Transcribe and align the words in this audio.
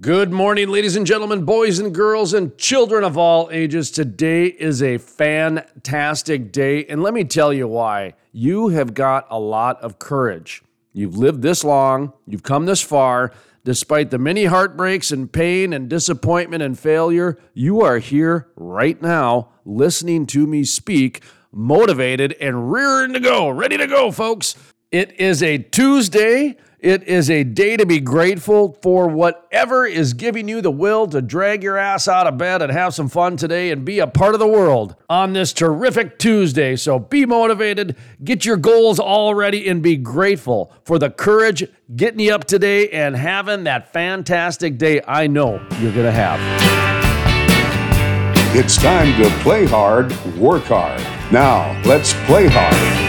Good 0.00 0.30
morning, 0.30 0.68
ladies 0.68 0.94
and 0.94 1.04
gentlemen, 1.04 1.44
boys 1.44 1.80
and 1.80 1.92
girls, 1.92 2.32
and 2.32 2.56
children 2.56 3.02
of 3.02 3.18
all 3.18 3.48
ages. 3.50 3.90
Today 3.90 4.46
is 4.46 4.80
a 4.80 4.98
fantastic 4.98 6.52
day, 6.52 6.84
and 6.84 7.02
let 7.02 7.12
me 7.12 7.24
tell 7.24 7.52
you 7.52 7.66
why. 7.66 8.14
You 8.30 8.68
have 8.68 8.94
got 8.94 9.26
a 9.28 9.40
lot 9.40 9.80
of 9.80 9.98
courage. 9.98 10.62
You've 10.92 11.16
lived 11.16 11.42
this 11.42 11.64
long, 11.64 12.12
you've 12.28 12.44
come 12.44 12.66
this 12.66 12.80
far. 12.80 13.32
Despite 13.64 14.12
the 14.12 14.18
many 14.18 14.44
heartbreaks 14.44 15.10
and 15.10 15.32
pain 15.32 15.72
and 15.72 15.88
disappointment 15.88 16.62
and 16.62 16.78
failure, 16.78 17.36
you 17.52 17.80
are 17.80 17.98
here 17.98 18.46
right 18.54 19.02
now 19.02 19.48
listening 19.64 20.26
to 20.26 20.46
me 20.46 20.62
speak, 20.62 21.24
motivated 21.50 22.36
and 22.40 22.70
rearing 22.70 23.14
to 23.14 23.20
go, 23.20 23.50
ready 23.50 23.76
to 23.76 23.88
go, 23.88 24.12
folks. 24.12 24.54
It 24.92 25.20
is 25.20 25.42
a 25.42 25.58
Tuesday. 25.58 26.56
It 26.80 27.08
is 27.08 27.28
a 27.28 27.42
day 27.42 27.76
to 27.76 27.84
be 27.84 27.98
grateful 27.98 28.78
for 28.82 29.08
whatever 29.08 29.84
is 29.84 30.12
giving 30.12 30.46
you 30.46 30.60
the 30.60 30.70
will 30.70 31.08
to 31.08 31.20
drag 31.20 31.64
your 31.64 31.76
ass 31.76 32.06
out 32.06 32.28
of 32.28 32.38
bed 32.38 32.62
and 32.62 32.70
have 32.70 32.94
some 32.94 33.08
fun 33.08 33.36
today 33.36 33.72
and 33.72 33.84
be 33.84 33.98
a 33.98 34.06
part 34.06 34.34
of 34.34 34.38
the 34.38 34.46
world 34.46 34.94
on 35.10 35.32
this 35.32 35.52
terrific 35.52 36.20
Tuesday. 36.20 36.76
So 36.76 37.00
be 37.00 37.26
motivated, 37.26 37.96
get 38.22 38.44
your 38.44 38.56
goals 38.56 39.00
all 39.00 39.34
ready, 39.34 39.68
and 39.68 39.82
be 39.82 39.96
grateful 39.96 40.72
for 40.84 41.00
the 41.00 41.10
courage 41.10 41.64
getting 41.96 42.20
you 42.20 42.32
up 42.32 42.44
today 42.44 42.88
and 42.90 43.16
having 43.16 43.64
that 43.64 43.92
fantastic 43.92 44.78
day 44.78 45.00
I 45.04 45.26
know 45.26 45.54
you're 45.80 45.92
going 45.92 46.06
to 46.06 46.12
have. 46.12 46.38
It's 48.54 48.76
time 48.76 49.20
to 49.20 49.28
play 49.42 49.66
hard, 49.66 50.12
work 50.36 50.62
hard. 50.66 51.00
Now, 51.32 51.76
let's 51.82 52.12
play 52.26 52.46
hard. 52.48 53.07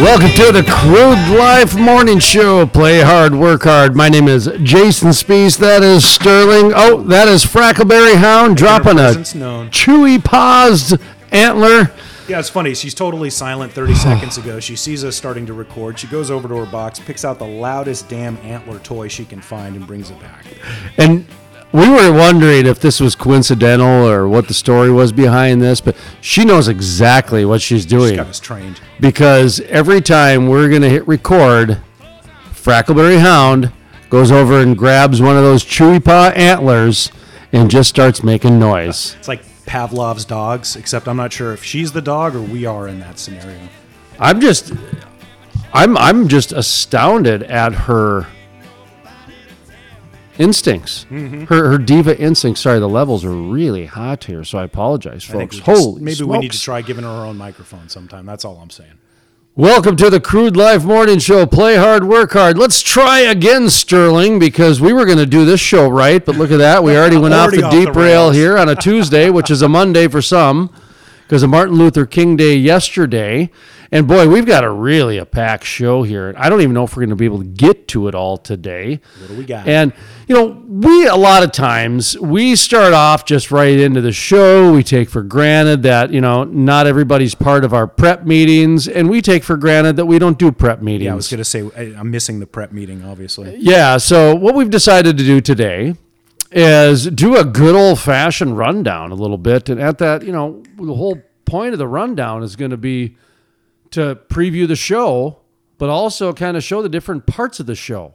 Welcome 0.00 0.30
to 0.30 0.50
the 0.50 0.62
Crude 0.66 1.38
Life 1.38 1.76
Morning 1.76 2.18
Show. 2.18 2.66
Play 2.66 3.02
hard, 3.02 3.34
work 3.34 3.64
hard. 3.64 3.94
My 3.94 4.08
name 4.08 4.28
is 4.28 4.48
Jason 4.62 5.10
Spiess. 5.10 5.58
That 5.58 5.82
is 5.82 6.08
Sterling. 6.08 6.72
Oh, 6.74 7.02
that 7.02 7.28
is 7.28 7.44
Frackleberry 7.44 8.16
Hound 8.16 8.56
dropping 8.56 8.98
a 8.98 9.12
known. 9.38 9.68
chewy 9.68 10.22
paws 10.24 10.96
antler. 11.30 11.92
Yeah, 12.28 12.38
it's 12.38 12.48
funny. 12.48 12.74
She's 12.74 12.94
totally 12.94 13.28
silent 13.28 13.72
30 13.72 13.94
seconds 13.94 14.38
ago. 14.38 14.58
She 14.58 14.74
sees 14.74 15.04
us 15.04 15.16
starting 15.16 15.44
to 15.44 15.52
record. 15.52 15.98
She 15.98 16.06
goes 16.06 16.30
over 16.30 16.48
to 16.48 16.56
her 16.56 16.66
box, 16.66 16.98
picks 16.98 17.22
out 17.24 17.38
the 17.38 17.46
loudest 17.46 18.08
damn 18.08 18.38
antler 18.38 18.78
toy 18.78 19.08
she 19.08 19.26
can 19.26 19.42
find, 19.42 19.76
and 19.76 19.86
brings 19.86 20.10
it 20.10 20.18
back. 20.18 20.46
And 20.96 21.26
we 21.72 21.88
were 21.88 22.12
wondering 22.12 22.66
if 22.66 22.80
this 22.80 22.98
was 23.00 23.14
coincidental 23.14 24.08
or 24.08 24.28
what 24.28 24.48
the 24.48 24.54
story 24.54 24.90
was 24.90 25.12
behind 25.12 25.62
this, 25.62 25.80
but 25.80 25.96
she 26.20 26.44
knows 26.44 26.66
exactly 26.68 27.44
what 27.44 27.60
she's 27.60 27.82
She's 27.82 27.86
doing 27.86 28.16
got 28.16 28.26
us 28.26 28.40
trained. 28.40 28.80
because 28.98 29.60
every 29.62 30.00
time 30.00 30.48
we're 30.48 30.68
going 30.68 30.82
to 30.82 30.88
hit 30.90 31.06
record, 31.06 31.80
Frackleberry 32.52 33.20
Hound 33.20 33.72
goes 34.10 34.32
over 34.32 34.60
and 34.60 34.76
grabs 34.76 35.22
one 35.22 35.36
of 35.36 35.42
those 35.44 35.64
chewy 35.64 36.04
paw 36.04 36.30
antlers 36.34 37.10
and 37.52 37.70
just 37.70 37.88
starts 37.88 38.22
making 38.24 38.58
noise. 38.58 39.14
It's 39.18 39.28
like 39.28 39.42
Pavlov's 39.66 40.24
dogs, 40.24 40.74
except 40.76 41.06
I'm 41.06 41.16
not 41.16 41.32
sure 41.32 41.52
if 41.52 41.62
she's 41.64 41.92
the 41.92 42.02
dog 42.02 42.34
or 42.34 42.42
we 42.42 42.66
are 42.66 42.88
in 42.88 42.98
that 43.00 43.18
scenario. 43.18 43.60
I'm 44.18 44.40
just 44.40 44.72
I'm 45.72 45.96
I'm 45.96 46.26
just 46.28 46.50
astounded 46.52 47.44
at 47.44 47.72
her 47.72 48.26
instincts. 50.40 51.06
Mm-hmm. 51.10 51.44
Her 51.44 51.68
her 51.70 51.78
diva 51.78 52.18
instincts. 52.18 52.60
Sorry, 52.62 52.78
the 52.80 52.88
levels 52.88 53.24
are 53.24 53.30
really 53.32 53.86
hot 53.86 54.24
here, 54.24 54.42
so 54.42 54.58
I 54.58 54.64
apologize, 54.64 55.28
I 55.28 55.32
folks. 55.34 55.56
just- 55.56 55.66
Holy 55.66 56.02
maybe 56.02 56.24
we 56.24 56.38
need 56.38 56.52
to 56.52 56.60
try 56.60 56.82
giving 56.82 57.04
her 57.04 57.10
her 57.10 57.24
own 57.26 57.36
microphone 57.36 57.88
sometime. 57.88 58.26
That's 58.26 58.44
all 58.44 58.56
I'm 58.56 58.70
saying. 58.70 58.94
Welcome 59.56 59.96
to 59.96 60.08
the 60.08 60.20
Crude 60.20 60.56
Life 60.56 60.84
Morning 60.84 61.18
Show. 61.18 61.44
Play 61.44 61.76
hard, 61.76 62.04
work 62.04 62.32
hard. 62.32 62.56
Let's 62.56 62.80
try 62.82 63.20
again, 63.20 63.68
Sterling, 63.68 64.38
because 64.38 64.80
we 64.80 64.92
were 64.92 65.04
going 65.04 65.18
to 65.18 65.26
do 65.26 65.44
this 65.44 65.60
show 65.60 65.88
right, 65.88 66.24
but 66.24 66.36
look 66.36 66.52
at 66.52 66.58
that. 66.58 66.82
We 66.84 66.96
already 66.96 67.16
went 67.18 67.34
off 67.34 67.50
the 67.50 67.64
off 67.64 67.72
deep 67.72 67.92
the 67.92 68.00
rail 68.00 68.30
here 68.30 68.56
on 68.56 68.68
a 68.68 68.74
Tuesday, 68.76 69.28
which 69.28 69.50
is 69.50 69.60
a 69.60 69.68
Monday 69.68 70.06
for 70.08 70.22
some, 70.22 70.72
because 71.24 71.42
of 71.42 71.50
Martin 71.50 71.74
Luther 71.76 72.06
King 72.06 72.36
Day 72.36 72.54
yesterday. 72.56 73.50
And 73.92 74.06
boy, 74.06 74.28
we've 74.28 74.46
got 74.46 74.62
a 74.62 74.70
really 74.70 75.18
a 75.18 75.26
packed 75.26 75.64
show 75.64 76.04
here. 76.04 76.32
I 76.36 76.48
don't 76.48 76.60
even 76.60 76.74
know 76.74 76.84
if 76.84 76.96
we're 76.96 77.00
going 77.00 77.10
to 77.10 77.16
be 77.16 77.24
able 77.24 77.38
to 77.38 77.44
get 77.44 77.88
to 77.88 78.06
it 78.06 78.14
all 78.14 78.36
today. 78.36 79.00
What 79.18 79.28
do 79.28 79.36
we 79.36 79.44
got? 79.44 79.66
And 79.66 79.92
you 80.28 80.36
know, 80.36 80.62
we 80.68 81.08
a 81.08 81.16
lot 81.16 81.42
of 81.42 81.50
times 81.50 82.16
we 82.18 82.54
start 82.54 82.92
off 82.92 83.24
just 83.24 83.50
right 83.50 83.76
into 83.78 84.00
the 84.00 84.12
show. 84.12 84.72
We 84.72 84.84
take 84.84 85.10
for 85.10 85.22
granted 85.24 85.82
that 85.82 86.12
you 86.12 86.20
know 86.20 86.44
not 86.44 86.86
everybody's 86.86 87.34
part 87.34 87.64
of 87.64 87.74
our 87.74 87.88
prep 87.88 88.24
meetings, 88.24 88.86
and 88.86 89.10
we 89.10 89.20
take 89.20 89.42
for 89.42 89.56
granted 89.56 89.96
that 89.96 90.06
we 90.06 90.20
don't 90.20 90.38
do 90.38 90.52
prep 90.52 90.82
meetings. 90.82 91.06
yeah, 91.06 91.12
I 91.12 91.16
was 91.16 91.28
going 91.28 91.38
to 91.38 91.44
say 91.44 91.94
I'm 91.96 92.12
missing 92.12 92.38
the 92.38 92.46
prep 92.46 92.70
meeting, 92.70 93.04
obviously. 93.04 93.56
Yeah, 93.56 93.96
so 93.96 94.36
what 94.36 94.54
we've 94.54 94.70
decided 94.70 95.18
to 95.18 95.24
do 95.24 95.40
today 95.40 95.96
is 96.52 97.06
do 97.10 97.36
a 97.36 97.44
good 97.44 97.74
old 97.74 97.98
fashioned 97.98 98.56
rundown 98.56 99.10
a 99.10 99.14
little 99.14 99.38
bit. 99.38 99.68
And 99.68 99.80
at 99.80 99.98
that, 99.98 100.22
you 100.22 100.32
know, 100.32 100.62
the 100.76 100.94
whole 100.94 101.20
point 101.44 101.72
of 101.72 101.78
the 101.78 101.88
rundown 101.88 102.42
is 102.42 102.56
going 102.56 102.70
to 102.70 102.76
be 102.76 103.16
to 103.92 104.18
preview 104.28 104.66
the 104.66 104.76
show, 104.76 105.40
but 105.78 105.88
also 105.88 106.32
kind 106.32 106.56
of 106.56 106.62
show 106.62 106.82
the 106.82 106.88
different 106.88 107.26
parts 107.26 107.60
of 107.60 107.66
the 107.66 107.74
show 107.74 108.14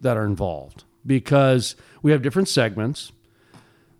that 0.00 0.16
are 0.16 0.24
involved 0.24 0.84
because 1.06 1.76
we 2.02 2.10
have 2.12 2.22
different 2.22 2.48
segments. 2.48 3.12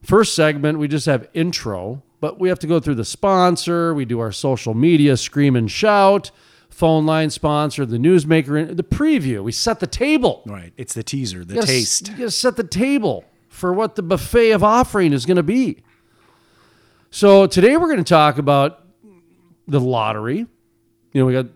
First 0.03 0.34
segment, 0.34 0.78
we 0.78 0.88
just 0.88 1.06
have 1.06 1.28
intro, 1.32 2.03
but 2.21 2.41
we 2.41 2.49
have 2.49 2.59
to 2.61 2.66
go 2.66 2.81
through 2.81 2.97
the 2.97 3.05
sponsor. 3.05 3.94
We 3.94 4.05
do 4.05 4.19
our 4.21 4.32
social 4.32 4.75
media, 4.75 5.16
scream 5.16 5.55
and 5.55 5.71
shout, 5.71 6.31
phone 6.69 7.06
line 7.06 7.31
sponsor, 7.31 7.87
the 7.87 7.99
newsmaker, 7.99 8.77
the 8.77 8.82
preview. 8.82 9.43
We 9.44 9.53
set 9.53 9.78
the 9.81 9.87
table. 9.87 10.43
Right. 10.47 10.72
It's 10.77 10.94
the 10.94 11.03
teaser, 11.03 11.44
the 11.44 11.55
You 11.55 11.61
gotta 11.61 11.72
taste. 11.72 12.09
You 12.09 12.16
got 12.16 12.25
to 12.25 12.31
set 12.31 12.56
the 12.56 12.65
table 12.65 13.25
for 13.49 13.72
what 13.72 13.94
the 13.94 14.03
buffet 14.03 14.53
of 14.53 14.65
offering 14.65 15.12
is 15.12 15.27
going 15.27 15.37
to 15.37 15.43
be. 15.43 15.82
So 17.11 17.47
today 17.47 17.77
we're 17.77 17.88
going 17.88 17.99
to 17.99 18.05
talk 18.05 18.38
about 18.38 18.87
the 19.69 19.78
lottery. 19.81 20.47
You 21.12 21.21
know, 21.21 21.27
we 21.27 21.33
got 21.33 21.47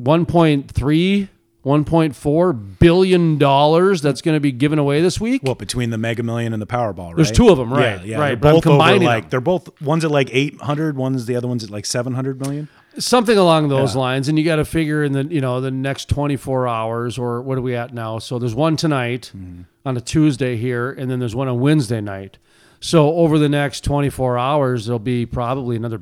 1.3, 0.00 1.28
1.4 1.64 2.78
billion 2.78 3.38
dollars 3.38 4.00
that's 4.02 4.22
going 4.22 4.36
to 4.36 4.40
be 4.40 4.52
given 4.52 4.78
away 4.78 5.00
this 5.00 5.20
week. 5.20 5.42
Well, 5.44 5.54
between 5.54 5.90
the 5.90 5.98
Mega 5.98 6.22
Million 6.22 6.52
and 6.52 6.62
the 6.62 6.66
Powerball, 6.66 7.08
right? 7.08 7.16
There's 7.16 7.32
two 7.32 7.48
of 7.48 7.58
them, 7.58 7.72
right, 7.72 8.00
Yeah, 8.00 8.04
yeah. 8.04 8.18
right, 8.18 8.40
They're 8.40 8.52
both 8.52 8.62
combining 8.62 9.02
like 9.02 9.24
them. 9.24 9.30
they're 9.30 9.40
both 9.40 9.80
one's 9.82 10.04
at 10.04 10.10
like 10.10 10.28
800, 10.32 10.96
one's 10.96 11.26
the 11.26 11.34
other 11.36 11.48
one's 11.48 11.64
at 11.64 11.70
like 11.70 11.86
700 11.86 12.40
million. 12.40 12.68
Something 12.98 13.36
along 13.36 13.68
those 13.68 13.94
Yeah. 13.94 14.00
lines, 14.00 14.28
and 14.28 14.38
you 14.38 14.44
got 14.44 14.56
to 14.56 14.64
figure 14.64 15.02
in 15.04 15.12
the 15.12 15.24
you 15.24 15.40
know 15.40 15.60
the 15.60 15.70
next 15.70 16.08
24 16.08 16.66
hours 16.68 17.18
or 17.18 17.42
what 17.42 17.58
are 17.58 17.62
we 17.62 17.74
at 17.74 17.92
now? 17.92 18.18
So 18.18 18.38
there's 18.38 18.54
one 18.54 18.76
tonight 18.76 19.32
Mm-hmm. 19.36 19.62
on 19.84 19.96
a 19.96 20.00
Tuesday 20.00 20.56
here, 20.56 20.90
and 20.92 21.10
then 21.10 21.18
there's 21.18 21.34
one 21.34 21.48
on 21.48 21.60
Wednesday 21.60 22.00
night. 22.00 22.38
So 22.80 23.14
over 23.16 23.38
the 23.38 23.48
next 23.48 23.82
24 23.84 24.38
hours, 24.38 24.86
there'll 24.86 24.98
be 24.98 25.26
probably 25.26 25.76
another 25.76 26.00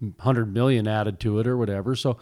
100 0.00 0.52
million 0.52 0.86
added 0.88 1.18
to 1.20 1.38
it 1.40 1.46
or 1.46 1.56
whatever. 1.56 1.94
So 1.96 2.18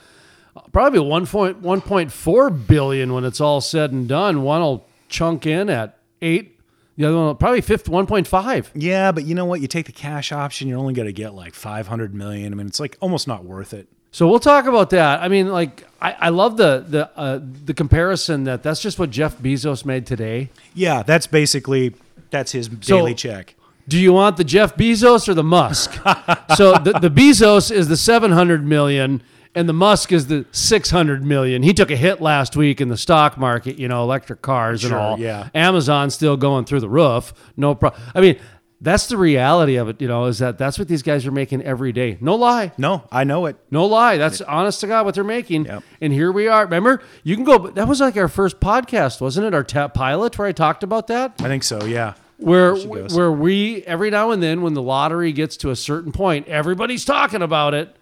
uh, 0.56 0.60
probably 0.72 1.00
1.1.4 1.00 2.66
billion 2.66 3.12
when 3.12 3.24
it's 3.24 3.40
all 3.40 3.60
said 3.60 3.92
and 3.92 4.08
done. 4.08 4.42
One 4.42 4.60
will 4.60 4.86
chunk 5.08 5.46
in 5.46 5.68
at 5.70 5.98
eight. 6.22 6.58
The 6.96 7.06
other 7.06 7.16
one 7.16 7.26
will 7.26 7.34
probably 7.34 7.60
fifth 7.60 7.86
1.5. 7.86 8.70
Yeah, 8.74 9.10
but 9.12 9.24
you 9.24 9.34
know 9.34 9.44
what? 9.44 9.60
You 9.60 9.66
take 9.66 9.86
the 9.86 9.92
cash 9.92 10.30
option, 10.30 10.68
you're 10.68 10.78
only 10.78 10.94
going 10.94 11.06
to 11.06 11.12
get 11.12 11.34
like 11.34 11.54
500 11.54 12.14
million. 12.14 12.52
I 12.52 12.56
mean, 12.56 12.66
it's 12.68 12.78
like 12.78 12.96
almost 13.00 13.26
not 13.26 13.44
worth 13.44 13.74
it. 13.74 13.88
So 14.12 14.28
we'll 14.28 14.38
talk 14.38 14.66
about 14.66 14.90
that. 14.90 15.20
I 15.22 15.26
mean, 15.26 15.48
like 15.48 15.84
I, 16.00 16.12
I 16.12 16.28
love 16.28 16.56
the 16.56 16.84
the 16.88 17.10
uh, 17.18 17.40
the 17.42 17.74
comparison 17.74 18.44
that 18.44 18.62
that's 18.62 18.80
just 18.80 18.96
what 18.96 19.10
Jeff 19.10 19.38
Bezos 19.38 19.84
made 19.84 20.06
today. 20.06 20.50
Yeah, 20.72 21.02
that's 21.02 21.26
basically 21.26 21.96
that's 22.30 22.52
his 22.52 22.66
So- 22.66 22.96
daily 22.98 23.14
check. 23.16 23.56
Do 23.88 23.98
you 23.98 24.12
want 24.12 24.36
the 24.36 24.44
Jeff 24.44 24.76
Bezos 24.76 25.28
or 25.28 25.34
the 25.34 25.44
Musk? 25.44 25.92
so 26.56 26.72
the, 26.78 26.98
the 27.00 27.10
Bezos 27.10 27.70
is 27.70 27.88
the 27.88 27.96
700 27.96 28.64
million 28.66 29.22
and 29.54 29.68
the 29.68 29.72
Musk 29.74 30.10
is 30.10 30.26
the 30.26 30.46
600 30.52 31.24
million. 31.24 31.62
He 31.62 31.72
took 31.74 31.90
a 31.90 31.96
hit 31.96 32.20
last 32.20 32.56
week 32.56 32.80
in 32.80 32.88
the 32.88 32.96
stock 32.96 33.36
market, 33.38 33.78
you 33.78 33.86
know, 33.88 34.02
electric 34.02 34.42
cars 34.42 34.82
and 34.84 34.90
Sure, 34.90 34.98
all. 34.98 35.18
yeah. 35.18 35.48
Amazon's 35.54 36.14
still 36.14 36.36
going 36.36 36.64
through 36.64 36.80
the 36.80 36.88
roof. 36.88 37.32
No 37.56 37.74
problem. 37.74 38.02
I 38.14 38.20
mean, 38.20 38.38
that's 38.80 39.06
the 39.06 39.16
reality 39.16 39.76
of 39.76 39.88
it, 39.88 40.00
you 40.02 40.08
know, 40.08 40.24
is 40.26 40.40
that 40.40 40.58
that's 40.58 40.78
what 40.78 40.88
these 40.88 41.02
guys 41.02 41.24
are 41.26 41.30
making 41.30 41.62
every 41.62 41.92
day. 41.92 42.18
No 42.20 42.34
lie. 42.34 42.72
No, 42.76 43.06
I 43.12 43.24
know 43.24 43.46
it. 43.46 43.56
No 43.70 43.86
lie. 43.86 44.16
That's 44.18 44.40
honest 44.42 44.80
to 44.80 44.86
God 44.88 45.04
what 45.06 45.14
they're 45.14 45.24
making. 45.24 45.66
Yep. 45.66 45.82
And 46.00 46.12
here 46.12 46.32
we 46.32 46.48
are. 46.48 46.64
Remember, 46.64 47.00
you 47.22 47.34
can 47.36 47.44
go. 47.44 47.68
That 47.68 47.86
was 47.88 48.00
like 48.00 48.16
our 48.16 48.28
first 48.28 48.60
podcast, 48.60 49.20
wasn't 49.20 49.46
it? 49.46 49.54
Our 49.54 49.62
tap 49.64 49.94
pilot 49.94 50.36
where 50.38 50.48
I 50.48 50.52
talked 50.52 50.82
about 50.82 51.06
that. 51.06 51.34
I 51.40 51.44
think 51.44 51.62
so. 51.62 51.84
Yeah. 51.84 52.14
Where 52.44 52.74
where 52.76 53.32
we 53.32 53.82
every 53.84 54.10
now 54.10 54.30
and 54.30 54.42
then 54.42 54.62
when 54.62 54.74
the 54.74 54.82
lottery 54.82 55.32
gets 55.32 55.56
to 55.58 55.70
a 55.70 55.76
certain 55.76 56.12
point, 56.12 56.46
everybody's 56.48 57.04
talking 57.04 57.42
about 57.42 57.74
it, 57.74 57.96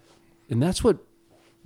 and 0.49 0.61
that's 0.61 0.83
what 0.83 0.97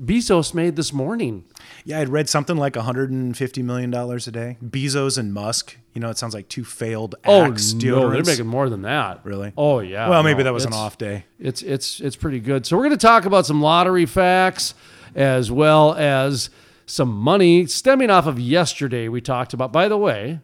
Bezos 0.04 0.54
made 0.54 0.76
this 0.76 0.94
morning. 0.94 1.46
Yeah, 1.84 2.00
I'd 2.00 2.10
read 2.10 2.30
something 2.30 2.56
like 2.56 2.76
150 2.76 3.64
million 3.64 3.90
dollars 3.90 4.28
a 4.28 4.32
day. 4.32 4.58
Bezos 4.64 5.18
and 5.18 5.34
Musk. 5.34 5.78
You 5.94 6.02
know, 6.02 6.10
it 6.10 6.18
sounds 6.20 6.36
like 6.36 6.48
two 6.50 6.64
failed 6.64 7.16
axe 7.24 7.74
Oh, 7.74 7.78
no, 7.78 8.12
they're 8.12 8.24
making 8.24 8.46
more 8.46 8.70
than 8.70 8.84
that. 8.84 9.22
Really? 9.26 9.54
Oh 9.58 9.80
yeah. 9.80 10.08
Well, 10.08 10.22
maybe 10.22 10.40
no, 10.40 10.44
that 10.46 10.54
was 10.54 10.66
an 10.66 10.74
off 10.74 10.98
day. 10.98 11.26
It's 11.40 11.64
it's 11.64 12.00
it's 12.00 12.16
pretty 12.16 12.40
good. 12.40 12.66
So 12.68 12.78
we're 12.78 12.84
going 12.84 12.98
to 12.98 12.98
talk 12.98 13.26
about 13.26 13.46
some 13.48 13.62
lottery 13.62 14.06
facts 14.06 14.76
as 15.16 15.52
well 15.52 15.96
as 15.96 16.52
some 16.86 17.10
money 17.10 17.66
stemming 17.66 18.12
off 18.12 18.28
of 18.28 18.40
yesterday 18.40 19.08
we 19.08 19.20
talked 19.20 19.54
about. 19.54 19.72
By 19.74 19.88
the 19.88 19.98
way, 19.98 20.42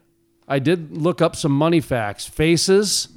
I 0.48 0.58
did 0.58 0.96
look 0.96 1.22
up 1.22 1.36
some 1.36 1.52
money 1.52 1.80
facts. 1.80 2.26
Faces 2.26 3.08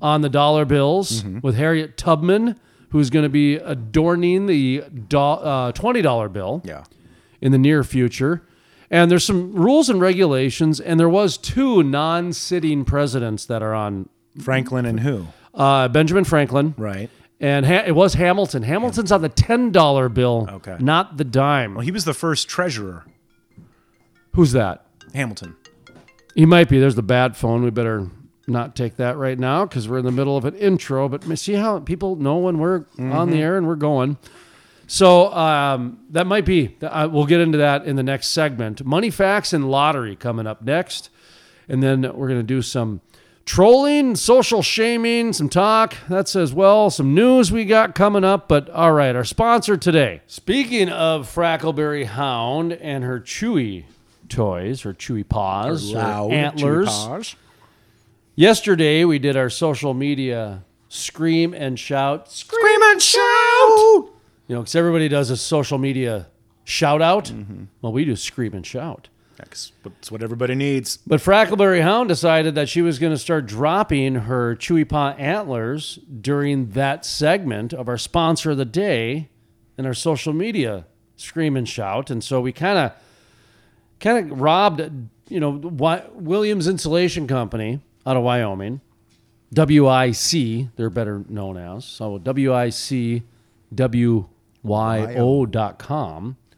on 0.00 0.22
the 0.22 0.28
dollar 0.30 0.64
bills 0.64 1.22
Mm-hmm. 1.22 1.40
with 1.42 1.56
Harriet 1.56 1.96
Tubman, 1.96 2.58
who's 2.90 3.10
going 3.10 3.22
to 3.24 3.28
be 3.28 3.56
adorning 3.56 4.46
the 4.46 4.82
do- 5.08 5.18
uh, 5.18 5.72
$20 5.72 6.32
bill 6.32 6.62
Yeah. 6.64 6.84
in 7.40 7.52
the 7.52 7.58
near 7.58 7.84
future. 7.84 8.42
And 8.90 9.10
there's 9.10 9.24
some 9.24 9.52
rules 9.52 9.88
and 9.88 10.00
regulations, 10.00 10.80
and 10.80 10.98
there 10.98 11.08
was 11.08 11.36
two 11.36 11.82
non-sitting 11.82 12.84
presidents 12.84 13.44
that 13.46 13.62
are 13.62 13.74
on 13.74 14.08
Franklin 14.40 14.84
and 14.86 15.00
who? 15.00 15.26
uh, 15.54 15.86
Benjamin 15.88 16.24
Franklin, 16.24 16.74
Right. 16.78 17.08
and 17.40 17.66
ha- 17.66 17.84
it 17.86 17.92
was 17.94 18.14
Hamilton. 18.14 18.62
Hamilton's 18.64 19.12
on 19.12 19.20
the 19.22 19.28
ten 19.28 19.70
dollar 19.70 20.08
bill, 20.08 20.48
Okay. 20.50 20.76
not 20.80 21.18
the 21.18 21.24
dime. 21.24 21.74
Well, 21.74 21.84
he 21.84 21.90
was 21.92 22.04
the 22.04 22.14
first 22.14 22.48
treasurer. 22.48 23.04
Who's 24.34 24.52
that? 24.52 24.86
Hamilton. 25.14 25.56
He 26.34 26.46
might 26.46 26.68
be. 26.68 26.78
There's 26.78 26.94
the 26.94 27.02
bad 27.02 27.36
phone. 27.36 27.62
We 27.62 27.70
better 27.70 28.08
not 28.46 28.74
take 28.74 28.96
that 28.96 29.16
right 29.16 29.38
now 29.38 29.64
because 29.64 29.88
we're 29.88 29.98
in 29.98 30.04
the 30.04 30.12
middle 30.12 30.36
of 30.36 30.44
an 30.44 30.56
intro. 30.56 31.08
But 31.08 31.38
see 31.38 31.54
how 31.54 31.80
people 31.80 32.16
know 32.16 32.38
when 32.38 32.58
we're 32.58 32.84
on 32.98 33.30
the 33.30 33.40
air 33.40 33.56
and 33.56 33.66
we're 33.66 33.76
going. 33.76 34.16
So 34.86 35.32
um, 35.32 36.00
that 36.10 36.26
might 36.26 36.44
be. 36.44 36.76
Uh, 36.82 37.08
we'll 37.10 37.26
get 37.26 37.40
into 37.40 37.58
that 37.58 37.84
in 37.84 37.94
the 37.94 38.02
next 38.02 38.30
segment. 38.30 38.84
Money 38.84 39.10
facts 39.10 39.52
and 39.52 39.70
lottery 39.70 40.16
coming 40.16 40.48
up 40.48 40.62
next, 40.62 41.10
and 41.68 41.80
then 41.80 42.12
we're 42.16 42.26
gonna 42.26 42.42
do 42.42 42.60
some 42.60 43.00
trolling, 43.44 44.16
social 44.16 44.62
shaming, 44.62 45.32
some 45.32 45.48
talk. 45.48 45.94
That's 46.08 46.34
as 46.34 46.52
well 46.52 46.90
some 46.90 47.14
news 47.14 47.52
we 47.52 47.64
got 47.64 47.94
coming 47.94 48.24
up. 48.24 48.48
But 48.48 48.68
all 48.70 48.92
right, 48.92 49.14
our 49.14 49.24
sponsor 49.24 49.76
today. 49.76 50.22
Speaking 50.26 50.88
of 50.88 51.32
Frackleberry 51.32 52.06
Hound 52.06 52.72
and 52.72 53.04
her 53.04 53.20
Chewy 53.20 53.84
toys, 54.30 54.86
or 54.86 54.94
Chewy 54.94 55.28
paws, 55.28 55.92
her 55.92 55.98
antlers. 56.32 57.36
Yesterday, 58.36 59.04
we 59.04 59.18
did 59.18 59.36
our 59.36 59.50
social 59.50 59.92
media 59.92 60.64
scream 60.88 61.52
and 61.52 61.78
shout. 61.78 62.30
Scream 62.32 62.82
and 62.84 63.02
shout! 63.02 63.20
You 64.48 64.56
know, 64.56 64.60
because 64.60 64.74
everybody 64.74 65.08
does 65.08 65.30
a 65.30 65.36
social 65.36 65.78
media 65.78 66.28
shout 66.64 67.02
out. 67.02 67.26
Mm-hmm. 67.26 67.64
Well, 67.82 67.92
we 67.92 68.04
do 68.04 68.16
scream 68.16 68.54
and 68.54 68.66
shout. 68.66 69.08
That's 69.36 69.72
that's 69.82 70.10
what 70.10 70.22
everybody 70.22 70.54
needs. 70.54 70.98
But 71.06 71.20
Frackleberry 71.20 71.82
Hound 71.82 72.08
decided 72.08 72.54
that 72.54 72.68
she 72.68 72.82
was 72.82 72.98
going 72.98 73.12
to 73.12 73.18
start 73.18 73.46
dropping 73.46 74.14
her 74.16 74.54
Chewy 74.54 74.88
Paw 74.88 75.10
antlers 75.18 75.98
during 76.20 76.70
that 76.70 77.04
segment 77.06 77.72
of 77.72 77.88
our 77.88 77.98
sponsor 77.98 78.50
of 78.50 78.58
the 78.58 78.64
day 78.64 79.28
in 79.78 79.86
our 79.86 79.94
social 79.94 80.32
media 80.32 80.86
scream 81.16 81.56
and 81.56 81.68
shout. 81.68 82.10
And 82.10 82.22
so 82.22 82.40
we 82.40 82.52
kind 82.52 82.78
of 82.78 82.92
kind 84.00 84.30
of 84.32 84.40
robbed, 84.40 84.90
you 85.28 85.40
know, 85.40 85.50
Williams 85.50 86.66
Insulation 86.66 87.26
Company 87.26 87.80
out 88.06 88.16
of 88.16 88.22
Wyoming, 88.22 88.80
WIC, 89.54 90.68
they're 90.76 90.90
better 90.90 91.24
known 91.28 91.56
as. 91.56 91.84
So 91.84 92.18
WIC, 92.18 93.22
WYO.com, 93.74 94.26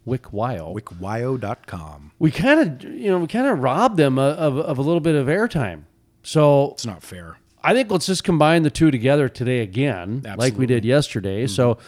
WICWYO 0.06 0.74
Wickwyo.com. 0.74 2.12
we 2.18 2.30
kind 2.32 2.60
of 2.60 2.82
you 2.82 3.08
know 3.08 3.20
we 3.20 3.28
kind 3.28 3.46
of 3.46 3.60
robbed 3.60 3.96
them 3.96 4.18
of, 4.18 4.58
of, 4.58 4.78
a 4.78 4.82
little 4.82 5.00
bit 5.00 5.14
of 5.14 5.28
airtime. 5.28 5.82
So 6.24 6.72
It's 6.72 6.86
not 6.86 7.02
fair. 7.02 7.38
i 7.62 7.72
think 7.72 7.90
let's 7.90 8.06
just 8.06 8.24
combine 8.24 8.62
the 8.62 8.70
two 8.70 8.90
together 8.90 9.28
today 9.28 9.60
again 9.60 10.22
like 10.36 10.58
we 10.58 10.66
did 10.66 10.84
yesterday. 10.84 11.44
Mm-hmm. 11.44 11.54
So 11.54 11.78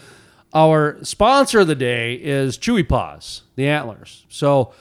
our 0.52 1.02
sponsor 1.02 1.60
of 1.60 1.66
the 1.66 1.74
day 1.74 2.14
is 2.14 2.56
chewy 2.56 2.88
paws 2.88 3.42
the 3.56 3.66
antlers. 3.66 4.24
So 4.28 4.72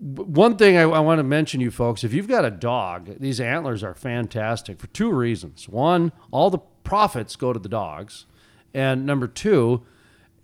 one 0.00 0.56
thing 0.56 0.76
I, 0.76 0.82
I 0.82 1.00
want 1.00 1.18
to 1.18 1.22
mention 1.22 1.60
you 1.60 1.70
folks 1.70 2.04
if 2.04 2.14
you've 2.14 2.26
got 2.26 2.46
a 2.46 2.50
dog 2.50 3.18
these 3.20 3.38
antlers 3.38 3.84
are 3.84 3.94
fantastic 3.94 4.80
for 4.80 4.86
two 4.88 5.12
reasons 5.12 5.68
one 5.68 6.10
all 6.30 6.48
the 6.48 6.60
profits 6.84 7.36
go 7.36 7.52
to 7.52 7.58
the 7.58 7.68
dogs 7.68 8.24
and 8.72 9.04
number 9.04 9.26
two 9.26 9.84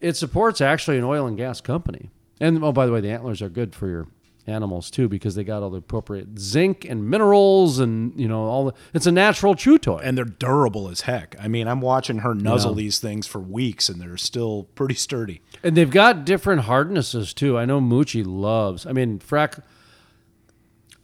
it 0.00 0.16
supports 0.16 0.60
actually 0.60 0.98
an 0.98 1.04
oil 1.04 1.26
and 1.26 1.36
gas 1.36 1.60
company. 1.60 2.10
And 2.40 2.62
oh, 2.62 2.72
by 2.72 2.86
the 2.86 2.92
way, 2.92 3.00
the 3.00 3.10
antlers 3.10 3.40
are 3.40 3.48
good 3.48 3.74
for 3.74 3.88
your 3.88 4.06
animals 4.46 4.90
too 4.90 5.08
because 5.08 5.34
they 5.34 5.44
got 5.44 5.62
all 5.62 5.70
the 5.70 5.78
appropriate 5.78 6.38
zinc 6.38 6.84
and 6.84 7.08
minerals 7.08 7.78
and 7.78 8.18
you 8.18 8.28
know 8.28 8.44
all 8.44 8.66
the. 8.66 8.74
It's 8.94 9.06
a 9.06 9.12
natural 9.12 9.54
chew 9.54 9.78
toy. 9.78 10.00
And 10.02 10.16
they're 10.16 10.24
durable 10.24 10.88
as 10.88 11.02
heck. 11.02 11.36
I 11.40 11.48
mean, 11.48 11.68
I'm 11.68 11.80
watching 11.80 12.18
her 12.18 12.34
nuzzle 12.34 12.74
these 12.74 12.98
things 12.98 13.26
for 13.26 13.40
weeks 13.40 13.88
and 13.88 14.00
they're 14.00 14.16
still 14.16 14.64
pretty 14.74 14.94
sturdy. 14.94 15.40
And 15.62 15.76
they've 15.76 15.90
got 15.90 16.24
different 16.24 16.62
hardnesses 16.62 17.34
too. 17.34 17.58
I 17.58 17.64
know 17.64 17.80
Moochie 17.80 18.24
loves. 18.26 18.86
I 18.86 18.92
mean, 18.92 19.18
Frack. 19.18 19.62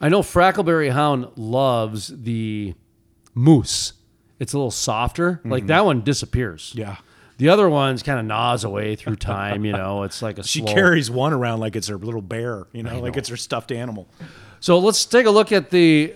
I 0.00 0.08
know 0.08 0.20
Frackleberry 0.20 0.90
Hound 0.90 1.28
loves 1.36 2.08
the 2.08 2.74
moose. 3.34 3.92
It's 4.40 4.52
a 4.52 4.58
little 4.58 4.72
softer. 4.72 5.40
Like 5.44 5.62
mm-hmm. 5.62 5.68
that 5.68 5.84
one 5.84 6.00
disappears. 6.02 6.72
Yeah. 6.74 6.96
The 7.38 7.49
other 7.49 7.69
ones 7.69 8.02
kind 8.02 8.20
of 8.20 8.26
gnaws 8.26 8.62
away 8.64 8.94
through 8.96 9.17
time. 9.17 9.64
You 9.64 9.73
know, 9.73 10.02
it's 10.05 10.23
like 10.23 10.38
a 10.38 10.43
She 10.46 10.61
slow- 10.61 10.73
carries 10.73 11.11
one 11.11 11.32
around 11.32 11.61
like 11.61 11.75
it's 11.76 11.88
her 11.88 11.96
little 11.96 12.23
bear, 12.23 12.67
you 12.73 12.82
know, 12.82 13.00
like 13.00 13.17
it's 13.17 13.29
her 13.29 13.37
stuffed 13.37 13.73
animal. 13.73 14.06
So 14.61 14.79
let's 14.79 15.05
take 15.05 15.26
a 15.26 15.31
look 15.31 15.50
at 15.50 15.70
the 15.70 16.14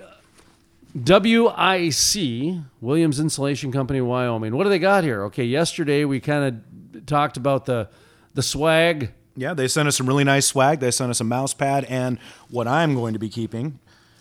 WIC, 0.95 2.55
Williams 2.81 3.21
Insulation 3.21 3.73
Company, 3.73 4.01
Wyoming. 4.01 4.55
What 4.57 4.65
do 4.65 4.71
they 4.71 4.79
got 4.79 5.05
here? 5.05 5.25
Okay, 5.25 5.45
yesterday 5.45 6.05
we 6.05 6.21
kind 6.21 6.63
of 6.95 7.07
talked 7.07 7.37
about 7.37 7.67
the 7.67 7.89
the 8.35 8.43
swag. 8.43 9.13
Yeah, 9.37 9.53
they 9.53 9.69
sent 9.69 9.89
us 9.89 9.97
some 9.97 10.07
really 10.07 10.25
nice 10.25 10.47
swag. 10.47 10.81
They 10.81 10.91
sent 10.91 11.11
us 11.11 11.21
a 11.21 11.25
mouse 11.25 11.53
pad, 11.55 11.85
and 11.85 12.19
what 12.49 12.67
I'm 12.67 12.95
going 12.95 13.13
to 13.13 13.19
be 13.19 13.29
keeping 13.29 13.79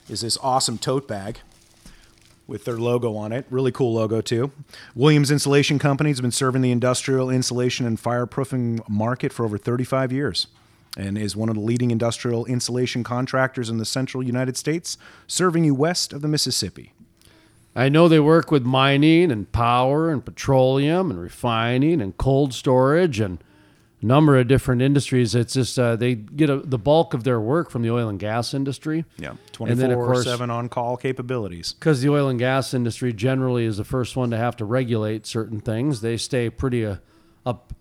is 0.09 0.21
this 0.21 0.37
awesome 0.41 0.77
tote 0.77 1.07
bag 1.07 1.39
with 2.47 2.65
their 2.65 2.77
logo 2.77 3.15
on 3.15 3.31
it. 3.31 3.45
Really 3.49 3.71
cool 3.71 3.93
logo 3.93 4.21
too. 4.21 4.51
Williams 4.93 5.31
Insulation 5.31 5.79
Company 5.79 6.09
has 6.09 6.21
been 6.21 6.31
serving 6.31 6.61
the 6.61 6.71
industrial 6.71 7.29
insulation 7.29 7.85
and 7.85 8.01
fireproofing 8.01 8.87
market 8.87 9.33
for 9.33 9.45
over 9.45 9.57
35 9.57 10.11
years 10.11 10.47
and 10.97 11.17
is 11.17 11.35
one 11.35 11.49
of 11.49 11.55
the 11.55 11.61
leading 11.61 11.91
industrial 11.91 12.45
insulation 12.45 13.03
contractors 13.03 13.69
in 13.69 13.77
the 13.77 13.85
central 13.85 14.23
United 14.23 14.55
States, 14.55 14.97
serving 15.27 15.65
you 15.65 15.75
west 15.75 16.13
of 16.13 16.21
the 16.21 16.27
Mississippi. 16.27 16.93
I 17.75 17.89
know 17.89 18.07
they 18.07 18.21
work 18.21 18.51
with 18.51 18.63
mining 18.63 19.31
and 19.31 19.51
power 19.51 20.09
and 20.09 20.23
petroleum 20.23 21.11
and 21.11 21.19
refining 21.19 21.99
and 21.99 22.17
cold 22.17 22.53
storage 22.53 23.19
and 23.19 23.39
number 24.05 24.37
of 24.37 24.47
different 24.47 24.81
industries. 24.81 25.35
It's 25.35 25.53
just 25.53 25.77
uh, 25.79 25.95
they 25.95 26.15
get 26.15 26.49
a, 26.49 26.57
the 26.57 26.77
bulk 26.77 27.13
of 27.13 27.23
their 27.23 27.39
work 27.39 27.69
from 27.71 27.81
the 27.81 27.89
oil 27.91 28.07
and 28.07 28.19
gas 28.19 28.53
industry. 28.53 29.05
Yeah, 29.17 29.31
And 29.59 29.77
then, 29.79 29.91
of 29.91 29.97
24 29.97 30.05
course- 30.05 30.23
7 30.25 30.49
on 30.49 30.69
call 30.69 30.95
capabilities. 30.97 31.73
because 31.73 32.01
the 32.01 32.09
oil 32.09 32.27
and 32.29 32.39
gas 32.39 32.73
industry 32.73 33.11
generally 33.13 33.65
is 33.65 33.77
the 33.77 33.83
first 33.83 34.15
one 34.15 34.29
to 34.31 34.37
have 34.37 34.55
to 34.57 34.65
regulate 34.65 35.25
certain 35.25 35.59
things. 35.59 36.01
They 36.01 36.17
stay 36.17 36.49
pretty 36.49 36.85
uh, 36.85 36.97
up 37.45 37.73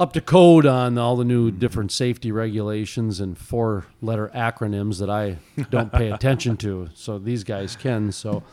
up 0.00 0.12
to 0.12 0.20
code 0.20 0.64
on 0.64 0.96
all 0.96 1.16
the 1.16 1.24
new 1.24 1.50
different 1.50 1.90
safety 1.90 2.30
regulations 2.30 3.18
and 3.18 3.36
four 3.36 3.84
letter 4.00 4.30
acronyms 4.32 5.00
that 5.00 5.10
I 5.10 5.38
don't 5.70 5.92
pay 5.92 6.10
attention 6.12 6.56
to. 6.58 6.88
So 6.94 7.18
these 7.18 7.42
guys 7.42 7.74
can. 7.74 8.12
So 8.12 8.44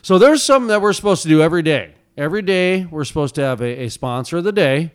so 0.00 0.18
there's 0.18 0.42
something 0.42 0.68
that 0.68 0.80
we're 0.80 0.94
supposed 0.94 1.22
to 1.24 1.28
do 1.28 1.42
every 1.42 1.62
day. 1.62 1.94
Every 2.16 2.40
day 2.40 2.86
we're 2.86 3.04
supposed 3.04 3.34
to 3.34 3.42
have 3.42 3.60
a, 3.60 3.84
a 3.84 3.88
sponsor 3.90 4.38
of 4.38 4.44
the 4.44 4.52
day. 4.52 4.92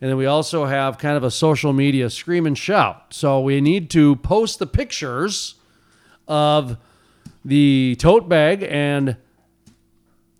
And 0.00 0.10
then 0.10 0.16
we 0.16 0.26
also 0.26 0.66
have 0.66 0.98
kind 0.98 1.16
of 1.16 1.24
a 1.24 1.30
social 1.30 1.72
media 1.72 2.10
scream 2.10 2.46
and 2.46 2.56
shout. 2.56 3.14
So 3.14 3.40
we 3.40 3.60
need 3.60 3.88
to 3.90 4.16
post 4.16 4.58
the 4.58 4.66
pictures 4.66 5.54
of 6.28 6.76
the 7.44 7.96
tote 7.98 8.28
bag 8.28 8.66
and 8.68 9.16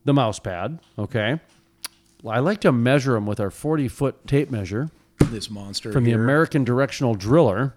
the 0.04 0.12
mouse 0.12 0.38
pad. 0.38 0.78
Okay. 0.98 1.40
I 2.26 2.40
like 2.40 2.60
to 2.62 2.72
measure 2.72 3.12
them 3.12 3.26
with 3.26 3.40
our 3.40 3.50
40 3.50 3.88
foot 3.88 4.26
tape 4.26 4.50
measure 4.50 4.90
This 5.30 5.48
monster 5.48 5.92
from 5.92 6.04
the. 6.04 6.12
American 6.12 6.64
Directional 6.64 7.14
Driller. 7.14 7.74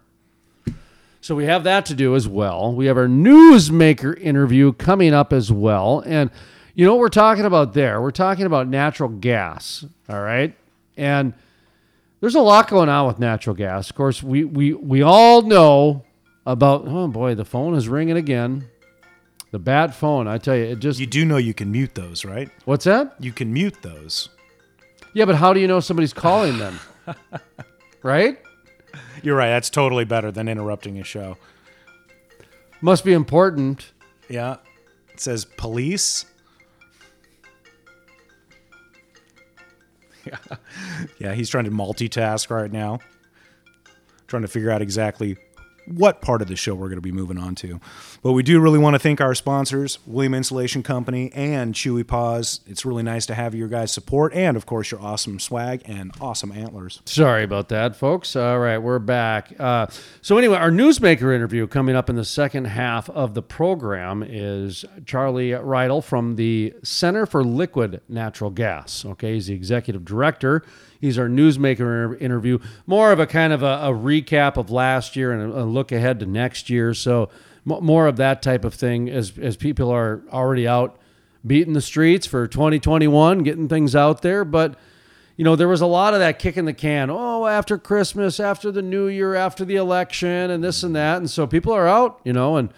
So 1.22 1.36
we 1.36 1.46
have 1.46 1.64
that 1.66 1.86
to 1.88 1.94
do 1.94 2.16
as 2.16 2.28
well. 2.28 2.74
We 2.74 2.86
have 2.86 2.98
our 2.98 3.08
newsmaker 3.08 4.20
interview 4.20 4.74
coming 4.74 5.14
up 5.14 5.34
as 5.34 5.52
well. 5.52 6.02
And 6.06 6.32
you 6.74 6.86
know 6.86 6.94
what 6.94 7.02
we're 7.02 7.10
talking 7.10 7.46
about 7.46 7.74
there? 7.74 8.02
We're 8.02 8.12
talking 8.12 8.46
about 8.46 8.68
natural 8.68 9.10
gas. 9.10 9.86
All 10.08 10.22
right. 10.22 10.56
And 10.96 11.34
there's 12.22 12.36
a 12.36 12.42
lot 12.42 12.70
going 12.70 12.90
on 12.90 13.08
with 13.08 13.20
natural 13.20 13.56
gas. 13.56 13.90
Of 13.90 13.96
course, 13.96 14.22
we 14.24 14.44
we 14.44 14.74
we 14.74 15.02
all 15.02 15.42
know 15.42 16.04
about 16.46 16.84
oh 16.88 17.08
boy, 17.08 17.36
the 17.36 17.46
phone 17.46 17.76
is 17.76 17.88
ringing 17.88 18.18
again. 18.18 18.68
The 19.52 19.60
bat 19.60 19.96
phone, 19.96 20.28
I 20.28 20.38
tell 20.38 20.56
you, 20.56 20.66
it 20.66 20.80
just 20.80 21.00
You 21.00 21.08
do 21.08 21.26
know 21.26 21.38
you 21.38 21.56
can 21.56 21.72
mute 21.72 21.96
those, 21.96 22.24
right? 22.24 22.50
what's 22.66 22.86
that? 22.86 23.16
You 23.20 23.32
can 23.32 23.52
mute 23.52 23.82
those. 23.82 24.30
Yeah, 25.14 25.26
but 25.26 25.36
how 25.36 25.54
do 25.54 25.60
you 25.60 25.68
know 25.68 25.80
somebody's 25.80 26.14
calling 26.14 26.60
them? 26.60 26.80
right? 28.04 28.38
You're 29.24 29.36
right. 29.36 29.50
That's 29.50 29.72
totally 29.72 30.06
better 30.06 30.32
than 30.32 30.48
interrupting 30.48 31.00
a 31.00 31.04
show. 31.04 31.36
Must 32.82 33.04
be 33.04 33.14
important. 33.14 33.92
Yeah. 34.30 34.58
It 35.12 35.20
says 35.20 35.46
police. 35.46 36.26
Yeah. 41.20 41.34
He's 41.34 41.50
trying 41.50 41.66
to 41.66 41.72
multitask 41.72 42.50
right 42.50 42.72
now. 42.72 43.00
Trying 44.28 44.42
to 44.44 44.48
figure 44.48 44.72
out 44.72 44.82
exactly 44.82 45.38
what 45.88 46.22
part 46.22 46.42
of 46.42 46.48
the 46.48 46.56
show 46.56 46.76
we're 46.76 46.88
going 46.88 46.98
to 46.98 47.02
be 47.02 47.12
moving 47.12 47.38
on 47.38 47.56
to. 47.56 47.80
But 48.22 48.34
we 48.34 48.44
do 48.44 48.60
really 48.60 48.80
want 48.80 48.96
to 48.96 49.00
thank 49.00 49.22
our 49.22 49.34
sponsors, 49.34 50.00
William 50.06 50.34
Insulation 50.34 50.84
Company 50.84 51.32
and 51.34 51.74
Chewy 51.74 52.06
Paws. 52.06 52.60
It's 52.68 52.86
really 52.86 53.04
nice 53.04 53.26
to 53.28 53.36
have 53.36 53.56
your 53.56 53.70
guys' 53.70 53.94
support 53.94 54.34
and, 54.34 54.58
of 54.58 54.66
course, 54.66 54.92
your 54.92 55.00
awesome 55.02 55.40
swag 55.40 55.84
and 55.86 56.12
awesome 56.20 56.52
antlers. 56.52 57.02
Sorry 57.06 57.44
about 57.44 57.70
that, 57.70 57.96
folks. 57.96 58.36
All 58.36 58.60
right, 58.60 58.78
we're 58.78 59.00
back. 59.00 59.54
Uh, 59.58 59.88
so, 60.22 60.38
anyway, 60.38 60.58
our 60.58 60.70
newsmaker 60.70 61.34
interview 61.34 61.66
coming 61.66 61.96
up 61.96 62.10
in 62.10 62.18
the 62.18 62.26
second 62.26 62.66
half 62.66 63.10
of 63.10 63.36
the 63.36 63.42
program 63.42 64.22
is 64.22 64.84
Charlie 65.06 65.52
Rydell 65.52 66.04
from 66.04 66.36
the 66.36 66.74
Center 66.84 67.26
for 67.26 67.44
Liquid 67.44 68.02
Natural 68.10 68.50
Gas. 68.50 69.06
Okay, 69.06 69.36
he's 69.36 69.48
the 69.48 69.54
executive 69.54 70.04
director. 70.04 70.62
He's 71.00 71.18
our 71.18 71.30
newsmaker 71.30 72.22
interview, 72.22 72.60
more 72.86 73.14
of 73.14 73.22
a 73.22 73.26
kind 73.26 73.54
of 73.54 73.64
a, 73.64 73.80
a 73.84 73.94
recap 73.94 74.58
of 74.58 74.70
last 74.70 75.16
year 75.16 75.32
and 75.32 75.54
a, 75.54 75.62
a 75.62 75.64
look 75.64 75.94
ahead 75.94 76.20
to 76.20 76.26
next 76.26 76.70
year. 76.70 76.94
So, 76.94 77.30
more 77.70 78.08
of 78.08 78.18
that 78.18 78.42
type 78.42 78.66
of 78.66 78.74
thing 78.74 79.10
as, 79.10 79.38
as 79.38 79.56
people 79.56 79.90
are 79.90 80.22
already 80.32 80.68
out 80.68 81.00
beating 81.46 81.74
the 81.74 81.82
streets 81.82 82.28
for 82.28 82.48
2021, 82.48 83.44
getting 83.44 83.68
things 83.68 83.96
out 83.96 84.22
there. 84.22 84.44
But 84.44 84.78
you 85.38 85.46
know, 85.46 85.56
there 85.56 85.70
was 85.70 85.80
a 85.80 85.86
lot 85.86 86.14
of 86.14 86.20
that 86.20 86.38
kicking 86.38 86.66
the 86.66 86.74
can. 86.74 87.10
Oh, 87.10 87.46
after 87.46 87.78
Christmas, 87.78 88.42
after 88.42 88.74
the 88.74 88.82
new 88.82 89.08
year, 89.08 89.36
after 89.36 89.64
the 89.64 89.78
election, 89.78 90.52
and 90.52 90.62
this 90.62 90.84
and 90.84 90.94
that. 90.98 91.18
And 91.18 91.30
so 91.30 91.48
people 91.48 91.72
are 91.72 91.88
out, 91.88 92.20
you 92.26 92.34
know, 92.34 92.58
and 92.58 92.74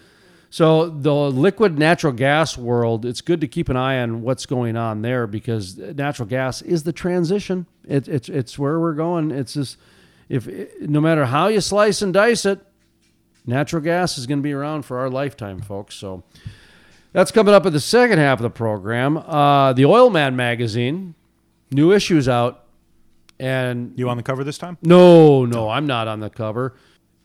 so 0.48 0.88
the 0.88 1.12
liquid 1.12 1.78
natural 1.78 2.12
gas 2.12 2.58
world, 2.58 3.06
it's 3.06 3.22
good 3.22 3.40
to 3.40 3.48
keep 3.48 3.68
an 3.68 3.76
eye 3.76 4.00
on 4.00 4.20
what's 4.20 4.44
going 4.44 4.76
on 4.76 5.00
there 5.00 5.26
because 5.26 5.78
natural 5.78 6.28
gas 6.28 6.60
is 6.62 6.82
the 6.82 6.92
transition. 6.92 7.66
It, 7.88 8.06
it's 8.06 8.28
it's 8.28 8.58
where 8.58 8.78
we're 8.78 8.92
going. 8.92 9.30
It's 9.30 9.54
just 9.54 9.78
if 10.28 10.46
no 10.78 11.00
matter 11.00 11.24
how 11.24 11.48
you 11.48 11.62
slice 11.62 12.02
and 12.02 12.12
dice 12.12 12.44
it, 12.44 12.60
natural 13.46 13.82
gas 13.82 14.18
is 14.18 14.26
going 14.26 14.38
to 14.38 14.42
be 14.42 14.52
around 14.52 14.82
for 14.84 14.98
our 14.98 15.10
lifetime, 15.10 15.60
folks. 15.60 15.94
So 15.94 16.22
that's 17.12 17.30
coming 17.30 17.54
up 17.54 17.66
in 17.66 17.72
the 17.72 17.80
second 17.80 18.18
half 18.18 18.38
of 18.38 18.42
the 18.42 18.50
program. 18.50 19.16
Uh, 19.18 19.72
the 19.72 19.84
Oil 19.84 20.10
Man 20.10 20.36
magazine, 20.36 21.14
new 21.70 21.92
issues 21.92 22.28
out, 22.28 22.64
and 23.38 23.92
You 23.96 24.08
on 24.08 24.16
the 24.16 24.22
cover 24.22 24.44
this 24.44 24.58
time? 24.58 24.78
no, 24.82 25.44
no, 25.44 25.68
I'm 25.68 25.86
not 25.86 26.06
on 26.08 26.20
the 26.20 26.30
cover. 26.30 26.74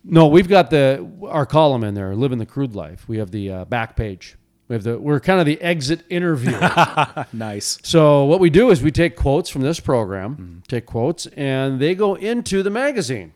No, 0.03 0.27
we've 0.27 0.47
got 0.47 0.69
the 0.69 1.05
our 1.27 1.45
column 1.45 1.83
in 1.83 1.93
there, 1.93 2.15
living 2.15 2.37
the 2.37 2.45
crude 2.45 2.73
life. 2.75 3.07
We 3.09 3.17
have 3.17 3.31
the 3.31 3.51
uh, 3.51 3.65
back 3.65 3.95
page. 3.95 4.35
We 4.69 4.73
have 4.75 4.83
the 4.83 4.97
we're 4.97 5.19
kind 5.19 5.39
of 5.39 5.45
the 5.45 5.61
exit 5.61 6.03
interview. 6.09 6.57
Nice. 7.33 7.77
so 7.83 8.23
what 8.25 8.39
we 8.39 8.49
do 8.49 8.69
is 8.71 8.81
we 8.81 8.91
take 8.91 9.15
quotes 9.15 9.49
from 9.49 9.61
this 9.61 9.79
program, 9.79 10.63
take 10.67 10.85
quotes, 10.85 11.25
and 11.27 11.79
they 11.79 11.93
go 11.95 12.15
into 12.15 12.63
the 12.63 12.69
magazine. 12.69 13.33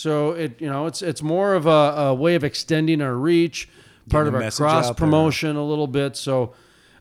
So 0.00 0.30
it 0.30 0.58
you 0.62 0.70
know 0.70 0.86
it's 0.86 1.02
it's 1.02 1.20
more 1.20 1.52
of 1.54 1.66
a, 1.66 1.68
a 1.68 2.14
way 2.14 2.34
of 2.34 2.42
extending 2.42 3.02
our 3.02 3.14
reach, 3.14 3.68
part 4.08 4.24
Getting 4.24 4.38
of 4.38 4.44
our 4.44 4.50
cross 4.50 4.90
promotion 4.92 5.56
a 5.56 5.62
little 5.62 5.86
bit. 5.86 6.16
So 6.16 6.54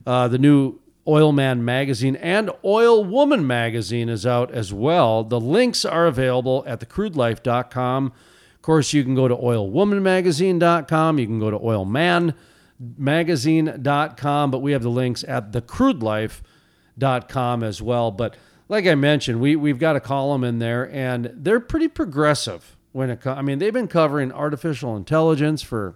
uh, 0.05 0.27
the 0.27 0.37
new 0.37 0.79
Oil 1.07 1.31
Man 1.31 1.63
magazine 1.63 2.17
and 2.17 2.51
Oil 2.65 3.05
Woman 3.05 3.47
magazine 3.47 4.09
is 4.09 4.25
out 4.25 4.51
as 4.51 4.73
well. 4.73 5.23
The 5.23 5.39
links 5.39 5.85
are 5.85 6.07
available 6.07 6.65
at 6.67 6.81
thecrudelife.com. 6.81 8.07
Of 8.07 8.61
course, 8.61 8.91
you 8.91 9.05
can 9.05 9.15
go 9.15 9.29
to 9.29 9.35
oilwomanmagazine.com. 9.35 11.19
You 11.19 11.25
can 11.25 11.39
go 11.39 11.51
to 11.51 11.57
oilmanmagazine.com, 11.57 14.51
but 14.51 14.59
we 14.59 14.73
have 14.73 14.83
the 14.83 14.89
links 14.89 15.23
at 15.25 15.53
thecrudelife.com 15.53 17.63
as 17.63 17.81
well. 17.81 18.11
But 18.11 18.35
like 18.67 18.85
I 18.85 18.95
mentioned, 18.95 19.39
we, 19.39 19.55
we've 19.55 19.79
got 19.79 19.95
a 19.95 20.01
column 20.01 20.43
in 20.43 20.59
there, 20.59 20.91
and 20.91 21.31
they're 21.33 21.61
pretty 21.61 21.87
progressive 21.87 22.75
when 22.91 23.09
it 23.09 23.21
comes. 23.21 23.37
I 23.37 23.41
mean, 23.41 23.59
they've 23.59 23.73
been 23.73 23.87
covering 23.87 24.31
artificial 24.31 24.95
intelligence 24.95 25.61
for 25.61 25.95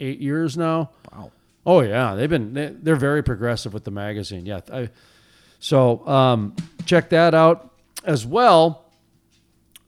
eight 0.00 0.20
years 0.20 0.56
now. 0.56 0.90
Wow. 1.12 1.32
Oh 1.64 1.80
yeah, 1.80 2.14
they've 2.14 2.30
been 2.30 2.54
they, 2.54 2.68
they're 2.68 2.96
very 2.96 3.22
progressive 3.22 3.74
with 3.74 3.84
the 3.84 3.90
magazine. 3.90 4.46
Yeah, 4.46 4.60
I, 4.72 4.90
so 5.58 6.06
um, 6.06 6.54
check 6.84 7.10
that 7.10 7.34
out 7.34 7.72
as 8.04 8.24
well. 8.24 8.84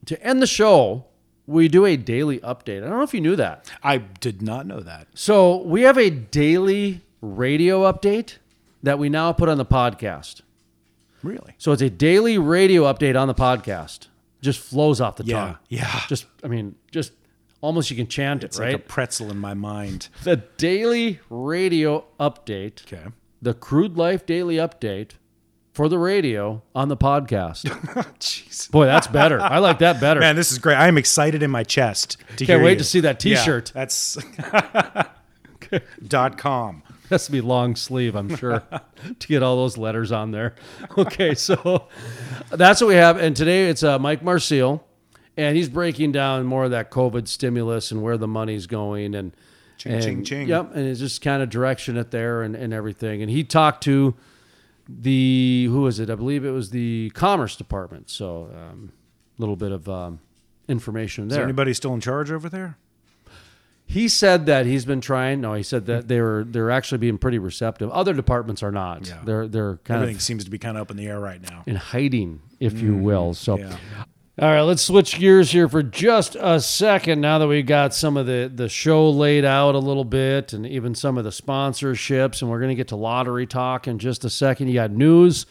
To 0.06 0.20
end 0.22 0.42
the 0.42 0.46
show, 0.46 1.04
we 1.46 1.68
do 1.68 1.84
a 1.84 1.96
daily 1.96 2.40
update. 2.40 2.78
I 2.78 2.88
don't 2.88 2.98
know 2.98 3.02
if 3.02 3.14
you 3.14 3.20
knew 3.20 3.36
that. 3.36 3.70
I 3.82 3.98
did 3.98 4.42
not 4.42 4.66
know 4.66 4.80
that. 4.80 5.08
So 5.14 5.62
we 5.62 5.82
have 5.82 5.98
a 5.98 6.10
daily 6.10 7.02
radio 7.20 7.90
update 7.90 8.38
that 8.82 8.98
we 8.98 9.08
now 9.08 9.32
put 9.32 9.48
on 9.48 9.58
the 9.58 9.66
podcast. 9.66 10.42
Really? 11.22 11.54
So 11.58 11.72
it's 11.72 11.82
a 11.82 11.90
daily 11.90 12.38
radio 12.38 12.84
update 12.84 13.20
on 13.20 13.28
the 13.28 13.34
podcast. 13.34 14.08
Just 14.40 14.60
flows 14.60 15.00
off 15.00 15.16
the 15.16 15.24
Yeah. 15.24 15.36
tongue. 15.44 15.58
Yeah. 15.68 16.00
Just 16.08 16.26
I 16.44 16.48
mean, 16.48 16.74
just 16.92 17.12
almost 17.60 17.90
you 17.90 17.96
can 17.96 18.06
chant 18.06 18.44
It's 18.44 18.58
it, 18.58 18.62
right? 18.62 18.72
like 18.74 18.82
a 18.82 18.84
pretzel 18.86 19.30
in 19.30 19.38
my 19.38 19.54
mind. 19.54 20.08
the 20.24 20.36
daily 20.56 21.20
radio 21.30 22.04
update. 22.20 22.82
Okay. 22.92 23.08
the 23.42 23.54
Crude 23.54 23.96
Life 23.96 24.26
Daily 24.26 24.56
Update 24.56 25.12
for 25.72 25.88
the 25.88 25.98
radio 25.98 26.62
on 26.74 26.88
the 26.88 26.96
podcast. 26.96 27.64
Jeez. 28.18 28.68
Boy, 28.70 28.86
that's 28.86 29.06
better. 29.06 29.40
I 29.40 29.58
like 29.58 29.78
that 29.80 30.00
better. 30.00 30.18
Man, 30.20 30.34
this 30.34 30.50
is 30.50 30.58
great. 30.58 30.74
I 30.76 30.88
am 30.88 30.98
excited 30.98 31.42
in 31.42 31.50
my 31.52 31.62
chest 31.62 32.16
to 32.36 32.46
Can't 32.46 32.62
wait 32.64 32.72
you. 32.72 32.78
to 32.78 32.84
see 32.84 32.98
that 33.00 33.20
T-shirt. 33.20 33.70
that's 33.74 34.18
dot 36.06 36.38
com. 36.38 36.82
has 37.10 37.26
to 37.26 37.32
be 37.32 37.40
long 37.40 37.76
sleeve, 37.76 38.14
I'm 38.14 38.34
sure, 38.36 38.62
to 39.18 39.28
get 39.28 39.42
all 39.42 39.56
those 39.56 39.76
letters 39.76 40.12
on 40.12 40.30
there. 40.30 40.54
Okay, 40.98 41.34
so 41.34 41.88
that's 42.50 42.80
what 42.80 42.88
we 42.88 42.94
have. 42.94 43.18
And 43.18 43.36
today 43.36 43.68
it's 43.68 43.84
uh, 43.84 43.98
Mike 43.98 44.22
Marcil, 44.22 44.84
and 45.36 45.56
he's 45.56 45.68
breaking 45.68 46.10
down 46.10 46.44
more 46.44 46.64
of 46.64 46.72
that 46.72 46.90
COVID 46.90 47.28
stimulus 47.28 47.92
and 47.92 48.02
where 48.02 48.16
the 48.16 48.26
money's 48.26 48.66
going. 48.66 49.14
And 49.14 49.32
Ching, 49.78 49.92
and, 49.92 50.02
ching, 50.02 50.24
ching. 50.24 50.48
Yep, 50.48 50.74
and 50.74 50.86
it's 50.88 50.98
just 50.98 51.22
kind 51.22 51.40
of 51.40 51.50
direction 51.50 51.96
it 51.96 52.10
there 52.10 52.42
and, 52.42 52.56
and 52.56 52.74
everything. 52.74 53.22
And 53.22 53.30
he 53.30 53.44
talked 53.44 53.84
to 53.84 54.16
the 54.88 55.66
who 55.70 55.82
was 55.82 56.00
it? 56.00 56.10
I 56.10 56.16
believe 56.16 56.44
it 56.44 56.50
was 56.50 56.70
the 56.70 57.10
Commerce 57.10 57.54
Department. 57.54 58.10
So 58.10 58.50
a 58.52 58.70
um, 58.70 58.92
little 59.38 59.54
bit 59.54 59.70
of 59.70 59.88
um, 59.88 60.18
information 60.66 61.24
Is 61.24 61.30
there. 61.30 61.38
there 61.38 61.44
anybody 61.44 61.72
still 61.74 61.94
in 61.94 62.00
charge 62.00 62.32
over 62.32 62.48
there? 62.48 62.76
He 63.90 64.08
said 64.08 64.44
that 64.46 64.66
he's 64.66 64.84
been 64.84 65.00
trying. 65.00 65.40
No, 65.40 65.54
he 65.54 65.62
said 65.62 65.86
that 65.86 66.08
they 66.08 66.20
were 66.20 66.44
they're 66.46 66.70
actually 66.70 66.98
being 66.98 67.16
pretty 67.16 67.38
receptive. 67.38 67.90
Other 67.90 68.12
departments 68.12 68.62
are 68.62 68.70
not. 68.70 69.08
Yeah. 69.08 69.20
They're 69.24 69.48
they're 69.48 69.76
kind 69.78 70.02
Everything 70.02 70.16
of 70.16 70.22
seems 70.22 70.44
to 70.44 70.50
be 70.50 70.58
kind 70.58 70.76
of 70.76 70.82
up 70.82 70.90
in 70.90 70.98
the 70.98 71.06
air 71.06 71.18
right 71.18 71.40
now. 71.40 71.62
in 71.66 71.76
hiding, 71.76 72.40
if 72.60 72.80
you 72.82 72.94
will. 72.94 73.32
So, 73.32 73.56
Mm, 73.56 73.70
yeah. 73.70 74.04
all 74.40 74.50
right, 74.50 74.60
let's 74.60 74.82
switch 74.82 75.18
gears 75.18 75.50
here 75.52 75.70
for 75.70 75.82
just 75.82 76.36
a 76.38 76.60
second. 76.60 77.22
Now 77.22 77.38
that 77.38 77.46
we've 77.48 77.64
got 77.64 77.94
some 77.94 78.18
of 78.18 78.26
the 78.26 78.52
the 78.54 78.68
show 78.68 79.08
laid 79.08 79.46
out 79.46 79.74
a 79.74 79.78
little 79.78 80.04
bit, 80.04 80.52
and 80.52 80.66
even 80.66 80.94
some 80.94 81.16
of 81.16 81.24
the 81.24 81.30
sponsorships, 81.30 82.42
and 82.42 82.50
we're 82.50 82.58
going 82.60 82.68
to 82.68 82.74
get 82.74 82.88
to 82.88 82.96
lottery 82.96 83.46
talk 83.46 83.88
in 83.88 83.98
just 83.98 84.22
a 84.24 84.30
second. 84.30 84.68
You 84.68 84.74
got 84.74 84.90
news. 84.90 85.46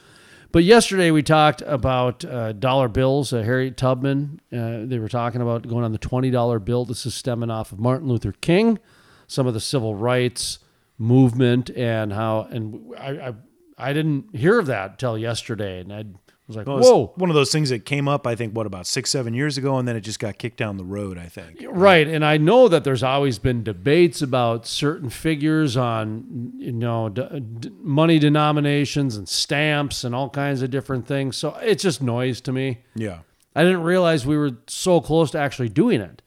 But 0.52 0.64
yesterday 0.64 1.12
we 1.12 1.24
talked 1.24 1.62
about 1.66 2.24
uh, 2.24 2.54
dollar 2.54 2.88
bills. 2.88 3.34
Uh, 3.34 3.42
Harriet 3.42 3.78
Tubman, 3.78 4.40
uh, 4.52 4.86
they 4.86 4.98
were 4.98 5.10
talking 5.10 5.42
about 5.42 5.68
going 5.68 5.84
on 5.84 5.92
the 5.92 5.98
twenty 5.98 6.32
dollar 6.32 6.60
bill. 6.60 6.86
This 6.86 7.06
is 7.06 7.14
stemming 7.14 7.52
off 7.52 7.72
of 7.72 7.80
Martin 7.80 8.08
Luther 8.08 8.32
King, 8.32 8.80
some 9.28 9.46
of 9.46 9.54
the 9.54 9.60
civil 9.60 9.96
rights 9.96 10.60
movement, 10.98 11.70
and 11.72 12.14
how. 12.14 12.48
And 12.50 12.94
I, 12.98 13.10
I, 13.10 13.34
I 13.78 13.94
didn't 13.94 14.36
hear 14.36 14.58
of 14.58 14.68
that 14.68 14.98
till 14.98 15.18
yesterday, 15.18 15.82
and 15.82 16.18
Was 16.48 16.56
like, 16.56 16.66
Well, 16.66 16.80
"Whoa!" 16.80 17.14
One 17.18 17.30
of 17.30 17.34
those 17.34 17.52
things 17.52 17.70
that 17.72 17.84
came 17.86 18.08
up, 18.08 18.26
I 18.26 18.34
think, 18.34 18.54
what, 18.56 18.66
about 18.66 18.88
six, 18.88 19.10
seven 19.10 19.34
years 19.34 19.58
ago, 19.58 19.78
and 19.78 19.86
then 19.86 19.98
it 19.98 20.02
just 20.02 20.20
got 20.20 20.38
kicked 20.38 20.56
down 20.56 20.78
the 20.78 20.86
road, 20.86 21.18
I 21.18 21.26
think. 21.26 21.62
Right, 21.68 22.08
and 22.08 22.24
I 22.24 22.38
know 22.38 22.70
that 22.70 22.86
there's 22.86 23.04
always 23.04 23.38
been 23.38 23.64
debates 23.64 24.22
about 24.22 24.66
certain 24.66 25.10
figures 25.10 25.76
on 25.76 26.54
you 26.58 26.72
know 26.72 27.10
d- 27.10 27.40
d- 27.60 27.72
money 27.82 28.18
denominations 28.18 29.18
and 29.18 29.28
stamps 29.28 30.06
and 30.06 30.16
all 30.16 30.30
kinds 30.30 30.62
of 30.62 30.72
different 30.72 31.06
things. 31.06 31.36
So 31.36 31.54
it's 31.62 31.84
just 31.84 32.02
noise 32.02 32.40
to 32.42 32.54
me. 32.54 32.80
Yeah. 32.96 33.20
I 33.54 33.64
didn't 33.64 33.84
realize 33.84 34.26
we 34.26 34.38
were 34.38 34.52
so 34.68 35.02
close 35.02 35.32
to 35.32 35.40
actually 35.40 35.70
doing 35.70 36.00
it. 36.00 36.22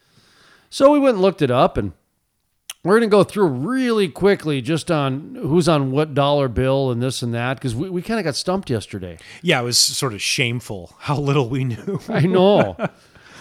So 0.68 0.92
we 0.92 0.98
went 0.98 1.14
and 1.14 1.22
looked 1.22 1.40
it 1.42 1.50
up, 1.50 1.78
and 1.78 1.92
we're 2.82 2.98
going 2.98 3.10
to 3.10 3.14
go 3.14 3.24
through 3.24 3.46
really 3.48 4.08
quickly 4.08 4.60
just 4.62 4.90
on 4.90 5.34
who's 5.40 5.68
on 5.68 5.90
what 5.90 6.14
dollar 6.14 6.48
bill 6.48 6.90
and 6.90 7.02
this 7.02 7.20
and 7.22 7.34
that 7.34 7.54
because 7.54 7.74
we, 7.74 7.90
we 7.90 8.00
kind 8.02 8.18
of 8.18 8.24
got 8.24 8.34
stumped 8.36 8.70
yesterday. 8.70 9.18
Yeah, 9.42 9.60
it 9.60 9.64
was 9.64 9.76
sort 9.78 10.14
of 10.14 10.22
shameful 10.22 10.94
how 11.00 11.18
little 11.18 11.48
we 11.48 11.64
knew. 11.64 12.00
I 12.08 12.20
know. 12.22 12.76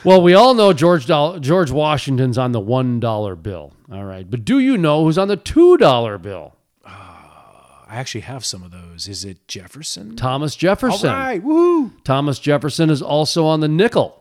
well, 0.03 0.21
we 0.21 0.33
all 0.33 0.53
know 0.53 0.73
George 0.73 1.05
Doll- 1.05 1.39
George 1.39 1.71
Washington's 1.71 2.37
on 2.37 2.51
the 2.51 2.59
one 2.59 2.99
dollar 2.99 3.35
bill. 3.35 3.73
All 3.91 4.03
right, 4.03 4.29
but 4.29 4.43
do 4.45 4.59
you 4.59 4.77
know 4.77 5.05
who's 5.05 5.17
on 5.17 5.29
the 5.29 5.37
two 5.37 5.77
dollar 5.77 6.17
bill? 6.17 6.55
Ah, 6.85 7.85
I 7.87 7.95
actually 7.95 8.21
have 8.21 8.43
some 8.45 8.61
of 8.61 8.71
those. 8.71 9.07
Is 9.07 9.23
it 9.23 9.47
Jefferson? 9.47 10.15
Thomas 10.17 10.55
Jefferson. 10.55 11.11
right. 11.11 11.41
Woo. 11.41 11.93
Thomas 12.03 12.39
Jefferson 12.39 12.89
is 12.89 13.01
also 13.01 13.45
on 13.45 13.61
the 13.61 13.67
nickel. 13.69 14.15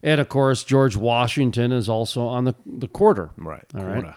And 0.00 0.20
of 0.20 0.28
course, 0.28 0.62
George 0.62 0.96
Washington 0.96 1.72
is 1.72 1.88
also 1.88 2.22
on 2.26 2.44
the, 2.44 2.54
the 2.64 2.86
quarter. 2.86 3.30
Right. 3.36 3.64
All 3.74 3.82
right. 3.84 4.14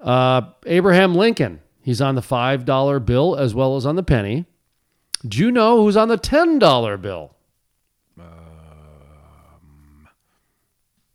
Uh, 0.00 0.42
Abraham 0.66 1.14
Lincoln, 1.14 1.60
he's 1.82 2.00
on 2.00 2.14
the 2.14 2.20
$5 2.22 3.04
bill 3.04 3.36
as 3.36 3.54
well 3.54 3.76
as 3.76 3.84
on 3.86 3.96
the 3.96 4.02
penny. 4.02 4.46
Do 5.26 5.38
you 5.38 5.50
know 5.50 5.82
who's 5.82 5.96
on 5.96 6.08
the 6.08 6.16
$10 6.18 7.02
bill? 7.02 7.34
Um, 8.18 10.08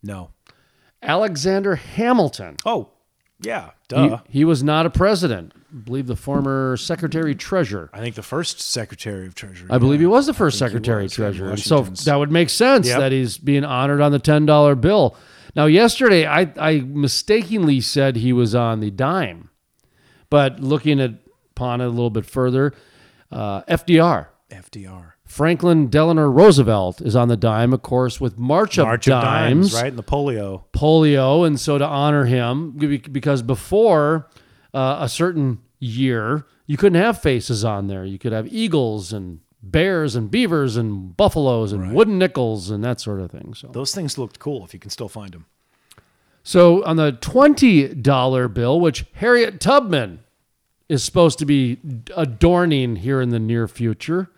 No. 0.02 0.30
Alexander 1.02 1.76
Hamilton. 1.76 2.56
Oh, 2.64 2.88
yeah. 3.40 3.70
He, 3.88 3.94
Duh. 3.94 4.18
he 4.28 4.44
was 4.44 4.62
not 4.62 4.86
a 4.86 4.90
president. 4.90 5.52
I 5.72 5.78
believe 5.78 6.06
the 6.06 6.16
former 6.16 6.76
secretary 6.76 7.34
treasurer. 7.34 7.90
I 7.92 8.00
think 8.00 8.14
the 8.14 8.22
first 8.22 8.60
Secretary 8.60 9.26
of 9.26 9.34
Treasury. 9.34 9.68
I 9.70 9.78
believe 9.78 10.00
he 10.00 10.06
was 10.06 10.26
the 10.26 10.32
first 10.34 10.58
secretary 10.58 11.08
treasurer. 11.08 11.50
And 11.50 11.60
so 11.60 11.82
that 11.82 12.16
would 12.16 12.30
make 12.32 12.48
sense 12.50 12.86
Yep. 12.88 12.98
that 12.98 13.12
he's 13.12 13.36
being 13.38 13.64
honored 13.64 14.00
on 14.00 14.10
the 14.12 14.18
$10 14.20 14.80
bill. 14.80 15.16
Now, 15.56 15.64
yesterday, 15.66 16.26
I, 16.26 16.52
I 16.58 16.80
mistakenly 16.80 17.80
said 17.80 18.16
he 18.16 18.32
was 18.32 18.54
on 18.54 18.80
the 18.80 18.90
dime. 18.90 19.48
But 20.28 20.60
looking 20.60 21.00
at 21.00 21.14
upon 21.52 21.80
it 21.80 21.86
a 21.86 21.88
little 21.88 22.10
bit 22.10 22.26
further, 22.26 22.74
uh, 23.32 23.62
FDR, 23.62 24.26
FDR. 24.50 25.12
Franklin 25.24 25.88
Delano 25.88 26.28
Roosevelt 26.28 27.00
is 27.00 27.16
on 27.16 27.28
the 27.28 27.36
dime, 27.36 27.72
of 27.72 27.82
course, 27.82 28.20
with 28.20 28.38
March 28.38 28.78
of 28.78 28.86
March 28.86 29.06
Dimes, 29.06 29.24
of 29.66 29.72
Dimes, 29.72 29.74
right? 29.74 29.88
And 29.88 29.98
the 29.98 30.02
polio. 30.02 30.64
polio. 30.72 31.46
And 31.46 31.58
so 31.58 31.78
to 31.78 31.86
honor 31.86 32.26
him, 32.26 32.72
because 33.10 33.42
before 33.42 34.28
uh, 34.74 34.98
a 35.00 35.08
certain 35.08 35.60
year, 35.78 36.46
you 36.66 36.76
couldn't 36.76 37.00
have 37.00 37.20
faces 37.20 37.64
on 37.64 37.86
there. 37.86 38.04
You 38.04 38.18
could 38.18 38.32
have 38.32 38.46
eagles 38.52 39.12
and 39.12 39.40
bears 39.70 40.14
and 40.16 40.30
beavers 40.30 40.76
and 40.76 41.16
buffaloes 41.16 41.72
and 41.72 41.92
wooden 41.94 42.18
nickels 42.18 42.70
and 42.70 42.82
that 42.84 43.00
sort 43.00 43.20
of 43.20 43.30
thing. 43.30 43.54
So, 43.54 43.68
Those 43.68 43.94
things 43.94 44.16
looked 44.18 44.38
cool 44.38 44.64
if 44.64 44.72
you 44.74 44.80
can 44.80 44.90
still 44.90 45.08
find 45.08 45.32
them. 45.32 45.46
so 46.42 46.84
on 46.84 46.96
the 46.96 47.12
$20 47.12 48.54
bill, 48.54 48.80
which 48.80 49.04
Harriet 49.14 49.60
Tubman 49.60 50.20
is 50.88 51.02
supposed 51.02 51.38
to 51.40 51.44
be 51.46 51.78
adorning 52.16 52.96
here 52.96 53.20
in 53.20 53.30
the 53.30 53.38
near 53.40 53.66
future, 53.68 54.30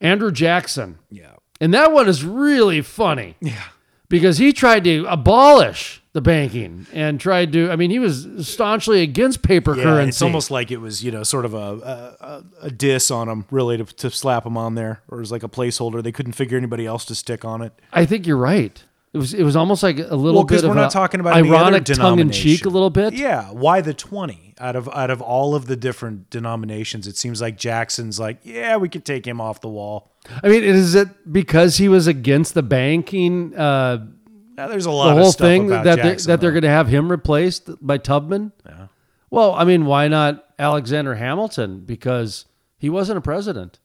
Andrew 0.00 0.32
Jackson. 0.32 0.98
Yeah. 1.10 1.34
And 1.60 1.72
that 1.74 1.92
one 1.92 2.08
is 2.08 2.24
really 2.24 2.80
funny. 2.82 3.36
Yeah. 3.40 3.62
because 4.08 4.38
he 4.38 4.52
tried 4.52 4.84
to 4.84 5.06
abolish 5.08 6.01
the 6.12 6.20
banking 6.20 6.86
and 6.92 7.18
tried 7.18 7.52
to. 7.54 7.70
I 7.70 7.76
mean, 7.76 7.90
he 7.90 7.98
was 7.98 8.28
staunchly 8.46 9.02
against 9.02 9.42
paper 9.42 9.74
Yeah, 9.76 9.84
currency. 9.84 10.08
it's 10.10 10.22
almost 10.22 10.50
like 10.50 10.70
it 10.70 10.76
was, 10.78 11.02
you 11.02 11.10
know, 11.10 11.22
sort 11.22 11.44
of 11.44 11.54
a 11.54 12.44
a, 12.62 12.66
a, 12.66 12.70
diss 12.70 13.10
on 13.10 13.28
him, 13.28 13.46
really, 13.50 13.78
to, 13.78 13.84
to 13.84 14.10
slap 14.10 14.44
him 14.44 14.56
on 14.56 14.74
there, 14.74 15.02
or 15.08 15.18
it 15.18 15.20
was 15.20 15.32
like 15.32 15.42
a 15.42 15.48
placeholder. 15.48 16.02
They 16.02 16.12
couldn't 16.12 16.32
figure 16.32 16.58
anybody 16.58 16.86
else 16.86 17.04
to 17.06 17.14
stick 17.14 17.44
on 17.44 17.62
it. 17.62 17.72
I 17.92 18.04
think 18.04 18.26
you're 18.26 18.36
right. 18.36 18.82
It 19.14 19.18
was. 19.18 19.34
It 19.34 19.42
was 19.42 19.56
almost 19.56 19.82
like 19.82 19.98
a 19.98 20.14
little 20.16 20.34
Well, 20.34 20.44
bit 20.44 20.48
because 20.48 20.66
we're 20.66 20.74
not 20.74 20.90
a 20.90 20.92
talking 20.92 21.20
about 21.20 21.34
ironic 21.36 21.84
tongue 21.84 22.18
in 22.18 22.30
cheek, 22.30 22.64
a 22.64 22.70
little 22.70 22.90
bit. 22.90 23.12
Yeah, 23.14 23.50
why 23.50 23.80
the 23.80 23.92
twenty 23.94 24.54
out 24.58 24.76
of 24.76 24.88
out 24.88 25.10
of 25.10 25.20
all 25.20 25.54
of 25.54 25.66
the 25.66 25.76
different 25.76 26.30
denominations? 26.30 27.06
It 27.06 27.16
seems 27.16 27.40
like 27.40 27.58
Jackson's 27.58 28.18
like, 28.18 28.38
yeah, 28.42 28.76
we 28.76 28.88
could 28.88 29.04
take 29.04 29.26
him 29.26 29.40
off 29.40 29.60
the 29.60 29.68
wall. 29.68 30.12
I 30.42 30.48
mean, 30.48 30.62
is 30.62 30.94
it 30.94 31.30
because 31.30 31.76
he 31.76 31.88
was 31.88 32.06
against 32.06 32.54
the 32.54 32.62
banking, 32.62 33.54
uh, 33.54 34.06
Now, 34.56 34.68
there's 34.68 34.86
a 34.86 34.90
the 34.90 34.94
lot 34.94 35.12
of 35.16 35.22
whole 35.22 35.32
stuff 35.32 35.46
thing 35.46 35.66
about 35.66 35.84
that 35.84 36.02
they, 36.02 36.14
that 36.14 36.40
they're 36.40 36.52
going 36.52 36.62
to 36.62 36.68
have 36.68 36.88
him 36.88 37.10
replaced 37.10 37.70
by 37.84 37.98
Tubman? 37.98 38.52
Yeah. 38.66 38.88
Well, 39.30 39.54
I 39.54 39.64
mean, 39.64 39.86
why 39.86 40.08
not 40.08 40.44
Alexander 40.58 41.14
Hamilton? 41.14 41.80
Because 41.80 42.44
he 42.78 42.90
wasn't 42.90 43.18
a 43.18 43.22
president. 43.22 43.78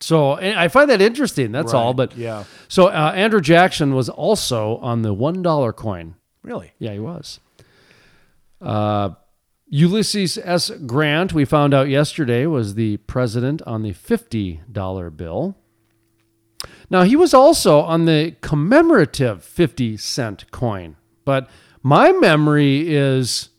So 0.00 0.36
and 0.36 0.58
I 0.58 0.68
find 0.68 0.88
that 0.90 1.00
interesting. 1.02 1.52
That's 1.52 1.74
all. 1.74 1.94
But 1.94 2.16
yeah. 2.16 2.44
So 2.68 2.88
uh, 2.88 3.12
Andrew 3.14 3.40
Jackson 3.40 3.94
was 3.94 4.08
also 4.08 4.78
on 4.78 5.02
the 5.02 5.12
one 5.12 5.42
dollar 5.42 5.72
coin. 5.72 6.14
really. 6.42 6.72
Yeah, 6.78 6.92
he 6.92 6.98
was. 6.98 7.40
Uh, 8.60 9.10
Ulysses 9.68 10.36
S. 10.38 10.70
Grant, 10.86 11.32
we 11.32 11.44
found 11.44 11.72
out 11.72 11.88
yesterday, 11.88 12.44
was 12.44 12.74
the 12.74 12.96
president 12.98 13.62
on 13.62 13.82
the 13.82 13.92
$50 13.92 15.16
bill. 15.16 15.56
Now, 16.90 17.02
he 17.04 17.16
was 17.16 17.32
also 17.32 17.80
on 17.80 18.04
the 18.06 18.34
commemorative 18.40 19.44
50 19.44 19.96
cent 19.96 20.50
coin, 20.50 20.96
but 21.24 21.48
my 21.82 22.12
memory 22.12 22.92
is 22.94 23.50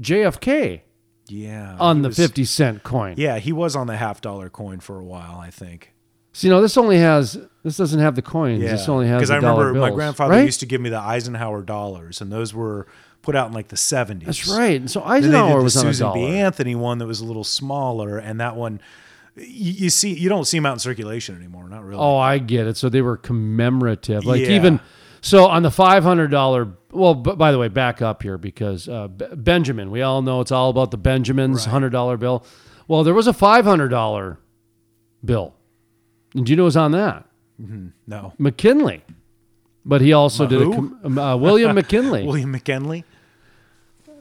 JFK 0.00 0.82
Yeah. 1.28 1.76
on 1.78 2.02
the 2.02 2.08
was- 2.08 2.16
50 2.16 2.44
cent 2.44 2.82
coin. 2.82 3.14
Yeah, 3.16 3.38
he 3.38 3.52
was 3.52 3.74
on 3.76 3.86
the 3.86 3.96
half 3.96 4.20
dollar 4.20 4.48
coin 4.48 4.80
for 4.80 4.98
a 4.98 5.04
while, 5.04 5.38
I 5.38 5.50
think. 5.50 5.92
So, 6.32 6.46
you 6.46 6.52
know, 6.52 6.60
this 6.62 6.76
only 6.76 6.98
has, 6.98 7.38
this 7.64 7.76
doesn't 7.76 7.98
have 8.00 8.14
the 8.14 8.22
coins. 8.22 8.62
Yeah, 8.62 8.72
This 8.72 8.88
only 8.88 9.08
has 9.08 9.18
because 9.20 9.30
I 9.30 9.36
remember 9.36 9.72
dollar 9.72 9.88
my 9.90 9.94
grandfather 9.94 10.34
right? 10.34 10.44
used 10.44 10.60
to 10.60 10.66
give 10.66 10.80
me 10.80 10.88
the 10.90 11.00
Eisenhower 11.00 11.62
dollars, 11.62 12.20
and 12.20 12.30
those 12.30 12.54
were 12.54 12.86
put 13.22 13.34
out 13.34 13.48
in 13.48 13.54
like 13.54 13.68
the 13.68 13.76
seventies. 13.76 14.26
That's 14.26 14.46
right. 14.48 14.78
And 14.80 14.88
so 14.90 15.02
Eisenhower 15.02 15.58
the 15.58 15.64
was 15.64 15.76
on 15.76 15.86
a 15.86 15.88
Susan. 15.94 16.12
B. 16.14 16.26
Anthony 16.38 16.76
one 16.76 16.98
that 16.98 17.06
was 17.06 17.20
a 17.20 17.24
little 17.24 17.42
smaller, 17.44 18.18
and 18.18 18.38
that 18.40 18.54
one 18.54 18.80
you, 19.40 19.72
you 19.72 19.90
see 19.90 20.12
you 20.14 20.28
don't 20.28 20.44
see 20.44 20.56
them 20.58 20.66
out 20.66 20.74
in 20.74 20.78
circulation 20.78 21.36
anymore. 21.36 21.68
Not 21.68 21.84
really. 21.84 22.00
Oh, 22.00 22.16
I 22.16 22.38
get 22.38 22.66
it. 22.66 22.76
So 22.76 22.88
they 22.88 23.02
were 23.02 23.16
commemorative. 23.16 24.24
Like 24.24 24.40
Yeah. 24.42 24.50
even 24.56 24.80
so 25.20 25.46
on 25.46 25.62
the 25.62 25.70
five 25.70 26.02
hundred 26.02 26.28
dollar. 26.30 26.68
Well, 26.90 27.14
b- 27.14 27.34
by 27.34 27.52
the 27.52 27.58
way, 27.58 27.68
back 27.68 28.00
up 28.00 28.22
here 28.22 28.38
because 28.38 28.88
uh, 28.88 29.08
B- 29.08 29.26
Benjamin. 29.36 29.90
We 29.90 30.02
all 30.02 30.22
know 30.22 30.40
it's 30.40 30.52
all 30.52 30.70
about 30.70 30.90
the 30.90 30.96
Benjamins 30.96 31.64
hundred 31.66 31.90
dollar 31.90 32.16
bill. 32.16 32.44
Well, 32.86 33.04
there 33.04 33.14
was 33.14 33.26
a 33.26 33.32
five 33.34 33.64
hundred 33.64 33.88
dollar 33.88 34.38
bill. 35.24 35.54
And 36.34 36.46
do 36.46 36.52
you 36.52 36.56
know 36.56 36.64
who's 36.64 36.76
on 36.76 36.92
that? 36.92 37.26
no. 38.06 38.32
McKinley. 38.38 39.02
But 39.84 40.00
he 40.00 40.12
also 40.12 40.46
did 40.46 40.60
a 40.62 40.64
com- 40.70 41.18
uh, 41.18 41.36
William 41.36 41.74
McKinley. 41.74 42.24
William 42.26 42.50
McKinley. 42.50 43.04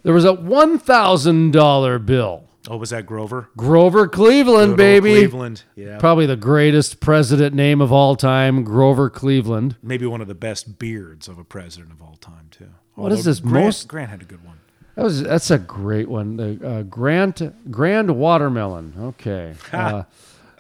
There 0.03 0.13
was 0.13 0.25
a 0.25 0.33
one 0.33 0.79
thousand 0.79 1.51
dollar 1.51 1.99
bill. 1.99 2.46
Oh, 2.69 2.77
was 2.77 2.89
that 2.89 3.05
Grover? 3.05 3.49
Grover 3.55 4.07
Cleveland, 4.07 4.71
Good 4.73 4.77
baby. 4.77 5.13
Cleveland. 5.13 5.63
Yeah. 5.75 5.97
Probably 5.99 6.25
the 6.25 6.35
greatest 6.35 6.99
president 6.99 7.55
name 7.55 7.79
of 7.79 7.93
all 7.93 8.15
time, 8.17 8.63
Grover 8.65 9.09
Cleveland. 9.09 9.77
Maybe 9.81 10.05
one 10.05 10.19
of 10.21 10.27
the 10.27 10.35
best 10.35 10.77
beards 10.77 11.27
of 11.29 11.37
a 11.37 11.43
president 11.45 11.91
of 11.93 12.01
all 12.01 12.17
time 12.17 12.47
too. 12.51 12.67
What 12.95 13.11
is 13.13 13.19
Although 13.19 13.29
this 13.29 13.39
Grant, 13.39 13.65
most- 13.67 13.87
Grant 13.87 14.09
had 14.09 14.21
a 14.21 14.25
good 14.25 14.43
one. 14.45 14.57
That 14.95 15.03
was 15.03 15.21
that's 15.23 15.51
a 15.51 15.59
great 15.59 16.09
one. 16.09 16.37
The 16.37 16.67
uh, 16.67 16.81
Grant 16.83 17.71
Grand 17.71 18.17
Watermelon. 18.17 18.93
Okay. 18.99 19.53
Uh, 19.71 20.03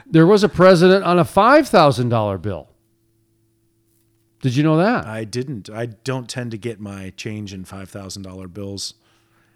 there 0.09 0.25
was 0.27 0.41
a 0.41 0.47
president 0.49 1.03
on 1.03 1.19
a 1.19 1.25
five 1.25 1.67
thousand 1.67 2.07
dollar 2.09 2.37
bill. 2.37 2.69
Did 4.41 4.55
you 4.55 4.63
know 4.63 4.77
that? 4.77 5.05
I 5.05 5.23
didn't. 5.23 5.69
I 5.69 5.87
don't 5.87 6.29
tend 6.29 6.51
to 6.51 6.57
get 6.57 6.79
my 6.79 7.09
change 7.17 7.53
in 7.53 7.65
five 7.65 7.89
thousand 7.89 8.21
dollar 8.21 8.47
bills. 8.47 8.93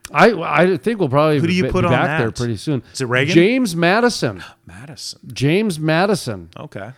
I 0.10 0.32
I 0.32 0.78
think 0.78 1.00
we'll 1.00 1.10
probably 1.10 1.40
Who 1.40 1.48
do 1.48 1.54
you 1.54 1.64
be 1.64 1.70
put 1.70 1.86
on 1.86 1.92
back 1.92 2.20
there 2.20 2.32
pretty 2.32 2.58
soon. 2.58 2.84
Is 2.94 3.02
it 3.02 3.06
Reagan? 3.06 3.34
James 3.34 3.76
Madison. 3.76 4.44
Madison. 4.66 5.20
James 5.32 5.80
Madison. 5.80 6.50
Okay. 6.58 6.92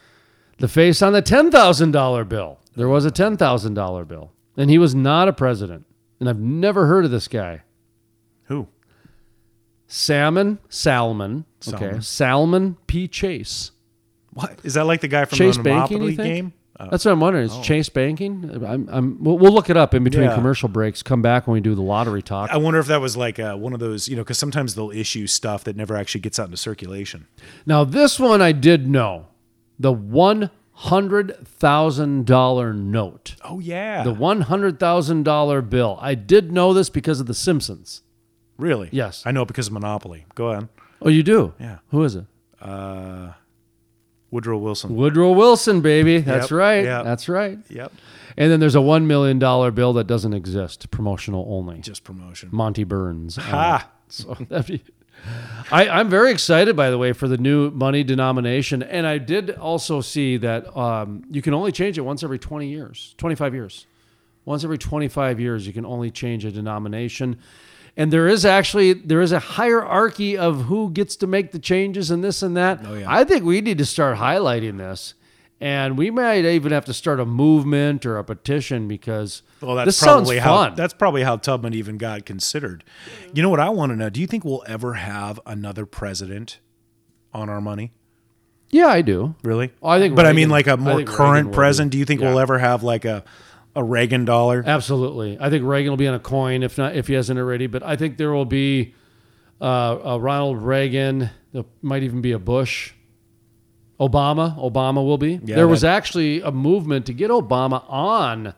The 0.59 0.67
face 0.67 1.01
on 1.01 1.13
the 1.13 1.21
ten 1.21 1.51
thousand 1.51 1.91
dollar 1.91 2.23
bill. 2.23 2.59
There 2.75 2.87
was 2.87 3.05
a 3.05 3.11
ten 3.11 3.37
thousand 3.37 3.73
dollar 3.73 4.05
bill, 4.05 4.31
and 4.57 4.69
he 4.69 4.77
was 4.77 4.95
not 4.95 5.27
a 5.27 5.33
president. 5.33 5.85
And 6.19 6.29
I've 6.29 6.39
never 6.39 6.85
heard 6.87 7.05
of 7.05 7.11
this 7.11 7.27
guy. 7.27 7.63
Who? 8.45 8.67
Salmon 9.87 10.59
Salmon. 10.69 11.45
Okay. 11.67 11.77
Salmon. 11.77 12.01
Salmon 12.01 12.77
P. 12.87 13.07
Chase. 13.07 13.71
What 14.31 14.59
is 14.63 14.73
that? 14.73 14.85
Like 14.85 15.01
the 15.01 15.07
guy 15.07 15.25
from 15.25 15.37
Chase 15.37 15.57
the 15.57 15.63
Banking, 15.63 15.99
Monopoly 15.99 16.15
think? 16.15 16.35
game? 16.35 16.53
Uh, 16.87 16.89
That's 16.91 17.05
what 17.05 17.11
I'm 17.11 17.19
wondering. 17.19 17.45
Is 17.45 17.57
Chase 17.59 17.89
banking? 17.89 18.49
I'm, 18.65 18.87
I'm, 18.91 19.23
we'll, 19.23 19.37
we'll 19.37 19.51
look 19.53 19.69
it 19.69 19.77
up 19.77 19.93
in 19.93 20.03
between 20.03 20.25
Yeah. 20.25 20.35
commercial 20.35 20.69
breaks. 20.69 21.01
Come 21.03 21.21
back 21.21 21.47
when 21.47 21.53
we 21.53 21.61
do 21.61 21.75
the 21.75 21.81
lottery 21.81 22.21
talk. 22.21 22.49
I 22.51 22.57
wonder 22.57 22.79
if 22.79 22.87
that 22.87 23.01
was 23.01 23.15
like 23.17 23.39
uh, 23.39 23.55
one 23.55 23.73
of 23.73 23.79
those, 23.79 24.07
you 24.07 24.15
know, 24.15 24.23
because 24.23 24.37
sometimes 24.37 24.75
they'll 24.75 24.91
issue 24.91 25.27
stuff 25.27 25.63
that 25.65 25.75
never 25.75 25.95
actually 25.95 26.21
gets 26.21 26.39
out 26.39 26.45
into 26.45 26.57
circulation. 26.57 27.27
Now, 27.65 27.83
this 27.83 28.19
one 28.19 28.41
I 28.41 28.51
did 28.51 28.87
know. 28.87 29.27
The 29.79 29.91
one 29.91 30.49
hundred 30.75 31.47
thousand 31.47 32.25
dollar 32.25 32.73
note. 32.73 33.35
Oh 33.43 33.59
yeah, 33.59 34.03
The 34.03 34.13
one 34.13 34.41
hundred 34.41 34.79
thousand 34.79 35.23
dollar 35.23 35.61
bill. 35.61 35.97
I 36.01 36.15
did 36.15 36.51
know 36.51 36.73
this 36.73 36.89
because 36.89 37.19
of 37.19 37.27
The 37.27 37.33
Simpsons. 37.33 38.01
really? 38.57 38.89
Yes. 38.91 39.23
I 39.25 39.31
know 39.31 39.43
it 39.43 39.47
because 39.47 39.67
of 39.67 39.73
Monopoly. 39.73 40.25
Go 40.35 40.47
ahead. 40.49 40.69
Oh, 41.01 41.09
you 41.09 41.21
do? 41.23 41.53
Yeah. 41.59 41.79
Who 41.89 42.03
is 42.03 42.15
it? 42.15 42.25
Woodrow 44.33 44.57
Wilson. 44.57 44.95
Woodrow 44.95 45.31
Wilson, 45.31 45.81
baby. 45.81 46.17
That's 46.17 46.49
Yep, 46.49 46.57
right. 46.57 46.83
yep. 46.83 47.03
That's 47.03 47.29
right. 47.29 47.59
Yep. 47.69 47.93
And 48.35 48.51
then 48.51 48.59
there's 48.59 48.73
a 48.73 48.81
one 48.81 49.05
million 49.05 49.37
dollar 49.37 49.69
bill 49.69 49.93
that 49.93 50.07
doesn't 50.07 50.33
exist, 50.33 50.89
promotional 50.89 51.45
only. 51.47 51.79
Just 51.81 52.03
promotion. 52.03 52.49
Monty 52.51 52.83
Burns. 52.83 53.35
Ha! 53.35 53.87
it. 53.87 54.11
So 54.11 54.33
that'd 54.49 54.65
be. 54.65 54.83
I, 55.71 55.87
I'm 55.87 56.09
very 56.09 56.31
excited, 56.31 56.75
by 56.75 56.89
the 56.89 56.97
way, 56.97 57.13
for 57.13 57.27
the 57.27 57.37
new 57.37 57.69
money 57.71 58.03
denomination, 58.03 58.81
and 58.83 59.05
I 59.07 59.19
did 59.19 59.51
also 59.51 60.01
see 60.01 60.35
that 60.37 60.75
um, 60.75 61.23
you 61.31 61.41
can 61.41 61.53
only 61.53 61.71
change 61.71 61.97
it 61.97 62.01
once 62.01 62.23
every 62.23 62.39
20 62.39 62.67
years, 62.67 63.13
25 63.19 63.53
years. 63.53 63.85
Once 64.45 64.65
every 64.65 64.77
25 64.77 65.39
years, 65.39 65.65
you 65.65 65.71
can 65.71 65.85
only 65.85 66.11
change 66.11 66.43
a 66.43 66.51
denomination, 66.51 67.37
and 67.95 68.11
there 68.11 68.27
is 68.27 68.45
actually 68.45 68.93
there 68.93 69.21
is 69.21 69.31
a 69.31 69.39
hierarchy 69.39 70.37
of 70.37 70.63
who 70.63 70.89
gets 70.91 71.15
to 71.17 71.27
make 71.27 71.51
the 71.51 71.59
changes 71.59 72.09
and 72.11 72.23
this 72.23 72.41
and 72.41 72.55
that. 72.57 72.81
Oh, 72.85 72.93
yeah. 72.95 73.05
I 73.07 73.23
think 73.23 73.43
we 73.45 73.61
need 73.61 73.77
to 73.77 73.85
start 73.85 74.17
highlighting 74.17 74.77
this 74.77 75.13
And 75.61 75.97
we 75.97 76.09
might 76.11 76.43
even 76.43 76.71
have 76.73 76.85
to 76.85 76.93
start 76.93 77.19
a 77.19 77.25
movement 77.25 78.05
or 78.05 78.17
a 78.17 78.23
petition 78.23 78.87
because 78.87 79.43
Well, 79.61 79.75
that's 79.75 79.85
this 79.87 79.97
sounds 79.97 80.23
probably 80.23 80.39
how 80.39 80.55
fun. 80.55 80.75
that's 80.75 80.93
probably 80.93 81.23
how 81.23 81.37
Tubman 81.37 81.73
even 81.73 81.97
got 81.97 82.25
considered. 82.25 82.83
You 83.33 83.41
know 83.43 83.49
what 83.49 83.59
I 83.61 83.69
want 83.69 83.91
to 83.91 83.95
know? 83.95 84.09
Do 84.09 84.19
you 84.19 84.27
think 84.27 84.43
we'll 84.43 84.63
ever 84.67 84.95
have 84.95 85.39
another 85.45 85.85
president 85.85 86.59
on 87.33 87.49
our 87.49 87.61
money? 87.61 87.91
yeah, 88.71 88.87
I 88.87 89.03
do. 89.03 89.35
Really? 89.43 89.71
I 89.83 89.99
think 89.99 90.15
but 90.15 90.25
I 90.25 90.33
mean, 90.33 90.49
like 90.49 90.65
a 90.67 90.77
more 90.77 91.03
current 91.03 91.51
president. 91.53 91.91
Do 91.91 91.99
you 91.99 92.05
think 92.05 92.21
Yeah. 92.21 92.29
we'll 92.29 92.39
ever 92.39 92.57
have 92.57 92.81
like 92.81 93.05
a 93.05 93.23
a 93.75 93.83
Reagan 93.83 94.25
dollar? 94.25 94.63
Absolutely. 94.65 95.37
I 95.39 95.49
think 95.49 95.65
Reagan 95.65 95.91
will 95.91 95.97
be 95.97 96.07
on 96.07 96.13
a 96.13 96.19
coin 96.19 96.63
if 96.63 96.77
not 96.77 96.95
if 96.95 97.07
he 97.07 97.13
hasn't 97.15 97.39
already. 97.39 97.67
But 97.67 97.83
I 97.83 97.95
think 97.95 98.17
there 98.17 98.31
will 98.31 98.45
be 98.45 98.93
uh, 99.61 99.97
a 100.03 100.19
Ronald 100.19 100.61
Reagan. 100.61 101.29
There 101.53 101.65
might 101.81 102.03
even 102.03 102.21
be 102.21 102.31
a 102.31 102.39
Bush. 102.39 102.93
Obama. 103.99 104.57
Obama 104.59 104.95
will 105.05 105.17
be. 105.17 105.39
Yeah, 105.43 105.55
there 105.55 105.67
was 105.67 105.83
actually 105.83 106.41
a 106.41 106.51
movement 106.51 107.05
to 107.05 107.13
get 107.13 107.29
Obama 107.29 107.83
on 107.89 108.53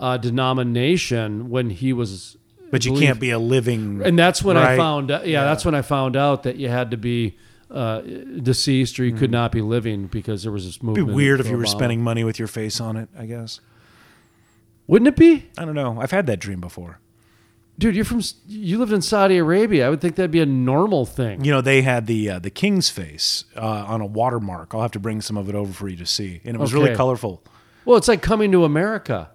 a 0.00 0.18
denomination 0.18 1.50
when 1.50 1.70
he 1.70 1.92
was. 1.92 2.36
But 2.70 2.84
you 2.84 2.92
believe- 2.92 3.06
can't 3.06 3.20
be 3.20 3.30
a 3.30 3.38
living. 3.38 4.00
And 4.04 4.18
that's 4.18 4.42
when 4.44 4.56
I 4.56 4.76
found. 4.76 5.10
out 5.10 5.26
yeah, 5.26 5.44
that's 5.44 5.64
when 5.64 5.74
I 5.74 5.82
found 5.82 6.16
out 6.16 6.44
that 6.44 6.56
you 6.56 6.68
had 6.68 6.92
to 6.92 6.96
be 6.96 7.36
uh, 7.70 8.00
deceased 8.00 8.98
or 9.00 9.04
you 9.04 9.12
could 9.14 9.30
not 9.32 9.50
be 9.52 9.60
living 9.60 10.06
because 10.06 10.44
there 10.44 10.52
was 10.52 10.64
this 10.64 10.76
It'd 10.76 10.86
Mm-hmm. 10.88 11.06
be 11.06 11.12
weird 11.12 11.40
if 11.40 11.48
you 11.48 11.56
were 11.56 11.66
spending 11.66 12.00
money 12.02 12.22
with 12.24 12.38
your 12.38 12.48
face 12.48 12.80
on 12.80 12.96
it. 12.96 13.08
I 13.18 13.26
guess. 13.26 13.60
Wouldn't 14.90 15.06
it 15.06 15.14
be? 15.14 15.48
I 15.56 15.64
don't 15.64 15.76
know. 15.76 16.00
I've 16.00 16.10
had 16.10 16.26
that 16.26 16.40
dream 16.40 16.60
before. 16.60 16.98
Dude, 17.78 17.94
you're 17.94 18.04
from 18.04 18.22
you 18.48 18.76
lived 18.78 18.92
in 18.92 19.00
Saudi 19.02 19.38
Arabia. 19.38 19.86
I 19.86 19.90
would 19.90 20.00
think 20.00 20.16
that'd 20.16 20.32
be 20.32 20.40
a 20.40 20.46
normal 20.46 21.06
thing. 21.06 21.44
You 21.44 21.52
know, 21.52 21.60
they 21.60 21.82
had 21.82 22.08
the 22.08 22.28
uh, 22.28 22.38
the 22.40 22.50
king's 22.50 22.90
face 22.90 23.44
uh, 23.56 23.60
on 23.60 24.00
a 24.00 24.06
watermark. 24.06 24.74
I'll 24.74 24.82
have 24.82 24.90
to 24.90 24.98
bring 24.98 25.20
some 25.20 25.36
of 25.36 25.48
it 25.48 25.54
over 25.54 25.72
for 25.72 25.88
you 25.88 25.96
to 25.96 26.06
see, 26.06 26.40
and 26.44 26.56
it 26.56 26.58
was 26.58 26.74
really 26.74 26.94
colorful. 26.96 27.42
Well, 27.84 27.96
it's 27.98 28.08
like 28.08 28.20
coming 28.20 28.50
to 28.50 28.64
America. 28.64 29.30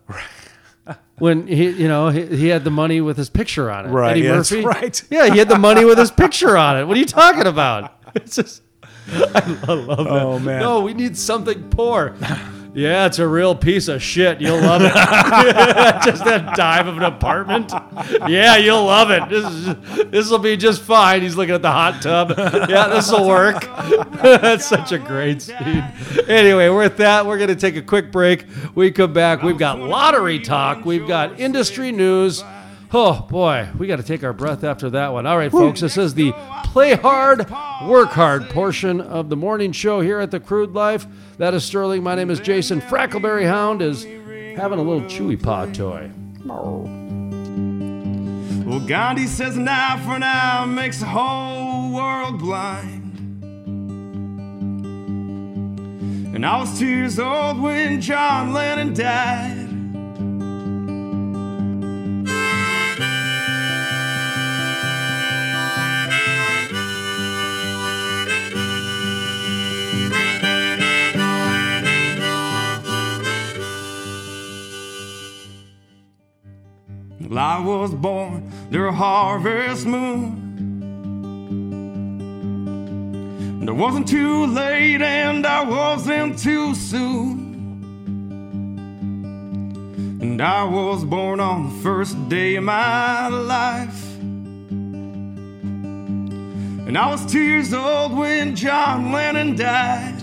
when 1.20 1.48
he, 1.48 1.70
you 1.70 1.88
know, 1.88 2.10
he, 2.10 2.26
he 2.26 2.48
had 2.50 2.66
the 2.66 2.70
money 2.70 3.00
with 3.00 3.16
his 3.16 3.30
picture 3.30 3.72
on 3.72 3.86
it. 3.86 3.90
Right, 3.90 4.12
Eddie 4.12 4.22
yeah, 4.24 4.36
Murphy. 4.36 4.62
right. 4.62 5.04
Yeah, 5.10 5.32
he 5.32 5.40
had 5.40 5.48
the 5.48 5.58
money 5.58 5.86
with 5.86 5.98
his 5.98 6.12
picture 6.12 6.58
on 6.58 6.78
it. 6.78 6.84
What 6.84 6.98
are 6.98 7.00
you 7.00 7.06
talking 7.06 7.48
about? 7.48 7.94
It's 8.16 8.38
just, 8.38 8.62
I 9.10 9.74
love 9.74 9.98
that. 9.98 10.08
Oh 10.08 10.40
man. 10.40 10.62
No, 10.62 10.80
we 10.80 10.94
need 10.94 11.18
something 11.18 11.70
poor. 11.70 12.16
Yeah, 12.76 13.06
it's 13.06 13.20
a 13.20 13.28
real 13.28 13.56
piece 13.56 13.88
of 13.88 14.04
shit. 14.04 14.42
You'll 14.42 14.60
love 14.60 14.82
it. 14.82 14.94
just 16.04 16.26
that 16.26 16.58
dive 16.58 16.88
of 16.88 16.98
an 16.98 17.04
apartment. 17.04 17.72
Yeah, 18.28 18.58
you'll 18.58 18.84
love 18.84 19.12
it. 19.12 20.12
This 20.12 20.30
will 20.30 20.40
be 20.40 20.58
just 20.58 20.82
fine. 20.82 21.22
He's 21.22 21.38
looking 21.38 21.56
at 21.56 21.62
the 21.62 21.72
hot 21.72 22.02
tub. 22.02 22.34
Yeah, 22.70 22.90
this 22.90 23.10
will 23.10 23.26
work. 23.26 23.62
That's 24.22 24.66
such 24.66 24.92
a 24.92 24.98
great 24.98 25.42
scene. 25.42 25.86
Anyway, 26.28 26.68
with 26.68 26.98
that, 26.98 27.26
we're 27.26 27.38
to 27.48 27.56
take 27.56 27.78
a 27.78 27.82
quick 27.82 28.12
break. 28.12 28.46
We 28.76 28.92
come 28.92 29.14
back. 29.14 29.42
We've 29.42 29.58
got 29.58 29.80
lottery 29.80 30.40
talk. 30.40 30.84
We've 30.84 31.08
got 31.08 31.40
industry 31.40 31.94
news. 31.94 32.44
Oh 32.94 33.26
boy, 33.30 33.68
we 33.78 33.88
got 33.88 33.98
to 33.98 34.04
take 34.04 34.24
our 34.24 34.32
breath 34.34 34.64
after 34.64 34.90
that 34.92 35.12
one. 35.12 35.26
All 35.26 35.38
right, 35.38 35.52
folks, 35.52 35.82
this 35.82 35.98
is 35.98 36.14
the 36.14 36.32
play 36.66 36.96
hard, 36.96 37.40
work 37.88 38.10
hard 38.10 38.50
portion 38.50 39.02
of 39.02 39.30
the 39.30 39.36
morning 39.36 39.72
show 39.72 40.02
here 40.02 40.20
at 40.20 40.32
the 40.32 40.40
Crude 40.40 40.72
Life. 40.74 41.06
That 41.38 41.54
is 41.54 41.64
Sterling. 41.66 42.04
My 42.04 42.16
name 42.16 42.30
is 42.30 42.40
Jason. 42.40 42.80
Frackleberry 42.82 43.46
Hound 43.48 43.82
is 43.82 44.04
having 44.04 44.80
a 44.80 44.84
little 44.84 45.02
chewy 45.10 45.42
paw 45.42 45.66
toy. 45.66 46.12
Well, 48.66 48.80
Gandhi 48.80 49.28
says 49.28 49.58
an 49.58 49.68
eye 49.68 50.02
for 50.06 50.16
an 50.16 50.24
eye 50.24 50.66
makes 50.66 51.00
the 51.00 51.06
whole 51.06 51.94
world 51.94 52.40
blind. 52.40 53.04
And 56.36 56.46
I 56.46 56.58
was 56.60 56.78
two 56.80 56.88
years 56.88 57.20
old 57.20 57.62
when 57.62 58.02
John 58.02 58.54
Lennon 58.54 58.94
died. 58.94 59.65
Well, 77.20 77.40
I 77.40 77.60
was 77.60 77.94
born 77.94 78.52
under 78.66 78.88
a 78.88 78.92
harvest 78.92 79.86
moon. 79.86 80.42
And 83.62 83.70
I 83.70 83.74
wasn't 83.74 84.08
too 84.08 84.46
late 84.48 85.02
and 85.02 85.46
I 85.46 85.64
wasn't 85.64 86.38
too 86.38 86.76
soon. 86.76 87.46
And 90.22 90.42
I 90.42 90.64
was 90.64 91.04
born 91.06 91.40
on 91.40 91.70
the 91.70 91.76
first 91.82 92.30
day 92.30 92.58
of 92.58 92.64
my 92.64 93.28
life. 93.28 94.18
And 96.88 96.98
I 96.98 97.10
was 97.10 97.26
two 97.26 97.42
years 97.42 97.74
old 97.74 98.16
when 98.16 98.56
John 98.56 99.12
Lennon 99.12 99.56
died. 99.56 100.15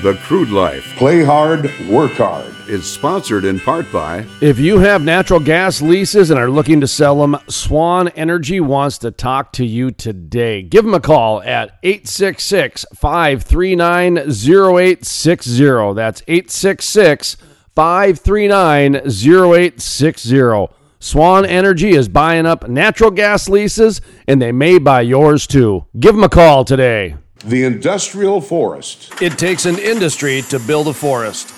The 0.00 0.14
Crude 0.22 0.50
Life. 0.50 0.94
Play 0.94 1.24
hard, 1.24 1.64
work 1.88 2.12
hard. 2.12 2.54
Is 2.68 2.88
sponsored 2.88 3.44
in 3.44 3.58
part 3.58 3.90
by 3.90 4.24
If 4.40 4.60
you 4.60 4.78
have 4.78 5.02
natural 5.02 5.40
gas 5.40 5.82
leases 5.82 6.30
and 6.30 6.38
are 6.38 6.50
looking 6.50 6.80
to 6.82 6.86
sell 6.86 7.20
them, 7.20 7.36
Swan 7.48 8.06
Energy 8.10 8.60
wants 8.60 8.98
to 8.98 9.10
talk 9.10 9.52
to 9.54 9.66
you 9.66 9.90
today. 9.90 10.62
Give 10.62 10.84
them 10.84 10.94
a 10.94 11.00
call 11.00 11.42
at 11.42 11.80
866 11.82 12.84
539 12.94 14.18
0860. 14.18 15.94
That's 15.94 16.22
866 16.28 17.36
539 17.74 18.94
0860. 18.96 20.74
Swan 21.00 21.44
Energy 21.44 21.90
is 21.90 22.08
buying 22.08 22.46
up 22.46 22.68
natural 22.68 23.10
gas 23.10 23.48
leases 23.48 24.00
and 24.28 24.40
they 24.40 24.52
may 24.52 24.78
buy 24.78 25.00
yours 25.00 25.46
too. 25.48 25.86
Give 25.98 26.14
them 26.14 26.22
a 26.22 26.28
call 26.28 26.64
today. 26.64 27.16
The 27.44 27.64
Industrial 27.64 28.40
Forest. 28.40 29.12
It 29.22 29.38
takes 29.38 29.66
an 29.66 29.78
industry 29.78 30.42
to 30.42 30.58
build 30.58 30.88
a 30.88 30.92
forest. 30.92 31.57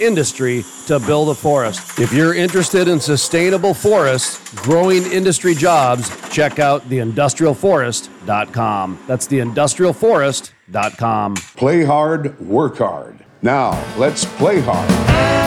industry 0.00 0.64
to 0.86 0.98
build 1.00 1.28
a 1.28 1.34
forest. 1.34 1.98
If 1.98 2.10
you're 2.12 2.34
interested 2.34 2.86
in 2.88 3.00
sustainable 3.00 3.74
forests, 3.74 4.40
growing 4.62 5.02
industry 5.04 5.54
jobs, 5.54 6.10
check 6.30 6.58
out 6.58 6.88
theindustrialforest.com. 6.88 9.04
That's 9.06 9.28
theindustrialforest.com. 9.28 11.34
Play 11.56 11.84
hard, 11.84 12.40
work 12.40 12.78
hard. 12.78 13.24
Now, 13.42 13.84
let's 13.98 14.24
play 14.24 14.60
hard. 14.60 15.43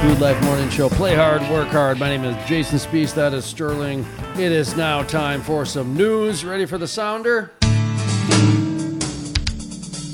Welcome 0.00 0.18
back 0.20 0.34
to 0.34 0.40
the 0.40 0.40
Crude 0.40 0.40
Life 0.40 0.42
Morning 0.44 0.70
Show. 0.70 0.88
Play 0.88 1.14
hard, 1.14 1.42
work 1.50 1.68
hard. 1.68 1.98
My 1.98 2.08
name 2.08 2.24
is 2.24 2.48
Jason 2.48 2.78
Spiess. 2.78 3.14
That 3.14 3.34
is 3.34 3.44
Sterling. 3.44 4.06
It 4.34 4.50
is 4.50 4.74
now 4.74 5.02
time 5.02 5.42
for 5.42 5.66
some 5.66 5.94
news. 5.94 6.42
Ready 6.42 6.64
for 6.64 6.78
the 6.78 6.88
sounder? 6.88 7.52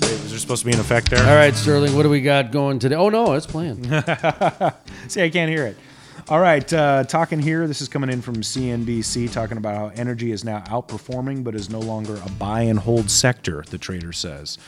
Is 0.03 0.31
there 0.31 0.38
supposed 0.40 0.62
to 0.62 0.66
be 0.66 0.72
an 0.72 0.81
effect 0.81 1.11
there? 1.11 1.20
All 1.20 1.37
right, 1.37 1.55
Sterling, 1.55 1.94
what 1.94 2.03
do 2.03 2.11
we 2.11 2.20
got 2.20 2.51
going 2.51 2.81
today? 2.81 2.96
Oh, 2.96 3.11
no, 3.11 3.35
it's 3.35 3.46
playing. 3.46 3.85
See, 5.09 5.22
I 5.22 5.31
can't 5.31 5.51
hear 5.51 5.66
it. 5.66 5.77
All 6.29 6.40
right, 6.40 6.72
uh, 6.72 7.05
talking 7.05 7.38
here. 7.38 7.68
This 7.68 7.81
is 7.81 7.88
coming 7.88 8.11
in 8.11 8.22
from 8.22 8.37
CNBC, 8.37 9.31
talking 9.31 9.57
about 9.57 9.77
how 9.77 9.92
energy 9.94 10.33
is 10.33 10.44
now 10.44 10.64
outperforming, 10.66 11.44
but 11.44 11.55
is 11.55 11.70
no 11.70 11.79
longer 11.79 12.20
a 12.27 12.31
buy 12.31 12.62
and 12.62 12.81
hold 12.81 13.09
sector. 13.09 13.62
The 13.70 13.79
trader 13.79 14.12
says. 14.12 14.59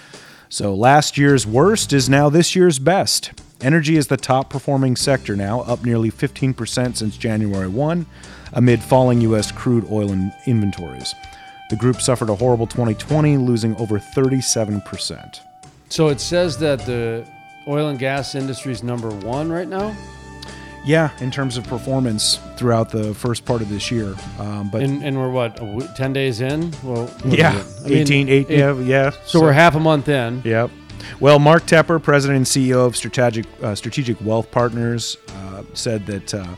So 0.48 0.74
last 0.74 1.18
year's 1.18 1.44
worst 1.44 1.92
is 1.92 2.08
now 2.08 2.28
this 2.28 2.54
year's 2.54 2.78
best. 2.78 3.32
Energy 3.60 3.96
is 3.96 4.06
the 4.06 4.16
top 4.16 4.50
performing 4.50 4.94
sector 4.94 5.34
now, 5.34 5.62
up 5.62 5.84
nearly 5.84 6.10
15% 6.10 6.96
since 6.96 7.16
January 7.16 7.68
1, 7.68 8.06
amid 8.52 8.80
falling 8.82 9.20
U.S. 9.22 9.50
crude 9.50 9.84
oil 9.90 10.12
in- 10.12 10.32
inventories. 10.46 11.14
The 11.70 11.76
group 11.76 12.00
suffered 12.00 12.30
a 12.30 12.34
horrible 12.36 12.66
2020, 12.68 13.36
losing 13.36 13.74
over 13.76 13.98
37%. 13.98 15.40
So 15.88 16.08
it 16.08 16.20
says 16.20 16.56
that 16.58 16.80
the 16.86 17.26
oil 17.66 17.88
and 17.88 17.98
gas 17.98 18.34
industry 18.34 18.72
is 18.72 18.82
number 18.82 19.10
one 19.10 19.50
right 19.50 19.68
now. 19.68 19.94
Yeah, 20.84 21.10
in 21.20 21.30
terms 21.30 21.56
of 21.58 21.66
performance 21.66 22.38
throughout 22.56 22.90
the 22.90 23.12
first 23.12 23.44
part 23.44 23.60
of 23.60 23.68
this 23.68 23.90
year. 23.90 24.14
Um, 24.38 24.70
but 24.70 24.82
And, 24.82 25.02
and 25.02 25.18
we're 25.18 25.30
what, 25.30 25.56
w- 25.56 25.86
10 25.96 26.12
days 26.12 26.40
in? 26.40 26.72
Well, 26.82 27.10
yeah, 27.26 27.56
is 27.58 27.80
it? 27.80 27.86
I 27.86 27.88
mean, 27.88 27.98
18, 27.98 28.28
8, 28.28 28.32
eight- 28.50 28.58
yeah, 28.58 28.78
yeah. 28.78 29.10
So, 29.26 29.40
we're 29.42 29.52
half 29.52 29.74
a 29.74 29.80
month 29.80 30.08
in. 30.08 30.40
Yep. 30.44 30.70
Well, 31.20 31.38
Mark 31.38 31.64
Tepper, 31.64 32.02
president 32.02 32.36
and 32.36 32.46
CEO 32.46 32.86
of 32.86 32.96
Strategic 32.96 33.46
uh, 33.62 33.74
Strategic 33.74 34.20
Wealth 34.20 34.50
Partners, 34.50 35.16
uh, 35.28 35.62
said 35.74 36.06
that 36.06 36.34
uh, 36.34 36.54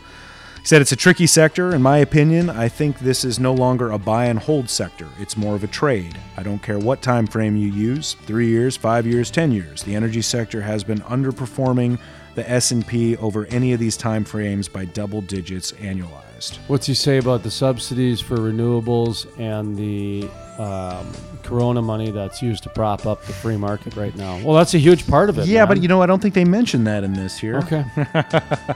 he 0.59 0.67
said 0.67 0.81
it's 0.81 0.91
a 0.91 0.95
tricky 0.95 1.25
sector. 1.25 1.73
In 1.73 1.81
my 1.81 1.97
opinion, 1.97 2.49
I 2.49 2.67
think 2.69 2.99
this 2.99 3.25
is 3.25 3.39
no 3.39 3.53
longer 3.53 3.91
a 3.91 3.97
buy 3.97 4.25
and 4.25 4.37
hold 4.37 4.69
sector. 4.69 5.07
It's 5.19 5.35
more 5.35 5.55
of 5.55 5.63
a 5.63 5.67
trade. 5.67 6.17
I 6.37 6.43
don't 6.43 6.61
care 6.61 6.77
what 6.77 7.01
time 7.01 7.25
frame 7.25 7.57
you 7.57 7.71
use: 7.71 8.15
three 8.25 8.47
years, 8.47 8.77
five 8.77 9.07
years, 9.07 9.31
ten 9.31 9.51
years. 9.51 9.83
The 9.83 9.95
energy 9.95 10.21
sector 10.21 10.61
has 10.61 10.83
been 10.83 10.99
underperforming 11.01 11.99
the 12.35 12.49
S&P 12.49 13.17
over 13.17 13.45
any 13.47 13.73
of 13.73 13.79
these 13.79 13.97
time 13.97 14.23
frames 14.23 14.67
by 14.67 14.85
double 14.85 15.21
digits 15.21 15.73
annualized. 15.73 16.57
What's 16.67 16.87
he 16.87 16.93
say 16.93 17.17
about 17.17 17.43
the 17.43 17.51
subsidies 17.51 18.21
for 18.21 18.37
renewables 18.37 19.27
and 19.37 19.77
the 19.77 20.29
um, 20.61 21.11
Corona 21.43 21.81
money 21.81 22.11
that's 22.11 22.41
used 22.41 22.63
to 22.63 22.69
prop 22.69 23.05
up 23.05 23.23
the 23.25 23.33
free 23.33 23.57
market 23.57 23.95
right 23.95 24.15
now? 24.15 24.39
Well, 24.43 24.55
that's 24.55 24.73
a 24.73 24.77
huge 24.77 25.07
part 25.07 25.29
of 25.29 25.37
it. 25.37 25.47
Yeah, 25.47 25.65
but 25.65 25.81
you 25.81 25.87
know, 25.87 26.01
I 26.01 26.05
don't 26.05 26.21
think 26.21 26.33
they 26.33 26.45
mentioned 26.45 26.87
that 26.87 27.03
in 27.03 27.13
this 27.13 27.37
here. 27.37 27.57
Okay. 27.59 27.83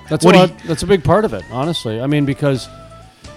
That's 0.09 0.23
What 0.23 0.35
a 0.35 0.39
lot, 0.39 0.51
that's 0.65 0.83
a 0.83 0.87
big 0.87 1.03
part 1.03 1.25
of 1.25 1.33
it, 1.33 1.43
honestly. 1.51 1.99
I 1.99 2.07
mean, 2.07 2.25
because 2.25 2.67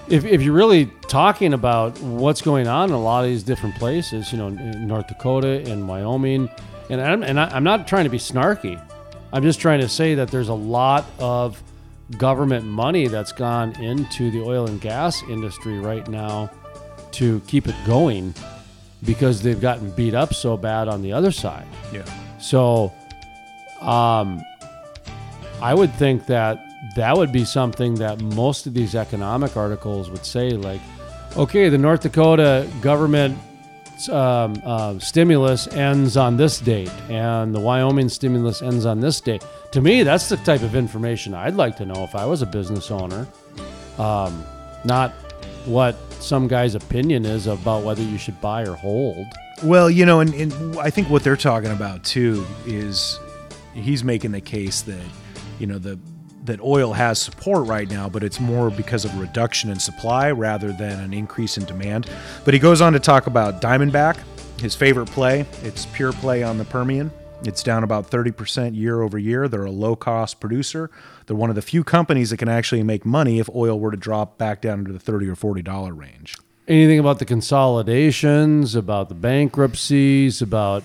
if, 0.08 0.24
if 0.24 0.42
you're 0.42 0.54
really 0.54 0.86
talking 1.08 1.52
about 1.52 1.98
what's 2.00 2.42
going 2.42 2.66
on 2.66 2.88
in 2.90 2.94
a 2.94 3.02
lot 3.02 3.24
of 3.24 3.30
these 3.30 3.42
different 3.42 3.76
places, 3.76 4.32
you 4.32 4.38
know, 4.38 4.48
in 4.48 4.86
North 4.86 5.08
Dakota, 5.08 5.62
and 5.70 5.88
Wyoming, 5.88 6.48
and 6.90 7.00
I'm, 7.00 7.22
and 7.22 7.38
I, 7.38 7.48
I'm 7.48 7.64
not 7.64 7.86
trying 7.86 8.04
to 8.04 8.10
be 8.10 8.18
snarky. 8.18 8.82
I'm 9.32 9.42
just 9.42 9.60
trying 9.60 9.80
to 9.80 9.88
say 9.88 10.14
that 10.14 10.28
there's 10.28 10.48
a 10.48 10.54
lot 10.54 11.04
of 11.18 11.62
government 12.16 12.64
money 12.64 13.06
that's 13.08 13.32
gone 13.32 13.74
into 13.82 14.30
the 14.30 14.40
oil 14.42 14.66
and 14.66 14.80
gas 14.80 15.22
industry 15.24 15.78
right 15.78 16.08
now 16.08 16.50
to 17.12 17.40
keep 17.46 17.68
it 17.68 17.74
going 17.86 18.34
because 19.04 19.42
they've 19.42 19.60
gotten 19.60 19.90
beat 19.90 20.14
up 20.14 20.34
so 20.34 20.56
bad 20.56 20.88
on 20.88 21.02
the 21.02 21.12
other 21.12 21.30
side. 21.30 21.66
Yeah. 21.92 22.04
So, 22.38 22.92
um, 23.80 24.42
I 25.60 25.74
would 25.74 25.92
think 25.94 26.26
that 26.26 26.64
that 26.96 27.16
would 27.16 27.32
be 27.32 27.44
something 27.44 27.96
that 27.96 28.20
most 28.20 28.66
of 28.66 28.74
these 28.74 28.94
economic 28.94 29.56
articles 29.56 30.10
would 30.10 30.24
say, 30.24 30.50
like, 30.50 30.80
okay, 31.36 31.68
the 31.68 31.78
North 31.78 32.02
Dakota 32.02 32.68
government 32.80 33.38
um, 34.10 34.54
uh, 34.64 34.98
stimulus 35.00 35.66
ends 35.68 36.16
on 36.16 36.36
this 36.36 36.60
date, 36.60 36.90
and 37.08 37.52
the 37.54 37.60
Wyoming 37.60 38.08
stimulus 38.08 38.62
ends 38.62 38.86
on 38.86 39.00
this 39.00 39.20
date. 39.20 39.44
To 39.72 39.80
me, 39.80 40.04
that's 40.04 40.28
the 40.28 40.36
type 40.38 40.62
of 40.62 40.76
information 40.76 41.34
I'd 41.34 41.54
like 41.54 41.76
to 41.78 41.86
know 41.86 42.04
if 42.04 42.14
I 42.14 42.24
was 42.24 42.42
a 42.42 42.46
business 42.46 42.90
owner, 42.90 43.26
um, 43.98 44.44
not 44.84 45.10
what 45.64 45.96
some 46.20 46.48
guy's 46.48 46.74
opinion 46.74 47.24
is 47.24 47.46
about 47.46 47.84
whether 47.84 48.02
you 48.02 48.18
should 48.18 48.40
buy 48.40 48.62
or 48.62 48.74
hold. 48.74 49.26
Well, 49.62 49.90
you 49.90 50.06
know, 50.06 50.20
and, 50.20 50.32
and 50.34 50.78
I 50.78 50.90
think 50.90 51.10
what 51.10 51.24
they're 51.24 51.36
talking 51.36 51.70
about 51.70 52.04
too 52.04 52.46
is 52.66 53.18
he's 53.74 54.04
making 54.04 54.32
the 54.32 54.40
case 54.40 54.82
that 54.82 55.04
you 55.58 55.66
know 55.66 55.78
the 55.78 55.98
that 56.44 56.60
oil 56.60 56.92
has 56.92 57.18
support 57.18 57.66
right 57.66 57.88
now, 57.90 58.08
but 58.08 58.24
it's 58.24 58.40
more 58.40 58.70
because 58.70 59.04
of 59.04 59.18
reduction 59.18 59.70
in 59.70 59.78
supply 59.78 60.30
rather 60.30 60.72
than 60.72 60.98
an 61.00 61.12
increase 61.12 61.58
in 61.58 61.64
demand. 61.64 62.08
But 62.44 62.54
he 62.54 62.60
goes 62.60 62.80
on 62.80 62.94
to 62.94 63.00
talk 63.00 63.26
about 63.26 63.60
Diamondback, 63.60 64.18
his 64.58 64.74
favorite 64.74 65.10
play. 65.10 65.44
It's 65.62 65.86
pure 65.86 66.12
play 66.12 66.42
on 66.42 66.56
the 66.56 66.64
Permian. 66.64 67.10
It's 67.44 67.62
down 67.62 67.84
about 67.84 68.10
30% 68.10 68.74
year 68.74 69.02
over 69.02 69.18
year. 69.18 69.46
They're 69.46 69.64
a 69.64 69.70
low 69.70 69.94
cost 69.94 70.40
producer. 70.40 70.90
They're 71.28 71.36
one 71.36 71.50
of 71.50 71.56
the 71.56 71.62
few 71.62 71.84
companies 71.84 72.30
that 72.30 72.38
can 72.38 72.48
actually 72.48 72.82
make 72.82 73.04
money 73.06 73.38
if 73.38 73.48
oil 73.54 73.78
were 73.78 73.90
to 73.90 73.96
drop 73.96 74.38
back 74.38 74.62
down 74.62 74.80
into 74.80 74.92
the 74.92 74.98
30 74.98 75.28
or 75.28 75.36
$40 75.36 75.96
range. 75.96 76.36
anything 76.66 76.98
about 76.98 77.18
the 77.18 77.24
consolidations, 77.24 78.74
about 78.74 79.08
the 79.08 79.14
bankruptcies, 79.14 80.42
about 80.42 80.84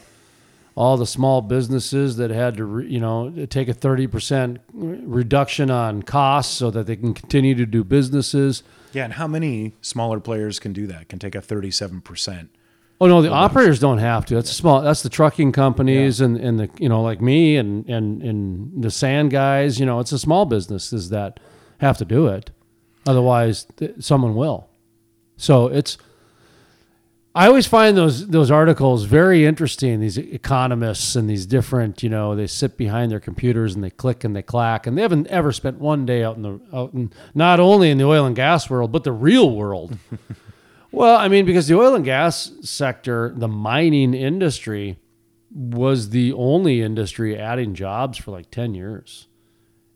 all 0.75 0.97
the 0.97 1.05
small 1.05 1.41
businesses 1.41 2.17
that 2.17 2.31
had 2.31 2.57
to, 2.57 2.79
you 2.79 2.99
know, 2.99 3.45
take 3.49 3.67
a 3.67 3.73
30% 3.73 4.57
reduction 4.73 5.69
on 5.69 6.01
costs 6.01 6.55
so 6.57 6.71
that 6.71 6.87
they 6.87 6.95
can 6.95 7.13
continue 7.13 7.53
to 7.53 7.65
do 7.65 7.83
businesses. 7.83 8.63
Yeah, 8.91 9.03
and 9.03 9.13
how 9.13 9.27
many 9.27 9.73
smaller 9.81 10.19
players 10.19 10.59
can 10.59 10.73
do 10.73 10.87
that? 10.87 11.09
Can 11.09 11.19
take 11.19 11.35
a 11.35 11.41
37%. 11.41 12.47
Oh 13.01 13.07
no, 13.07 13.21
the 13.21 13.29
operators 13.29 13.79
don't 13.79 13.97
have 13.97 14.25
to. 14.27 14.35
That's 14.35 14.51
small. 14.51 14.81
That's 14.81 15.03
the 15.03 15.09
trucking 15.09 15.51
companies 15.51 16.21
and, 16.21 16.37
and 16.37 16.59
the 16.59 16.69
you 16.79 16.87
know 16.87 17.01
like 17.01 17.21
me 17.21 17.57
and, 17.57 17.87
and 17.89 18.21
and 18.21 18.83
the 18.83 18.91
sand 18.91 19.31
guys. 19.31 19.79
You 19.79 19.85
know, 19.85 19.99
it's 19.99 20.11
the 20.11 20.19
small 20.19 20.45
businesses 20.45 21.09
that 21.09 21.39
have 21.79 21.97
to 21.97 22.05
do 22.05 22.27
it. 22.27 22.51
Otherwise, 23.05 23.67
th- 23.77 23.95
someone 23.99 24.35
will. 24.35 24.69
So 25.37 25.67
it's. 25.67 25.97
I 27.35 27.47
always 27.47 27.65
find 27.65 27.97
those 27.97 28.27
those 28.27 28.51
articles 28.51 29.05
very 29.05 29.43
interesting. 29.43 29.99
These 29.99 30.19
economists 30.19 31.15
and 31.15 31.27
these 31.27 31.47
different, 31.47 32.03
you 32.03 32.09
know, 32.09 32.35
they 32.35 32.45
sit 32.45 32.77
behind 32.77 33.11
their 33.11 33.19
computers 33.19 33.73
and 33.73 33.83
they 33.83 33.89
click 33.89 34.23
and 34.23 34.35
they 34.35 34.43
clack, 34.43 34.85
and 34.85 34.95
they 34.95 35.01
haven't 35.01 35.27
ever 35.27 35.51
spent 35.51 35.79
one 35.79 36.05
day 36.05 36.23
out 36.23 36.37
in 36.37 36.43
the 36.43 36.59
out 36.71 36.93
in, 36.93 37.11
not 37.33 37.59
only 37.59 37.89
in 37.89 37.97
the 37.97 38.03
oil 38.05 38.25
and 38.27 38.35
gas 38.35 38.69
world 38.69 38.91
but 38.91 39.03
the 39.03 39.11
real 39.11 39.53
world. 39.53 39.97
Well, 40.93 41.17
I 41.17 41.27
mean, 41.27 41.45
because 41.45 41.67
the 41.67 41.75
oil 41.75 41.95
and 41.95 42.05
gas 42.05 42.51
sector, 42.61 43.33
the 43.35 43.47
mining 43.47 44.13
industry, 44.13 44.99
was 45.49 46.11
the 46.11 46.33
only 46.33 46.83
industry 46.83 47.35
adding 47.35 47.73
jobs 47.73 48.19
for 48.19 48.29
like 48.29 48.51
10 48.51 48.75
years. 48.75 49.27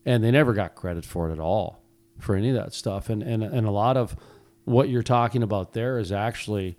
And 0.04 0.24
they 0.24 0.32
never 0.32 0.52
got 0.52 0.74
credit 0.74 1.04
for 1.04 1.28
it 1.28 1.32
at 1.32 1.38
all, 1.38 1.80
for 2.18 2.34
any 2.34 2.48
of 2.48 2.56
that 2.56 2.74
stuff. 2.74 3.10
And, 3.10 3.22
and, 3.22 3.44
and 3.44 3.64
a 3.64 3.70
lot 3.70 3.96
of 3.96 4.16
what 4.64 4.88
you're 4.88 5.04
talking 5.04 5.44
about 5.44 5.72
there 5.72 6.00
is 6.00 6.10
actually 6.10 6.76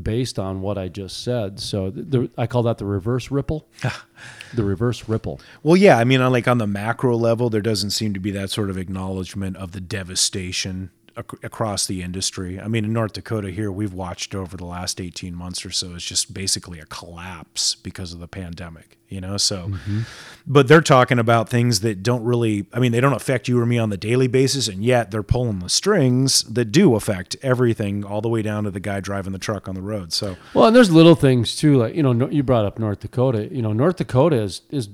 based 0.00 0.38
on 0.38 0.60
what 0.60 0.76
I 0.76 0.88
just 0.88 1.24
said. 1.24 1.58
So 1.58 1.88
the, 1.88 2.30
I 2.36 2.46
call 2.46 2.64
that 2.64 2.76
the 2.76 2.84
reverse 2.84 3.30
ripple. 3.30 3.66
the 4.54 4.64
reverse 4.64 5.08
ripple. 5.08 5.40
Well, 5.62 5.76
yeah, 5.76 5.96
I 5.96 6.04
mean, 6.04 6.20
on 6.20 6.32
like 6.32 6.48
on 6.48 6.58
the 6.58 6.66
macro 6.66 7.16
level, 7.16 7.48
there 7.48 7.62
doesn't 7.62 7.90
seem 7.90 8.12
to 8.12 8.20
be 8.20 8.30
that 8.32 8.50
sort 8.50 8.68
of 8.68 8.76
acknowledgement 8.76 9.56
of 9.56 9.72
the 9.72 9.80
devastation 9.80 10.90
ac- 11.16 11.38
across 11.42 11.86
the 11.86 12.02
industry. 12.02 12.60
I 12.60 12.68
mean, 12.68 12.84
in 12.84 12.92
North 12.92 13.12
Dakota 13.12 13.50
here, 13.50 13.70
we've 13.70 13.92
watched 13.92 14.34
over 14.34 14.56
the 14.56 14.64
last 14.64 15.00
18 15.00 15.34
months 15.34 15.64
or 15.64 15.70
so, 15.70 15.94
it's 15.94 16.04
just 16.04 16.34
basically 16.34 16.80
a 16.80 16.86
collapse 16.86 17.74
because 17.74 18.12
of 18.12 18.20
the 18.20 18.28
pandemic, 18.28 18.98
you 19.08 19.20
know? 19.20 19.36
So, 19.36 19.68
mm-hmm. 19.68 20.00
but 20.46 20.68
they're 20.68 20.80
talking 20.80 21.18
about 21.18 21.48
things 21.48 21.80
that 21.80 22.02
don't 22.02 22.24
really, 22.24 22.66
I 22.72 22.78
mean, 22.78 22.92
they 22.92 23.00
don't 23.00 23.12
affect 23.12 23.48
you 23.48 23.60
or 23.60 23.66
me 23.66 23.78
on 23.78 23.90
the 23.90 23.96
daily 23.96 24.28
basis, 24.28 24.68
and 24.68 24.84
yet 24.84 25.10
they're 25.10 25.22
pulling 25.22 25.60
the 25.60 25.68
strings 25.68 26.42
that 26.44 26.66
do 26.66 26.94
affect 26.94 27.36
everything 27.42 28.04
all 28.04 28.20
the 28.20 28.28
way 28.28 28.42
down 28.42 28.64
to 28.64 28.70
the 28.70 28.80
guy 28.80 29.00
driving 29.00 29.32
the 29.32 29.38
truck 29.38 29.68
on 29.68 29.74
the 29.74 29.82
road. 29.82 30.12
So, 30.12 30.36
Well, 30.52 30.66
and 30.66 30.76
there's 30.76 30.90
little 30.90 31.14
things 31.14 31.56
too, 31.56 31.76
like 31.76 31.94
you 31.94 32.02
know, 32.02 32.12
no- 32.12 32.30
you 32.30 32.42
brought 32.42 32.64
up 32.64 32.78
North 32.78 33.00
Dakota. 33.00 33.48
You 33.50 33.62
know, 33.62 33.72
North 33.72 33.96
Dakota 33.96 34.36
is 34.36 34.62
is 34.70 34.88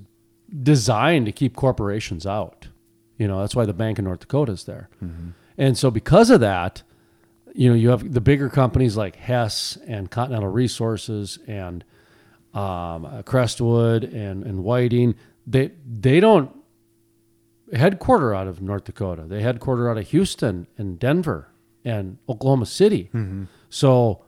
designed 0.62 1.26
to 1.26 1.32
keep 1.32 1.54
corporations 1.56 2.26
out. 2.26 2.68
You 3.18 3.28
know, 3.28 3.40
that's 3.40 3.54
why 3.54 3.66
the 3.66 3.74
Bank 3.74 3.98
of 3.98 4.04
North 4.04 4.20
Dakota 4.20 4.52
is 4.52 4.64
there. 4.64 4.88
Mm-hmm. 5.04 5.30
And 5.60 5.76
so, 5.78 5.90
because 5.90 6.30
of 6.30 6.40
that, 6.40 6.82
you 7.54 7.68
know, 7.68 7.74
you 7.76 7.90
have 7.90 8.12
the 8.12 8.20
bigger 8.20 8.48
companies 8.48 8.96
like 8.96 9.16
Hess 9.16 9.76
and 9.86 10.10
Continental 10.10 10.48
Resources 10.48 11.38
and 11.46 11.84
um, 12.54 13.04
uh, 13.04 13.22
Crestwood 13.22 14.04
and 14.04 14.44
and 14.44 14.64
Whiting. 14.64 15.14
They 15.46 15.72
they 15.86 16.18
don't 16.20 16.50
headquarter 17.72 18.34
out 18.34 18.46
of 18.48 18.60
North 18.62 18.84
Dakota. 18.84 19.24
They 19.26 19.42
headquarter 19.42 19.90
out 19.90 19.98
of 19.98 20.08
Houston 20.08 20.66
and 20.78 20.98
Denver 20.98 21.48
and 21.84 22.18
Oklahoma 22.28 22.66
City. 22.66 23.10
So 23.68 24.24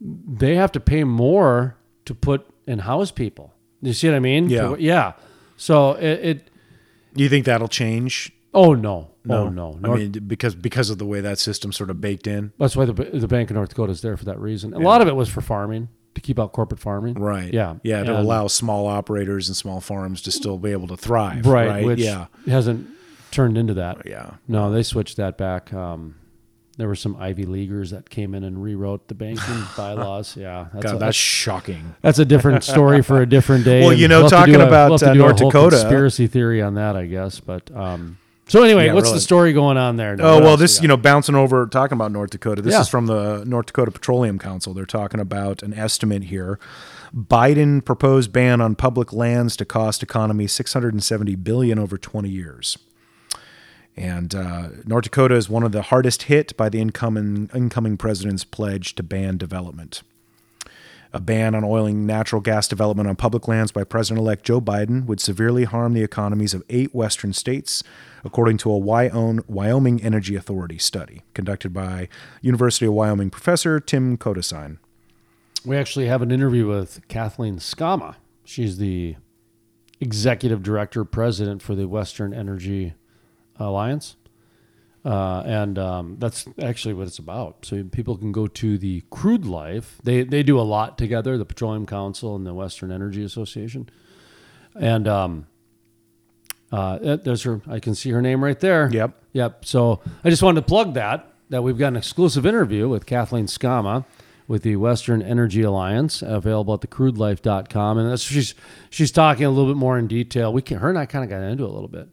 they 0.00 0.54
have 0.54 0.72
to 0.72 0.80
pay 0.80 1.04
more 1.04 1.76
to 2.04 2.14
put 2.14 2.46
and 2.66 2.82
house 2.82 3.10
people. 3.10 3.52
You 3.82 3.92
see 3.92 4.08
what 4.08 4.16
I 4.16 4.20
mean? 4.20 4.48
Yeah. 4.48 4.76
Yeah. 4.78 5.12
So 5.56 5.92
it, 5.92 6.20
it 6.24 6.50
do 7.14 7.22
you 7.22 7.28
think 7.28 7.46
that'll 7.46 7.68
change? 7.68 8.32
oh 8.54 8.74
no. 8.74 9.10
Oh 9.30 9.48
no. 9.48 9.72
No. 9.72 9.76
I 9.76 9.80
North- 9.80 10.00
mean, 10.00 10.12
because 10.26 10.54
because 10.54 10.90
of 10.90 10.98
the 10.98 11.06
way 11.06 11.20
that 11.20 11.38
system 11.38 11.72
sort 11.72 11.90
of 11.90 12.00
baked 12.00 12.26
in. 12.26 12.52
that's 12.58 12.76
why 12.76 12.84
the 12.84 12.92
the 12.92 13.28
Bank 13.28 13.50
of 13.50 13.56
North 13.56 13.68
Dakota 13.70 13.92
is 13.92 14.00
there 14.02 14.16
for 14.16 14.24
that 14.26 14.38
reason. 14.38 14.72
A 14.74 14.78
lot 14.78 15.00
of 15.02 15.08
it 15.08 15.16
was 15.16 15.28
for 15.28 15.40
farming 15.40 15.88
to 16.14 16.20
keep 16.20 16.38
out 16.38 16.52
corporate 16.52 16.80
farming. 16.80 17.14
Right. 17.14 17.52
Yeah. 17.52 17.76
Yeah. 17.82 18.02
To 18.04 18.10
And- 18.16 18.18
allow 18.26 18.46
small 18.46 18.86
operators 18.86 19.48
and 19.48 19.56
small 19.56 19.80
farms 19.80 20.22
to 20.22 20.30
still 20.30 20.58
be 20.58 20.72
able 20.72 20.88
to 20.88 20.96
thrive. 20.96 21.46
right, 21.46 21.68
Right. 21.68 21.84
which 21.84 22.00
yeah. 22.00 22.26
hasn't 22.46 22.86
turned 23.30 23.56
into 23.58 23.74
that. 23.74 24.02
Yeah. 24.06 24.30
No, 24.48 24.70
they 24.72 24.82
switched 24.82 25.16
that 25.18 25.36
back. 25.38 25.72
Um, 25.72 26.14
there 26.78 26.86
were 26.88 26.94
some 26.94 27.16
Ivy 27.16 27.44
Leaguers 27.44 27.90
that 27.90 28.08
came 28.08 28.34
in 28.36 28.44
and 28.44 28.62
rewrote 28.62 29.08
the 29.08 29.14
banking 29.14 29.64
bylaws. 29.76 30.36
Yeah, 30.36 30.68
that's 30.72 30.86
God, 30.86 30.94
a, 30.94 30.98
that's 30.98 31.16
shocking. 31.16 31.94
that's 32.02 32.20
a 32.20 32.24
different 32.24 32.62
story 32.64 33.02
for 33.02 33.20
a 33.20 33.26
different 33.26 33.64
day. 33.72 33.80
Well, 33.82 33.92
you 33.92 34.06
know, 34.08 34.20
we'll 34.22 34.30
talking 34.30 34.54
a- 34.56 34.64
about, 34.66 34.90
we'll 35.00 35.10
uh, 35.10 35.14
North 35.14 35.36
Dakota- 35.38 35.76
conspiracy 35.76 36.26
theory 36.28 36.62
on 36.62 36.74
that, 36.74 36.94
I 36.96 37.06
guess. 37.06 37.40
But 37.40 37.70
um, 37.74 38.18
So 38.48 38.62
anyway, 38.62 38.86
Yeah, 38.86 38.94
what's 38.94 39.06
really. 39.08 39.18
the 39.18 39.22
story 39.22 39.52
going 39.52 39.76
on 39.76 39.96
there? 39.96 40.16
Oh 40.20 40.40
well, 40.40 40.56
this 40.56 40.80
we 40.80 40.84
you 40.84 40.88
know 40.88 40.96
bouncing 40.96 41.34
over 41.34 41.66
talking 41.66 41.96
about 41.96 42.10
North 42.12 42.30
Dakota. 42.30 42.62
This 42.62 42.72
Yeah. 42.72 42.80
is 42.80 42.88
from 42.88 43.06
the 43.06 43.44
North 43.46 43.66
Dakota 43.66 43.90
Petroleum 43.90 44.38
Council. 44.38 44.72
They're 44.74 44.86
talking 44.86 45.20
about 45.20 45.62
an 45.62 45.74
estimate 45.74 46.24
here. 46.24 46.58
Biden 47.14 47.84
proposed 47.84 48.32
ban 48.32 48.60
on 48.60 48.74
public 48.74 49.12
lands 49.12 49.56
to 49.56 49.64
cost 49.64 50.02
economy 50.02 50.46
670 50.46 51.34
billion 51.36 51.78
over 51.78 51.96
20 51.98 52.28
years. 52.28 52.78
And 53.96 54.34
uh, 54.34 54.68
North 54.86 55.04
Dakota 55.04 55.34
is 55.34 55.48
one 55.50 55.62
of 55.64 55.72
the 55.72 55.82
hardest 55.82 56.24
hit 56.24 56.56
by 56.56 56.68
the 56.68 56.80
incoming 56.80 57.50
incoming 57.54 57.96
president's 57.96 58.44
pledge 58.44 58.94
to 58.94 59.02
ban 59.02 59.36
development. 59.36 60.02
A 61.12 61.20
ban 61.20 61.54
on 61.54 61.64
oil 61.64 61.86
and 61.86 62.06
natural 62.06 62.42
gas 62.42 62.68
development 62.68 63.08
on 63.08 63.16
public 63.16 63.48
lands 63.48 63.72
by 63.72 63.84
President 63.84 64.20
elect 64.20 64.44
Joe 64.44 64.60
Biden 64.60 65.06
would 65.06 65.20
severely 65.20 65.64
harm 65.64 65.94
the 65.94 66.02
economies 66.02 66.52
of 66.52 66.62
eight 66.68 66.94
western 66.94 67.32
states, 67.32 67.82
according 68.24 68.58
to 68.58 68.70
a 68.70 68.76
Wyoming, 68.76 69.42
Wyoming 69.46 70.02
Energy 70.02 70.36
Authority 70.36 70.78
study 70.78 71.22
conducted 71.32 71.72
by 71.72 72.08
University 72.42 72.86
of 72.86 72.92
Wyoming 72.92 73.30
professor 73.30 73.80
Tim 73.80 74.16
Considine. 74.18 74.78
We 75.64 75.76
actually 75.76 76.06
have 76.06 76.22
an 76.22 76.30
interview 76.30 76.66
with 76.66 77.06
Kathleen 77.08 77.56
Sgamma. 77.56 78.16
She's 78.44 78.78
the 78.78 79.16
executive 80.00 80.62
director, 80.62 81.04
president 81.04 81.62
for 81.62 81.74
the 81.74 81.88
Western 81.88 82.32
Energy 82.32 82.94
Alliance. 83.56 84.16
Uh, 85.08 85.42
and 85.46 85.78
um, 85.78 86.16
that's 86.18 86.46
actually 86.60 86.92
what 86.92 87.06
it's 87.06 87.18
about. 87.18 87.64
So 87.64 87.82
people 87.84 88.18
can 88.18 88.30
go 88.30 88.46
to 88.46 88.76
the 88.76 89.02
Crude 89.08 89.46
Life. 89.46 89.98
They 90.04 90.22
they 90.22 90.42
do 90.42 90.60
a 90.60 90.62
lot 90.62 90.98
together, 90.98 91.38
the 91.38 91.46
Petroleum 91.46 91.86
Council 91.86 92.36
and 92.36 92.46
the 92.46 92.52
Western 92.52 92.92
Energy 92.92 93.24
Association. 93.24 93.88
And 94.78 95.08
um, 95.08 95.46
uh, 96.70 97.16
there's 97.16 97.42
her. 97.44 97.62
I 97.66 97.80
can 97.80 97.94
see 97.94 98.10
her 98.10 98.20
name 98.20 98.44
right 98.44 98.60
there. 98.60 98.90
Yep. 98.92 99.14
Yep. 99.32 99.64
So 99.64 100.02
I 100.22 100.28
just 100.28 100.42
wanted 100.42 100.60
to 100.60 100.66
plug 100.66 100.92
that 100.92 101.32
that 101.48 101.62
we've 101.62 101.78
got 101.78 101.88
an 101.88 101.96
exclusive 101.96 102.44
interview 102.44 102.86
with 102.86 103.06
Kathleen 103.06 103.46
Sgamma 103.46 104.04
with 104.46 104.62
the 104.62 104.76
Western 104.76 105.22
Energy 105.22 105.62
Alliance, 105.62 106.20
available 106.20 106.74
at 106.74 106.80
thecrudelife.com. 106.80 107.96
And 107.96 108.10
that's 108.10 108.24
she's 108.24 108.54
she's 108.90 109.10
talking 109.10 109.46
a 109.46 109.50
little 109.50 109.72
bit 109.72 109.78
more 109.78 109.98
in 109.98 110.06
detail. 110.06 110.52
We 110.52 110.60
can 110.60 110.80
her 110.80 110.90
and 110.90 110.98
I 110.98 111.06
kind 111.06 111.24
of 111.24 111.30
got 111.30 111.40
into 111.40 111.64
it 111.64 111.70
a 111.70 111.72
little 111.72 111.88
bit. 111.88 112.10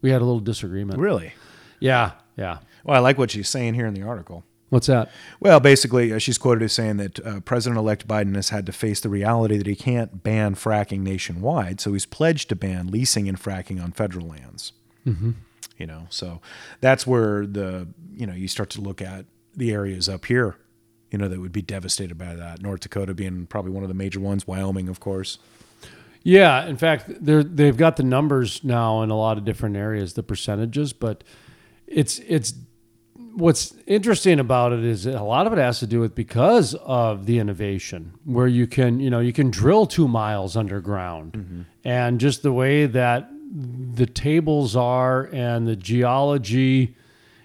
We 0.00 0.08
had 0.08 0.22
a 0.22 0.24
little 0.24 0.40
disagreement. 0.40 0.98
Really? 1.00 1.34
Yeah. 1.80 2.12
Yeah. 2.36 2.58
Well, 2.84 2.96
I 2.96 3.00
like 3.00 3.18
what 3.18 3.30
she's 3.30 3.48
saying 3.48 3.74
here 3.74 3.86
in 3.86 3.94
the 3.94 4.02
article. 4.02 4.44
What's 4.70 4.86
that? 4.86 5.10
Well, 5.40 5.58
basically, 5.58 6.12
uh, 6.12 6.18
she's 6.18 6.38
quoted 6.38 6.62
as 6.62 6.72
saying 6.72 6.98
that 6.98 7.26
uh, 7.26 7.40
President-elect 7.40 8.06
Biden 8.06 8.36
has 8.36 8.50
had 8.50 8.66
to 8.66 8.72
face 8.72 9.00
the 9.00 9.08
reality 9.08 9.56
that 9.58 9.66
he 9.66 9.74
can't 9.74 10.22
ban 10.22 10.54
fracking 10.54 11.00
nationwide, 11.00 11.80
so 11.80 11.92
he's 11.92 12.06
pledged 12.06 12.48
to 12.50 12.56
ban 12.56 12.86
leasing 12.86 13.28
and 13.28 13.38
fracking 13.40 13.82
on 13.82 13.90
federal 13.90 14.28
lands. 14.28 14.72
Mm-hmm. 15.06 15.32
You 15.76 15.86
know, 15.86 16.06
so 16.08 16.40
that's 16.80 17.06
where 17.06 17.46
the 17.46 17.88
you 18.14 18.26
know 18.26 18.34
you 18.34 18.46
start 18.46 18.70
to 18.70 18.80
look 18.80 19.02
at 19.02 19.24
the 19.56 19.72
areas 19.72 20.08
up 20.08 20.26
here, 20.26 20.56
you 21.10 21.18
know, 21.18 21.28
that 21.28 21.40
would 21.40 21.52
be 21.52 21.62
devastated 21.62 22.16
by 22.16 22.34
that. 22.34 22.62
North 22.62 22.80
Dakota 22.80 23.14
being 23.14 23.46
probably 23.46 23.72
one 23.72 23.82
of 23.82 23.88
the 23.88 23.94
major 23.94 24.20
ones. 24.20 24.46
Wyoming, 24.46 24.88
of 24.88 25.00
course. 25.00 25.38
Yeah, 26.22 26.66
in 26.66 26.76
fact, 26.76 27.06
they're 27.24 27.42
they've 27.42 27.76
got 27.76 27.96
the 27.96 28.02
numbers 28.02 28.62
now 28.62 29.02
in 29.02 29.10
a 29.10 29.16
lot 29.16 29.38
of 29.38 29.44
different 29.44 29.76
areas, 29.76 30.14
the 30.14 30.22
percentages, 30.22 30.92
but 30.92 31.24
it's 31.90 32.18
it's 32.20 32.54
what's 33.34 33.74
interesting 33.86 34.40
about 34.40 34.72
it 34.72 34.84
is 34.84 35.06
a 35.06 35.22
lot 35.22 35.46
of 35.46 35.52
it 35.52 35.58
has 35.58 35.78
to 35.80 35.86
do 35.86 36.00
with 36.00 36.14
because 36.14 36.74
of 36.74 37.26
the 37.26 37.38
innovation 37.38 38.12
where 38.24 38.48
you 38.48 38.66
can 38.66 39.00
you 39.00 39.10
know 39.10 39.20
you 39.20 39.32
can 39.32 39.50
drill 39.50 39.86
two 39.86 40.08
miles 40.08 40.56
underground 40.56 41.32
mm-hmm. 41.32 41.62
and 41.84 42.18
just 42.18 42.42
the 42.42 42.52
way 42.52 42.86
that 42.86 43.28
the 43.92 44.06
tables 44.06 44.74
are 44.76 45.28
and 45.32 45.66
the 45.66 45.76
geology 45.76 46.96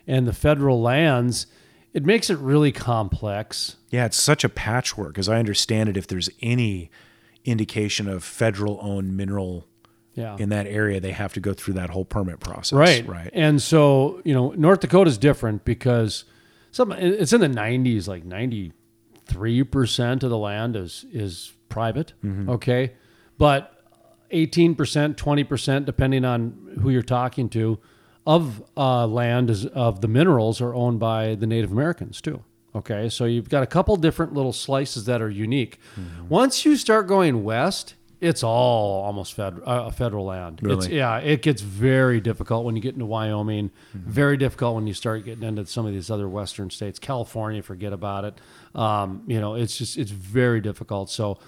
and 0.08 0.28
the 0.28 0.34
federal 0.34 0.82
lands 0.82 1.48
it 1.94 2.06
makes 2.06 2.30
it 2.30 2.38
really 2.40 2.72
complex 2.72 3.78
Yeah, 3.90 4.06
it's 4.06 4.22
such 4.22 4.44
a 4.44 4.50
patchwork. 4.50 5.18
As 5.18 5.30
I 5.30 5.40
understand 5.40 5.88
it, 5.88 5.96
if 5.96 6.06
there's 6.06 6.30
any 6.42 6.92
indication 7.46 8.10
of 8.10 8.26
federal-owned 8.26 9.16
mineral 9.16 9.66
yeah 10.16 10.36
in 10.40 10.50
that 10.50 10.66
area, 10.68 11.00
they 11.00 11.12
have 11.12 11.34
to 11.34 11.40
go 11.40 11.54
through 11.54 11.76
that 11.76 11.90
whole 11.92 12.06
permit 12.06 12.40
process. 12.40 12.74
Right. 12.78 13.08
Right. 13.08 13.30
And 13.34 13.62
so, 13.62 14.22
you 14.26 14.34
know, 14.34 14.52
North 14.58 14.80
Dakota 14.80 15.10
is 15.10 15.18
different 15.18 15.64
because 15.66 16.26
some 16.72 16.92
it's 16.92 17.32
in 17.34 17.42
the 17.42 17.48
90s 17.48 18.08
like 18.08 18.24
93% 19.30 20.24
of 20.24 20.30
the 20.30 20.38
land 20.38 20.76
is 20.76 21.06
is 21.12 21.54
private, 21.70 22.14
Mm-hmm. 22.24 22.50
okay? 22.50 22.94
But 23.38 23.72
18%, 24.32 24.76
20% 24.76 25.86
depending 25.86 26.26
on 26.26 26.78
who 26.82 26.90
you're 26.90 27.02
talking 27.02 27.50
to 27.50 27.80
of 28.26 28.64
uh, 28.76 29.06
land 29.08 29.50
is 29.50 29.66
of 29.68 30.02
the 30.02 30.08
minerals 30.08 30.62
are 30.62 30.74
owned 30.74 31.00
by 31.00 31.36
the 31.36 31.46
Native 31.48 31.72
Americans 31.72 32.22
too. 32.22 32.44
Okay? 32.74 33.08
So 33.10 33.26
you've 33.26 33.50
got 33.50 33.62
a 33.64 33.68
couple 33.68 33.96
different 33.98 34.34
little 34.34 34.54
slices 34.54 35.06
that 35.06 35.22
are 35.22 35.30
unique. 35.30 35.80
Mm-hmm. 36.00 36.28
Once 36.30 36.66
you 36.66 36.76
start 36.78 37.08
going 37.08 37.44
west, 37.44 37.95
it's 38.22 38.44
all 38.44 39.04
almost 39.04 39.34
fed, 39.34 39.60
uh, 39.66 39.90
federal 39.92 40.26
land. 40.26 40.62
It's, 40.64 40.88
yeah, 40.88 41.18
it 41.18 41.42
gets 41.42 41.62
very 41.62 42.22
difficult 42.22 42.66
when 42.66 42.76
you 42.76 42.82
get 42.82 42.94
into 42.94 43.06
Wyoming. 43.06 43.72
Mm-hmm. 43.96 44.10
Very 44.10 44.38
difficult 44.38 44.76
when 44.76 44.88
you 44.88 44.94
start 44.94 45.26
getting 45.26 45.44
into 45.44 45.66
some 45.66 45.86
of 45.86 45.94
these 45.94 46.10
other 46.10 46.28
western 46.30 46.70
states. 46.70 47.00
California, 47.00 47.62
forget 47.62 47.94
about 47.94 48.26
it. 48.26 48.42
Um, 48.74 49.24
you 49.28 49.40
know, 49.40 49.56
it's 49.56 49.78
just 49.78 49.98
it's 49.98 50.12
very 50.12 50.62
difficult. 50.62 51.10
So 51.10 51.40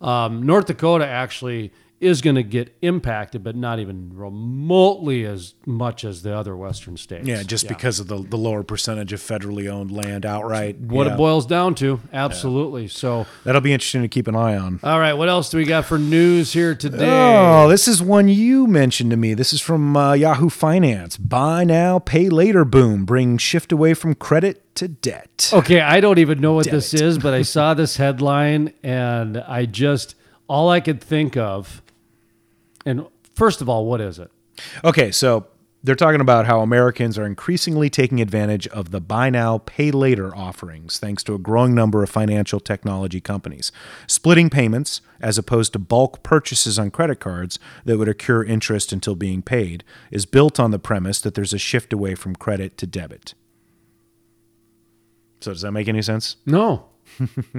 um, 0.00 0.42
North 0.42 0.66
Dakota 0.66 1.06
actually 1.06 1.72
is 2.00 2.22
going 2.22 2.36
to 2.36 2.42
get 2.42 2.74
impacted, 2.80 3.44
but 3.44 3.54
not 3.54 3.78
even 3.78 4.10
remotely 4.14 5.24
as 5.26 5.54
much 5.66 6.02
as 6.02 6.22
the 6.22 6.34
other 6.34 6.56
western 6.56 6.96
states. 6.96 7.26
Yeah, 7.26 7.42
just 7.42 7.68
because 7.68 8.00
of 8.00 8.06
the, 8.08 8.22
the 8.22 8.38
lower 8.38 8.62
percentage 8.62 9.12
of 9.12 9.20
federally 9.20 9.68
owned 9.68 9.90
land 9.90 10.24
outright. 10.24 10.78
what 10.80 11.06
Yeah. 11.06 11.12
it 11.12 11.16
boils 11.16 11.44
down 11.44 11.74
to. 11.76 12.00
Absolutely. 12.12 12.88
So, 12.88 13.26
That'll 13.44 13.60
be 13.60 13.72
interesting 13.74 14.00
to 14.02 14.08
keep 14.08 14.28
an 14.28 14.34
eye 14.34 14.56
on. 14.56 14.80
all 14.82 14.98
right, 14.98 15.12
what 15.12 15.28
else 15.28 15.50
do 15.50 15.58
we 15.58 15.64
got 15.64 15.84
for 15.84 15.98
news 15.98 16.54
here 16.54 16.74
today? 16.74 17.06
Oh, 17.06 17.68
this 17.68 17.86
is 17.86 18.02
one 18.02 18.28
you 18.28 18.66
mentioned 18.66 19.10
to 19.10 19.16
me. 19.18 19.34
This 19.34 19.52
is 19.52 19.60
from 19.60 19.94
uh, 19.96 20.14
Yahoo 20.14 20.48
Finance. 20.48 21.18
Buy 21.18 21.64
now, 21.64 21.98
pay 21.98 22.28
later 22.30 22.64
boom 22.64 23.04
brings 23.04 23.42
shift 23.42 23.72
away 23.72 23.92
from 23.92 24.14
credit 24.14 24.74
to 24.76 24.88
debt. 24.88 25.50
Okay, 25.52 25.80
I 25.80 26.00
don't 26.00 26.18
even 26.18 26.40
know 26.40 26.54
what 26.54 26.70
this 26.70 26.94
is, 26.94 27.18
but 27.18 27.34
I 27.34 27.42
saw 27.42 27.74
this 27.74 27.98
headline 27.98 28.72
and 28.82 29.36
I 29.38 29.66
just 29.66 30.14
all 30.48 30.70
I 30.70 30.80
could 30.80 31.02
think 31.02 31.36
of. 31.36 31.82
And 32.84 33.06
first 33.34 33.60
of 33.60 33.68
all, 33.68 33.86
what 33.86 34.00
is 34.00 34.18
it? 34.18 34.30
Okay, 34.84 35.10
so 35.10 35.46
they're 35.82 35.94
talking 35.94 36.20
about 36.20 36.46
how 36.46 36.60
Americans 36.60 37.16
are 37.16 37.24
increasingly 37.24 37.88
taking 37.88 38.20
advantage 38.20 38.66
of 38.68 38.90
the 38.90 39.00
buy 39.00 39.30
now, 39.30 39.58
pay 39.58 39.90
later 39.90 40.34
offerings 40.36 40.98
thanks 40.98 41.22
to 41.24 41.34
a 41.34 41.38
growing 41.38 41.74
number 41.74 42.02
of 42.02 42.10
financial 42.10 42.60
technology 42.60 43.20
companies. 43.20 43.72
Splitting 44.06 44.50
payments, 44.50 45.00
as 45.20 45.38
opposed 45.38 45.72
to 45.72 45.78
bulk 45.78 46.22
purchases 46.22 46.78
on 46.78 46.90
credit 46.90 47.18
cards 47.18 47.58
that 47.86 47.96
would 47.96 48.08
accrue 48.08 48.44
interest 48.44 48.92
until 48.92 49.14
being 49.14 49.40
paid, 49.40 49.82
is 50.10 50.26
built 50.26 50.60
on 50.60 50.70
the 50.70 50.78
premise 50.78 51.20
that 51.22 51.34
there's 51.34 51.54
a 51.54 51.58
shift 51.58 51.92
away 51.92 52.14
from 52.14 52.36
credit 52.36 52.76
to 52.76 52.86
debit. 52.86 53.34
So, 55.40 55.52
does 55.52 55.62
that 55.62 55.72
make 55.72 55.88
any 55.88 56.02
sense? 56.02 56.36
No. 56.44 56.88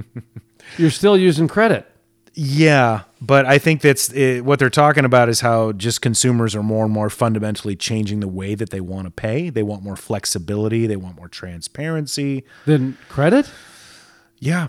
You're 0.78 0.90
still 0.90 1.18
using 1.18 1.48
credit. 1.48 1.91
Yeah, 2.34 3.02
but 3.20 3.44
I 3.44 3.58
think 3.58 3.82
that's 3.82 4.10
it, 4.12 4.44
what 4.44 4.58
they're 4.58 4.70
talking 4.70 5.04
about 5.04 5.28
is 5.28 5.40
how 5.40 5.72
just 5.72 6.00
consumers 6.00 6.56
are 6.56 6.62
more 6.62 6.84
and 6.84 6.92
more 6.92 7.10
fundamentally 7.10 7.76
changing 7.76 8.20
the 8.20 8.28
way 8.28 8.54
that 8.54 8.70
they 8.70 8.80
want 8.80 9.06
to 9.06 9.10
pay. 9.10 9.50
They 9.50 9.62
want 9.62 9.82
more 9.82 9.96
flexibility, 9.96 10.86
they 10.86 10.96
want 10.96 11.16
more 11.16 11.28
transparency. 11.28 12.44
Than 12.64 12.96
credit? 13.08 13.50
Yeah. 14.38 14.68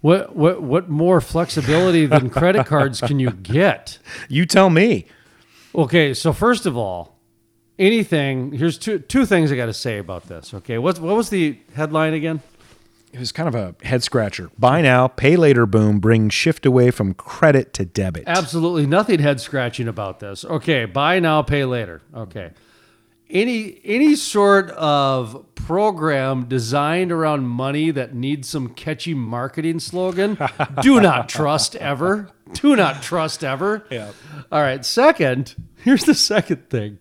What 0.00 0.34
what 0.34 0.62
what 0.62 0.88
more 0.88 1.20
flexibility 1.20 2.06
than 2.06 2.30
credit 2.30 2.66
cards 2.66 3.00
can 3.00 3.18
you 3.18 3.30
get? 3.30 3.98
You 4.28 4.46
tell 4.46 4.70
me. 4.70 5.06
Okay, 5.74 6.12
so 6.12 6.32
first 6.32 6.66
of 6.66 6.76
all, 6.76 7.18
anything 7.78 8.52
here's 8.52 8.78
two 8.78 8.98
two 8.98 9.26
things 9.26 9.52
I 9.52 9.56
got 9.56 9.66
to 9.66 9.74
say 9.74 9.98
about 9.98 10.28
this. 10.28 10.54
Okay, 10.54 10.78
what 10.78 10.98
what 10.98 11.16
was 11.16 11.30
the 11.30 11.58
headline 11.74 12.14
again? 12.14 12.42
It 13.12 13.18
was 13.18 13.30
kind 13.30 13.46
of 13.48 13.54
a 13.54 13.74
head 13.86 14.02
scratcher. 14.02 14.50
Buy 14.58 14.80
now, 14.80 15.06
pay 15.06 15.36
later 15.36 15.66
boom 15.66 16.00
brings 16.00 16.32
shift 16.32 16.64
away 16.64 16.90
from 16.90 17.12
credit 17.12 17.74
to 17.74 17.84
debit. 17.84 18.24
Absolutely 18.26 18.86
nothing 18.86 19.20
head 19.20 19.38
scratching 19.40 19.86
about 19.86 20.20
this. 20.20 20.44
Okay, 20.46 20.86
buy 20.86 21.20
now, 21.20 21.42
pay 21.42 21.64
later. 21.66 22.00
Okay. 22.14 22.52
Any 23.28 23.80
any 23.84 24.14
sort 24.14 24.70
of 24.70 25.46
program 25.54 26.46
designed 26.46 27.12
around 27.12 27.46
money 27.46 27.90
that 27.90 28.14
needs 28.14 28.48
some 28.48 28.68
catchy 28.68 29.14
marketing 29.14 29.80
slogan, 29.80 30.38
do 30.82 31.00
not 31.00 31.28
trust 31.28 31.76
ever. 31.76 32.30
Do 32.54 32.76
not 32.76 33.02
trust 33.02 33.42
ever. 33.44 33.86
Yeah. 33.90 34.12
All 34.50 34.60
right. 34.60 34.84
Second, 34.84 35.54
here's 35.76 36.04
the 36.04 36.14
second 36.14 36.68
thing. 36.68 36.98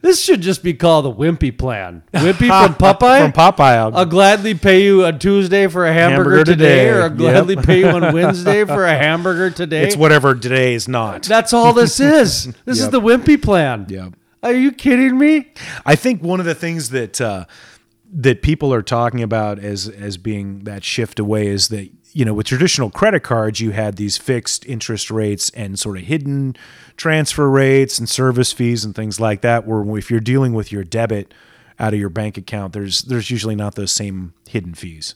This 0.00 0.22
should 0.22 0.40
just 0.40 0.62
be 0.62 0.74
called 0.74 1.04
the 1.04 1.12
Wimpy 1.12 1.56
Plan. 1.56 2.02
Wimpy 2.12 2.48
from 2.48 2.74
Popeye. 2.74 3.20
From 3.22 3.32
Popeye. 3.32 3.76
I'll- 3.76 3.96
I'll 3.96 4.06
gladly 4.06 4.54
pay 4.54 4.82
you 4.82 5.04
on 5.04 5.18
Tuesday 5.18 5.66
for 5.68 5.86
a 5.86 5.92
hamburger, 5.92 6.30
Hamburger 6.38 6.44
today, 6.52 6.84
today. 6.84 6.90
or 6.90 7.02
I'll 7.02 7.10
gladly 7.10 7.54
Yep. 7.56 7.64
pay 7.64 7.78
you 7.80 7.86
on 7.88 8.12
Wednesday 8.12 8.64
for 8.64 8.84
a 8.84 8.96
hamburger 8.96 9.50
today. 9.50 9.84
it's 9.84 9.96
whatever 9.96 10.34
today 10.34 10.74
is 10.74 10.88
not. 10.88 11.22
That's 11.24 11.52
all 11.52 11.72
this 11.72 12.00
is. 12.00 12.46
This 12.64 12.78
is 12.78 12.82
Yep. 12.84 12.90
the 12.92 13.00
Wimpy 13.00 13.40
plan. 13.42 13.86
Yep. 13.88 14.14
Are 14.42 14.52
you 14.52 14.72
kidding 14.72 15.18
me? 15.18 15.52
I 15.84 15.96
think 15.96 16.22
one 16.22 16.38
of 16.40 16.46
the 16.46 16.54
things 16.54 16.90
that 16.90 17.20
uh, 17.20 17.44
that 18.12 18.40
people 18.42 18.72
are 18.72 18.82
talking 18.82 19.22
about 19.22 19.58
as 19.58 19.88
as 19.88 20.16
being 20.16 20.60
that 20.64 20.82
shift 20.84 21.18
away 21.18 21.46
is 21.48 21.68
that 21.68 21.90
you 22.12 22.24
know 22.24 22.32
with 22.34 22.46
traditional 22.46 22.88
credit 22.90 23.20
cards 23.22 23.60
you 23.60 23.72
had 23.72 23.96
these 23.96 24.16
fixed 24.16 24.64
interest 24.66 25.10
rates 25.10 25.50
and 25.50 25.78
sort 25.78 25.98
of 25.98 26.04
hidden 26.04 26.56
transfer 26.98 27.48
rates 27.48 27.98
and 27.98 28.06
service 28.06 28.52
fees 28.52 28.84
and 28.84 28.94
things 28.94 29.18
like 29.18 29.40
that. 29.40 29.66
Where 29.66 29.96
if 29.96 30.10
you're 30.10 30.20
dealing 30.20 30.52
with 30.52 30.70
your 30.70 30.84
debit 30.84 31.32
out 31.78 31.94
of 31.94 32.00
your 32.00 32.10
bank 32.10 32.36
account, 32.36 32.74
there's 32.74 33.02
there's 33.02 33.30
usually 33.30 33.56
not 33.56 33.76
those 33.76 33.92
same 33.92 34.34
hidden 34.46 34.74
fees. 34.74 35.14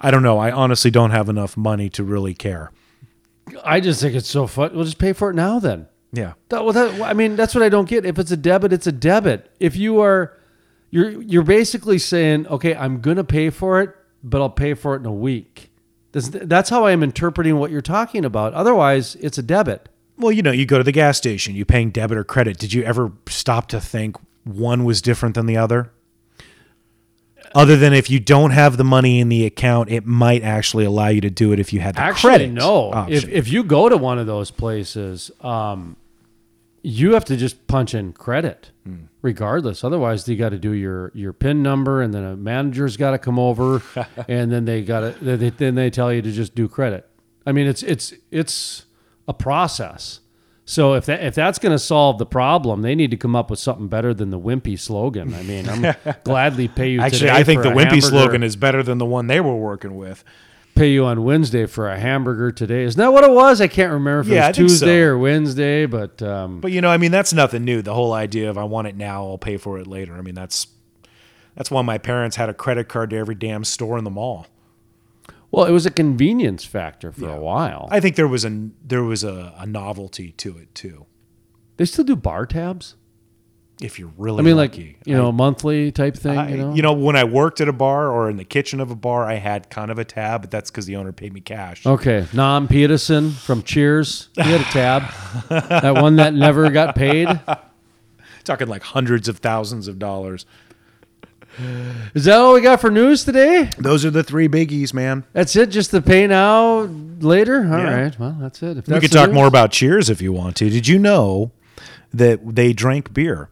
I 0.00 0.10
don't 0.10 0.24
know. 0.24 0.38
I 0.38 0.50
honestly 0.50 0.90
don't 0.90 1.12
have 1.12 1.28
enough 1.28 1.56
money 1.56 1.88
to 1.90 2.02
really 2.02 2.34
care. 2.34 2.72
I 3.64 3.80
just 3.80 4.00
think 4.00 4.14
it's 4.14 4.28
so 4.28 4.46
fun. 4.46 4.74
We'll 4.74 4.84
just 4.84 4.98
pay 4.98 5.12
for 5.12 5.30
it 5.30 5.34
now 5.34 5.58
then. 5.58 5.86
Yeah. 6.12 6.32
That, 6.48 6.64
well, 6.64 6.72
that, 6.72 7.00
I 7.02 7.12
mean, 7.12 7.36
that's 7.36 7.54
what 7.54 7.62
I 7.62 7.68
don't 7.68 7.88
get. 7.88 8.04
If 8.04 8.18
it's 8.18 8.30
a 8.30 8.36
debit, 8.36 8.72
it's 8.72 8.86
a 8.86 8.92
debit. 8.92 9.50
If 9.60 9.76
you 9.76 10.00
are, 10.00 10.36
you're 10.90 11.22
you're 11.22 11.44
basically 11.44 11.98
saying, 11.98 12.46
okay, 12.48 12.74
I'm 12.74 13.00
gonna 13.00 13.24
pay 13.24 13.50
for 13.50 13.80
it, 13.80 13.94
but 14.24 14.40
I'll 14.40 14.50
pay 14.50 14.74
for 14.74 14.96
it 14.96 15.00
in 15.00 15.06
a 15.06 15.12
week. 15.12 15.70
That's, 16.12 16.28
that's 16.28 16.70
how 16.70 16.86
I 16.86 16.92
am 16.92 17.04
interpreting 17.04 17.56
what 17.58 17.70
you're 17.70 17.82
talking 17.82 18.24
about. 18.24 18.54
Otherwise, 18.54 19.16
it's 19.16 19.38
a 19.38 19.42
debit. 19.42 19.88
Well, 20.20 20.32
you 20.32 20.42
know, 20.42 20.52
you 20.52 20.66
go 20.66 20.78
to 20.78 20.84
the 20.84 20.92
gas 20.92 21.16
station, 21.16 21.54
you 21.54 21.64
paying 21.64 21.90
debit 21.90 22.18
or 22.18 22.24
credit. 22.24 22.58
Did 22.58 22.72
you 22.72 22.82
ever 22.84 23.12
stop 23.28 23.68
to 23.68 23.80
think 23.80 24.16
one 24.44 24.84
was 24.84 25.00
different 25.02 25.34
than 25.34 25.46
the 25.46 25.56
other? 25.56 25.90
Other 27.52 27.76
than 27.76 27.92
if 27.92 28.08
you 28.08 28.20
don't 28.20 28.52
have 28.52 28.76
the 28.76 28.84
money 28.84 29.18
in 29.18 29.28
the 29.28 29.44
account, 29.44 29.90
it 29.90 30.06
might 30.06 30.42
actually 30.44 30.84
allow 30.84 31.08
you 31.08 31.20
to 31.22 31.30
do 31.30 31.52
it 31.52 31.58
if 31.58 31.72
you 31.72 31.80
had 31.80 31.96
the 31.96 32.00
Actually, 32.00 32.30
credit. 32.30 32.50
no. 32.52 32.90
If 32.90 32.94
option. 33.24 33.30
if 33.30 33.48
you 33.48 33.64
go 33.64 33.88
to 33.88 33.96
one 33.96 34.18
of 34.20 34.26
those 34.28 34.52
places, 34.52 35.32
um, 35.40 35.96
you 36.82 37.14
have 37.14 37.24
to 37.24 37.36
just 37.36 37.66
punch 37.66 37.92
in 37.92 38.12
credit, 38.12 38.70
Hmm. 38.84 38.94
regardless. 39.20 39.82
Otherwise, 39.82 40.28
you 40.28 40.36
got 40.36 40.50
to 40.50 40.58
do 40.58 40.70
your 40.72 41.10
your 41.12 41.32
pin 41.32 41.60
number, 41.60 42.00
and 42.00 42.14
then 42.14 42.22
a 42.22 42.36
manager's 42.36 42.96
got 42.96 43.10
to 43.12 43.18
come 43.18 43.38
over, 43.38 43.82
and 44.28 44.52
then 44.52 44.64
they 44.64 44.82
got 44.82 45.00
to 45.00 45.24
they, 45.36 45.50
then 45.50 45.74
they 45.74 45.90
tell 45.90 46.12
you 46.12 46.22
to 46.22 46.30
just 46.30 46.54
do 46.54 46.68
credit. 46.68 47.08
I 47.44 47.50
mean, 47.52 47.66
it's 47.66 47.82
it's 47.82 48.14
it's 48.30 48.84
a 49.30 49.32
process. 49.32 50.20
So 50.66 50.94
if 50.94 51.06
that 51.06 51.24
if 51.24 51.34
that's 51.34 51.58
going 51.58 51.72
to 51.72 51.78
solve 51.78 52.18
the 52.18 52.26
problem, 52.26 52.82
they 52.82 52.94
need 52.94 53.10
to 53.12 53.16
come 53.16 53.34
up 53.34 53.50
with 53.50 53.58
something 53.58 53.88
better 53.88 54.12
than 54.12 54.30
the 54.30 54.38
wimpy 54.38 54.78
slogan. 54.78 55.34
I 55.34 55.42
mean, 55.42 55.68
I'm 55.68 55.94
gladly 56.24 56.68
pay 56.68 56.90
you. 56.90 57.00
Actually, 57.00 57.30
I 57.30 57.42
think 57.42 57.62
the 57.62 57.70
wimpy 57.70 57.84
hamburger 57.84 58.00
slogan 58.02 58.42
is 58.42 58.56
better 58.56 58.82
than 58.82 58.98
the 58.98 59.06
one 59.06 59.26
they 59.26 59.40
were 59.40 59.56
working 59.56 59.96
with. 59.96 60.22
pay 60.76 60.92
you 60.92 61.04
on 61.06 61.24
Wednesday 61.24 61.66
for 61.66 61.88
a 61.90 61.98
hamburger 61.98 62.52
today. 62.52 62.84
Isn't 62.84 62.98
that 62.98 63.12
what 63.12 63.24
it 63.24 63.30
was? 63.30 63.60
I 63.60 63.66
can't 63.68 63.92
remember 63.92 64.20
if 64.20 64.26
Yeah, 64.28 64.44
it 64.44 64.48
was 64.50 64.56
think 64.56 64.68
so. 64.70 64.74
Tuesday 64.74 65.00
or 65.00 65.18
Wednesday, 65.18 65.86
but 65.86 66.22
um, 66.22 66.60
But 66.60 66.70
you 66.72 66.80
know, 66.80 66.90
I 66.90 66.98
mean, 66.98 67.10
that's 67.10 67.32
nothing 67.32 67.64
new. 67.64 67.82
The 67.82 67.94
whole 67.94 68.12
idea 68.12 68.48
of 68.50 68.56
I 68.56 68.64
want 68.64 68.86
it 68.86 68.96
now, 68.96 69.24
I'll 69.26 69.38
pay 69.38 69.56
for 69.56 69.78
it 69.78 69.86
later. 69.88 70.14
I 70.14 70.20
mean, 70.22 70.34
that's 70.36 70.68
that's 71.56 71.70
why 71.70 71.82
my 71.82 71.98
parents 71.98 72.36
had 72.36 72.48
a 72.48 72.54
credit 72.54 72.88
card 72.88 73.10
to 73.10 73.16
every 73.16 73.34
damn 73.34 73.64
store 73.64 73.98
in 73.98 74.04
the 74.04 74.10
mall. 74.10 74.46
Well, 75.52 75.64
it 75.64 75.72
was 75.72 75.84
a 75.86 75.90
convenience 75.90 76.64
factor 76.64 77.10
for 77.12 77.28
a 77.28 77.36
while. 77.40 77.88
I 77.90 78.00
think 78.00 78.16
there 78.16 78.28
was 78.28 78.44
a 78.44 78.68
there 78.84 79.02
was 79.02 79.24
a, 79.24 79.54
a 79.58 79.66
novelty 79.66 80.32
to 80.32 80.56
it 80.58 80.74
too. 80.74 81.06
they 81.76 81.84
still 81.84 82.04
do 82.04 82.16
bar 82.16 82.46
tabs. 82.46 82.94
If 83.82 83.98
you're 83.98 84.12
really 84.18 84.40
I 84.40 84.42
mean, 84.42 84.56
like 84.56 84.72
lucky. 84.72 84.98
you 85.06 85.16
know, 85.16 85.32
monthly 85.32 85.90
type 85.90 86.14
thing. 86.14 86.36
I, 86.36 86.74
you 86.74 86.82
know, 86.82 86.92
when 86.92 87.16
I 87.16 87.24
worked 87.24 87.62
at 87.62 87.68
a 87.68 87.72
bar 87.72 88.10
or 88.12 88.28
in 88.28 88.36
the 88.36 88.44
kitchen 88.44 88.78
of 88.78 88.90
a 88.90 88.94
bar, 88.94 89.24
I 89.24 89.36
had 89.36 89.70
kind 89.70 89.90
of 89.90 89.98
a 89.98 90.04
tab, 90.04 90.42
but 90.42 90.50
that's 90.50 90.70
because 90.70 90.84
the 90.84 90.96
owner 90.96 91.12
paid 91.12 91.32
me 91.32 91.40
cash. 91.40 91.86
Okay, 91.86 92.26
Norm 92.34 92.68
Peterson 92.68 93.30
from 93.30 93.62
Cheers. 93.62 94.28
He 94.34 94.42
had 94.42 94.60
a 94.60 94.64
tab. 94.64 95.02
that 95.48 95.94
one 95.94 96.16
that 96.16 96.34
never 96.34 96.70
got 96.70 96.94
paid. 96.94 97.26
Talking 98.44 98.68
like 98.68 98.82
hundreds 98.82 99.28
of 99.28 99.38
thousands 99.38 99.88
of 99.88 99.98
dollars. 99.98 100.44
Is 102.14 102.24
that 102.24 102.38
all 102.38 102.54
we 102.54 102.60
got 102.60 102.80
for 102.80 102.90
news 102.90 103.24
today? 103.24 103.70
Those 103.78 104.04
are 104.04 104.10
the 104.10 104.22
three 104.22 104.48
biggies, 104.48 104.94
man. 104.94 105.24
That's 105.32 105.54
it. 105.56 105.70
Just 105.70 105.90
the 105.90 106.00
pay 106.00 106.26
now, 106.26 106.80
later. 107.20 107.56
All 107.64 107.82
right. 107.84 108.12
Yeah. 108.12 108.18
Well, 108.18 108.36
that's 108.40 108.62
it. 108.62 108.76
If 108.78 108.86
we 108.86 108.92
that's 108.92 109.02
could 109.02 109.10
the 109.10 109.16
talk 109.18 109.28
news- 109.28 109.34
more 109.34 109.46
about 109.46 109.72
Cheers 109.72 110.08
if 110.10 110.22
you 110.22 110.32
want 110.32 110.56
to. 110.56 110.70
Did 110.70 110.86
you 110.88 110.98
know 110.98 111.52
that 112.14 112.54
they 112.54 112.72
drank 112.72 113.12
beer? 113.12 113.48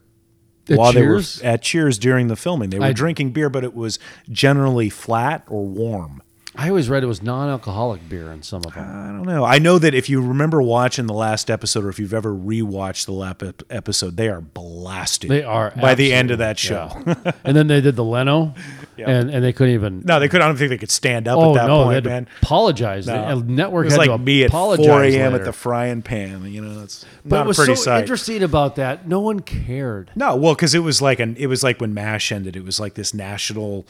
At 0.71 0.77
while 0.79 0.93
Cheers? 0.93 1.41
they 1.41 1.47
were 1.49 1.53
at 1.55 1.63
Cheers 1.63 1.99
during 1.99 2.29
the 2.29 2.37
filming. 2.37 2.71
They 2.71 2.79
were 2.79 2.85
I- 2.87 2.93
drinking 2.93 3.33
beer, 3.33 3.49
but 3.51 3.65
it 3.65 3.75
was 3.75 3.99
generally 4.31 4.91
flat 4.91 5.45
or 5.49 5.65
warm. 5.67 6.23
I 6.61 6.71
always 6.71 6.89
read 6.89 7.05
it 7.05 7.07
was 7.07 7.23
non-alcoholic 7.23 8.09
beer 8.09 8.33
in 8.33 8.43
some 8.43 8.65
of 8.67 8.75
them. 8.75 8.85
I 8.85 9.13
don't 9.13 9.23
know. 9.23 9.45
I 9.45 9.61
know 9.61 9.79
that 9.79 9.95
if 9.95 10.09
you 10.11 10.21
remember 10.21 10.61
watching 10.61 11.07
the 11.07 11.15
last 11.15 11.53
episode, 11.53 11.85
or 11.85 11.89
if 11.89 12.01
you've 12.01 12.13
ever 12.13 12.35
rewatched 12.35 13.07
the 13.07 13.13
last 13.13 13.45
episode, 13.71 14.17
they 14.17 14.29
are 14.29 14.41
blasted. 14.41 15.31
They 15.31 15.45
are 15.45 15.73
by 15.81 15.95
the 15.95 16.13
end 16.13 16.33
of 16.33 16.39
that 16.39 16.59
show. 16.59 16.91
yeah. 17.07 17.31
and 17.45 17.57
then 17.57 17.69
they 17.69 17.81
did 17.81 17.95
the 17.95 18.03
Leno, 18.03 18.55
and 18.99 19.31
and 19.31 19.45
they 19.45 19.53
couldn't 19.53 19.75
even. 19.75 20.03
no, 20.05 20.19
they 20.19 20.29
could. 20.29 20.41
I 20.41 20.49
don't 20.49 20.57
think 20.57 20.71
they 20.71 20.79
could 20.79 20.91
stand 20.91 21.29
up 21.29 21.39
oh 21.39 21.51
at 21.51 21.61
that 21.61 21.67
no, 21.69 21.79
they 21.79 21.85
point, 21.85 21.95
had 21.95 22.05
to 22.05 22.11
man. 22.11 22.29
apologize. 22.43 23.07
No. 23.07 23.39
The 23.39 23.47
network 23.47 23.85
It 23.85 23.97
was 23.97 23.99
like 24.09 24.21
me 24.21 24.43
at 24.43 24.51
4 24.51 25.05
a.m. 25.05 25.37
at 25.37 25.45
the 25.45 25.53
frying 25.53 26.03
pan. 26.03 26.45
You 26.45 26.61
know, 26.63 26.81
that's 26.81 27.07
But 27.25 27.37
not 27.37 27.41
it 27.43 27.45
a 27.45 27.49
was 27.49 27.57
pretty 27.57 27.77
so 27.77 27.83
sight. 27.83 28.01
interesting 28.01 28.43
about 28.43 28.75
that. 28.77 29.07
No 29.07 29.21
one 29.21 29.39
cared. 29.39 30.11
No, 30.17 30.35
well, 30.35 30.57
because 30.57 30.75
it 30.75 30.81
was 30.81 31.01
like 31.01 31.21
an 31.21 31.37
it 31.37 31.47
was 31.47 31.63
like 31.63 31.81
when 31.81 31.95
Mash 31.95 32.33
ended. 32.33 32.57
It 32.57 32.65
was 32.65 32.81
like 32.81 32.95
this 32.95 33.15
national 33.15 33.87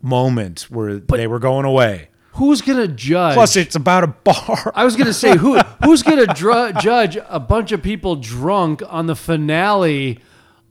moment 0.00 0.62
where 0.70 0.98
they 0.98 1.26
were 1.26 1.40
going 1.40 1.64
away. 1.64 2.10
Who's 2.36 2.62
gonna 2.62 2.88
judge? 2.88 3.34
Plus, 3.34 3.56
it's 3.56 3.76
about 3.76 4.04
a 4.04 4.06
bar. 4.06 4.72
I 4.74 4.84
was 4.84 4.96
gonna 4.96 5.12
say 5.12 5.36
who 5.36 5.58
who's 5.84 6.02
gonna 6.02 6.26
dr- 6.26 6.78
judge 6.80 7.18
a 7.28 7.38
bunch 7.38 7.72
of 7.72 7.82
people 7.82 8.16
drunk 8.16 8.82
on 8.88 9.06
the 9.06 9.14
finale 9.16 10.18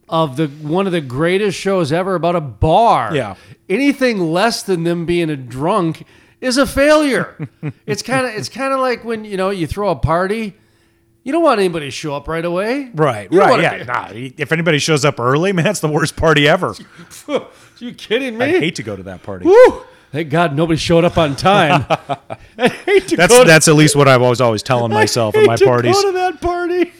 of 0.10 0.38
the 0.38 0.48
one 0.48 0.88
of 0.88 0.92
the 0.92 1.02
greatest 1.02 1.58
shows 1.58 1.92
ever 1.92 2.16
about 2.16 2.36
a 2.36 2.42
bar. 2.42 3.16
Yeah. 3.16 3.36
Anything 3.70 4.20
less 4.20 4.64
than 4.64 4.84
them 4.84 5.06
being 5.06 5.30
a 5.30 5.38
drunk 5.38 6.04
is 6.42 6.58
a 6.58 6.66
failure. 6.66 7.48
it's 7.86 8.02
kind 8.02 8.26
of 8.26 8.34
it's 8.34 8.50
kind 8.50 8.74
of 8.74 8.80
like 8.80 9.04
when 9.06 9.24
you 9.24 9.38
know 9.38 9.52
you 9.52 9.68
throw 9.68 9.90
a 9.90 9.96
party. 9.96 10.56
You 11.24 11.32
don't 11.32 11.44
want 11.44 11.60
anybody 11.60 11.86
to 11.86 11.92
show 11.92 12.16
up 12.16 12.28
right 12.28 12.44
away. 12.44 12.90
Right, 12.96 13.32
right, 13.32 13.62
yeah. 13.62 13.78
be- 13.78 13.84
Nah, 13.84 14.34
if 14.42 14.52
anybody 14.52 14.80
shows 14.80 15.06
up 15.06 15.20
early, 15.20 15.54
man, 15.54 15.64
that's 15.66 15.80
the 15.80 15.88
worst 15.88 16.16
party 16.16 16.48
ever. 16.48 16.74
Are 17.28 17.48
you 17.78 17.94
kidding 17.94 18.40
me? 18.40 18.46
I 18.46 18.50
hate 18.60 18.74
to 18.78 18.84
go 18.84 18.96
to 18.96 19.04
that 19.04 19.22
party. 19.22 19.46
Woo! 19.46 19.86
Thank 20.12 20.30
God 20.30 20.56
nobody 20.56 20.78
showed 20.78 21.06
up 21.06 21.18
on 21.18 21.36
time. 21.38 21.86
I 22.58 22.68
hate 22.68 23.08
to 23.10 23.16
That's 23.16 23.34
go 23.34 23.44
to, 23.44 23.48
that's 23.48 23.68
at 23.70 23.76
least 23.76 23.96
what 23.96 24.10
I 24.10 24.18
was 24.18 24.42
always 24.42 24.62
telling 24.62 24.92
myself 24.92 25.36
at 25.36 25.42
hate 25.42 25.48
my 25.48 25.56
to 25.56 25.66
parties. 25.66 25.96
Go 25.96 26.12
to 26.12 26.18
that 26.18 26.42
party. 26.42 26.94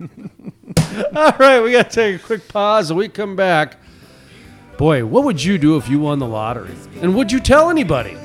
All 1.16 1.32
right, 1.38 1.60
we 1.60 1.72
got 1.72 1.90
to 1.90 1.94
take 1.94 2.16
a 2.20 2.24
quick 2.24 2.48
pause. 2.48 2.90
When 2.90 2.98
we 2.98 3.08
come 3.08 3.36
back, 3.36 3.76
boy, 4.78 5.04
what 5.04 5.24
would 5.24 5.42
you 5.42 5.58
do 5.58 5.76
if 5.76 5.88
you 5.88 6.00
won 6.00 6.18
the 6.18 6.26
lottery? 6.26 6.74
And 7.02 7.14
would 7.14 7.30
you 7.30 7.38
tell 7.38 7.68
anybody? 7.68 8.16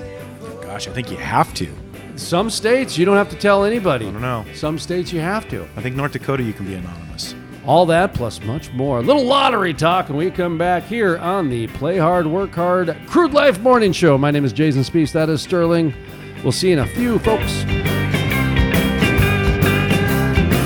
Gosh, 0.61 0.87
I 0.87 0.91
think 0.93 1.11
you 1.11 1.17
have 1.17 1.53
to. 1.55 1.69
Some 2.15 2.49
states 2.49 2.97
you 2.97 3.05
don't 3.05 3.17
have 3.17 3.29
to 3.29 3.35
tell 3.35 3.65
anybody. 3.65 4.07
I 4.07 4.11
don't 4.11 4.21
know. 4.21 4.45
Some 4.53 4.79
states 4.79 5.11
you 5.11 5.19
have 5.19 5.49
to. 5.49 5.67
I 5.75 5.81
think 5.81 5.95
North 5.95 6.13
Dakota 6.13 6.43
you 6.43 6.53
can 6.53 6.65
be 6.65 6.75
anonymous. 6.75 7.35
All 7.65 7.85
that 7.87 8.13
plus 8.13 8.41
much 8.41 8.71
more. 8.71 8.99
A 8.99 9.01
little 9.01 9.25
lottery 9.25 9.73
talk 9.73 10.09
when 10.09 10.17
we 10.17 10.31
come 10.31 10.57
back 10.57 10.83
here 10.83 11.17
on 11.17 11.49
the 11.49 11.67
Play 11.67 11.97
Hard, 11.97 12.25
Work 12.25 12.55
Hard 12.55 12.95
Crude 13.05 13.33
Life 13.33 13.59
Morning 13.59 13.91
Show. 13.91 14.17
My 14.17 14.31
name 14.31 14.45
is 14.45 14.53
Jason 14.53 14.81
Spiess. 14.81 15.11
That 15.11 15.29
is 15.29 15.41
Sterling. 15.41 15.93
We'll 16.41 16.51
see 16.51 16.69
you 16.69 16.73
in 16.73 16.79
a 16.79 16.87
few, 16.87 17.19
folks. 17.19 17.63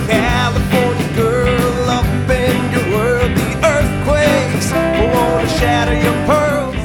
California 0.08 1.03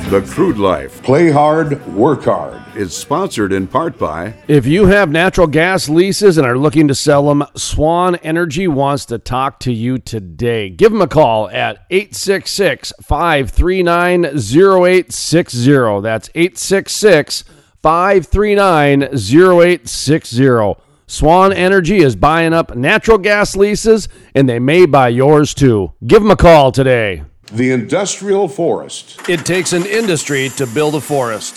The 0.09 0.22
Crude 0.22 0.56
Life. 0.56 1.02
Play 1.02 1.30
hard, 1.30 1.86
work 1.86 2.24
hard. 2.24 2.62
Is 2.74 2.96
sponsored 2.96 3.52
in 3.52 3.66
part 3.66 3.98
by 3.98 4.32
If 4.48 4.64
you 4.64 4.86
have 4.86 5.11
natural 5.11 5.46
gas 5.46 5.90
leases 5.90 6.38
and 6.38 6.46
are 6.46 6.56
looking 6.56 6.88
to 6.88 6.94
sell 6.94 7.28
them, 7.28 7.44
Swan 7.54 8.16
Energy 8.16 8.66
wants 8.66 9.04
to 9.06 9.18
talk 9.18 9.61
to 9.61 9.72
you 9.72 9.98
today. 9.98 10.70
Give 10.70 10.92
them 10.92 11.02
a 11.02 11.09
call 11.09 11.50
at 11.50 11.84
866 11.90 12.94
539 13.02 14.24
0860. 14.24 16.00
That's 16.00 16.30
866 16.34 17.44
539 17.82 19.02
0860. 19.02 20.82
Swan 21.06 21.52
Energy 21.52 21.98
is 21.98 22.16
buying 22.16 22.54
up 22.54 22.74
natural 22.74 23.18
gas 23.18 23.54
leases 23.54 24.09
and 24.34 24.48
they 24.48 24.59
may 24.59 24.86
buy 24.86 25.09
yours 25.09 25.52
too. 25.52 25.92
Give 26.06 26.22
them 26.22 26.30
a 26.30 26.36
call 26.36 26.72
today. 26.72 27.24
The 27.51 27.70
industrial 27.70 28.49
forest. 28.49 29.20
It 29.28 29.44
takes 29.44 29.72
an 29.72 29.86
industry 29.86 30.51
to 30.51 30.66
build 30.66 30.94
a 30.94 31.01
forest, 31.01 31.57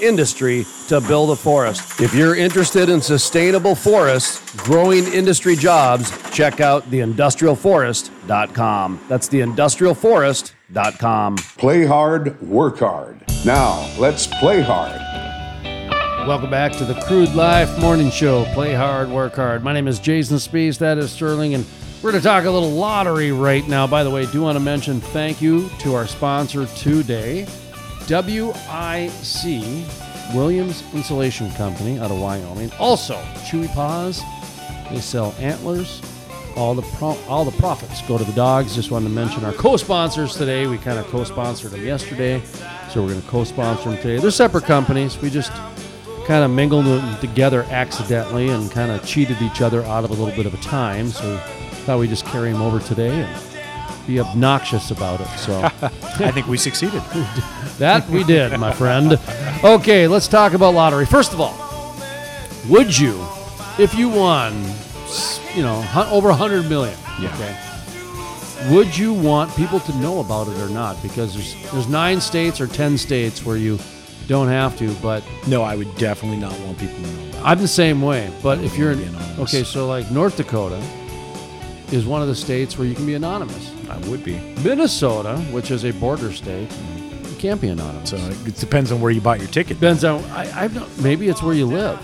industry 0.00 0.64
to 0.88 1.00
build 1.00 1.30
a 1.30 1.36
forest. 1.36 2.00
If 2.00 2.14
you're 2.14 2.36
interested 2.36 2.88
in 2.88 3.00
sustainable 3.00 3.74
forests, 3.74 4.54
growing 4.56 5.04
industry 5.12 5.56
jobs, 5.56 6.12
check 6.30 6.60
out 6.60 6.88
theindustrialforest.com. 6.90 9.00
That's 9.08 9.28
theindustrialforest.com. 9.28 11.36
Play 11.56 11.84
hard, 11.84 12.40
work 12.42 12.78
hard. 12.78 13.20
Now, 13.44 13.88
let's 13.98 14.26
play 14.26 14.60
hard. 14.60 15.00
Welcome 16.26 16.50
back 16.50 16.72
to 16.72 16.84
the 16.84 16.94
Crude 17.02 17.34
Life 17.34 17.78
Morning 17.78 18.10
Show. 18.10 18.44
Play 18.52 18.74
hard, 18.74 19.08
work 19.08 19.36
hard. 19.36 19.64
My 19.64 19.72
name 19.72 19.88
is 19.88 19.98
Jason 19.98 20.36
Spiess. 20.36 20.76
That 20.78 20.98
is 20.98 21.10
Sterling, 21.10 21.54
and 21.54 21.64
we're 22.02 22.10
going 22.12 22.22
to 22.22 22.28
talk 22.28 22.44
a 22.44 22.50
little 22.50 22.70
lottery 22.70 23.32
right 23.32 23.66
now. 23.66 23.86
By 23.86 24.04
the 24.04 24.10
way, 24.10 24.26
do 24.26 24.42
want 24.42 24.56
to 24.56 24.60
mention 24.60 25.00
thank 25.00 25.40
you 25.40 25.70
to 25.80 25.94
our 25.94 26.06
sponsor 26.06 26.66
today, 26.66 27.46
WIC 28.08 29.84
Williams 30.34 30.82
Insulation 30.94 31.50
Company 31.52 31.98
out 31.98 32.10
of 32.10 32.18
Wyoming. 32.18 32.70
Also, 32.78 33.14
Chewy 33.46 33.72
Paws. 33.74 34.22
They 34.90 35.00
sell 35.00 35.34
antlers. 35.38 36.00
All 36.56 36.74
the 36.74 36.82
pro- 36.96 37.18
all 37.28 37.44
the 37.44 37.56
profits 37.58 38.00
go 38.02 38.16
to 38.18 38.24
the 38.24 38.32
dogs. 38.32 38.74
Just 38.74 38.90
wanted 38.90 39.08
to 39.08 39.14
mention 39.14 39.44
our 39.44 39.52
co-sponsors 39.52 40.34
today. 40.34 40.66
We 40.66 40.78
kind 40.78 40.98
of 40.98 41.06
co-sponsored 41.08 41.70
them 41.70 41.84
yesterday, 41.84 42.42
so 42.90 43.02
we're 43.02 43.10
going 43.10 43.22
to 43.22 43.28
co-sponsor 43.28 43.90
them 43.90 43.98
today. 43.98 44.18
They're 44.18 44.30
separate 44.30 44.64
companies. 44.64 45.18
We 45.18 45.28
just 45.30 45.52
kind 46.26 46.44
of 46.44 46.50
mingled 46.50 46.86
them 46.86 47.18
together 47.20 47.64
accidentally 47.64 48.48
and 48.48 48.70
kind 48.70 48.90
of 48.90 49.06
cheated 49.06 49.40
each 49.42 49.60
other 49.60 49.82
out 49.84 50.04
of 50.04 50.10
a 50.10 50.14
little 50.14 50.34
bit 50.34 50.46
of 50.46 50.54
a 50.54 50.62
time. 50.62 51.08
So 51.08 51.36
thought 51.88 52.00
we'd 52.00 52.10
just 52.10 52.26
carry 52.26 52.52
them 52.52 52.60
over 52.60 52.80
today 52.80 53.22
and 53.22 53.47
be 54.08 54.18
obnoxious 54.18 54.90
about 54.90 55.20
it. 55.20 55.28
So 55.38 55.60
I 55.82 56.32
think 56.32 56.48
we 56.48 56.56
succeeded. 56.56 57.02
that 57.78 58.08
we 58.08 58.24
did, 58.24 58.58
my 58.58 58.72
friend. 58.72 59.20
Okay, 59.62 60.08
let's 60.08 60.26
talk 60.26 60.54
about 60.54 60.74
lottery. 60.74 61.06
First 61.06 61.34
of 61.34 61.40
all, 61.40 61.54
would 62.68 62.96
you, 62.96 63.24
if 63.78 63.94
you 63.94 64.08
won, 64.08 64.54
you 65.54 65.62
know, 65.62 65.84
over 66.10 66.30
a 66.30 66.34
hundred 66.34 66.68
million? 66.68 66.98
Yeah. 67.20 67.34
Okay. 67.34 68.74
Would 68.74 68.96
you 68.96 69.12
want 69.12 69.54
people 69.54 69.78
to 69.78 69.96
know 69.98 70.18
about 70.18 70.48
it 70.48 70.58
or 70.58 70.68
not? 70.68 71.00
Because 71.02 71.34
there's 71.34 71.70
there's 71.70 71.86
nine 71.86 72.20
states 72.20 72.60
or 72.60 72.66
ten 72.66 72.98
states 72.98 73.44
where 73.44 73.56
you 73.56 73.78
don't 74.26 74.48
have 74.48 74.76
to, 74.78 74.92
but 74.94 75.22
No, 75.46 75.62
I 75.62 75.76
would 75.76 75.94
definitely 75.96 76.38
not 76.38 76.58
want 76.60 76.78
people 76.78 76.96
to 76.96 77.02
know 77.02 77.28
about. 77.30 77.46
I'm 77.46 77.58
the 77.60 77.68
same 77.68 78.02
way. 78.02 78.30
But 78.42 78.58
if 78.60 78.76
you're 78.76 78.92
in, 78.92 79.16
okay, 79.38 79.62
so 79.62 79.86
like 79.86 80.10
North 80.10 80.36
Dakota 80.36 80.82
is 81.92 82.04
one 82.04 82.20
of 82.20 82.28
the 82.28 82.34
states 82.34 82.76
where 82.76 82.86
you 82.86 82.94
can 82.94 83.06
be 83.06 83.14
anonymous. 83.14 83.77
I 83.90 83.96
would 84.08 84.24
be. 84.24 84.38
Minnesota, 84.62 85.36
which 85.52 85.70
is 85.70 85.84
a 85.84 85.92
border 85.92 86.32
state, 86.32 86.68
can't 87.38 87.60
be 87.60 87.68
anonymous. 87.68 88.10
So 88.10 88.16
it 88.16 88.56
depends 88.56 88.90
on 88.92 89.00
where 89.00 89.10
you 89.10 89.20
bought 89.20 89.38
your 89.38 89.48
ticket. 89.48 89.78
Depends 89.78 90.04
on. 90.04 90.24
I, 90.26 90.64
I've 90.64 90.74
not, 90.74 90.88
maybe 90.98 91.28
it's 91.28 91.42
where 91.42 91.54
you 91.54 91.66
live. 91.66 91.98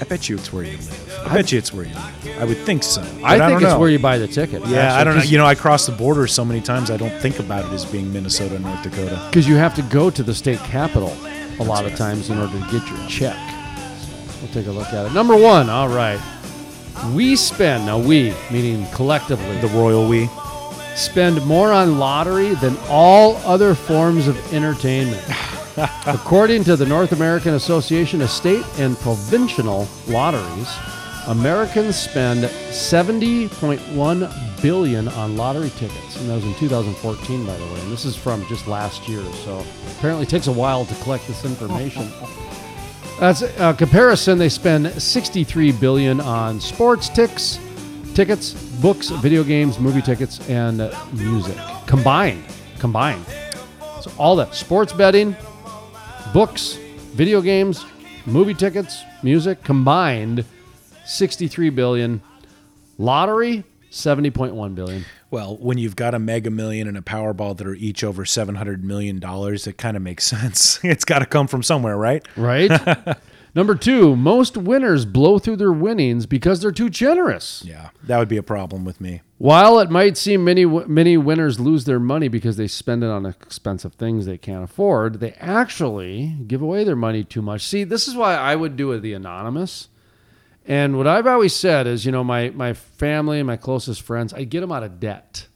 I 0.00 0.04
bet 0.04 0.28
you 0.28 0.36
it's 0.36 0.52
where 0.52 0.64
you 0.64 0.76
live. 0.76 1.26
I 1.26 1.34
bet 1.34 1.52
you 1.52 1.58
it's 1.58 1.72
where 1.72 1.84
you 1.84 1.94
live. 1.94 2.38
I 2.38 2.44
would 2.44 2.58
think 2.58 2.82
so. 2.82 3.02
I 3.02 3.04
think 3.04 3.50
don't 3.50 3.52
it's 3.54 3.62
know. 3.62 3.78
where 3.78 3.88
you 3.90 3.98
buy 3.98 4.18
the 4.18 4.28
ticket. 4.28 4.64
Yeah, 4.66 4.96
I 4.96 5.04
don't 5.04 5.16
know. 5.16 5.22
You 5.22 5.38
know, 5.38 5.46
I 5.46 5.54
cross 5.54 5.86
the 5.86 5.92
border 5.92 6.26
so 6.26 6.44
many 6.44 6.60
times. 6.60 6.90
I 6.90 6.96
don't 6.96 7.16
think 7.20 7.38
about 7.38 7.64
it 7.64 7.72
as 7.72 7.84
being 7.84 8.12
Minnesota, 8.12 8.58
North 8.58 8.82
Dakota. 8.82 9.20
because 9.28 9.48
you 9.48 9.56
have 9.56 9.74
to 9.76 9.82
go 9.82 10.10
to 10.10 10.22
the 10.22 10.34
state 10.34 10.58
capital 10.60 11.16
a 11.60 11.64
lot 11.64 11.84
of 11.84 11.94
times 11.96 12.30
in 12.30 12.38
order 12.38 12.52
to 12.52 12.70
get 12.70 12.88
your 12.88 13.08
check. 13.08 13.36
We'll 14.40 14.50
take 14.52 14.66
a 14.66 14.72
look 14.72 14.88
at 14.88 15.06
it. 15.06 15.12
Number 15.12 15.36
one. 15.36 15.70
All 15.70 15.88
right. 15.88 16.20
We 17.14 17.36
spend 17.36 17.86
now. 17.86 17.98
We 17.98 18.34
meaning 18.50 18.86
collectively 18.92 19.58
The 19.60 19.68
royal 19.68 20.08
we. 20.08 20.28
Spend 20.94 21.44
more 21.46 21.72
on 21.72 21.98
lottery 21.98 22.54
than 22.56 22.76
all 22.88 23.36
other 23.38 23.74
forms 23.74 24.28
of 24.28 24.52
entertainment. 24.52 25.24
According 26.06 26.64
to 26.64 26.76
the 26.76 26.86
North 26.86 27.12
American 27.12 27.54
Association 27.54 28.20
of 28.20 28.30
State 28.30 28.64
and 28.78 28.96
Provincial 28.98 29.88
Lotteries, 30.06 30.68
Americans 31.28 31.96
spend 31.96 32.44
70.1 32.44 34.62
billion 34.62 35.08
on 35.08 35.36
lottery 35.36 35.70
tickets, 35.70 36.16
and 36.16 36.28
that 36.28 36.34
was 36.34 36.44
in 36.44 36.54
2014, 36.54 37.46
by 37.46 37.56
the 37.56 37.64
way. 37.64 37.80
And 37.80 37.92
this 37.92 38.04
is 38.04 38.16
from 38.16 38.44
just 38.46 38.66
last 38.66 39.08
year, 39.08 39.22
so 39.44 39.64
apparently 39.96 40.24
it 40.24 40.28
takes 40.28 40.48
a 40.48 40.52
while 40.52 40.84
to 40.84 40.94
collect 40.96 41.26
this 41.26 41.44
information. 41.44 42.10
As 43.20 43.42
a 43.42 43.72
comparison, 43.74 44.36
they 44.36 44.48
spend 44.48 45.00
63 45.00 45.72
billion 45.72 46.20
on 46.20 46.60
sports 46.60 47.08
ticks, 47.08 47.60
tickets, 48.12 48.52
books, 48.80 49.08
video 49.08 49.42
games, 49.42 49.78
movie 49.78 50.02
tickets, 50.02 50.46
and 50.48 50.78
music 51.12 51.56
combined. 51.86 52.44
Combined. 52.78 53.24
So 54.00 54.10
all 54.18 54.36
that 54.36 54.54
sports 54.54 54.92
betting, 54.92 55.36
books, 56.32 56.74
video 57.14 57.40
games, 57.40 57.84
movie 58.26 58.54
tickets, 58.54 59.02
music 59.22 59.62
combined, 59.62 60.44
63 61.04 61.70
billion. 61.70 62.22
Lottery, 62.98 63.64
70.1 63.90 64.74
billion. 64.74 65.04
Well, 65.30 65.56
when 65.56 65.78
you've 65.78 65.96
got 65.96 66.14
a 66.14 66.18
Mega 66.18 66.50
Million 66.50 66.86
and 66.88 66.96
a 66.96 67.00
Powerball 67.00 67.56
that 67.56 67.66
are 67.66 67.74
each 67.74 68.04
over 68.04 68.26
seven 68.26 68.54
hundred 68.54 68.84
million 68.84 69.18
dollars, 69.18 69.66
it 69.66 69.78
kind 69.78 69.96
of 69.96 70.02
makes 70.02 70.24
sense. 70.26 70.78
It's 70.84 71.06
got 71.06 71.20
to 71.20 71.26
come 71.26 71.46
from 71.46 71.62
somewhere, 71.62 71.96
right? 71.96 72.26
Right? 72.36 72.70
Number 73.54 73.74
two, 73.74 74.16
most 74.16 74.56
winners 74.56 75.04
blow 75.04 75.38
through 75.38 75.56
their 75.56 75.72
winnings 75.72 76.24
because 76.24 76.60
they're 76.60 76.72
too 76.72 76.88
generous. 76.88 77.62
Yeah, 77.66 77.90
that 78.04 78.18
would 78.18 78.28
be 78.28 78.38
a 78.38 78.42
problem 78.42 78.84
with 78.84 78.98
me. 79.00 79.20
While 79.36 79.78
it 79.80 79.90
might 79.90 80.16
seem 80.16 80.44
many 80.44 80.64
many 80.64 81.16
winners 81.18 81.60
lose 81.60 81.84
their 81.84 82.00
money 82.00 82.28
because 82.28 82.56
they 82.56 82.68
spend 82.68 83.04
it 83.04 83.10
on 83.10 83.26
expensive 83.26 83.94
things 83.94 84.24
they 84.24 84.38
can't 84.38 84.64
afford, 84.64 85.20
they 85.20 85.32
actually 85.32 86.36
give 86.46 86.62
away 86.62 86.84
their 86.84 86.96
money 86.96 87.24
too 87.24 87.42
much. 87.42 87.66
See, 87.66 87.84
this 87.84 88.08
is 88.08 88.14
why 88.14 88.34
I 88.36 88.56
would 88.56 88.76
do 88.76 88.92
it 88.92 89.00
the 89.00 89.12
anonymous. 89.12 89.88
And 90.64 90.96
what 90.96 91.06
I've 91.06 91.26
always 91.26 91.54
said 91.54 91.86
is, 91.86 92.06
you 92.06 92.12
know, 92.12 92.24
my 92.24 92.50
my 92.50 92.72
family 92.72 93.38
and 93.38 93.46
my 93.46 93.56
closest 93.56 94.00
friends, 94.00 94.32
I 94.32 94.44
get 94.44 94.60
them 94.60 94.72
out 94.72 94.82
of 94.82 94.98
debt. 95.00 95.48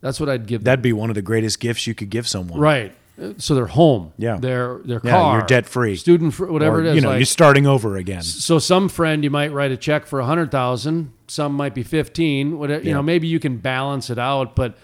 That's 0.00 0.20
what 0.20 0.28
I'd 0.28 0.46
give 0.46 0.60
them. 0.60 0.66
That'd 0.66 0.82
be 0.82 0.92
one 0.92 1.08
of 1.10 1.14
the 1.16 1.22
greatest 1.22 1.58
gifts 1.58 1.86
you 1.86 1.94
could 1.94 2.10
give 2.10 2.28
someone. 2.28 2.60
right. 2.60 2.94
So 3.38 3.54
they're 3.54 3.66
home. 3.66 4.12
Yeah. 4.18 4.36
Their 4.36 4.78
their 4.84 5.00
Yeah, 5.02 5.10
car. 5.10 5.38
you're 5.38 5.46
debt-free. 5.46 5.96
Student 5.96 6.34
fr- 6.34 6.46
whatever 6.46 6.78
Or, 6.78 6.80
it 6.84 6.86
is. 6.88 6.94
You 6.96 7.00
know, 7.00 7.08
like- 7.10 7.18
you're 7.20 7.24
starting 7.26 7.66
over 7.66 7.96
again. 7.96 8.22
so 8.22 8.58
some 8.58 8.88
friend 8.88 9.24
you 9.24 9.30
might 9.30 9.52
write 9.52 9.70
a 9.72 9.76
check 9.76 10.06
for 10.06 10.20
a 10.20 10.26
hundred 10.26 10.50
thousand, 10.50 11.12
some 11.26 11.54
might 11.54 11.74
be 11.74 11.82
fifteen. 11.82 12.58
Whatever 12.58 12.84
you 12.84 12.92
know, 12.92 13.02
maybe 13.02 13.26
you 13.26 13.40
can 13.40 13.56
balance 13.56 14.10
it 14.10 14.18
out. 14.18 14.54
But 14.54 14.76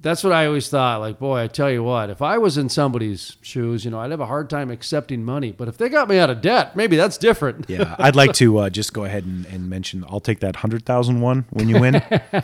that's 0.00 0.22
what 0.22 0.32
I 0.32 0.46
always 0.46 0.68
thought. 0.68 1.00
Like, 1.00 1.18
boy, 1.18 1.38
I 1.40 1.46
tell 1.48 1.70
you 1.70 1.82
what, 1.82 2.08
if 2.10 2.22
I 2.22 2.38
was 2.38 2.56
in 2.58 2.68
somebody's 2.68 3.36
shoes, 3.42 3.84
you 3.84 3.90
know, 3.90 3.98
I'd 3.98 4.10
have 4.12 4.20
a 4.20 4.26
hard 4.26 4.48
time 4.48 4.70
accepting 4.70 5.24
money. 5.24 5.50
But 5.50 5.66
if 5.68 5.76
they 5.78 5.88
got 5.88 6.08
me 6.08 6.18
out 6.18 6.30
of 6.30 6.40
debt, 6.40 6.76
maybe 6.76 6.94
that's 6.96 7.16
different. 7.18 7.64
Yeah, 7.68 7.96
I'd 7.98 8.14
like 8.14 8.32
to 8.34 8.58
uh, 8.58 8.70
just 8.70 8.92
go 8.92 9.04
ahead 9.04 9.24
and, 9.24 9.44
and 9.46 9.68
mention. 9.70 10.04
I'll 10.08 10.20
take 10.20 10.40
that 10.40 10.56
hundred 10.56 10.84
thousand 10.84 11.20
one 11.20 11.46
when 11.50 11.68
you 11.68 11.80
win. 11.80 12.02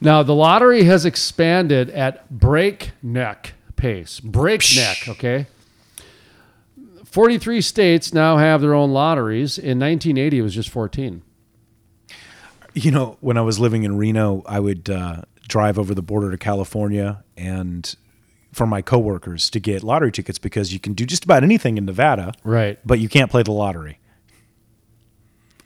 Now 0.00 0.22
the 0.22 0.34
lottery 0.34 0.84
has 0.84 1.04
expanded 1.04 1.90
at 1.90 2.30
breakneck 2.30 3.54
pace. 3.78 4.20
Breakneck, 4.20 5.08
okay. 5.08 5.46
43 7.04 7.60
states 7.62 8.12
now 8.12 8.36
have 8.36 8.60
their 8.60 8.74
own 8.74 8.92
lotteries. 8.92 9.56
In 9.58 9.78
1980, 9.78 10.38
it 10.38 10.42
was 10.42 10.54
just 10.54 10.68
14. 10.68 11.22
you 12.74 12.90
know, 12.90 13.16
when 13.20 13.36
I 13.38 13.40
was 13.40 13.58
living 13.58 13.84
in 13.84 13.96
Reno, 13.96 14.42
I 14.46 14.60
would 14.60 14.90
uh, 14.90 15.22
drive 15.48 15.78
over 15.78 15.94
the 15.94 16.02
border 16.02 16.30
to 16.30 16.36
California 16.38 17.24
and 17.36 17.94
for 18.52 18.66
my 18.66 18.82
coworkers 18.82 19.50
to 19.50 19.60
get 19.60 19.82
lottery 19.82 20.12
tickets 20.12 20.38
because 20.38 20.72
you 20.72 20.78
can 20.80 20.92
do 20.92 21.04
just 21.06 21.24
about 21.24 21.42
anything 21.42 21.78
in 21.78 21.84
Nevada, 21.86 22.32
Right. 22.44 22.78
but 22.84 22.98
you 22.98 23.08
can't 23.08 23.30
play 23.30 23.42
the 23.42 23.52
lottery. 23.52 23.98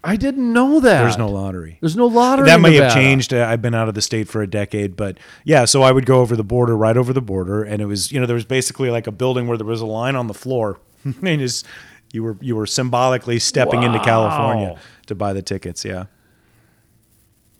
I 0.05 0.16
didn't 0.16 0.53
know 0.53 0.80
that. 0.80 1.03
There's 1.03 1.18
no 1.18 1.28
lottery. 1.28 1.78
There's 1.80 1.96
no 1.96 2.07
lottery. 2.07 2.46
that 2.46 2.61
may 2.61 2.74
have 2.74 2.92
changed. 2.92 3.32
Uh, 3.32 3.46
I've 3.48 3.62
been 3.62 3.74
out 3.74 3.88
of 3.88 3.94
the 3.94 4.03
state 4.03 4.28
for 4.28 4.42
a 4.42 4.46
decade, 4.48 4.96
but 4.96 5.18
yeah. 5.44 5.64
So 5.64 5.82
I 5.82 5.92
would 5.92 6.07
go 6.07 6.20
over 6.20 6.34
the 6.34 6.42
border, 6.44 6.76
right 6.76 6.96
over 6.96 7.12
the 7.12 7.22
border, 7.22 7.62
and 7.62 7.80
it 7.80 7.86
was 7.86 8.11
you 8.11 8.18
know 8.20 8.26
there 8.26 8.34
was 8.34 8.44
basically 8.44 8.90
like 8.90 9.07
a 9.07 9.12
building 9.12 9.46
where 9.46 9.57
there 9.57 9.66
was 9.66 9.80
a 9.80 9.86
line 9.86 10.16
on 10.16 10.26
the 10.26 10.34
floor, 10.34 10.80
and 11.05 11.40
just 11.40 11.66
you 12.12 12.22
were 12.24 12.36
you 12.40 12.57
were 12.57 12.66
symbolically 12.66 13.38
stepping 13.38 13.82
into 13.84 14.00
California 14.00 14.76
to 15.07 15.14
buy 15.14 15.32
the 15.32 15.42
tickets. 15.42 15.84
Yeah. 15.84 16.07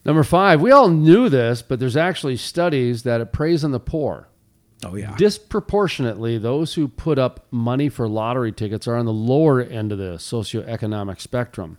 Number 0.05 0.24
five, 0.24 0.61
we 0.61 0.72
all 0.72 0.88
knew 0.88 1.28
this, 1.28 1.62
but 1.62 1.78
there's 1.78 1.97
actually 1.97 2.36
studies 2.36 3.05
that 3.05 3.20
it 3.20 3.32
preys 3.32 3.62
on 3.62 3.70
the 3.70 3.78
poor. 3.78 4.28
Oh 4.84 4.97
yeah. 4.97 5.14
Disproportionately, 5.16 6.38
those 6.38 6.74
who 6.74 6.88
put 6.88 7.18
up 7.18 7.47
money 7.53 7.88
for 7.88 8.09
lottery 8.09 8.51
tickets 8.51 8.88
are 8.88 8.97
on 8.97 9.07
the 9.07 9.12
lower 9.12 9.61
end 9.61 9.93
of 9.93 9.99
the 9.99 10.14
socioeconomic 10.14 11.20
spectrum. 11.20 11.78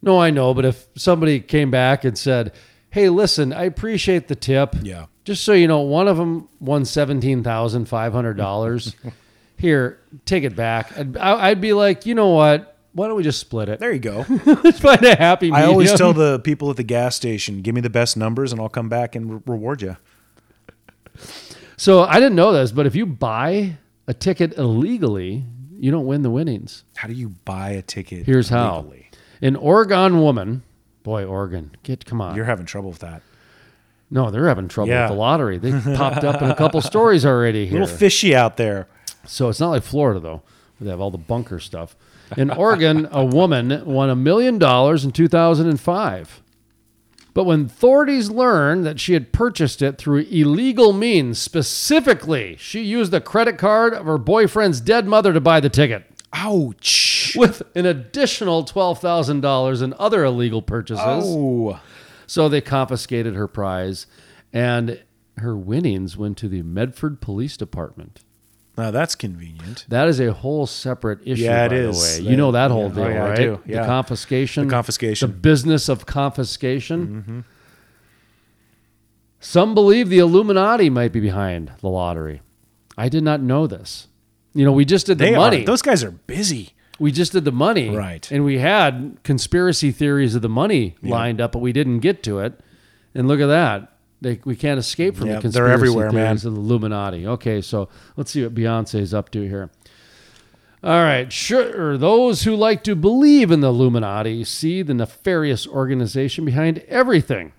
No, 0.00 0.20
I 0.20 0.30
know, 0.30 0.54
but 0.54 0.64
if 0.64 0.86
somebody 0.96 1.40
came 1.40 1.70
back 1.70 2.04
and 2.04 2.16
said, 2.16 2.52
"Hey, 2.90 3.08
listen, 3.08 3.52
I 3.52 3.64
appreciate 3.64 4.28
the 4.28 4.34
tip. 4.34 4.76
Yeah. 4.82 5.06
Just 5.24 5.44
so 5.44 5.52
you 5.52 5.66
know, 5.66 5.80
one 5.80 6.08
of 6.08 6.16
them 6.18 6.48
won 6.60 6.84
seventeen 6.84 7.42
thousand 7.42 7.86
five 7.86 8.12
hundred 8.12 8.36
dollars. 8.36 8.94
Here, 9.56 10.00
take 10.26 10.44
it 10.44 10.54
back." 10.54 10.96
I'd, 10.98 11.16
I'd 11.16 11.60
be 11.60 11.72
like, 11.72 12.04
you 12.06 12.14
know 12.14 12.30
what? 12.30 12.76
Why 12.92 13.08
don't 13.08 13.16
we 13.16 13.22
just 13.24 13.40
split 13.40 13.68
it? 13.68 13.80
There 13.80 13.92
you 13.92 13.98
go. 13.98 14.24
Let's 14.46 14.78
find 14.78 15.02
a 15.04 15.16
happy 15.16 15.50
I 15.50 15.64
always 15.64 15.92
tell 15.94 16.12
the 16.12 16.38
people 16.38 16.70
at 16.70 16.76
the 16.76 16.84
gas 16.84 17.16
station, 17.16 17.60
give 17.60 17.74
me 17.74 17.80
the 17.80 17.90
best 17.90 18.16
numbers 18.16 18.52
and 18.52 18.60
I'll 18.60 18.68
come 18.68 18.88
back 18.88 19.16
and 19.16 19.34
re- 19.34 19.40
reward 19.46 19.82
you. 19.82 19.96
So 21.76 22.02
I 22.02 22.14
didn't 22.14 22.36
know 22.36 22.52
this, 22.52 22.72
but 22.72 22.86
if 22.86 22.94
you 22.94 23.06
buy 23.06 23.76
a 24.06 24.14
ticket 24.14 24.56
illegally, 24.56 25.44
you 25.78 25.90
don't 25.90 26.06
win 26.06 26.22
the 26.22 26.30
winnings. 26.30 26.84
How 26.96 27.08
do 27.08 27.14
you 27.14 27.30
buy 27.44 27.70
a 27.70 27.82
ticket? 27.82 28.26
Here's 28.26 28.48
how: 28.48 28.78
legally? 28.82 29.10
an 29.42 29.56
Oregon 29.56 30.20
woman, 30.20 30.62
boy, 31.02 31.24
Oregon, 31.24 31.72
get 31.82 32.04
come 32.04 32.20
on. 32.20 32.36
You're 32.36 32.44
having 32.44 32.66
trouble 32.66 32.90
with 32.90 33.00
that. 33.00 33.22
no, 34.10 34.30
they're 34.30 34.48
having 34.48 34.68
trouble 34.68 34.90
Yeah. 34.90 35.02
with 35.08 35.16
the 35.16 35.18
lottery. 35.20 35.58
They 35.58 35.72
popped 35.96 36.24
up 36.24 36.40
in 36.42 36.50
a 36.50 36.54
couple 36.54 36.80
stories 36.80 37.26
already 37.26 37.66
here. 37.66 37.80
little 37.80 37.96
fishy 37.96 38.34
out 38.34 38.56
there. 38.56 38.86
So 39.26 39.48
it's 39.48 39.60
not 39.60 39.70
like 39.70 39.82
Florida 39.82 40.20
though, 40.20 40.42
where 40.78 40.84
they 40.86 40.90
have 40.90 41.00
all 41.00 41.10
the 41.10 41.18
bunker 41.18 41.58
stuff. 41.58 41.96
In 42.36 42.50
Oregon, 42.50 43.06
a 43.10 43.24
woman 43.24 43.84
won 43.84 44.08
a 44.10 44.16
million 44.16 44.58
dollars 44.58 45.04
in 45.04 45.10
2005. 45.12 46.42
But 47.34 47.44
when 47.44 47.64
authorities 47.64 48.30
learned 48.30 48.86
that 48.86 49.00
she 49.00 49.12
had 49.14 49.32
purchased 49.32 49.82
it 49.82 49.98
through 49.98 50.20
illegal 50.30 50.92
means, 50.92 51.40
specifically, 51.40 52.56
she 52.58 52.80
used 52.82 53.10
the 53.10 53.20
credit 53.20 53.58
card 53.58 53.92
of 53.92 54.06
her 54.06 54.18
boyfriend's 54.18 54.80
dead 54.80 55.08
mother 55.08 55.32
to 55.32 55.40
buy 55.40 55.58
the 55.58 55.68
ticket, 55.68 56.04
Ouch. 56.32 57.34
with 57.36 57.62
an 57.74 57.86
additional 57.86 58.64
$12,000 58.64 59.82
in 59.82 59.94
other 59.98 60.24
illegal 60.24 60.62
purchases. 60.62 61.04
Oh. 61.04 61.80
So 62.28 62.48
they 62.48 62.60
confiscated 62.60 63.34
her 63.34 63.48
prize, 63.48 64.06
and 64.52 65.02
her 65.38 65.56
winnings 65.56 66.16
went 66.16 66.38
to 66.38 66.48
the 66.48 66.62
Medford 66.62 67.20
Police 67.20 67.56
Department. 67.56 68.20
Now 68.76 68.90
that's 68.90 69.14
convenient. 69.14 69.84
That 69.88 70.08
is 70.08 70.18
a 70.20 70.32
whole 70.32 70.66
separate 70.66 71.20
issue. 71.24 71.42
Yeah, 71.44 71.66
it 71.66 71.68
by 71.70 71.74
is. 71.76 72.18
The 72.18 72.24
way. 72.24 72.30
You 72.30 72.36
know 72.36 72.50
that 72.52 72.70
whole 72.72 72.88
Yeah. 72.88 72.94
deal, 72.94 73.04
Oh, 73.04 73.08
yeah, 73.08 73.24
I 73.24 73.28
right? 73.28 73.36
do. 73.36 73.60
The 73.66 73.84
confiscation, 73.86 74.66
The 74.66 74.70
confiscation. 74.72 75.30
the 75.30 75.36
business 75.36 75.88
of 75.88 76.06
confiscation. 76.06 77.06
Mm-hmm. 77.06 77.40
Some 79.40 79.74
believe 79.74 80.08
the 80.08 80.18
Illuminati 80.18 80.88
might 80.90 81.12
be 81.12 81.20
behind 81.20 81.72
the 81.80 81.88
lottery. 81.88 82.40
I 82.96 83.08
did 83.08 83.22
not 83.22 83.40
know 83.40 83.66
this. 83.66 84.08
You 84.54 84.64
know, 84.64 84.72
we 84.72 84.84
just 84.84 85.06
did 85.06 85.18
the 85.18 85.24
They 85.26 85.36
money. 85.36 85.62
are. 85.62 85.66
Those 85.66 85.82
guys 85.82 86.02
are 86.04 86.10
busy. 86.12 86.70
we 87.00 87.10
just 87.10 87.32
did 87.32 87.44
the 87.44 87.50
money, 87.50 87.90
Right. 87.94 88.30
And 88.30 88.44
we 88.44 88.58
had 88.58 89.18
conspiracy 89.24 89.90
theories 89.90 90.36
of 90.36 90.42
the 90.42 90.48
money 90.48 90.94
lined 91.02 91.40
up, 91.40 91.50
but 91.50 91.58
we 91.58 91.72
didn't 91.72 91.98
get 91.98 92.22
to 92.22 92.38
it. 92.38 92.60
And 93.16 93.26
look 93.26 93.40
at 93.40 93.46
that. 93.48 93.93
They, 94.24 94.40
we 94.44 94.56
can't 94.56 94.78
escape 94.80 95.16
from 95.16 95.26
Yeah, 95.28 95.34
the 95.40 95.48
they're 95.50 95.66
conspiracy 95.66 95.72
everywhere, 95.74 96.10
theories 96.10 96.44
man. 96.44 96.52
of 96.52 96.54
the 96.54 96.60
Illuminati. 96.60 97.26
Okay, 97.26 97.60
so 97.60 97.90
let's 98.16 98.30
see 98.30 98.42
what 98.42 98.54
Beyonce's 98.54 99.12
up 99.12 99.28
to 99.32 99.42
here. 99.42 99.70
All 100.82 101.02
right, 101.02 101.30
sure. 101.30 101.98
Those 101.98 102.44
who 102.44 102.56
like 102.56 102.82
to 102.84 102.96
believe 102.96 103.50
in 103.50 103.60
the 103.60 103.68
Illuminati 103.68 104.42
see 104.44 104.80
the 104.80 104.94
nefarious 104.94 105.66
organization 105.66 106.44
behind 106.46 106.78
everything. 106.88 107.52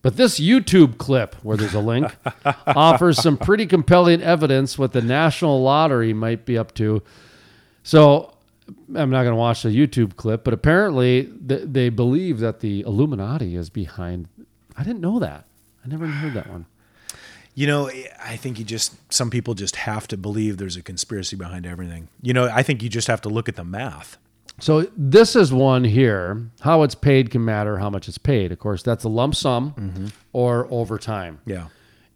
But 0.00 0.16
this 0.16 0.40
YouTube 0.40 0.96
clip, 0.96 1.34
where 1.42 1.58
there's 1.58 1.74
a 1.74 1.80
link, 1.80 2.14
offers 2.66 3.20
some 3.20 3.36
pretty 3.36 3.66
compelling 3.66 4.22
evidence 4.22 4.78
what 4.78 4.92
the 4.92 5.02
National 5.02 5.62
Lottery 5.62 6.14
might 6.14 6.46
be 6.46 6.56
up 6.56 6.72
to. 6.74 7.02
So 7.82 8.32
I'm 8.94 9.10
not 9.10 9.24
going 9.24 9.32
to 9.32 9.36
watch 9.36 9.62
the 9.62 9.70
YouTube 9.70 10.16
clip, 10.16 10.42
but 10.44 10.54
apparently 10.54 11.24
th- 11.46 11.64
they 11.66 11.90
believe 11.90 12.38
that 12.40 12.60
the 12.60 12.80
Illuminati 12.82 13.56
is 13.56 13.68
behind. 13.70 14.28
I 14.76 14.84
didn't 14.84 15.00
know 15.00 15.18
that. 15.18 15.44
I 15.84 15.88
never 15.88 16.06
heard 16.06 16.34
that 16.34 16.48
one. 16.48 16.66
You 17.54 17.66
know, 17.66 17.90
I 18.22 18.36
think 18.36 18.58
you 18.58 18.64
just 18.64 18.94
some 19.12 19.30
people 19.30 19.54
just 19.54 19.76
have 19.76 20.06
to 20.08 20.16
believe 20.16 20.58
there's 20.58 20.76
a 20.76 20.82
conspiracy 20.82 21.34
behind 21.36 21.66
everything. 21.66 22.08
You 22.22 22.32
know, 22.32 22.48
I 22.52 22.62
think 22.62 22.82
you 22.82 22.88
just 22.88 23.08
have 23.08 23.20
to 23.22 23.28
look 23.28 23.48
at 23.48 23.56
the 23.56 23.64
math. 23.64 24.16
So 24.60 24.88
this 24.96 25.34
is 25.36 25.52
one 25.52 25.84
here. 25.84 26.50
How 26.60 26.82
it's 26.82 26.94
paid 26.94 27.30
can 27.30 27.44
matter 27.44 27.78
how 27.78 27.90
much 27.90 28.08
it's 28.08 28.18
paid. 28.18 28.52
Of 28.52 28.58
course, 28.58 28.82
that's 28.82 29.04
a 29.04 29.08
lump 29.08 29.34
sum 29.34 30.10
or 30.32 30.66
overtime. 30.70 31.40
Yeah. 31.46 31.68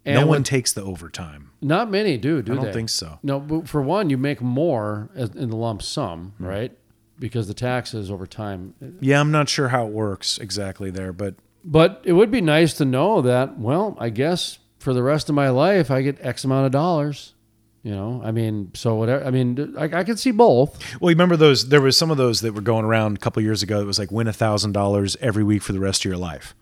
And 0.04 0.16
no 0.16 0.20
one 0.22 0.28
when- 0.28 0.42
takes 0.42 0.72
the 0.72 0.82
overtime. 0.82 1.50
Not 1.60 1.88
many 1.90 2.16
do, 2.18 2.42
do 2.42 2.52
they? 2.52 2.52
I 2.52 2.56
don't 2.56 2.64
they? 2.66 2.72
think 2.72 2.88
so. 2.88 3.20
No, 3.22 3.38
but 3.38 3.68
for 3.68 3.80
one, 3.80 4.10
you 4.10 4.18
make 4.18 4.40
more 4.40 5.08
in 5.14 5.50
the 5.50 5.56
lump 5.56 5.80
sum, 5.82 6.34
Hmm. 6.38 6.44
right? 6.46 6.78
Because 7.20 7.46
the 7.46 7.54
taxes 7.54 8.10
over 8.10 8.26
time. 8.26 8.74
Yeah, 9.00 9.20
I'm 9.20 9.30
not 9.30 9.48
sure 9.48 9.68
how 9.68 9.86
it 9.86 9.92
works 9.92 10.38
exactly 10.38 10.90
there, 10.90 11.12
but 11.12 11.36
But 11.64 12.02
it 12.04 12.12
would 12.12 12.30
be 12.30 12.40
nice 12.40 12.74
to 12.74 12.84
know 12.84 13.22
that, 13.22 13.58
well, 13.58 13.96
I 14.00 14.10
guess 14.10 14.58
for 14.78 14.92
the 14.92 15.02
rest 15.02 15.28
of 15.28 15.34
my 15.34 15.48
life, 15.48 15.90
I 15.90 16.02
get 16.02 16.18
X 16.20 16.44
amount 16.44 16.66
of 16.66 16.72
dollars. 16.72 17.34
You 17.82 17.90
know, 17.90 18.20
I 18.24 18.30
mean, 18.30 18.70
so 18.74 18.94
whatever. 18.94 19.24
I 19.24 19.30
mean, 19.30 19.74
I, 19.76 19.84
I 19.84 20.04
could 20.04 20.18
see 20.18 20.30
both. 20.30 20.78
well, 21.00 21.10
you 21.10 21.16
remember 21.16 21.36
those? 21.36 21.68
There 21.68 21.80
was 21.80 21.96
some 21.96 22.12
of 22.12 22.16
those 22.16 22.40
that 22.42 22.52
were 22.52 22.60
going 22.60 22.84
around 22.84 23.16
a 23.16 23.18
couple 23.18 23.42
years 23.42 23.62
ago. 23.62 23.80
It 23.80 23.86
was 23.86 23.98
like 23.98 24.12
win 24.12 24.28
a 24.28 24.32
thousand 24.32 24.72
dollars 24.72 25.16
every 25.20 25.42
week 25.42 25.62
for 25.62 25.72
the 25.72 25.80
rest 25.80 26.02
of 26.02 26.08
your 26.08 26.16
life. 26.16 26.54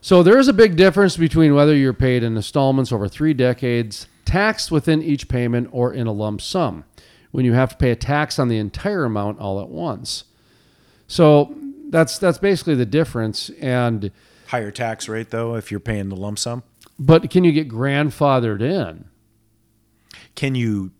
So 0.00 0.22
there 0.22 0.38
is 0.38 0.46
a 0.46 0.52
big 0.52 0.76
difference 0.76 1.16
between 1.16 1.54
whether 1.54 1.74
you're 1.74 1.92
paid 1.92 2.22
in 2.22 2.36
installments 2.36 2.92
over 2.92 3.08
three 3.08 3.34
decades, 3.34 4.06
taxed 4.24 4.70
within 4.70 5.02
each 5.02 5.28
payment, 5.28 5.68
or 5.72 5.92
in 5.92 6.06
a 6.06 6.12
lump 6.12 6.40
sum, 6.40 6.84
when 7.32 7.44
you 7.44 7.54
have 7.54 7.70
to 7.70 7.76
pay 7.76 7.90
a 7.90 7.96
tax 7.96 8.38
on 8.38 8.46
the 8.46 8.58
entire 8.58 9.04
amount 9.04 9.40
all 9.40 9.60
at 9.60 9.68
once. 9.68 10.24
So 11.08 11.56
that's 11.88 12.18
that's 12.18 12.38
basically 12.38 12.74
the 12.74 12.86
difference. 12.86 13.50
And 13.60 14.10
Higher 14.48 14.70
tax 14.70 15.08
rate 15.08 15.30
though, 15.30 15.54
if 15.56 15.70
you're 15.70 15.80
paying 15.80 16.08
the 16.08 16.16
lump 16.16 16.38
sum. 16.38 16.62
but 16.98 17.30
can 17.30 17.44
you 17.44 17.52
get 17.52 17.68
grandfathered 17.68 18.62
in? 18.62 19.06
Can 20.34 20.54
you? 20.54 20.92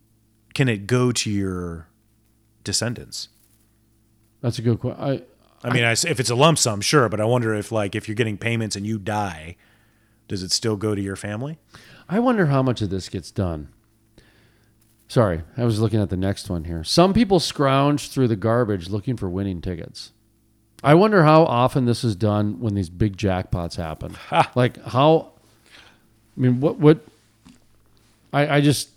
Can 0.55 0.68
it 0.68 0.86
go 0.86 1.12
to 1.12 1.30
your 1.30 1.89
descendants? 2.64 3.28
That's 4.41 4.59
a 4.59 4.62
good 4.62 4.80
question. 4.80 5.03
I 5.03 5.22
I 5.62 5.72
mean, 5.72 5.84
I 5.84 5.93
if 5.93 6.20
it's 6.20 6.30
a 6.30 6.34
lump 6.34 6.59
sum, 6.59 6.80
sure, 6.80 7.09
but 7.09 7.20
I 7.20 7.24
wonder 7.24 7.55
if 7.55 7.72
like 7.72 7.95
if 7.95 8.09
you're 8.09 8.14
getting 8.14 8.39
payments 8.39 8.76
and 8.76 8.86
you 8.86 8.99
die, 8.99 9.57
does 10.28 10.43
it 10.43 10.53
still 10.53 10.76
go 10.76 10.95
to 10.95 11.01
your 11.01 11.16
family? 11.16 11.59
I 12.09 12.18
wonder 12.20 12.47
how 12.47 12.62
much 12.62 12.80
of 12.82 12.91
this 12.91 13.09
gets 13.09 13.30
done. 13.30 13.68
Sorry, 15.09 15.43
I 15.57 15.64
was 15.64 15.80
looking 15.80 16.01
at 16.01 16.11
the 16.11 16.16
next 16.16 16.51
one 16.51 16.64
here. 16.64 16.84
Some 16.84 17.14
people 17.14 17.41
scrounge 17.41 18.11
through 18.11 18.28
the 18.28 18.36
garbage 18.36 18.89
looking 18.91 19.16
for 19.16 19.28
winning 19.30 19.61
tickets. 19.62 20.12
I 20.83 20.95
wonder 20.95 21.24
how 21.24 21.45
often 21.45 21.87
this 21.87 22.05
is 22.05 22.14
done 22.14 22.61
when 22.61 22.74
these 22.74 22.89
big 22.89 23.16
jackpots 23.16 23.76
happen. 23.76 24.16
like 24.55 24.83
how 24.85 25.33
I 26.37 26.41
mean 26.41 26.61
what 26.61 26.79
what 26.79 27.01
I, 28.33 28.57
I 28.57 28.61
just 28.61 28.91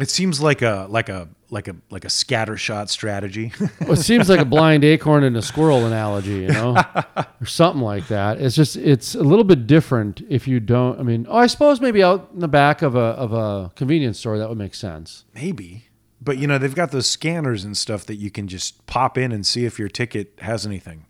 It 0.00 0.10
seems 0.10 0.40
like 0.40 0.62
a 0.62 0.86
like 0.88 1.08
a 1.08 1.28
like 1.50 1.68
a 1.68 1.76
like 1.90 2.04
a 2.04 2.10
scatter 2.10 2.56
shot 2.56 2.90
strategy. 2.90 3.52
Well, 3.80 3.92
it 3.92 3.96
seems 3.98 4.28
like 4.28 4.40
a 4.40 4.44
blind 4.56 4.84
acorn 4.84 5.22
and 5.22 5.36
a 5.36 5.42
squirrel 5.42 5.84
analogy, 5.84 6.40
you 6.40 6.48
know, 6.48 6.76
or 7.40 7.46
something 7.46 7.82
like 7.82 8.08
that. 8.08 8.40
It's 8.40 8.56
just 8.56 8.76
it's 8.76 9.14
a 9.14 9.22
little 9.22 9.44
bit 9.44 9.66
different 9.66 10.22
if 10.28 10.48
you 10.48 10.60
don't. 10.60 10.98
I 10.98 11.02
mean, 11.02 11.26
oh, 11.28 11.36
I 11.36 11.46
suppose 11.46 11.80
maybe 11.80 12.02
out 12.02 12.30
in 12.34 12.40
the 12.40 12.48
back 12.48 12.82
of 12.82 12.94
a 12.94 12.98
of 12.98 13.32
a 13.32 13.70
convenience 13.76 14.18
store 14.18 14.38
that 14.38 14.48
would 14.48 14.58
make 14.58 14.74
sense. 14.74 15.24
Maybe. 15.34 15.84
But 16.26 16.38
you 16.38 16.48
know, 16.48 16.58
they've 16.58 16.74
got 16.74 16.90
those 16.90 17.08
scanners 17.08 17.64
and 17.64 17.76
stuff 17.76 18.04
that 18.06 18.16
you 18.16 18.32
can 18.32 18.48
just 18.48 18.84
pop 18.86 19.16
in 19.16 19.30
and 19.30 19.46
see 19.46 19.64
if 19.64 19.78
your 19.78 19.88
ticket 19.88 20.34
has 20.40 20.66
anything. 20.66 21.06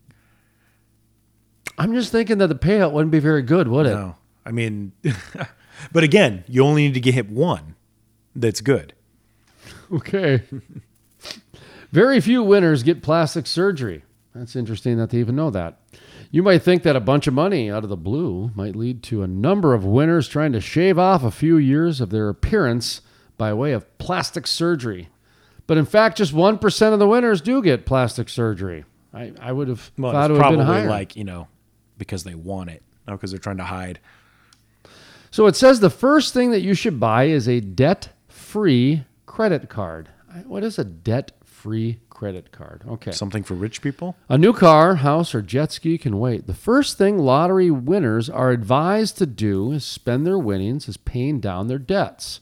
I'm 1.79 1.95
just 1.95 2.13
thinking 2.13 2.37
that 2.39 2.49
the 2.49 2.55
payout 2.55 2.93
wouldn't 2.93 3.11
be 3.11 3.19
very 3.19 3.41
good, 3.41 3.67
would 3.67 3.87
it? 3.87 3.95
No. 3.95 4.17
I 4.45 4.53
mean 4.53 4.93
but 5.93 6.05
again, 6.05 6.45
you 6.47 6.63
only 6.63 6.83
need 6.83 6.95
to 6.95 7.01
get 7.01 7.15
hit 7.15 7.31
one 7.31 7.77
that's 8.37 8.61
good. 8.61 8.93
Okay. 9.91 10.43
Very 11.93 12.21
few 12.21 12.43
winners 12.43 12.83
get 12.83 13.03
plastic 13.03 13.47
surgery. 13.47 14.05
That's 14.35 14.55
interesting 14.55 14.99
that 14.99 15.11
they 15.11 15.19
even 15.19 15.35
know 15.35 15.49
that. 15.51 15.81
You 16.31 16.43
might 16.43 16.63
think 16.63 16.83
that 16.83 16.95
a 16.95 17.01
bunch 17.01 17.27
of 17.27 17.33
money 17.33 17.71
out 17.71 17.85
of 17.85 17.89
the 17.89 17.97
blue 17.97 18.51
might 18.55 18.77
lead 18.77 19.03
to 19.05 19.23
a 19.23 19.27
number 19.27 19.73
of 19.73 19.87
winners 19.87 20.29
trying 20.29 20.53
to 20.53 20.61
shave 20.61 20.99
off 20.99 21.25
a 21.25 21.31
few 21.31 21.57
years 21.57 22.03
of 22.03 22.11
their 22.11 22.29
appearance 22.29 23.01
by 23.39 23.53
way 23.53 23.73
of 23.73 23.99
plastic 23.99 24.47
surgery. 24.47 25.09
But 25.67 25.77
in 25.79 25.85
fact, 25.87 26.17
just 26.19 26.33
1% 26.35 26.93
of 26.93 26.99
the 26.99 27.09
winners 27.09 27.41
do 27.41 27.61
get 27.63 27.87
plastic 27.87 28.29
surgery. 28.29 28.85
I, 29.13 29.33
I 29.41 29.53
would 29.53 29.69
have 29.69 29.91
Well, 29.99 30.13
thought 30.13 30.31
it 30.31 30.35
would 30.35 30.39
have 30.39 30.43
probably 30.43 30.59
been 30.59 30.67
higher. 30.67 30.89
like, 30.89 31.17
you 31.17 31.25
know, 31.25 31.49
because 31.99 32.25
they 32.25 32.35
want 32.35 32.71
it, 32.71 32.83
not 33.07 33.15
because 33.15 33.31
they're 33.31 33.41
trying 33.41 33.57
to 33.57 33.65
hide. 33.65 33.99
So 35.31 35.47
it 35.47 35.57
says 35.57 35.81
the 35.81 35.91
first 35.91 36.33
thing 36.33 36.51
that 36.53 36.61
you 36.61 36.75
should 36.75 37.01
buy 37.01 37.25
is 37.25 37.49
a 37.49 37.61
debt 37.61 38.09
free 38.29 39.05
credit 39.27 39.69
card. 39.69 40.09
What 40.47 40.63
is 40.65 40.79
a 40.79 40.85
debt 40.85 41.33
free 41.45 41.99
credit 42.11 42.53
card? 42.53 42.83
Okay. 42.89 43.11
Something 43.11 43.43
for 43.43 43.55
rich 43.55 43.83
people? 43.83 44.17
A 44.29 44.39
new 44.39 44.53
car, 44.53 44.97
house, 44.97 45.35
or 45.35 45.43
jet 45.43 45.73
ski 45.73 45.99
can 45.99 46.19
wait. 46.19 46.47
The 46.47 46.55
first 46.55 46.97
thing 46.97 47.19
lottery 47.19 47.71
winners 47.71 48.31
are 48.31 48.51
advised 48.51 49.19
to 49.19 49.27
do 49.27 49.73
is 49.73 49.85
spend 49.85 50.27
their 50.27 50.39
winnings 50.39 50.89
as 50.89 50.97
paying 50.97 51.41
down 51.41 51.67
their 51.69 51.79
debts. 51.79 52.41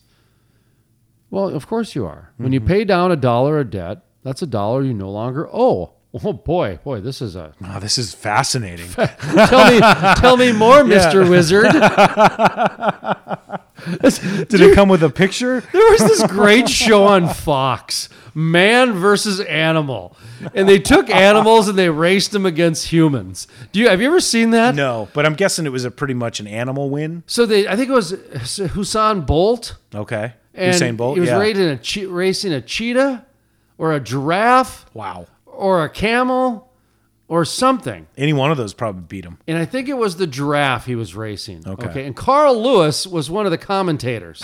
Well, 1.34 1.48
of 1.48 1.66
course 1.66 1.96
you 1.96 2.06
are. 2.06 2.30
When 2.36 2.52
you 2.52 2.60
mm-hmm. 2.60 2.68
pay 2.68 2.84
down 2.84 3.10
a 3.10 3.16
dollar 3.16 3.58
of 3.58 3.70
debt, 3.70 4.04
that's 4.22 4.40
a 4.40 4.46
dollar 4.46 4.84
you 4.84 4.94
no 4.94 5.10
longer 5.10 5.48
owe. 5.52 5.94
Oh 6.22 6.32
boy, 6.32 6.78
boy, 6.84 7.00
this 7.00 7.20
is 7.20 7.34
a 7.34 7.52
Oh, 7.60 7.80
this 7.80 7.98
is 7.98 8.14
fascinating. 8.14 8.88
tell 8.92 9.72
me 9.72 9.80
tell 10.20 10.36
me 10.36 10.52
more, 10.52 10.76
Mr. 10.84 11.28
Wizard. 11.28 11.64
Did 14.48 14.60
it 14.60 14.76
come 14.76 14.88
with 14.88 15.02
a 15.02 15.10
picture? 15.10 15.60
There 15.72 15.90
was 15.90 16.02
this 16.02 16.24
great 16.28 16.68
show 16.68 17.02
on 17.02 17.28
Fox, 17.28 18.08
Man 18.32 18.92
versus 18.92 19.40
Animal, 19.40 20.16
and 20.54 20.68
they 20.68 20.78
took 20.78 21.10
animals 21.10 21.66
and 21.66 21.76
they 21.76 21.90
raced 21.90 22.30
them 22.30 22.46
against 22.46 22.92
humans. 22.92 23.48
Do 23.72 23.80
you 23.80 23.88
have 23.88 24.00
you 24.00 24.06
ever 24.06 24.20
seen 24.20 24.50
that? 24.50 24.76
No, 24.76 25.08
but 25.12 25.26
I'm 25.26 25.34
guessing 25.34 25.66
it 25.66 25.70
was 25.70 25.84
a 25.84 25.90
pretty 25.90 26.14
much 26.14 26.38
an 26.38 26.46
animal 26.46 26.90
win. 26.90 27.24
So 27.26 27.44
they, 27.44 27.66
I 27.66 27.74
think 27.74 27.88
it 27.88 27.92
was 27.92 28.12
Husan 28.12 29.26
Bolt, 29.26 29.74
Okay. 29.92 30.34
And 30.54 30.74
Usain 30.74 30.96
Bolt. 30.96 31.16
he 31.16 31.20
was 31.20 31.28
yeah. 31.30 31.38
racing 31.38 31.68
a, 31.68 31.76
che- 31.76 32.06
racing 32.06 32.52
a 32.52 32.60
cheetah, 32.60 33.26
or 33.78 33.92
a 33.92 34.00
giraffe, 34.00 34.86
Wow. 34.94 35.26
or 35.46 35.84
a 35.84 35.88
camel, 35.90 36.70
or 37.28 37.44
something. 37.44 38.06
Any 38.16 38.32
one 38.32 38.50
of 38.50 38.56
those 38.56 38.74
probably 38.74 39.02
beat 39.02 39.24
him. 39.24 39.38
And 39.48 39.58
I 39.58 39.64
think 39.64 39.88
it 39.88 39.94
was 39.98 40.16
the 40.16 40.26
giraffe 40.26 40.86
he 40.86 40.94
was 40.94 41.14
racing. 41.16 41.64
Okay. 41.66 42.06
And 42.06 42.14
Carl 42.14 42.62
Lewis 42.62 43.06
was 43.06 43.30
one 43.30 43.46
of 43.46 43.50
the 43.50 43.58
commentators. 43.58 44.42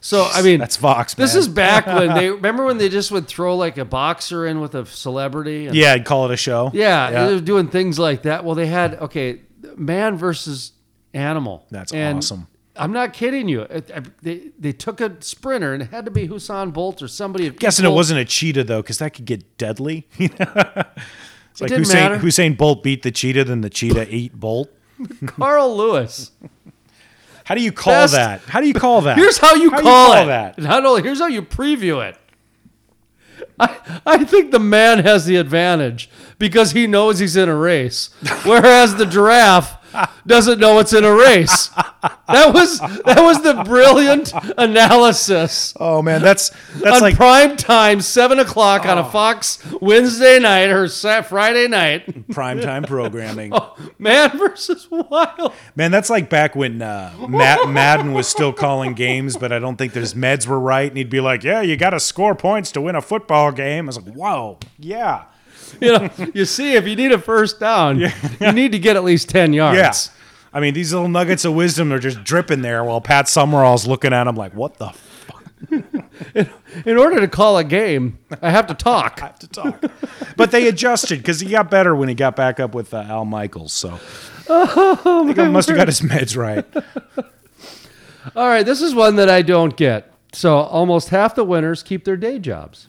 So 0.00 0.28
I 0.34 0.42
mean, 0.42 0.58
That's 0.58 0.76
Fox. 0.76 1.14
This 1.14 1.34
is 1.34 1.48
back 1.48 1.86
when 1.98 2.14
they 2.14 2.30
remember 2.30 2.64
when 2.64 2.76
they 2.78 2.88
just 2.88 3.10
would 3.12 3.26
throw 3.28 3.56
like 3.56 3.78
a 3.78 3.84
boxer 3.84 4.46
in 4.46 4.60
with 4.60 4.74
a 4.74 4.84
celebrity. 4.86 5.66
And, 5.68 5.76
Yeah, 5.76 5.92
I'd 5.92 6.04
call 6.04 6.26
it 6.28 6.32
a 6.32 6.36
show. 6.36 6.70
yeah, 6.74 7.08
Yeah. 7.10 7.26
they 7.26 7.34
were 7.34 7.40
doing 7.40 7.68
things 7.68 7.98
like 7.98 8.22
that. 8.22 8.44
Well, 8.44 8.54
they 8.56 8.66
had 8.66 8.94
okay, 8.96 9.42
man 9.76 10.16
versus 10.18 10.72
animal. 11.14 11.66
That's 11.70 11.92
And 11.92 12.18
awesome. 12.18 12.48
I'm 12.78 12.92
not 12.92 13.12
kidding 13.12 13.48
you. 13.48 13.62
It- 13.62 14.22
they 14.22 14.50
they 14.58 14.72
took 14.72 15.00
a 15.00 15.16
sprinter 15.20 15.72
and 15.74 15.82
it 15.82 15.90
had 15.90 16.04
to 16.04 16.10
be 16.10 16.28
Husan 16.28 16.72
Bolt 16.72 17.02
or 17.02 17.08
somebody. 17.08 17.46
of 17.46 17.56
Guessing 17.58 17.84
it 17.84 17.90
wasn't 17.90 18.20
a 18.20 18.24
cheetah 18.24 18.64
though, 18.64 18.82
because 18.82 18.98
that 18.98 19.14
could 19.14 19.24
get 19.24 19.58
deadly. 19.58 20.06
it's 20.18 20.38
like 21.60 21.68
didn't 21.70 21.78
Hussein, 21.78 21.96
matter. 22.02 22.18
Hussein 22.18 22.54
Bolt 22.54 22.82
beat 22.82 23.02
the 23.02 23.10
cheetah, 23.10 23.44
then 23.44 23.60
the 23.62 23.70
cheetah 23.70 24.06
ate 24.14 24.34
Bolt. 24.38 24.70
Carl 25.26 25.76
Lewis. 25.76 26.30
How 27.44 27.54
do 27.54 27.62
you 27.62 27.72
call 27.72 27.94
Best- 27.94 28.12
that? 28.14 28.40
How 28.42 28.60
do 28.60 28.66
you 28.68 28.74
call 28.74 29.00
that? 29.02 29.16
Here's 29.16 29.38
how 29.38 29.54
you 29.54 29.70
How 29.70 29.80
call, 29.80 30.06
call 30.12 30.22
it. 30.22 30.26
that? 30.26 30.58
Not 30.58 30.84
only 30.84 31.02
here's 31.02 31.18
how 31.18 31.28
you 31.28 31.42
preview 31.42 32.06
it. 32.06 32.16
I, 33.60 34.00
I 34.06 34.24
think 34.24 34.52
the 34.52 34.58
man 34.60 35.00
has 35.00 35.24
the 35.26 35.36
advantage 35.36 36.10
because 36.38 36.72
he 36.72 36.86
knows 36.86 37.18
he's 37.18 37.36
in 37.36 37.48
a 37.48 37.54
race, 37.56 38.10
whereas 38.44 38.96
the 38.96 39.06
giraffe 39.06 39.77
doesn't 40.26 40.58
know 40.58 40.78
it's 40.78 40.92
in 40.92 41.04
a 41.04 41.14
race. 41.14 41.68
That 42.28 42.52
was 42.52 42.78
that 42.80 43.20
was 43.22 43.42
the 43.42 43.62
brilliant 43.64 44.32
analysis 44.58 45.74
Oh 45.76 46.02
man, 46.02 46.22
that's 46.22 46.50
that's 46.74 46.96
on 46.96 47.00
like 47.00 47.16
prime 47.16 47.56
time, 47.56 48.00
seven 48.00 48.38
o'clock 48.38 48.86
on 48.86 48.98
a 48.98 49.10
Fox 49.10 49.58
Wednesday 49.80 50.38
night 50.38 50.70
or 50.70 50.88
Friday 50.88 51.68
night. 51.68 52.28
Prime 52.28 52.60
time 52.60 52.82
programming. 52.84 53.52
Man 53.98 54.36
versus 54.36 54.88
wild. 54.90 55.52
Man, 55.76 55.90
that's 55.90 56.10
like 56.10 56.28
back 56.28 56.54
when 56.54 56.82
uh, 56.82 57.12
Matt 57.28 57.68
Madden 57.68 58.12
was 58.12 58.28
still 58.28 58.52
calling 58.52 58.94
games, 58.94 59.36
but 59.36 59.52
I 59.52 59.58
don't 59.58 59.76
think 59.76 59.92
his 59.92 60.14
meds 60.14 60.46
were 60.46 60.60
right, 60.60 60.88
and 60.88 60.96
he'd 60.96 61.10
be 61.10 61.20
like, 61.20 61.44
"Yeah, 61.44 61.60
you 61.62 61.76
got 61.76 61.90
to 61.90 62.00
score 62.00 62.34
points 62.34 62.72
to 62.72 62.80
win 62.80 62.96
a 62.96 63.02
football 63.02 63.52
game." 63.52 63.86
I 63.86 63.88
was 63.88 64.00
like, 64.00 64.14
"Whoa, 64.14 64.58
yeah, 64.78 65.24
You 65.80 65.92
know, 65.92 66.10
you 66.34 66.44
see, 66.44 66.74
if 66.74 66.86
you 66.86 66.96
need 66.96 67.12
a 67.12 67.18
first 67.18 67.60
down, 67.60 67.98
you 67.98 68.52
need 68.52 68.72
to 68.72 68.78
get 68.78 68.96
at 68.96 69.04
least 69.04 69.28
ten 69.28 69.52
yards. 69.52 69.76
yeah." 69.78 69.92
I 70.52 70.60
mean, 70.60 70.72
these 70.74 70.92
little 70.92 71.08
nuggets 71.08 71.44
of 71.44 71.52
wisdom 71.54 71.92
are 71.92 71.98
just 71.98 72.24
dripping 72.24 72.62
there, 72.62 72.82
while 72.82 73.00
Pat 73.00 73.28
Summerall's 73.28 73.86
looking 73.86 74.12
at 74.12 74.26
him 74.26 74.34
like, 74.34 74.54
"What 74.54 74.78
the 74.78 74.86
f- 74.86 75.04
In 76.86 76.96
order 76.96 77.20
to 77.20 77.28
call 77.28 77.58
a 77.58 77.64
game, 77.64 78.18
I 78.42 78.50
have 78.50 78.66
to 78.68 78.74
talk. 78.74 79.18
I 79.22 79.26
have 79.26 79.38
to 79.40 79.48
talk?" 79.48 79.82
but 80.36 80.50
they 80.50 80.66
adjusted 80.68 81.18
because 81.18 81.40
he 81.40 81.50
got 81.50 81.70
better 81.70 81.94
when 81.94 82.08
he 82.08 82.14
got 82.14 82.34
back 82.36 82.60
up 82.60 82.74
with 82.74 82.94
uh, 82.94 83.04
Al 83.08 83.24
Michaels. 83.24 83.72
So 83.72 83.98
I 84.48 84.94
think 85.26 85.36
he 85.38 85.48
must 85.48 85.68
have 85.68 85.76
got 85.76 85.88
his 85.88 86.00
meds 86.00 86.36
right. 86.36 86.64
All 88.36 88.46
right, 88.48 88.64
this 88.64 88.80
is 88.82 88.94
one 88.94 89.16
that 89.16 89.28
I 89.30 89.42
don't 89.42 89.76
get. 89.76 90.12
So, 90.32 90.56
almost 90.58 91.08
half 91.08 91.34
the 91.34 91.44
winners 91.44 91.82
keep 91.82 92.04
their 92.04 92.16
day 92.16 92.38
jobs. 92.38 92.88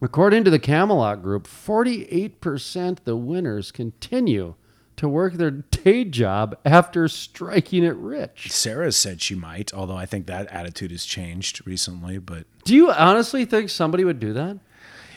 According 0.00 0.44
to 0.44 0.50
the 0.50 0.58
Camelot 0.60 1.22
Group, 1.22 1.48
48% 1.48 2.90
of 2.98 3.04
the 3.04 3.16
winners 3.16 3.72
continue 3.72 4.54
to 4.96 5.08
work 5.08 5.34
their 5.34 5.50
day 5.50 6.04
job 6.04 6.56
after 6.64 7.08
striking 7.08 7.84
it 7.84 7.96
rich. 7.96 8.50
Sarah 8.50 8.92
said 8.92 9.20
she 9.22 9.34
might, 9.34 9.72
although 9.74 9.96
I 9.96 10.06
think 10.06 10.26
that 10.26 10.46
attitude 10.48 10.90
has 10.90 11.04
changed 11.04 11.66
recently. 11.66 12.18
But 12.18 12.46
Do 12.64 12.74
you 12.74 12.90
honestly 12.90 13.44
think 13.44 13.70
somebody 13.70 14.04
would 14.04 14.20
do 14.20 14.32
that? 14.34 14.58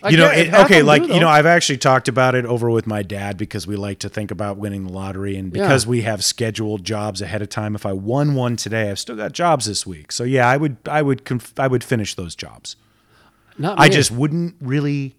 You 0.09 0.17
know, 0.17 0.31
it, 0.31 0.51
okay, 0.51 0.81
like 0.81 1.03
you 1.07 1.19
know. 1.19 1.29
I've 1.29 1.45
actually 1.45 1.77
talked 1.77 2.07
about 2.07 2.33
it 2.33 2.43
over 2.43 2.71
with 2.71 2.87
my 2.87 3.03
dad 3.03 3.37
because 3.37 3.67
we 3.67 3.75
like 3.75 3.99
to 3.99 4.09
think 4.09 4.31
about 4.31 4.57
winning 4.57 4.87
the 4.87 4.91
lottery, 4.91 5.35
and 5.37 5.53
because 5.53 5.83
Yeah. 5.85 5.89
we 5.91 6.01
have 6.01 6.23
scheduled 6.23 6.83
jobs 6.83 7.21
ahead 7.21 7.43
of 7.43 7.49
time. 7.49 7.75
If 7.75 7.85
I 7.85 7.93
won 7.93 8.33
one 8.33 8.55
today, 8.55 8.89
I've 8.89 8.97
still 8.97 9.15
got 9.15 9.31
jobs 9.33 9.67
this 9.67 9.85
week. 9.85 10.11
So 10.11 10.23
yeah, 10.23 10.49
I 10.49 10.57
would, 10.57 10.77
I 10.89 11.03
would, 11.03 11.23
conf- 11.23 11.59
I 11.59 11.67
would 11.67 11.83
finish 11.83 12.15
those 12.15 12.33
jobs. 12.33 12.75
Not 13.57 13.79
I 13.79 13.89
just 13.89 14.11
wouldn't 14.11 14.55
really. 14.61 15.15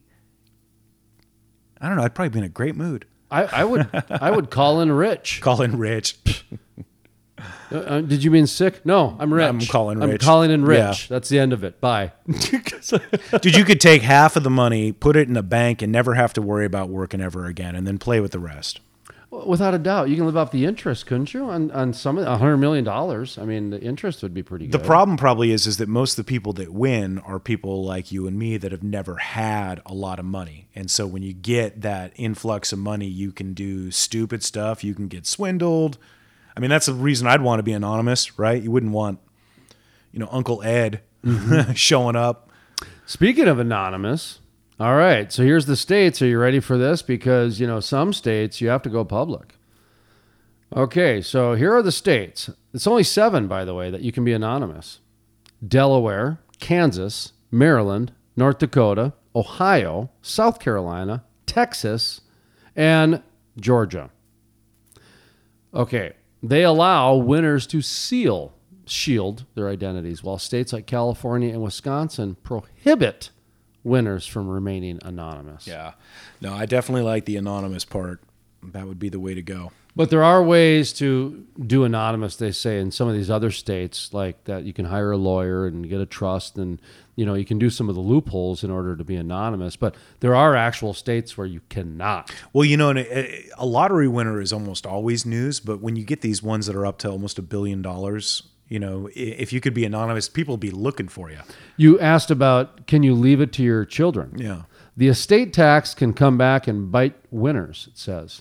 I 1.80 1.88
don't 1.88 1.96
know. 1.96 2.02
I'd 2.02 2.14
probably 2.14 2.30
be 2.30 2.38
in 2.38 2.44
a 2.44 2.48
great 2.48 2.76
mood. 2.76 3.06
I, 3.30 3.44
I 3.44 3.64
would, 3.64 3.88
I 4.10 4.30
would 4.30 4.50
call 4.50 4.80
in 4.80 4.92
rich. 4.92 5.40
Call 5.42 5.62
in 5.62 5.78
Rich. 5.78 6.18
Uh, 7.72 7.76
uh, 7.76 8.00
did 8.02 8.22
you 8.22 8.30
mean 8.30 8.46
sick? 8.46 8.84
No, 8.84 9.16
I'm 9.18 9.32
rich. 9.32 9.48
I'm 9.48 9.60
calling 9.60 9.98
rich. 9.98 10.22
I'm 10.22 10.26
calling 10.26 10.50
in 10.50 10.64
rich. 10.64 10.78
Yeah. 10.78 10.94
That's 11.08 11.30
the 11.30 11.38
end 11.38 11.54
of 11.54 11.64
it. 11.64 11.80
Bye. 11.80 12.12
Dude, 12.26 13.56
you 13.56 13.64
could 13.64 13.80
take 13.80 14.02
half 14.02 14.36
of 14.36 14.42
the 14.42 14.50
money, 14.50 14.92
put 14.92 15.16
it 15.16 15.28
in 15.28 15.36
a 15.36 15.42
bank, 15.42 15.80
and 15.80 15.90
never 15.90 16.14
have 16.14 16.34
to 16.34 16.42
worry 16.42 16.66
about 16.66 16.90
working 16.90 17.20
ever 17.22 17.46
again, 17.46 17.74
and 17.74 17.86
then 17.86 17.98
play 17.98 18.20
with 18.20 18.32
the 18.32 18.38
rest. 18.38 18.80
Without 19.32 19.72
a 19.72 19.78
doubt, 19.78 20.10
you 20.10 20.16
can 20.16 20.26
live 20.26 20.36
off 20.36 20.50
the 20.50 20.66
interest, 20.66 21.06
couldn't 21.06 21.32
you? 21.32 21.48
On 21.48 21.70
on 21.70 21.94
some 21.94 22.18
a 22.18 22.36
hundred 22.36 22.58
million 22.58 22.84
dollars. 22.84 23.38
I 23.38 23.46
mean, 23.46 23.70
the 23.70 23.80
interest 23.80 24.22
would 24.22 24.34
be 24.34 24.42
pretty 24.42 24.66
The 24.66 24.78
problem 24.78 25.16
probably 25.16 25.52
is 25.52 25.66
is 25.66 25.78
that 25.78 25.88
most 25.88 26.18
of 26.18 26.26
the 26.26 26.28
people 26.28 26.52
that 26.52 26.70
win 26.70 27.18
are 27.20 27.38
people 27.38 27.82
like 27.82 28.12
you 28.12 28.26
and 28.26 28.38
me 28.38 28.58
that 28.58 28.72
have 28.72 28.82
never 28.82 29.16
had 29.16 29.80
a 29.86 29.94
lot 29.94 30.18
of 30.18 30.26
money. 30.26 30.68
And 30.74 30.90
so 30.90 31.06
when 31.06 31.22
you 31.22 31.32
get 31.32 31.80
that 31.80 32.12
influx 32.16 32.74
of 32.74 32.78
money, 32.78 33.06
you 33.06 33.32
can 33.32 33.54
do 33.54 33.90
stupid 33.90 34.44
stuff, 34.44 34.84
you 34.84 34.94
can 34.94 35.08
get 35.08 35.26
swindled. 35.26 35.96
I 36.54 36.60
mean, 36.60 36.68
that's 36.68 36.84
the 36.84 36.92
reason 36.92 37.26
I'd 37.26 37.40
want 37.40 37.58
to 37.58 37.62
be 37.62 37.72
anonymous, 37.72 38.38
right? 38.38 38.62
You 38.62 38.70
wouldn't 38.70 38.92
want 38.92 39.18
you 40.12 40.18
know 40.18 40.28
Uncle 40.30 40.62
Ed 40.62 41.00
mm-hmm. 41.24 41.72
showing 41.74 42.16
up. 42.16 42.50
Speaking 43.06 43.48
of 43.48 43.58
anonymous, 43.58 44.40
all 44.82 44.96
right. 44.96 45.32
So 45.32 45.44
here's 45.44 45.66
the 45.66 45.76
states. 45.76 46.20
Are 46.22 46.26
you 46.26 46.40
ready 46.40 46.58
for 46.58 46.76
this? 46.76 47.02
Because 47.02 47.60
you 47.60 47.68
know 47.68 47.78
some 47.78 48.12
states 48.12 48.60
you 48.60 48.68
have 48.68 48.82
to 48.82 48.90
go 48.90 49.04
public. 49.04 49.54
Okay, 50.74 51.20
so 51.20 51.54
here 51.54 51.72
are 51.72 51.84
the 51.84 51.92
states. 51.92 52.50
It's 52.74 52.88
only 52.88 53.04
seven, 53.04 53.46
by 53.46 53.64
the 53.64 53.74
way, 53.74 53.92
that 53.92 54.00
you 54.00 54.10
can 54.10 54.24
be 54.24 54.32
anonymous: 54.32 54.98
Delaware, 55.64 56.40
Kansas, 56.58 57.32
Maryland, 57.52 58.10
North 58.34 58.58
Dakota, 58.58 59.12
Ohio, 59.36 60.10
South 60.20 60.58
Carolina, 60.58 61.22
Texas, 61.46 62.22
and 62.74 63.22
Georgia. 63.60 64.10
Okay, 65.72 66.14
they 66.42 66.64
allow 66.64 67.14
winners 67.14 67.68
to 67.68 67.82
seal, 67.82 68.52
shield 68.84 69.44
their 69.54 69.68
identities, 69.68 70.24
while 70.24 70.38
states 70.38 70.72
like 70.72 70.86
California 70.86 71.52
and 71.52 71.62
Wisconsin 71.62 72.34
prohibit 72.42 73.30
winners 73.84 74.26
from 74.26 74.48
remaining 74.48 74.98
anonymous. 75.04 75.66
Yeah. 75.66 75.92
No, 76.40 76.52
I 76.54 76.66
definitely 76.66 77.02
like 77.02 77.24
the 77.24 77.36
anonymous 77.36 77.84
part. 77.84 78.20
That 78.62 78.86
would 78.86 78.98
be 78.98 79.08
the 79.08 79.20
way 79.20 79.34
to 79.34 79.42
go. 79.42 79.72
But 79.94 80.08
there 80.08 80.24
are 80.24 80.42
ways 80.42 80.92
to 80.94 81.44
do 81.60 81.84
anonymous. 81.84 82.36
They 82.36 82.52
say 82.52 82.80
in 82.80 82.90
some 82.90 83.08
of 83.08 83.14
these 83.14 83.28
other 83.28 83.50
states, 83.50 84.14
like 84.14 84.44
that, 84.44 84.64
you 84.64 84.72
can 84.72 84.86
hire 84.86 85.10
a 85.10 85.18
lawyer 85.18 85.66
and 85.66 85.88
get 85.88 86.00
a 86.00 86.06
trust, 86.06 86.56
and 86.56 86.80
you 87.14 87.26
know 87.26 87.34
you 87.34 87.44
can 87.44 87.58
do 87.58 87.68
some 87.68 87.90
of 87.90 87.94
the 87.94 88.00
loopholes 88.00 88.64
in 88.64 88.70
order 88.70 88.96
to 88.96 89.04
be 89.04 89.16
anonymous. 89.16 89.76
But 89.76 89.94
there 90.20 90.34
are 90.34 90.56
actual 90.56 90.94
states 90.94 91.36
where 91.36 91.46
you 91.46 91.60
cannot. 91.68 92.32
Well, 92.54 92.64
you 92.64 92.78
know, 92.78 92.90
a, 92.90 93.02
uh, 93.02 93.64
a 93.64 93.66
lottery 93.66 94.08
winner 94.08 94.40
is 94.40 94.50
almost 94.50 94.86
always 94.86 95.26
news, 95.26 95.60
but 95.60 95.82
when 95.82 95.96
you 95.96 96.04
get 96.04 96.22
these 96.22 96.42
ones 96.42 96.66
that 96.66 96.76
are 96.76 96.86
up 96.86 96.96
to 97.00 97.10
almost 97.10 97.38
a 97.38 97.42
billion 97.42 97.82
dollars, 97.82 98.44
you 98.72 98.78
know, 98.78 99.10
if 99.14 99.52
you 99.52 99.60
could 99.60 99.74
be 99.74 99.84
anonymous, 99.84 100.30
people 100.30 100.56
be 100.56 100.70
looking 100.70 101.06
for 101.06 101.30
you. 101.30 101.40
You 101.76 102.00
asked 102.00 102.30
about 102.30 102.86
can 102.86 103.02
you 103.02 103.14
leave 103.14 103.38
it 103.42 103.52
to 103.52 103.62
your 103.62 103.84
children? 103.84 104.32
Yeah. 104.38 104.62
The 104.96 105.08
estate 105.08 105.52
tax 105.52 105.92
can 105.92 106.14
come 106.14 106.38
back 106.38 106.66
and 106.66 106.90
bite 106.90 107.16
winners, 107.30 107.88
it 107.90 107.98
says. 107.98 108.40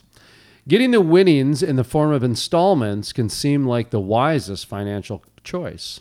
Getting 0.70 0.92
the 0.92 1.02
winnings 1.02 1.62
in 1.62 1.76
the 1.76 1.84
form 1.84 2.14
of 2.14 2.24
installments 2.24 3.12
can 3.12 3.28
seem 3.28 3.66
like 3.66 3.90
the 3.90 4.00
wisest 4.00 4.68
financial 4.68 5.22
choice. 5.44 6.00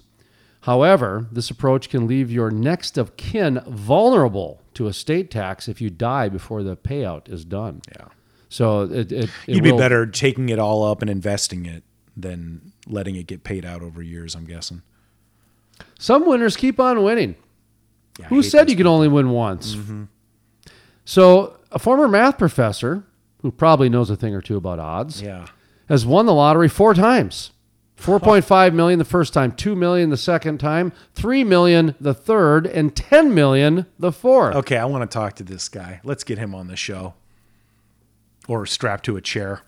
However, 0.61 1.27
this 1.33 1.51
approach 1.51 1.89
can 1.89 2.07
leave 2.07 2.31
your 2.31 2.53
next 2.53 2.97
of 2.97 3.17
kin 3.17 3.61
vulnerable 3.67 4.63
to 4.75 4.87
estate 4.87 5.33
tax 5.33 5.67
if 5.67 5.81
you 5.81 5.91
die 5.91 6.29
before 6.29 6.63
the 6.63 6.77
payout 6.77 7.29
is 7.29 7.45
done. 7.45 7.83
Yeah. 7.97 8.07
So 8.49 8.83
it, 8.83 9.11
it, 9.11 9.25
it 9.25 9.31
You'd 9.49 9.65
be 9.65 9.73
better 9.73 10.07
taking 10.07 10.51
it 10.51 10.61
all 10.61 10.85
up 10.85 11.03
and 11.03 11.11
investing 11.11 11.67
it 11.67 11.83
than 12.21 12.73
letting 12.87 13.17
it 13.17 13.27
get 13.27 13.45
paid 13.45 13.65
out 13.65 13.83
over 13.83 14.03
years, 14.03 14.35
I'm 14.35 14.45
guessing. 14.45 14.83
Some 15.99 16.27
winners 16.27 16.57
keep 16.57 16.79
on 16.81 17.03
winning. 17.03 17.37
Yeah, 18.19 18.27
Who 18.27 18.43
said 18.43 18.69
you 18.71 18.77
can 18.77 18.87
only 18.87 19.09
win 19.09 19.31
once? 19.31 19.75
Mm-hmm. 19.75 20.05
So, 21.05 21.57
a 21.73 21.79
former 21.79 22.07
math 22.09 22.39
professor 22.39 23.05
who 23.43 23.51
probably 23.51 23.89
knows 23.89 24.11
a 24.11 24.17
thing 24.17 24.35
or 24.35 24.41
two 24.43 24.57
about 24.57 24.79
odds 24.79 25.23
Yeah. 25.23 25.47
has 25.89 26.05
won 26.05 26.27
the 26.27 26.35
lottery 26.35 26.69
four 26.69 26.93
times. 26.95 27.53
4.5 27.97 28.73
million 28.73 28.99
the 28.99 29.05
first 29.05 29.35
time, 29.35 29.53
2 29.53 29.77
million 29.77 30.09
the 30.09 30.17
second 30.17 30.59
time, 30.59 30.91
3 31.15 31.45
million 31.45 31.95
the 32.01 32.15
third, 32.15 32.67
and 32.67 32.97
10 32.97 33.35
million 33.35 33.85
the 33.99 34.11
fourth. 34.11 34.57
Okay, 34.57 34.79
I 34.79 34.87
want 34.87 35.09
to 35.09 35.15
talk 35.15 35.35
to 35.37 35.45
this 35.45 35.69
guy. 35.69 36.01
Let's 36.03 36.25
get 36.25 36.39
him 36.39 36.55
on 36.55 36.69
the 36.69 36.77
show. 36.77 37.13
Or 38.49 38.65
strapped 38.65 39.05
to 39.05 39.17
a 39.17 39.21
chair. 39.21 39.61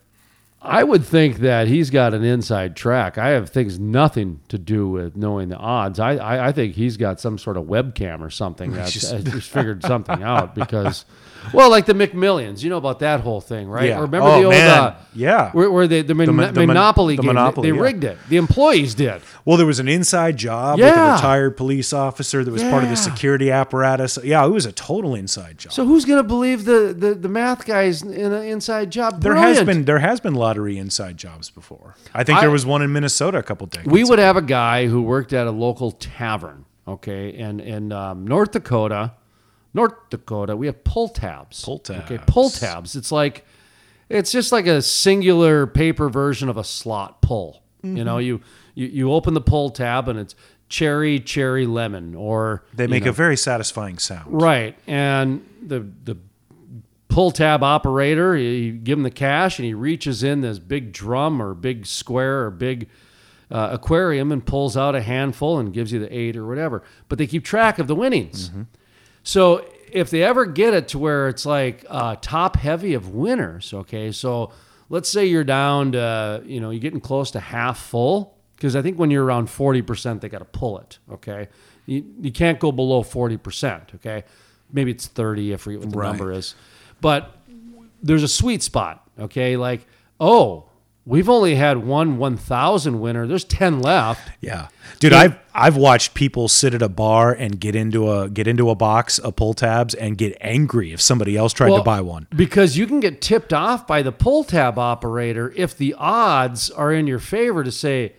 I 0.64 0.84
would 0.84 1.04
think 1.04 1.38
that 1.38 1.66
he's 1.66 1.90
got 1.90 2.14
an 2.14 2.22
inside 2.22 2.76
track. 2.76 3.18
I 3.18 3.30
have 3.30 3.48
things 3.50 3.80
nothing 3.80 4.40
to 4.48 4.58
do 4.58 4.88
with 4.88 5.16
knowing 5.16 5.48
the 5.48 5.56
odds. 5.56 5.98
I, 5.98 6.16
I, 6.16 6.48
I 6.48 6.52
think 6.52 6.74
he's 6.76 6.96
got 6.96 7.18
some 7.20 7.36
sort 7.36 7.56
of 7.56 7.64
webcam 7.64 8.20
or 8.20 8.30
something 8.30 8.70
that's 8.74 8.92
Just- 8.92 9.24
just 9.26 9.50
figured 9.50 9.82
something 9.84 10.22
out 10.22 10.54
because, 10.54 11.04
well, 11.52 11.70
like 11.70 11.86
the 11.86 11.92
McMillions, 11.94 12.62
you 12.62 12.70
know 12.70 12.76
about 12.76 12.98
that 13.00 13.20
whole 13.20 13.40
thing, 13.40 13.68
right? 13.68 13.88
Yeah. 13.88 14.00
Remember 14.00 14.28
Oh, 14.28 14.38
the 14.40 14.44
old, 14.46 14.54
uh, 14.54 14.94
Yeah. 15.14 15.50
where, 15.52 15.70
where 15.70 15.86
they, 15.86 16.02
the, 16.02 16.14
mon- 16.14 16.34
mon- 16.34 16.54
the 16.54 16.66
Monopoly 16.66 17.16
the 17.16 17.22
game, 17.22 17.28
they- 17.28 17.32
Monopoly, 17.34 17.70
they 17.70 17.76
yeah. 17.76 17.82
rigged 17.82 18.04
it. 18.04 18.18
The 18.28 18.36
employees 18.36 18.94
did. 18.94 19.22
Well, 19.44 19.56
there 19.56 19.66
was 19.66 19.78
an 19.80 19.88
inside 19.88 20.36
job 20.36 20.78
with 20.78 20.86
a 20.86 21.12
retired 21.12 21.56
police 21.56 21.92
officer 21.92 22.44
that 22.44 22.50
was 22.50 22.62
part 22.62 22.84
of 22.84 22.90
the 22.90 22.96
security 22.96 23.50
apparatus. 23.50 24.18
Yeah, 24.22 24.44
it 24.46 24.50
was 24.50 24.66
a 24.66 24.72
total 24.72 25.14
inside 25.14 25.58
job. 25.58 25.72
So 25.72 25.84
who's 25.84 26.04
going 26.04 26.18
to 26.22 26.26
believe 26.28 26.64
the, 26.64 26.94
the, 26.96 27.14
the 27.14 27.28
math 27.28 27.66
guys 27.66 28.02
in 28.02 28.32
an 28.32 28.44
inside 28.44 28.90
job? 28.90 29.20
there 29.22 29.34
has 29.34 29.62
been 29.64 29.84
there 29.84 29.98
has 29.98 30.20
been 30.20 30.34
lottery 30.34 30.78
inside 30.78 31.16
jobs 31.16 31.50
before. 31.50 31.96
I 32.14 32.24
think 32.24 32.38
I- 32.38 32.42
there 32.42 32.50
was 32.50 32.64
one 32.64 32.82
in 32.82 32.92
Minnesota 32.92 33.38
a 33.38 33.42
couple 33.42 33.66
decades. 33.66 33.90
we 33.92 34.04
would 34.04 34.18
ago. 34.18 34.26
have 34.26 34.36
a 34.36 34.42
guy 34.42 34.86
who 34.86 35.02
worked 35.02 35.32
at 35.32 35.46
a 35.46 35.50
local 35.50 35.90
tavern, 35.92 36.64
okay, 36.86 37.34
and 37.36 37.60
in 37.60 37.92
um, 37.92 38.26
North 38.26 38.52
Dakota, 38.52 39.12
North 39.74 39.94
Dakota, 40.10 40.56
we 40.56 40.66
have 40.66 40.84
pull 40.84 41.08
tabs. 41.08 41.64
Pull 41.64 41.82
Okay, 41.88 42.16
tabs. 42.18 42.24
pull 42.26 42.50
tabs. 42.50 42.96
It's 42.96 43.10
like, 43.10 43.46
it's 44.08 44.30
just 44.30 44.52
like 44.52 44.66
a 44.66 44.82
singular 44.82 45.66
paper 45.66 46.08
version 46.08 46.48
of 46.48 46.56
a 46.56 46.64
slot 46.64 47.22
pull. 47.22 47.62
You 47.84 48.04
know, 48.04 48.18
you, 48.18 48.40
you 48.76 48.86
you 48.86 49.12
open 49.12 49.34
the 49.34 49.40
pull 49.40 49.70
tab 49.70 50.06
and 50.08 50.16
it's 50.16 50.36
cherry, 50.68 51.18
cherry, 51.18 51.66
lemon, 51.66 52.14
or 52.14 52.62
They 52.74 52.84
you 52.84 52.88
make 52.90 53.04
know, 53.04 53.10
a 53.10 53.12
very 53.12 53.36
satisfying 53.36 53.98
sound. 53.98 54.40
Right. 54.40 54.76
And 54.86 55.44
the 55.60 55.80
the 56.04 56.16
pull 57.08 57.32
tab 57.32 57.64
operator, 57.64 58.36
you 58.36 58.50
you 58.50 58.72
give 58.74 58.98
him 58.98 59.02
the 59.02 59.10
cash 59.10 59.58
and 59.58 59.66
he 59.66 59.74
reaches 59.74 60.22
in 60.22 60.42
this 60.42 60.60
big 60.60 60.92
drum 60.92 61.42
or 61.42 61.54
big 61.54 61.84
square 61.84 62.44
or 62.44 62.50
big 62.52 62.88
uh, 63.50 63.70
aquarium 63.72 64.30
and 64.30 64.46
pulls 64.46 64.76
out 64.76 64.94
a 64.94 65.02
handful 65.02 65.58
and 65.58 65.72
gives 65.72 65.92
you 65.92 65.98
the 65.98 66.16
eight 66.16 66.36
or 66.36 66.46
whatever. 66.46 66.84
But 67.08 67.18
they 67.18 67.26
keep 67.26 67.44
track 67.44 67.80
of 67.80 67.88
the 67.88 67.96
winnings. 67.96 68.52
So 69.22 69.64
if 69.92 70.10
they 70.10 70.22
ever 70.22 70.46
get 70.46 70.74
it 70.74 70.88
to 70.88 70.98
where 70.98 71.28
it's 71.28 71.44
like 71.46 71.84
uh, 71.88 72.16
top 72.20 72.56
heavy 72.56 72.94
of 72.94 73.10
winners, 73.10 73.72
okay, 73.74 74.10
so 74.12 74.52
let's 74.88 75.08
say 75.08 75.26
you're 75.26 75.44
down 75.44 75.92
to, 75.92 76.42
you 76.46 76.60
know, 76.60 76.70
you're 76.70 76.80
getting 76.80 77.00
close 77.00 77.30
to 77.32 77.40
half 77.40 77.78
full, 77.78 78.36
because 78.56 78.74
I 78.76 78.82
think 78.82 78.98
when 78.98 79.10
you're 79.10 79.24
around 79.24 79.48
40%, 79.48 80.20
they 80.20 80.28
got 80.28 80.38
to 80.38 80.44
pull 80.46 80.78
it, 80.78 80.98
okay? 81.10 81.48
You, 81.86 82.04
you 82.20 82.30
can't 82.32 82.58
go 82.60 82.72
below 82.72 83.02
40%, 83.02 83.94
okay? 83.96 84.24
Maybe 84.72 84.90
it's 84.92 85.06
30, 85.08 85.52
I 85.54 85.56
forget 85.56 85.80
what 85.80 85.90
the 85.90 85.98
Right. 85.98 86.08
number 86.08 86.32
is. 86.32 86.54
But 87.00 87.36
there's 88.02 88.22
a 88.22 88.28
sweet 88.28 88.62
spot, 88.62 89.06
okay? 89.18 89.56
Like, 89.56 89.86
oh, 90.20 90.64
we've 91.04 91.28
only 91.28 91.54
had 91.56 91.78
one 91.78 92.18
1,000 92.18 93.00
winner, 93.00 93.26
there's 93.26 93.44
10 93.44 93.80
left. 93.80 94.30
Yeah, 94.40 94.68
dude, 94.98 95.12
I've 95.12 95.38
I've 95.54 95.76
watched 95.76 96.14
people 96.14 96.48
sit 96.48 96.74
at 96.74 96.82
a 96.82 96.88
bar 96.88 97.32
and 97.32 97.60
get 97.60 97.74
into 97.74 98.10
a 98.10 98.28
get 98.28 98.46
into 98.46 98.70
a 98.70 98.74
box 98.74 99.18
of 99.18 99.36
pull 99.36 99.54
tabs 99.54 99.94
and 99.94 100.16
get 100.16 100.36
angry 100.40 100.92
if 100.92 101.00
somebody 101.00 101.36
else 101.36 101.52
tried 101.52 101.76
to 101.76 101.82
buy 101.82 102.00
one. 102.00 102.26
Because 102.34 102.76
you 102.76 102.86
can 102.86 103.00
get 103.00 103.20
tipped 103.20 103.52
off 103.52 103.86
by 103.86 104.02
the 104.02 104.12
pull 104.12 104.44
tab 104.44 104.78
operator 104.78 105.52
if 105.56 105.76
the 105.76 105.94
odds 105.98 106.70
are 106.70 106.92
in 106.92 107.06
your 107.06 107.18
favor 107.18 107.62
to 107.64 107.72
say, 107.72 108.14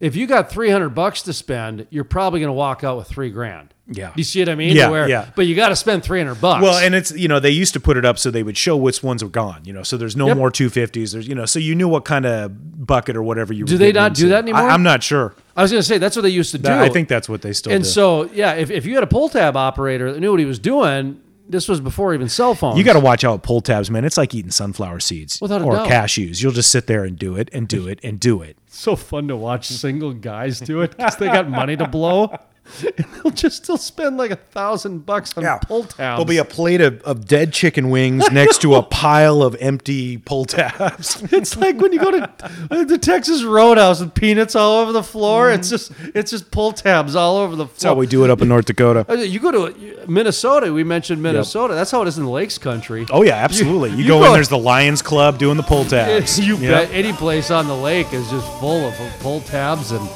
if 0.00 0.14
you 0.14 0.26
got 0.26 0.50
300 0.50 0.90
bucks 0.90 1.22
to 1.22 1.32
spend, 1.32 1.86
you're 1.90 2.04
probably 2.04 2.40
going 2.40 2.48
to 2.48 2.52
walk 2.52 2.84
out 2.84 2.96
with 2.96 3.08
three 3.08 3.30
grand. 3.30 3.74
Yeah. 3.90 4.12
You 4.16 4.24
see 4.24 4.40
what 4.40 4.50
I 4.50 4.54
mean? 4.54 4.76
Yeah, 4.76 4.90
Where- 4.90 5.08
yeah. 5.08 5.30
But 5.34 5.46
you 5.46 5.54
got 5.54 5.70
to 5.70 5.76
spend 5.76 6.04
300 6.04 6.40
bucks. 6.40 6.62
Well, 6.62 6.76
and 6.76 6.94
it's 6.94 7.10
you 7.12 7.26
know 7.26 7.40
they 7.40 7.50
used 7.50 7.72
to 7.72 7.80
put 7.80 7.96
it 7.96 8.04
up 8.04 8.18
so 8.18 8.30
they 8.30 8.42
would 8.42 8.56
show 8.56 8.76
which 8.76 9.02
ones 9.02 9.24
were 9.24 9.30
gone. 9.30 9.62
You 9.64 9.72
know, 9.72 9.82
so 9.82 9.96
there's 9.96 10.14
no 10.16 10.26
Yep. 10.28 10.36
more 10.36 10.50
250s. 10.50 11.12
There's 11.12 11.26
you 11.26 11.34
know, 11.34 11.46
so 11.46 11.58
you 11.58 11.74
knew 11.74 11.88
what 11.88 12.04
kind 12.04 12.26
of 12.26 12.86
bucket 12.86 13.16
or 13.16 13.22
whatever 13.22 13.52
you. 13.54 13.64
Do 13.64 13.78
they 13.78 13.92
not 13.92 14.14
do 14.14 14.28
that 14.28 14.42
anymore? 14.44 14.62
I, 14.62 14.74
am 14.74 14.82
not 14.82 15.02
sure. 15.02 15.34
I 15.56 15.62
was 15.62 15.70
going 15.70 15.80
to 15.80 15.86
say, 15.88 15.98
that's 15.98 16.16
what 16.16 16.22
they 16.22 16.28
used 16.28 16.52
to 16.52 16.58
do. 16.58 16.70
I 16.70 16.88
think 16.90 17.08
that's 17.08 17.28
what 17.28 17.42
they 17.42 17.52
still 17.52 17.72
And 17.72 17.82
do. 17.82 17.88
so, 17.88 18.24
yeah, 18.32 18.52
if, 18.54 18.70
if 18.70 18.86
you 18.86 18.94
had 18.94 19.02
a 19.02 19.08
pull 19.08 19.28
tab 19.28 19.56
operator 19.56 20.12
that 20.12 20.20
knew 20.20 20.30
what 20.30 20.38
he 20.40 20.46
was 20.46 20.58
doing, 20.58 21.20
this 21.48 21.66
was 21.68 21.80
before 21.80 22.12
even 22.14 22.28
cell 22.28 22.54
phones. 22.54 22.78
you 22.78 22.84
got 22.84 22.92
to 22.92 23.00
watch 23.00 23.24
out 23.24 23.42
pull 23.42 23.60
tabs, 23.62 23.90
man. 23.90 24.04
It's 24.04 24.18
like 24.18 24.34
eating 24.34 24.50
sunflower 24.50 25.00
seeds 25.00 25.40
Without 25.40 25.62
or 25.62 25.76
cashews. 25.78 26.42
You'll 26.42 26.52
just 26.52 26.70
sit 26.70 26.86
there 26.86 27.04
and 27.04 27.18
do 27.18 27.36
it 27.36 27.48
and 27.54 27.66
do 27.66 27.88
it 27.88 28.00
and 28.02 28.20
do 28.20 28.42
it. 28.42 28.56
so 28.66 28.94
fun 28.96 29.28
to 29.28 29.36
watch 29.36 29.66
single 29.66 30.12
guys 30.12 30.60
do 30.60 30.82
it 30.82 30.90
because 30.96 31.16
they 31.16 31.26
got 31.26 31.48
money 31.48 31.76
to 31.76 31.88
blow. 31.88 32.36
And 32.98 33.06
they'll 33.22 33.32
just 33.32 33.64
still 33.64 33.76
spend 33.76 34.16
like 34.16 34.30
a 34.30 34.36
thousand 34.36 35.06
bucks 35.06 35.36
on 35.36 35.58
pull 35.60 35.82
tabs. 35.84 35.96
There'll 35.96 36.24
be 36.24 36.38
a 36.38 36.44
plate 36.44 36.80
of, 36.80 37.00
of 37.02 37.26
dead 37.26 37.52
chicken 37.52 37.90
wings 37.90 38.28
next 38.32 38.60
to 38.62 38.74
a 38.76 38.82
pile 38.82 39.42
of 39.42 39.56
empty 39.60 40.18
pull 40.18 40.44
tabs. 40.44 41.22
It's 41.32 41.56
like 41.56 41.80
when 41.80 41.92
you 41.92 41.98
go 42.00 42.10
to 42.10 42.30
uh, 42.70 42.84
the 42.84 42.98
Texas 42.98 43.42
Roadhouse 43.44 44.00
with 44.00 44.14
peanuts 44.14 44.54
all 44.56 44.78
over 44.82 44.92
the 44.92 45.02
floor. 45.02 45.50
It's 45.50 45.68
just 45.70 45.92
it's 46.14 46.30
just 46.30 46.50
pull 46.50 46.72
tabs 46.72 47.14
all 47.16 47.36
over 47.36 47.54
the 47.56 47.64
That's 47.66 47.82
how 47.82 47.90
floor. 47.90 48.00
we 48.00 48.06
do 48.06 48.24
it 48.24 48.30
up 48.30 48.42
in 48.42 48.48
North 48.48 48.66
Dakota. 48.66 49.04
Uh, 49.08 49.14
You 49.14 49.40
go 49.40 49.50
to 49.50 50.06
Minnesota. 50.08 50.72
We 50.72 50.84
mentioned 50.84 51.22
Minnesota. 51.22 51.74
That's 51.74 51.90
how 51.90 52.02
it 52.02 52.08
is 52.08 52.18
in 52.18 52.24
the 52.24 52.30
Lakes 52.30 52.58
Country. 52.58 53.06
Oh 53.10 53.22
yeah, 53.22 53.34
absolutely. 53.36 53.90
You, 53.90 53.96
you 53.98 54.08
go, 54.08 54.20
go- 54.20 54.26
in, 54.26 54.32
there's 54.32 54.48
the 54.48 54.58
Lions 54.58 55.02
Club 55.02 55.38
doing 55.38 55.56
the 55.56 55.62
pull 55.62 55.84
tabs. 55.84 56.38
you 56.38 56.56
Yeah. 56.56 56.70
bet 56.70 56.90
any 56.92 57.12
place 57.12 57.50
on 57.50 57.66
the 57.68 57.76
lake 57.76 58.12
is 58.12 58.28
just 58.30 58.46
full 58.58 58.86
of 58.88 58.94
pull 59.20 59.40
tabs 59.42 59.92
and 59.92 60.08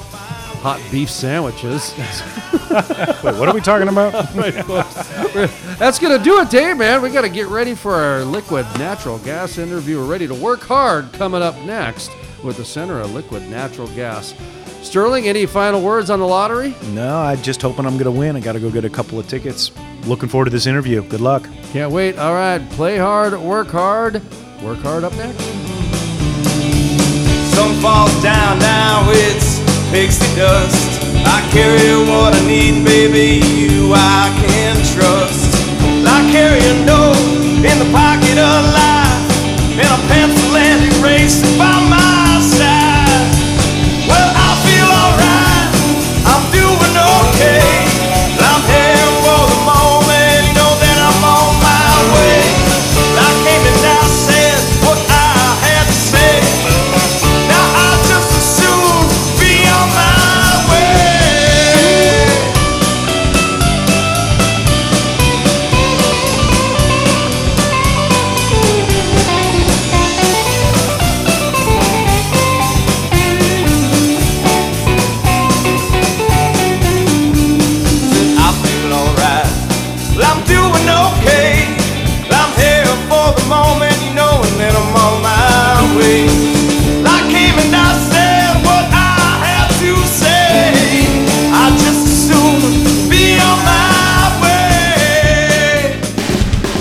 hot 0.62 0.80
beef 0.92 1.10
sandwiches. 1.10 1.92
Wait, 3.22 3.34
what 3.36 3.48
are 3.48 3.54
we 3.54 3.60
talking 3.60 3.88
about? 3.88 4.12
That's 5.78 5.98
gonna 5.98 6.22
do 6.22 6.40
it, 6.40 6.50
Dave. 6.50 6.76
Man, 6.76 7.02
we 7.02 7.10
got 7.10 7.22
to 7.22 7.28
get 7.28 7.48
ready 7.48 7.74
for 7.74 7.94
our 7.94 8.24
liquid 8.24 8.64
natural 8.78 9.18
gas 9.18 9.58
interview. 9.58 9.98
We're 9.98 10.06
ready 10.06 10.28
to 10.28 10.34
work 10.34 10.60
hard. 10.60 11.12
Coming 11.14 11.42
up 11.42 11.56
next 11.62 12.12
with 12.44 12.56
the 12.58 12.64
Center 12.64 13.00
of 13.00 13.12
Liquid 13.12 13.48
Natural 13.50 13.88
Gas. 13.88 14.34
Sterling, 14.82 15.26
any 15.28 15.46
final 15.46 15.80
words 15.80 16.10
on 16.10 16.18
the 16.18 16.26
lottery? 16.26 16.74
no, 16.88 17.18
I'm 17.18 17.40
just 17.42 17.62
hoping 17.62 17.86
I'm 17.86 17.94
going 17.94 18.04
to 18.04 18.10
win. 18.10 18.34
I 18.36 18.40
got 18.40 18.52
to 18.52 18.60
go 18.60 18.68
get 18.70 18.84
a 18.84 18.90
couple 18.90 19.18
of 19.18 19.28
tickets. 19.28 19.70
Looking 20.06 20.28
forward 20.28 20.46
to 20.46 20.50
this 20.50 20.66
interview. 20.66 21.02
Good 21.02 21.20
luck. 21.20 21.48
Can't 21.72 21.92
wait. 21.92 22.18
All 22.18 22.34
right, 22.34 22.58
play 22.70 22.98
hard, 22.98 23.38
work 23.40 23.68
hard. 23.68 24.14
Work 24.62 24.78
hard 24.78 25.04
up 25.04 25.12
next. 25.14 25.40
Sun 27.54 27.80
falls 27.80 28.22
down, 28.22 28.58
now 28.58 29.04
it's 29.10 29.61
pixie 29.92 30.34
dust. 30.34 31.02
I 31.28 31.46
carry 31.52 31.92
what 32.08 32.34
I 32.34 32.40
need, 32.46 32.82
baby. 32.82 33.44
You 33.46 33.92
I 33.94 34.32
can 34.40 34.74
trust. 34.96 35.52
I 36.08 36.18
carry 36.32 36.58
a 36.58 36.84
note 36.86 37.20
in 37.60 37.76
the 37.78 37.88
pocket 37.92 38.38
of 38.40 38.58
life 38.72 39.28
and 39.76 39.86
a 39.86 40.00
pencil 40.08 40.56
and 40.56 40.80
eraser 40.96 41.46
by 41.58 41.76
my 41.90 42.40
side. 42.40 42.81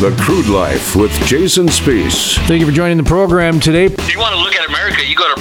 The 0.02 0.10
Crude 0.20 0.48
Life 0.48 0.96
with 0.96 1.12
Jason 1.28 1.68
Spiess. 1.68 2.36
Thank 2.48 2.60
you 2.60 2.66
for 2.66 2.72
joining 2.72 2.98
the 2.98 3.04
program 3.04 3.60
today. 3.60 3.86
If 3.86 4.12
you 4.12 4.18
want 4.18 4.34
to 4.34 4.42
look 4.42 4.56
at 4.56 4.68
America, 4.68 5.06
you 5.06 5.14
go 5.16 5.32
to 5.32 5.40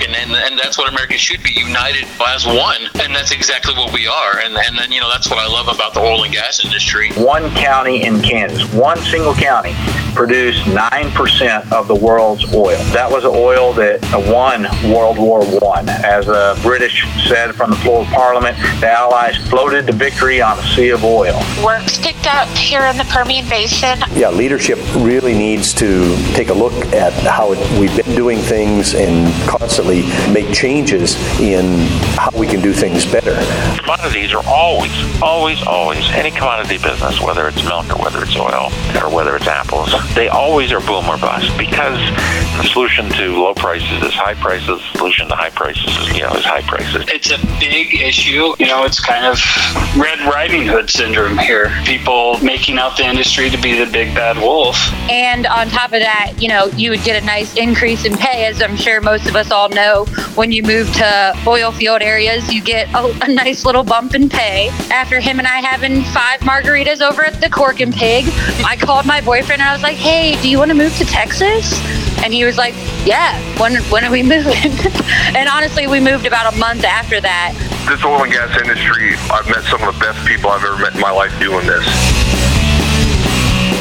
Permian 0.00 0.14
and 0.20 0.30
and, 0.30 0.52
and 0.52 0.58
that's 0.58 0.78
what 0.78 0.88
America 0.88 1.16
should 1.18 1.42
be 1.42 1.52
united 1.52 2.06
as 2.26 2.46
one. 2.46 2.82
And 3.00 3.14
that's 3.14 3.32
exactly 3.32 3.74
what 3.74 3.92
we 3.92 4.06
are. 4.06 4.38
And, 4.38 4.56
and 4.56 4.78
then, 4.78 4.92
you 4.92 5.00
know, 5.00 5.10
that's 5.10 5.28
what 5.28 5.38
I 5.38 5.46
love 5.46 5.68
about 5.74 5.94
the 5.94 6.00
oil 6.00 6.24
and 6.24 6.32
gas 6.32 6.64
industry. 6.64 7.10
one 7.12 7.50
county 7.54 8.04
in 8.04 8.20
Kansas, 8.20 8.72
one 8.72 8.98
single 8.98 9.34
county, 9.34 9.74
produced 10.14 10.64
9% 10.64 11.72
of 11.72 11.88
the 11.88 11.94
world's 11.94 12.52
oil. 12.54 12.78
That 12.92 13.10
was 13.10 13.24
oil 13.24 13.72
that 13.74 14.00
won 14.30 14.62
World 14.92 15.18
War 15.18 15.44
One. 15.60 15.88
As 15.88 16.26
the 16.26 16.58
British 16.62 17.06
said 17.28 17.54
from 17.54 17.70
the 17.70 17.76
floor 17.76 18.02
of 18.02 18.08
Parliament, 18.08 18.56
the 18.80 18.90
Allies 18.90 19.36
floated 19.48 19.86
to 19.86 19.92
victory 19.92 20.42
on 20.42 20.58
a 20.58 20.62
sea 20.62 20.90
of 20.90 21.04
oil. 21.04 21.40
work's 21.64 21.98
picked 21.98 22.26
up 22.26 22.48
here 22.48 22.82
in 22.82 22.96
the 22.96 23.04
Permian 23.04 23.48
Basin. 23.48 23.98
Yeah, 24.12 24.30
leadership 24.30 24.78
really 24.96 25.34
needs 25.34 25.72
to 25.74 26.16
take 26.34 26.48
a 26.48 26.54
look 26.54 26.72
at 26.92 27.12
how 27.24 27.52
it, 27.52 27.80
we've 27.80 27.94
been 27.96 28.14
doing 28.14 28.38
things 28.38 28.94
and 28.94 29.32
constantly 29.48 29.89
make 30.32 30.52
changes 30.52 31.16
in 31.40 31.86
how 32.16 32.30
we 32.38 32.46
can 32.46 32.60
do 32.60 32.72
things 32.72 33.04
better. 33.04 33.34
Commodities 33.80 34.32
are 34.32 34.44
always, 34.46 34.92
always, 35.22 35.62
always, 35.66 36.04
any 36.10 36.30
commodity 36.30 36.78
business, 36.78 37.20
whether 37.20 37.48
it's 37.48 37.62
milk 37.64 37.90
or 37.90 38.02
whether 38.02 38.22
it's 38.22 38.36
oil 38.36 38.70
or 39.02 39.14
whether 39.14 39.36
it's 39.36 39.46
apples, 39.46 39.92
they 40.14 40.28
always 40.28 40.72
are 40.72 40.80
boom 40.80 41.06
or 41.06 41.16
bust 41.18 41.56
because 41.58 41.98
the 42.58 42.64
solution 42.64 43.08
to 43.10 43.42
low 43.42 43.54
prices 43.54 44.02
is 44.02 44.14
high 44.14 44.34
prices. 44.34 44.80
The 44.92 44.98
solution 44.98 45.28
to 45.28 45.34
high 45.34 45.50
prices 45.50 45.96
is, 45.96 46.16
you 46.16 46.22
know, 46.22 46.32
is 46.34 46.44
high 46.44 46.62
prices. 46.62 47.04
It's 47.08 47.30
a 47.30 47.38
big 47.58 47.94
issue. 47.94 48.54
You 48.58 48.66
know, 48.66 48.84
it's 48.84 49.00
kind 49.00 49.24
of 49.24 49.38
Red 49.96 50.20
Riding 50.20 50.66
Hood 50.66 50.90
syndrome 50.90 51.38
here. 51.38 51.70
People 51.84 52.38
making 52.42 52.78
out 52.78 52.96
the 52.96 53.04
industry 53.04 53.50
to 53.50 53.60
be 53.60 53.78
the 53.78 53.90
big 53.90 54.14
bad 54.14 54.36
wolf. 54.36 54.76
And 55.10 55.46
on 55.46 55.68
top 55.68 55.92
of 55.92 56.00
that, 56.00 56.34
you 56.38 56.48
know, 56.48 56.66
you 56.76 56.90
would 56.90 57.02
get 57.02 57.22
a 57.22 57.24
nice 57.24 57.56
increase 57.56 58.04
in 58.04 58.16
pay, 58.16 58.46
as 58.46 58.60
I'm 58.62 58.76
sure 58.76 59.00
most 59.00 59.28
of 59.28 59.36
us 59.36 59.50
all 59.50 59.68
know. 59.68 60.04
When 60.34 60.52
you 60.52 60.62
move 60.62 60.92
to 60.94 61.34
oil 61.46 61.72
field 61.72 62.02
areas, 62.02 62.52
you 62.52 62.62
get 62.62 62.88
a, 62.94 63.06
a 63.22 63.28
nice 63.28 63.64
little 63.70 63.84
bump 63.84 64.16
in 64.16 64.28
pay. 64.28 64.68
After 64.90 65.20
him 65.20 65.38
and 65.38 65.46
I 65.46 65.60
having 65.60 66.02
five 66.02 66.40
margaritas 66.40 67.00
over 67.00 67.24
at 67.24 67.40
the 67.40 67.48
Cork 67.48 67.78
and 67.78 67.94
Pig, 67.94 68.24
I 68.66 68.76
called 68.76 69.06
my 69.06 69.20
boyfriend 69.20 69.62
and 69.62 69.70
I 69.70 69.72
was 69.72 69.80
like, 69.80 69.96
hey, 69.96 70.34
do 70.42 70.50
you 70.50 70.58
want 70.58 70.72
to 70.72 70.76
move 70.76 70.92
to 70.96 71.04
Texas? 71.04 71.78
And 72.24 72.34
he 72.34 72.44
was 72.44 72.58
like, 72.58 72.74
yeah, 73.06 73.38
when, 73.60 73.76
when 73.84 74.04
are 74.04 74.10
we 74.10 74.22
moving? 74.34 74.72
and 75.36 75.48
honestly, 75.48 75.86
we 75.86 76.00
moved 76.00 76.26
about 76.26 76.52
a 76.52 76.58
month 76.58 76.82
after 76.82 77.20
that. 77.20 77.54
this 77.88 78.04
oil 78.04 78.24
and 78.24 78.32
gas 78.32 78.60
industry, 78.60 79.14
I've 79.30 79.46
met 79.46 79.62
some 79.70 79.80
of 79.86 79.94
the 79.94 80.00
best 80.00 80.26
people 80.26 80.50
I've 80.50 80.64
ever 80.64 80.76
met 80.76 80.96
in 80.96 81.00
my 81.00 81.12
life 81.12 81.30
doing 81.38 81.64
this. 81.64 81.86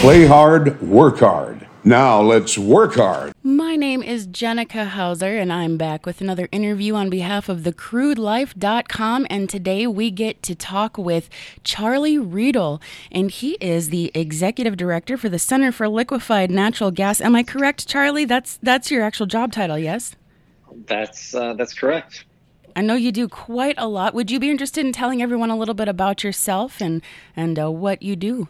Play 0.02 0.28
hard, 0.28 0.80
work 0.84 1.18
hard. 1.18 1.66
Now 1.90 2.22
let's 2.22 2.56
work 2.56 2.98
hard. 2.98 3.34
My 3.42 3.76
name 3.76 4.04
is 4.04 4.28
Jenica 4.28 4.90
Hauser, 4.90 5.40
and 5.40 5.52
I'm 5.52 5.76
back 5.76 6.06
with 6.06 6.22
another 6.22 6.48
interview 6.52 6.94
on 6.94 7.10
behalf 7.10 7.50
of 7.50 7.62
thecrudelife.com. 7.62 9.26
And 9.28 9.50
today 9.50 9.88
we 9.88 10.12
get 10.12 10.44
to 10.44 10.54
talk 10.54 11.00
with 11.00 11.32
Charlie 11.64 12.20
Riedl, 12.20 12.80
and 13.12 13.32
he 13.32 13.54
is 13.54 13.90
the 13.90 14.12
executive 14.14 14.78
director 14.78 15.18
for 15.18 15.30
the 15.30 15.40
Center 15.40 15.72
for 15.72 15.90
Liquefied 15.90 16.52
Natural 16.52 16.92
Gas. 16.92 17.22
Am 17.22 17.36
I 17.36 17.42
correct, 17.42 17.88
Charlie? 17.88 18.26
That's 18.26 18.60
that's 18.62 18.92
your 18.92 19.02
actual 19.02 19.26
job 19.26 19.52
title, 19.52 19.80
yes? 19.80 20.16
That's 20.86 21.34
uh, 21.34 21.56
that's 21.56 21.74
correct. 21.74 22.24
I 22.76 22.82
know 22.82 22.94
you 22.94 23.12
do 23.12 23.28
quite 23.28 23.74
a 23.80 23.88
lot. 23.88 24.14
Would 24.14 24.30
you 24.30 24.40
be 24.40 24.52
interested 24.52 24.86
in 24.86 24.94
telling 24.94 25.24
everyone 25.24 25.50
a 25.50 25.58
little 25.58 25.74
bit 25.74 25.88
about 25.88 26.24
yourself 26.24 26.82
and 26.82 27.02
and 27.36 27.58
uh, 27.58 27.72
what 27.72 28.04
you 28.04 28.16
do? 28.16 28.48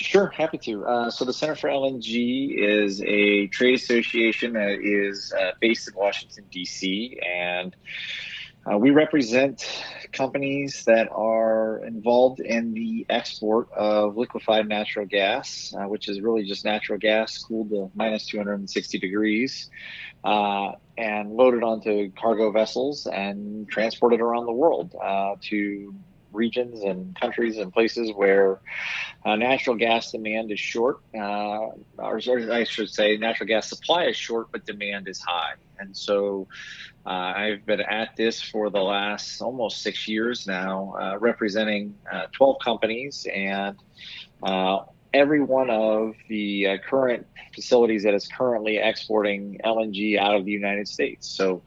Sure, 0.00 0.28
happy 0.28 0.56
to. 0.56 0.84
Uh, 0.86 1.10
so 1.10 1.26
the 1.26 1.32
Center 1.32 1.54
for 1.54 1.68
LNG 1.68 2.54
is 2.56 3.02
a 3.02 3.48
trade 3.48 3.74
association 3.74 4.54
that 4.54 4.78
is 4.82 5.30
uh, 5.38 5.50
based 5.60 5.88
in 5.88 5.94
Washington 5.94 6.46
D.C. 6.50 7.20
and 7.22 7.76
uh, 8.70 8.78
we 8.78 8.90
represent 8.90 9.84
companies 10.12 10.84
that 10.86 11.08
are 11.12 11.82
involved 11.84 12.40
in 12.40 12.72
the 12.72 13.04
export 13.10 13.70
of 13.72 14.16
liquefied 14.16 14.68
natural 14.68 15.04
gas, 15.04 15.74
uh, 15.78 15.86
which 15.86 16.08
is 16.08 16.20
really 16.20 16.44
just 16.44 16.64
natural 16.64 16.98
gas 16.98 17.36
cooled 17.38 17.68
to 17.70 17.90
minus 17.94 18.26
260 18.26 18.98
degrees, 18.98 19.70
uh, 20.24 20.72
and 20.96 21.30
loaded 21.30 21.62
onto 21.62 22.10
cargo 22.12 22.50
vessels 22.50 23.06
and 23.06 23.68
transported 23.68 24.20
around 24.20 24.46
the 24.46 24.52
world 24.52 24.94
uh, 25.02 25.34
to 25.42 25.94
regions 26.32 26.82
and 26.82 27.18
countries 27.18 27.58
and 27.58 27.72
places 27.72 28.12
where 28.14 28.60
uh, 29.24 29.36
natural 29.36 29.76
gas 29.76 30.12
demand 30.12 30.50
is 30.50 30.60
short, 30.60 30.98
uh, 31.14 31.68
or, 31.98 32.20
I 32.50 32.64
should 32.64 32.90
say, 32.90 33.16
natural 33.16 33.46
gas 33.46 33.68
supply 33.68 34.04
is 34.04 34.16
short, 34.16 34.48
but 34.52 34.64
demand 34.64 35.08
is 35.08 35.20
high. 35.20 35.54
And 35.78 35.96
so 35.96 36.46
uh, 37.06 37.32
I've 37.36 37.64
been 37.66 37.80
at 37.80 38.16
this 38.16 38.40
for 38.42 38.70
the 38.70 38.80
last 38.80 39.40
almost 39.40 39.82
six 39.82 40.06
years 40.06 40.46
now, 40.46 40.94
uh, 41.00 41.18
representing 41.18 41.94
uh, 42.10 42.26
12 42.32 42.56
companies 42.62 43.26
and 43.34 43.76
uh, 44.42 44.80
every 45.12 45.42
one 45.42 45.70
of 45.70 46.14
the 46.28 46.66
uh, 46.66 46.76
current 46.88 47.26
facilities 47.54 48.04
that 48.04 48.14
is 48.14 48.28
currently 48.28 48.76
exporting 48.76 49.58
LNG 49.64 50.18
out 50.18 50.36
of 50.36 50.44
the 50.44 50.52
United 50.52 50.88
States. 50.88 51.28
So 51.28 51.62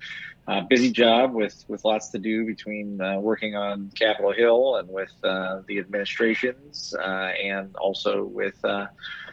uh, 0.47 0.61
busy 0.69 0.91
job 0.91 1.33
with, 1.33 1.63
with 1.67 1.85
lots 1.85 2.09
to 2.09 2.19
do 2.19 2.45
between 2.45 2.99
uh, 2.99 3.19
working 3.19 3.55
on 3.55 3.91
Capitol 3.95 4.33
Hill 4.33 4.75
and 4.75 4.89
with 4.89 5.13
uh, 5.23 5.61
the 5.67 5.79
administrations 5.79 6.93
uh, 6.99 7.31
and 7.41 7.75
also 7.77 8.25
with 8.25 8.63
uh, 8.65 8.87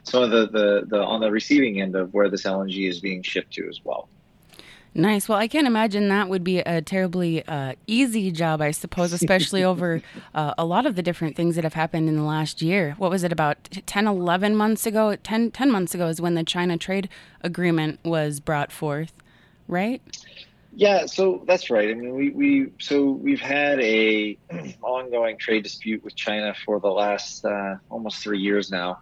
some 0.04 0.22
of 0.22 0.30
the, 0.30 0.46
the, 0.48 0.86
the 0.86 0.98
on 1.02 1.20
the 1.20 1.30
receiving 1.30 1.80
end 1.80 1.96
of 1.96 2.14
where 2.14 2.28
this 2.28 2.44
LNG 2.44 2.88
is 2.88 3.00
being 3.00 3.22
shipped 3.22 3.52
to 3.54 3.68
as 3.68 3.80
well. 3.84 4.08
Nice. 4.92 5.28
Well, 5.28 5.38
I 5.38 5.46
can't 5.46 5.68
imagine 5.68 6.08
that 6.08 6.28
would 6.28 6.42
be 6.42 6.58
a 6.58 6.82
terribly 6.82 7.46
uh, 7.46 7.74
easy 7.86 8.32
job, 8.32 8.61
I 8.61 8.72
suppose, 8.72 9.12
especially 9.12 9.62
over 9.62 10.02
uh, 10.34 10.54
a 10.58 10.64
lot 10.64 10.84
of 10.84 10.96
the 10.96 11.02
different 11.02 11.36
things 11.36 11.54
that 11.54 11.62
have 11.62 11.74
happened 11.74 12.08
in 12.08 12.16
the 12.16 12.24
last 12.24 12.61
year. 12.61 12.96
What 12.98 13.11
was 13.11 13.22
it, 13.22 13.30
about 13.30 13.62
10, 13.86 14.08
11 14.08 14.56
months 14.56 14.86
ago? 14.86 15.14
10, 15.14 15.52
10 15.52 15.70
months 15.70 15.94
ago 15.94 16.08
is 16.08 16.20
when 16.20 16.34
the 16.34 16.42
China 16.42 16.76
trade 16.76 17.08
agreement 17.42 18.00
was 18.04 18.40
brought 18.40 18.72
forth, 18.72 19.12
right? 19.68 20.02
Yeah, 20.72 21.06
so 21.06 21.42
that's 21.48 21.68
right. 21.68 21.90
I 21.90 21.94
mean, 21.94 22.14
we, 22.14 22.30
we 22.30 22.72
so 22.78 23.10
we've 23.10 23.40
had 23.40 23.80
a 23.80 24.38
ongoing 24.82 25.36
trade 25.36 25.64
dispute 25.64 26.04
with 26.04 26.14
China 26.14 26.54
for 26.64 26.78
the 26.78 26.88
last 26.88 27.44
uh, 27.44 27.76
almost 27.88 28.22
three 28.22 28.38
years 28.38 28.70
now, 28.70 29.00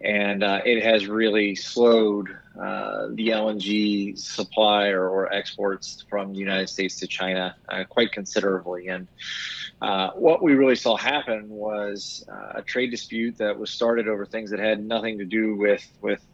and 0.00 0.42
uh, 0.42 0.62
it 0.64 0.82
has 0.82 1.06
really 1.06 1.56
slowed 1.56 2.30
uh, 2.58 3.08
the 3.12 3.28
LNG 3.28 4.16
supply 4.18 4.88
or, 4.88 5.06
or 5.08 5.30
exports 5.32 6.04
from 6.08 6.32
the 6.32 6.38
United 6.38 6.70
States 6.70 6.96
to 7.00 7.06
China 7.06 7.54
uh, 7.68 7.84
quite 7.84 8.10
considerably. 8.12 8.88
And 8.88 9.06
uh, 9.82 10.10
what 10.12 10.42
we 10.42 10.54
really 10.54 10.76
saw 10.76 10.96
happen 10.96 11.50
was 11.50 12.24
uh, 12.32 12.58
a 12.60 12.62
trade 12.62 12.90
dispute 12.90 13.36
that 13.38 13.58
was 13.58 13.70
started 13.70 14.08
over 14.08 14.24
things 14.24 14.50
that 14.50 14.58
had 14.58 14.82
nothing 14.82 15.18
to 15.18 15.26
do 15.26 15.54
with 15.54 15.86
with 16.00 16.24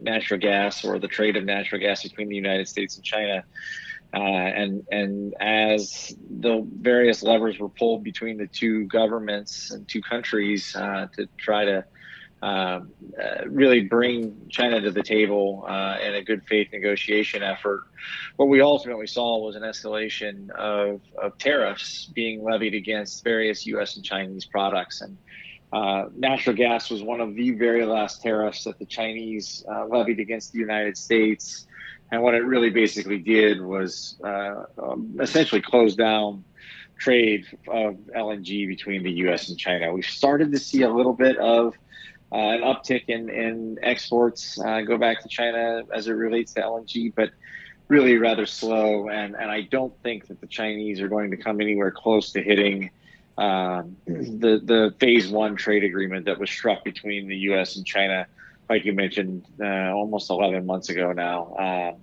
natural 0.00 0.38
gas 0.38 0.84
or 0.84 0.98
the 0.98 1.08
trade 1.08 1.36
of 1.36 1.44
natural 1.44 1.80
gas 1.80 2.02
between 2.02 2.28
the 2.28 2.36
United 2.36 2.68
States 2.68 2.96
and 2.96 3.04
China 3.04 3.42
Uh, 4.14 4.18
and 4.18 4.86
and 4.90 5.34
as 5.38 6.16
the 6.40 6.66
various 6.80 7.22
levers 7.22 7.58
were 7.58 7.68
pulled 7.68 8.02
between 8.02 8.38
the 8.38 8.46
two 8.46 8.86
governments 8.86 9.70
and 9.70 9.86
two 9.86 10.00
countries 10.00 10.74
uh, 10.74 11.06
to 11.14 11.28
try 11.36 11.66
to 11.66 11.84
um, 12.40 12.92
uh, 13.20 13.48
really 13.48 13.80
bring 13.80 14.46
China 14.48 14.80
to 14.80 14.92
the 14.92 15.02
table 15.02 15.64
uh, 15.68 15.96
in 16.00 16.14
a 16.14 16.22
good 16.22 16.44
faith 16.46 16.68
negotiation 16.72 17.42
effort. 17.42 17.82
What 18.36 18.46
we 18.46 18.60
ultimately 18.60 19.08
saw 19.08 19.44
was 19.44 19.56
an 19.56 19.62
escalation 19.62 20.48
of, 20.50 21.00
of 21.20 21.36
tariffs 21.38 22.06
being 22.14 22.44
levied 22.44 22.74
against 22.74 23.24
various 23.24 23.66
U.S. 23.66 23.96
and 23.96 24.04
Chinese 24.04 24.44
products. 24.44 25.00
And 25.00 25.18
uh, 25.72 26.10
natural 26.16 26.54
gas 26.54 26.90
was 26.90 27.02
one 27.02 27.20
of 27.20 27.34
the 27.34 27.50
very 27.50 27.84
last 27.84 28.22
tariffs 28.22 28.62
that 28.64 28.78
the 28.78 28.86
Chinese 28.86 29.64
uh, 29.68 29.86
levied 29.86 30.20
against 30.20 30.52
the 30.52 30.60
United 30.60 30.96
States. 30.96 31.66
And 32.10 32.22
what 32.22 32.34
it 32.34 32.44
really 32.44 32.70
basically 32.70 33.18
did 33.18 33.60
was 33.60 34.16
uh, 34.24 34.64
um, 34.82 35.18
essentially 35.20 35.60
close 35.60 35.94
down 35.94 36.44
trade 36.98 37.46
of 37.68 37.94
LNG 38.16 38.66
between 38.66 39.02
the 39.02 39.12
U.S. 39.12 39.48
and 39.48 39.58
China. 39.58 39.92
We've 39.92 40.04
started 40.04 40.50
to 40.52 40.58
see 40.58 40.82
a 40.82 40.90
little 40.90 41.12
bit 41.12 41.36
of 41.36 41.74
uh, 42.32 42.36
an 42.36 42.60
uptick 42.60 43.04
in, 43.08 43.30
in 43.30 43.78
exports 43.82 44.58
uh, 44.60 44.82
go 44.82 44.98
back 44.98 45.22
to 45.22 45.28
China 45.28 45.82
as 45.94 46.08
it 46.08 46.12
relates 46.12 46.54
to 46.54 46.60
LNG, 46.60 47.14
but 47.14 47.30
really 47.88 48.18
rather 48.18 48.46
slow. 48.46 49.08
And, 49.08 49.34
and 49.34 49.50
I 49.50 49.62
don't 49.62 49.94
think 50.02 50.26
that 50.28 50.40
the 50.40 50.46
Chinese 50.46 51.00
are 51.00 51.08
going 51.08 51.30
to 51.30 51.36
come 51.36 51.60
anywhere 51.60 51.90
close 51.90 52.32
to 52.32 52.42
hitting 52.42 52.90
um, 53.38 53.96
the, 54.06 54.60
the 54.62 54.94
phase 54.98 55.28
one 55.28 55.56
trade 55.56 55.84
agreement 55.84 56.26
that 56.26 56.38
was 56.38 56.50
struck 56.50 56.84
between 56.84 57.28
the 57.28 57.36
U.S. 57.36 57.76
and 57.76 57.86
China, 57.86 58.26
like 58.68 58.84
you 58.84 58.92
mentioned, 58.92 59.46
uh, 59.60 59.92
almost 59.92 60.30
11 60.30 60.66
months 60.66 60.88
ago 60.88 61.12
now. 61.12 61.54
Um, 61.58 62.00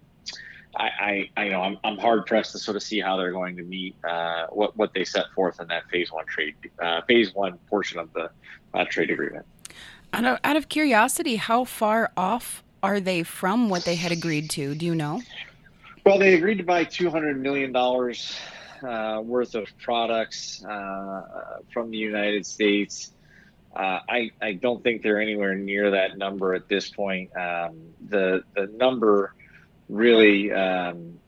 I, 0.78 1.30
I, 1.38 1.42
I, 1.42 1.48
know 1.50 1.62
I'm, 1.62 1.78
I'm 1.84 1.98
hard 1.98 2.26
pressed 2.26 2.52
to 2.52 2.60
sort 2.60 2.76
of 2.76 2.84
see 2.84 3.00
how 3.00 3.16
they're 3.16 3.32
going 3.32 3.56
to 3.58 3.64
meet 3.64 3.96
uh, 4.04 4.48
what 4.48 4.76
what 4.76 4.94
they 4.94 5.06
set 5.06 5.26
forth 5.34 5.62
in 5.62 5.68
that 5.70 5.88
phase 5.90 6.12
one 6.12 6.26
trade 6.26 6.56
uh, 6.82 7.02
phase 7.08 7.34
one 7.34 7.58
portion 7.70 7.98
of 7.98 8.12
the 8.12 8.30
uh, 8.74 8.84
trade 8.90 9.10
agreement. 9.10 9.46
Out 10.12 10.26
of, 10.26 10.40
out 10.44 10.56
of 10.56 10.70
curiosity, 10.70 11.38
how 11.38 11.64
far 11.64 12.12
off 12.18 12.64
are 12.84 13.00
they 13.00 13.24
from 13.24 13.70
what 13.70 13.84
they 13.84 13.96
had 13.96 14.12
agreed 14.12 14.50
to? 14.52 14.76
Do 14.76 14.86
you 14.86 14.96
know? 14.96 15.22
Well, 16.06 16.20
they 16.20 16.36
agreed 16.36 16.60
to 16.60 16.64
buy 16.64 16.86
$200 16.86 17.38
million 17.40 17.76
uh, 17.76 19.22
worth 19.22 19.56
of 19.56 19.68
products 19.80 20.64
uh, 20.64 21.60
from 21.74 21.90
the 21.90 21.98
United 21.98 22.46
States. 22.46 23.12
Uh, 23.76 24.00
I, 24.08 24.32
I 24.42 24.54
don't 24.54 24.82
think 24.82 25.04
they're 25.04 25.20
anywhere 25.20 25.56
near 25.56 25.92
that 25.92 26.18
number 26.18 26.54
at 26.54 26.70
this 26.70 26.90
point. 26.90 27.36
Um, 27.36 27.94
the 28.08 28.46
the 28.56 28.68
number 28.68 29.34
really 29.90 30.54
um, 30.54 31.20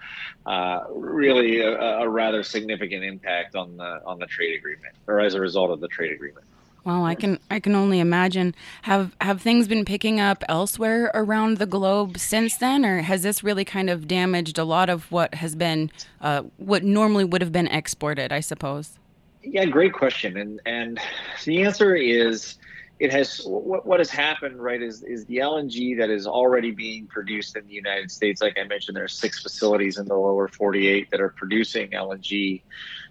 uh, 0.48 0.86
really, 0.90 1.60
a, 1.60 1.78
a 1.78 2.10
rather 2.10 2.42
significant 2.42 3.04
impact 3.04 3.56
on 3.56 3.78
the 3.78 4.02
on 4.06 4.18
the 4.18 4.26
trade 4.26 4.58
agreement, 4.58 4.96
or 5.08 5.20
as 5.20 5.36
a 5.36 5.40
result 5.40 5.70
of 5.70 5.82
the 5.82 5.88
trade 5.88 6.12
agreement. 6.12 6.46
Well, 6.84 7.06
I 7.06 7.16
can 7.16 7.40
I 7.50 7.60
can 7.60 7.76
only 7.76 8.00
imagine. 8.00 8.56
Have 8.82 9.16
have 9.22 9.42
things 9.42 9.68
been 9.68 9.86
picking 9.86 10.20
up 10.20 10.44
elsewhere 10.50 11.12
around 11.14 11.58
the 11.58 11.66
globe 11.66 12.18
since 12.18 12.58
then, 12.58 12.86
or 12.86 13.04
has 13.04 13.24
this 13.24 13.44
really 13.44 13.64
kind 13.64 13.90
of 13.90 14.08
damaged 14.08 14.58
a 14.58 14.66
lot 14.66 14.90
of 14.90 15.10
what 15.12 15.36
has 15.36 15.56
been 15.56 15.92
uh, 16.20 16.42
what 16.58 16.84
normally 16.84 17.24
would 17.24 17.42
have 17.42 17.52
been 17.52 17.68
exported? 17.68 18.34
I 18.34 18.42
suppose. 18.42 18.98
Yeah, 19.44 19.66
great 19.66 19.94
question, 19.94 20.38
and 20.38 20.60
and 20.66 21.00
the 21.46 21.64
answer 21.64 21.96
is 21.96 22.56
it 23.04 23.12
has 23.12 23.42
what, 23.44 23.86
what 23.86 24.00
has 24.00 24.10
happened 24.10 24.64
right 24.64 24.82
is 24.82 25.04
is 25.04 25.26
the 25.26 25.38
LNG 25.38 25.98
that 25.98 26.10
is 26.10 26.26
already 26.26 26.72
being 26.72 27.06
produced 27.08 27.58
in 27.58 27.68
the 27.68 27.74
United 27.74 28.10
States. 28.10 28.42
Like 28.42 28.58
I 28.58 28.64
mentioned, 28.64 28.96
there 28.96 29.04
are 29.04 29.10
six 29.10 29.44
facilities 29.44 29.98
in 29.98 30.06
the 30.08 30.16
lower 30.16 30.48
48 30.48 31.12
that 31.12 31.20
are 31.20 31.34
producing 31.36 31.90
LNG, 31.90 32.62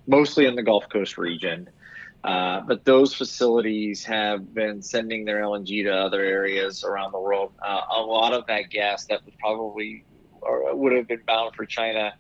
mostly 0.07 0.47
in 0.47 0.55
the 0.55 0.62
Gulf 0.62 0.88
Coast 0.88 1.18
region. 1.18 1.68
Uh, 2.24 2.62
but 2.62 2.86
those 2.86 3.12
facilities 3.12 4.03
have 4.03 4.55
been 4.55 4.80
sending 4.80 5.26
their 5.26 5.43
LNG 5.43 5.84
to 5.84 5.95
other 5.95 6.22
areas 6.22 6.84
around 6.84 7.12
the 7.12 7.20
world. 7.20 7.53
Uh, 7.61 7.82
a 7.90 8.01
lot 8.01 8.32
of 8.32 8.47
that 8.47 8.70
gas 8.70 9.05
that 9.07 9.22
was 9.26 9.34
probably 9.40 10.07
or 10.40 10.74
would 10.74 10.93
have 10.93 11.07
been 11.07 11.22
bound 11.26 11.55
for 11.55 11.66
China 11.66 12.14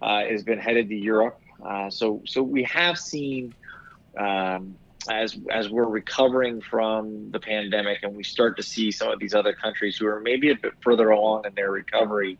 uh, 0.00 0.20
has 0.20 0.44
been 0.44 0.60
headed 0.60 0.88
to 0.90 0.94
Europe. 0.94 1.40
Uh, 1.60 1.90
so, 1.90 2.22
so 2.24 2.40
we 2.40 2.62
have 2.62 2.96
seen 2.96 3.52
um, 4.16 4.76
as 5.08 5.38
as 5.50 5.68
we're 5.68 5.84
recovering 5.84 6.60
from 6.60 7.30
the 7.30 7.40
pandemic, 7.40 8.02
and 8.02 8.16
we 8.16 8.24
start 8.24 8.56
to 8.56 8.62
see 8.62 8.90
some 8.90 9.10
of 9.10 9.18
these 9.18 9.34
other 9.34 9.52
countries 9.52 9.96
who 9.96 10.06
are 10.06 10.20
maybe 10.20 10.50
a 10.50 10.56
bit 10.56 10.72
further 10.80 11.10
along 11.10 11.46
in 11.46 11.54
their 11.54 11.70
recovery 11.70 12.38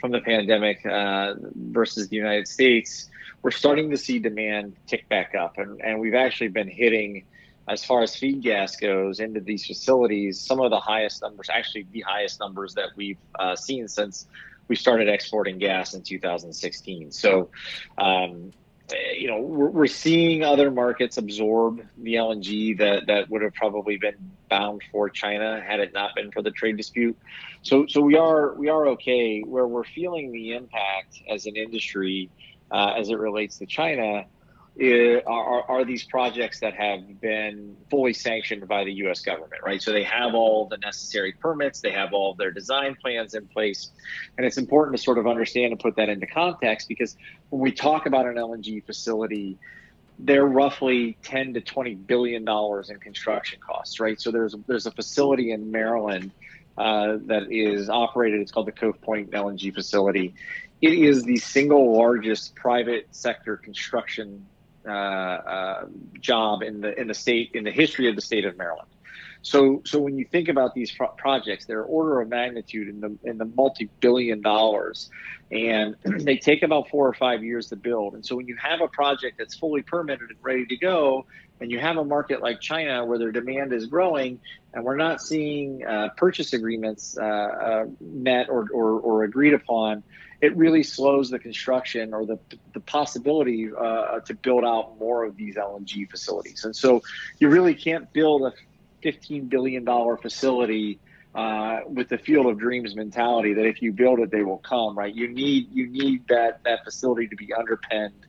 from 0.00 0.10
the 0.10 0.20
pandemic 0.20 0.84
uh, 0.84 1.34
versus 1.54 2.08
the 2.08 2.16
United 2.16 2.46
States 2.46 3.08
we're 3.46 3.52
starting 3.52 3.90
to 3.90 3.96
see 3.96 4.18
demand 4.18 4.74
tick 4.88 5.08
back 5.08 5.36
up, 5.36 5.56
and, 5.58 5.80
and 5.80 6.00
we've 6.00 6.16
actually 6.16 6.48
been 6.48 6.68
hitting, 6.68 7.24
as 7.68 7.84
far 7.84 8.02
as 8.02 8.16
feed 8.16 8.42
gas 8.42 8.74
goes, 8.74 9.20
into 9.20 9.38
these 9.38 9.64
facilities, 9.64 10.40
some 10.40 10.58
of 10.58 10.70
the 10.70 10.80
highest 10.80 11.22
numbers, 11.22 11.48
actually 11.48 11.86
the 11.92 12.00
highest 12.00 12.40
numbers 12.40 12.74
that 12.74 12.88
we've 12.96 13.20
uh, 13.38 13.54
seen 13.54 13.86
since 13.86 14.26
we 14.66 14.74
started 14.74 15.08
exporting 15.08 15.58
gas 15.58 15.94
in 15.94 16.02
2016. 16.02 17.12
So, 17.12 17.50
um, 17.98 18.52
you 19.16 19.28
know, 19.28 19.40
we're, 19.40 19.68
we're, 19.68 19.86
seeing 19.86 20.44
other 20.44 20.70
markets 20.70 21.16
absorb 21.16 21.82
the 21.98 22.14
LNG 22.14 22.78
that, 22.78 23.06
that 23.06 23.28
would 23.30 23.42
have 23.42 23.54
probably 23.54 23.96
been 23.96 24.14
bound 24.48 24.82
for 24.92 25.08
China 25.10 25.60
had 25.60 25.80
it 25.80 25.92
not 25.92 26.14
been 26.14 26.30
for 26.30 26.42
the 26.42 26.50
trade 26.50 26.76
dispute. 26.76 27.18
So, 27.62 27.86
so 27.86 28.00
we 28.00 28.16
are 28.16 28.54
we 28.54 28.68
are 28.68 28.88
okay. 28.88 29.40
Where 29.40 29.66
we're 29.66 29.84
feeling 29.84 30.30
the 30.30 30.52
impact 30.52 31.20
as 31.28 31.46
an 31.46 31.56
industry 31.56 32.30
uh, 32.70 32.94
as 32.96 33.08
it 33.08 33.18
relates 33.18 33.58
to 33.58 33.66
China 33.66 34.26
are, 34.78 35.62
are 35.70 35.84
these 35.84 36.04
projects 36.04 36.60
that 36.60 36.74
have 36.74 37.20
been 37.20 37.76
fully 37.90 38.12
sanctioned 38.12 38.68
by 38.68 38.84
the 38.84 38.92
U.S. 38.92 39.22
government, 39.22 39.62
right? 39.64 39.80
So 39.80 39.92
they 39.92 40.04
have 40.04 40.34
all 40.34 40.66
the 40.66 40.76
necessary 40.78 41.32
permits, 41.32 41.80
they 41.80 41.92
have 41.92 42.12
all 42.12 42.34
their 42.34 42.50
design 42.50 42.96
plans 43.00 43.34
in 43.34 43.46
place, 43.48 43.90
and 44.36 44.46
it's 44.46 44.58
important 44.58 44.96
to 44.96 45.02
sort 45.02 45.18
of 45.18 45.26
understand 45.26 45.72
and 45.72 45.80
put 45.80 45.96
that 45.96 46.08
into 46.08 46.26
context 46.26 46.88
because 46.88 47.16
when 47.48 47.62
we 47.62 47.72
talk 47.72 48.06
about 48.06 48.26
an 48.26 48.34
LNG 48.34 48.84
facility, 48.84 49.58
they're 50.18 50.46
roughly 50.46 51.16
10 51.22 51.54
to 51.54 51.60
20 51.60 51.94
billion 51.94 52.44
dollars 52.44 52.90
in 52.90 52.98
construction 52.98 53.60
costs, 53.60 53.98
right? 53.98 54.20
So 54.20 54.30
there's 54.30 54.54
there's 54.66 54.86
a 54.86 54.90
facility 54.90 55.52
in 55.52 55.70
Maryland 55.70 56.32
uh, 56.76 57.16
that 57.26 57.50
is 57.50 57.88
operated. 57.88 58.40
It's 58.40 58.52
called 58.52 58.66
the 58.66 58.72
Cove 58.72 59.00
Point 59.00 59.30
LNG 59.30 59.74
facility 59.74 60.34
it 60.82 60.92
is 60.92 61.22
the 61.22 61.38
single 61.38 61.96
largest 61.96 62.54
private 62.54 63.08
sector 63.10 63.56
construction 63.56 64.46
uh, 64.46 64.55
uh, 64.55 64.55
job 66.20 66.62
in 66.62 66.80
the 66.80 66.98
in 66.98 67.08
the 67.08 67.14
state 67.14 67.52
in 67.54 67.64
the 67.64 67.70
history 67.70 68.08
of 68.08 68.16
the 68.16 68.22
state 68.22 68.44
of 68.44 68.56
Maryland. 68.56 68.88
So, 69.46 69.82
so 69.84 70.00
when 70.00 70.18
you 70.18 70.24
think 70.24 70.48
about 70.48 70.74
these 70.74 70.90
pro- 70.90 71.06
projects, 71.06 71.66
they're 71.66 71.84
order 71.84 72.20
of 72.20 72.28
magnitude 72.28 72.88
in 72.88 73.00
the 73.00 73.16
in 73.22 73.38
the 73.38 73.44
multi-billion 73.44 74.40
dollars, 74.40 75.08
and 75.52 75.94
they 76.04 76.36
take 76.36 76.64
about 76.64 76.88
four 76.88 77.06
or 77.06 77.14
five 77.14 77.44
years 77.44 77.68
to 77.68 77.76
build. 77.76 78.14
And 78.14 78.26
so, 78.26 78.34
when 78.34 78.48
you 78.48 78.56
have 78.56 78.80
a 78.80 78.88
project 78.88 79.38
that's 79.38 79.54
fully 79.54 79.82
permitted 79.82 80.30
and 80.30 80.38
ready 80.42 80.66
to 80.66 80.76
go, 80.76 81.26
and 81.60 81.70
you 81.70 81.78
have 81.78 81.96
a 81.96 82.04
market 82.04 82.42
like 82.42 82.60
China 82.60 83.04
where 83.04 83.18
their 83.18 83.30
demand 83.30 83.72
is 83.72 83.86
growing, 83.86 84.40
and 84.74 84.84
we're 84.84 84.96
not 84.96 85.20
seeing 85.20 85.86
uh, 85.86 86.08
purchase 86.16 86.52
agreements 86.52 87.16
uh, 87.16 87.22
uh, 87.22 87.84
met 88.00 88.48
or, 88.48 88.66
or, 88.72 88.98
or 88.98 89.22
agreed 89.22 89.54
upon, 89.54 90.02
it 90.40 90.56
really 90.56 90.82
slows 90.82 91.30
the 91.30 91.38
construction 91.38 92.12
or 92.12 92.26
the, 92.26 92.38
the 92.74 92.80
possibility 92.80 93.70
uh, 93.72 94.20
to 94.20 94.34
build 94.34 94.64
out 94.64 94.98
more 94.98 95.24
of 95.24 95.36
these 95.36 95.56
LNG 95.56 96.10
facilities. 96.10 96.64
And 96.64 96.74
so 96.74 97.02
you 97.38 97.48
really 97.48 97.74
can't 97.74 98.12
build 98.12 98.42
a 98.42 98.52
$15 99.02 99.48
billion 99.48 99.86
facility 100.18 100.98
uh, 101.34 101.80
with 101.86 102.08
the 102.08 102.18
field 102.18 102.46
of 102.46 102.58
dreams 102.58 102.96
mentality 102.96 103.52
that 103.54 103.66
if 103.66 103.82
you 103.82 103.92
build 103.92 104.20
it, 104.20 104.30
they 104.30 104.42
will 104.42 104.58
come, 104.58 104.96
right? 104.96 105.14
You 105.14 105.28
need, 105.28 105.70
you 105.72 105.86
need 105.86 106.26
that, 106.28 106.62
that 106.64 106.84
facility 106.84 107.28
to 107.28 107.36
be 107.36 107.52
underpinned 107.52 108.26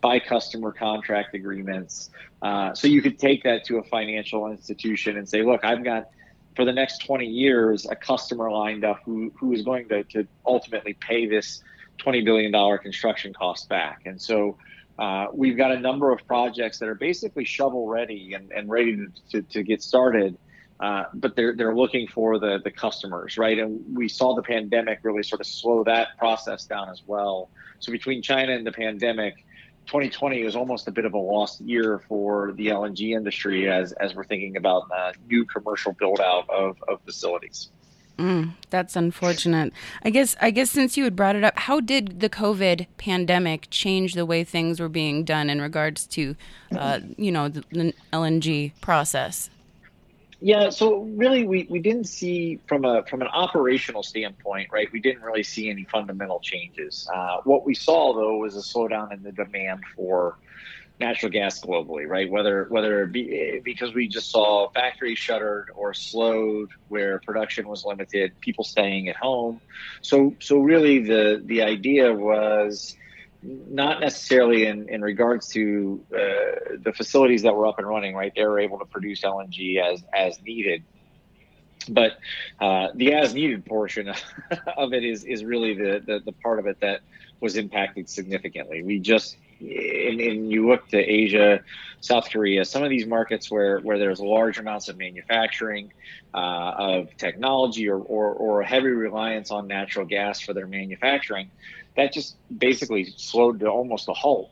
by 0.00 0.18
customer 0.18 0.72
contract 0.72 1.34
agreements. 1.34 2.10
Uh, 2.42 2.74
so 2.74 2.88
you 2.88 3.02
could 3.02 3.18
take 3.18 3.42
that 3.44 3.64
to 3.64 3.78
a 3.78 3.82
financial 3.84 4.50
institution 4.50 5.16
and 5.16 5.28
say, 5.28 5.42
look, 5.42 5.64
I've 5.64 5.84
got 5.84 6.08
for 6.56 6.64
the 6.64 6.72
next 6.72 7.04
20 7.04 7.26
years 7.26 7.86
a 7.86 7.96
customer 7.96 8.50
lined 8.50 8.84
up 8.84 9.00
who, 9.04 9.32
who 9.38 9.52
is 9.52 9.62
going 9.62 9.88
to, 9.88 10.04
to 10.04 10.26
ultimately 10.44 10.94
pay 10.94 11.26
this 11.26 11.62
$20 11.98 12.24
billion 12.24 12.78
construction 12.78 13.32
cost 13.32 13.68
back. 13.68 14.02
And 14.06 14.20
so 14.20 14.56
uh, 14.98 15.26
we've 15.32 15.56
got 15.56 15.72
a 15.72 15.78
number 15.78 16.12
of 16.12 16.26
projects 16.26 16.78
that 16.78 16.88
are 16.88 16.94
basically 16.94 17.44
shovel 17.44 17.86
ready 17.86 18.34
and, 18.34 18.50
and 18.52 18.68
ready 18.68 18.96
to, 18.96 19.08
to, 19.30 19.42
to 19.42 19.62
get 19.62 19.82
started. 19.82 20.36
Uh, 20.78 21.04
but 21.12 21.36
they're 21.36 21.54
they're 21.54 21.74
looking 21.76 22.08
for 22.08 22.38
the 22.38 22.58
the 22.64 22.70
customers, 22.70 23.36
right? 23.36 23.58
And 23.58 23.84
we 23.94 24.08
saw 24.08 24.34
the 24.34 24.42
pandemic 24.42 25.00
really 25.02 25.22
sort 25.22 25.42
of 25.42 25.46
slow 25.46 25.84
that 25.84 26.16
process 26.16 26.64
down 26.64 26.88
as 26.88 27.02
well. 27.06 27.50
So 27.80 27.92
between 27.92 28.22
China 28.22 28.52
and 28.52 28.66
the 28.66 28.72
pandemic, 28.72 29.44
2020 29.90 30.44
was 30.44 30.54
almost 30.54 30.86
a 30.86 30.92
bit 30.92 31.04
of 31.04 31.14
a 31.14 31.18
lost 31.18 31.60
year 31.60 32.00
for 32.06 32.52
the 32.52 32.68
LNG 32.68 33.10
industry 33.16 33.68
as 33.68 33.90
as 33.94 34.14
we're 34.14 34.22
thinking 34.22 34.56
about 34.56 34.84
uh, 34.94 35.12
new 35.28 35.44
commercial 35.44 35.92
build 35.92 36.20
out 36.20 36.48
of, 36.48 36.76
of 36.86 37.00
facilities. 37.04 37.70
Mm, 38.16 38.52
that's 38.68 38.94
unfortunate. 38.94 39.72
I 40.04 40.10
guess 40.10 40.36
I 40.40 40.52
guess 40.52 40.70
since 40.70 40.96
you 40.96 41.02
had 41.02 41.16
brought 41.16 41.34
it 41.34 41.42
up, 41.42 41.58
how 41.58 41.80
did 41.80 42.20
the 42.20 42.28
COVID 42.28 42.86
pandemic 42.98 43.66
change 43.70 44.14
the 44.14 44.24
way 44.24 44.44
things 44.44 44.78
were 44.78 44.88
being 44.88 45.24
done 45.24 45.50
in 45.50 45.60
regards 45.60 46.06
to, 46.08 46.36
uh, 46.76 47.00
you 47.16 47.32
know, 47.32 47.48
the, 47.48 47.64
the 47.72 47.92
LNG 48.12 48.72
process? 48.80 49.50
Yeah, 50.40 50.70
so 50.70 51.02
really, 51.02 51.46
we, 51.46 51.66
we 51.68 51.80
didn't 51.80 52.06
see 52.08 52.60
from 52.66 52.84
a 52.86 53.04
from 53.04 53.20
an 53.20 53.28
operational 53.28 54.02
standpoint, 54.02 54.68
right? 54.72 54.88
We 54.90 55.00
didn't 55.00 55.22
really 55.22 55.42
see 55.42 55.68
any 55.68 55.84
fundamental 55.84 56.40
changes. 56.40 57.06
Uh, 57.14 57.38
what 57.44 57.66
we 57.66 57.74
saw 57.74 58.14
though 58.14 58.38
was 58.38 58.56
a 58.56 58.60
slowdown 58.60 59.12
in 59.12 59.22
the 59.22 59.32
demand 59.32 59.80
for 59.94 60.38
natural 60.98 61.30
gas 61.30 61.60
globally, 61.60 62.06
right? 62.06 62.30
Whether 62.30 62.66
whether 62.70 63.02
it 63.02 63.12
be 63.12 63.60
because 63.64 63.94
we 63.94 64.08
just 64.08 64.30
saw 64.30 64.70
factories 64.70 65.18
shuttered 65.18 65.66
or 65.74 65.92
slowed, 65.92 66.70
where 66.88 67.20
production 67.26 67.68
was 67.68 67.84
limited, 67.84 68.32
people 68.40 68.64
staying 68.64 69.08
at 69.08 69.16
home. 69.16 69.60
So 70.02 70.36
so 70.40 70.60
really, 70.60 71.00
the 71.00 71.42
the 71.44 71.62
idea 71.62 72.14
was 72.14 72.94
not 73.42 74.00
necessarily 74.00 74.66
in, 74.66 74.88
in 74.88 75.02
regards 75.02 75.48
to 75.48 76.04
uh, 76.12 76.18
the 76.82 76.92
facilities 76.94 77.42
that 77.42 77.54
were 77.54 77.66
up 77.66 77.78
and 77.78 77.88
running, 77.88 78.14
right? 78.14 78.32
They 78.34 78.44
were 78.44 78.60
able 78.60 78.78
to 78.78 78.84
produce 78.84 79.22
LNG 79.22 79.78
as, 79.80 80.02
as 80.14 80.40
needed. 80.42 80.82
But 81.88 82.18
uh, 82.60 82.88
the 82.94 83.14
as 83.14 83.32
needed 83.32 83.64
portion 83.64 84.08
of 84.76 84.92
it 84.92 85.04
is, 85.04 85.24
is 85.24 85.44
really 85.44 85.74
the, 85.74 86.02
the, 86.04 86.20
the 86.24 86.32
part 86.32 86.58
of 86.58 86.66
it 86.66 86.80
that 86.80 87.00
was 87.40 87.56
impacted 87.56 88.08
significantly. 88.10 88.82
We 88.82 88.98
just, 88.98 89.36
and, 89.60 90.50
you 90.50 90.68
look 90.68 90.88
to 90.88 90.98
Asia, 90.98 91.60
South 92.02 92.30
Korea, 92.30 92.66
some 92.66 92.82
of 92.82 92.90
these 92.90 93.06
markets 93.06 93.50
where, 93.50 93.80
where 93.80 93.98
there's 93.98 94.20
large 94.20 94.58
amounts 94.58 94.88
of 94.88 94.98
manufacturing, 94.98 95.92
uh, 96.34 96.72
of 96.76 97.16
technology, 97.16 97.88
or, 97.88 97.98
or, 97.98 98.32
or 98.34 98.60
a 98.60 98.66
heavy 98.66 98.88
reliance 98.88 99.50
on 99.50 99.66
natural 99.66 100.04
gas 100.04 100.40
for 100.40 100.52
their 100.52 100.66
manufacturing, 100.66 101.50
that 101.96 102.12
just 102.12 102.36
basically 102.56 103.12
slowed 103.16 103.60
to 103.60 103.68
almost 103.68 104.08
a 104.08 104.12
halt. 104.12 104.50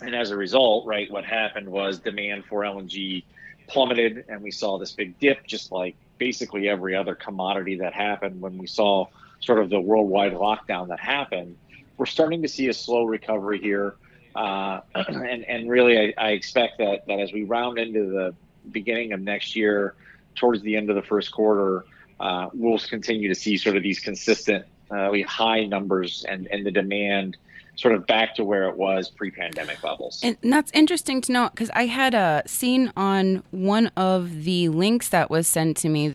And 0.00 0.14
as 0.14 0.30
a 0.30 0.36
result, 0.36 0.86
right, 0.86 1.10
what 1.10 1.24
happened 1.24 1.68
was 1.68 2.00
demand 2.00 2.44
for 2.46 2.62
LNG 2.62 3.24
plummeted, 3.68 4.24
and 4.28 4.42
we 4.42 4.50
saw 4.50 4.78
this 4.78 4.92
big 4.92 5.18
dip, 5.20 5.46
just 5.46 5.70
like 5.70 5.94
basically 6.18 6.68
every 6.68 6.96
other 6.96 7.14
commodity 7.14 7.76
that 7.76 7.92
happened 7.92 8.40
when 8.40 8.58
we 8.58 8.66
saw 8.66 9.06
sort 9.40 9.58
of 9.58 9.70
the 9.70 9.80
worldwide 9.80 10.32
lockdown 10.32 10.88
that 10.88 11.00
happened. 11.00 11.56
We're 11.96 12.06
starting 12.06 12.42
to 12.42 12.48
see 12.48 12.68
a 12.68 12.74
slow 12.74 13.04
recovery 13.04 13.60
here. 13.60 13.94
Uh, 14.34 14.80
and, 14.94 15.44
and 15.44 15.70
really, 15.70 15.98
I, 15.98 16.14
I 16.18 16.30
expect 16.30 16.78
that, 16.78 17.06
that 17.06 17.20
as 17.20 17.32
we 17.32 17.44
round 17.44 17.78
into 17.78 18.10
the 18.10 18.34
beginning 18.70 19.12
of 19.12 19.20
next 19.20 19.54
year, 19.54 19.94
towards 20.34 20.62
the 20.62 20.76
end 20.76 20.90
of 20.90 20.96
the 20.96 21.02
first 21.02 21.32
quarter, 21.32 21.84
uh, 22.20 22.48
we'll 22.54 22.78
continue 22.78 23.28
to 23.28 23.34
see 23.34 23.56
sort 23.56 23.76
of 23.76 23.82
these 23.82 24.00
consistent 24.00 24.64
uh, 24.92 25.12
high 25.26 25.64
numbers 25.64 26.24
and, 26.28 26.46
and 26.48 26.66
the 26.66 26.70
demand 26.70 27.36
sort 27.76 27.94
of 27.94 28.06
back 28.06 28.34
to 28.34 28.44
where 28.44 28.68
it 28.68 28.76
was 28.76 29.08
pre-pandemic 29.08 29.82
levels. 29.82 30.20
And 30.22 30.36
that's 30.42 30.70
interesting 30.72 31.20
to 31.22 31.32
know 31.32 31.48
because 31.48 31.70
I 31.74 31.86
had 31.86 32.14
a 32.14 32.42
seen 32.46 32.92
on 32.96 33.42
one 33.50 33.88
of 33.96 34.44
the 34.44 34.68
links 34.68 35.08
that 35.08 35.30
was 35.30 35.48
sent 35.48 35.76
to 35.78 35.88
me. 35.88 36.14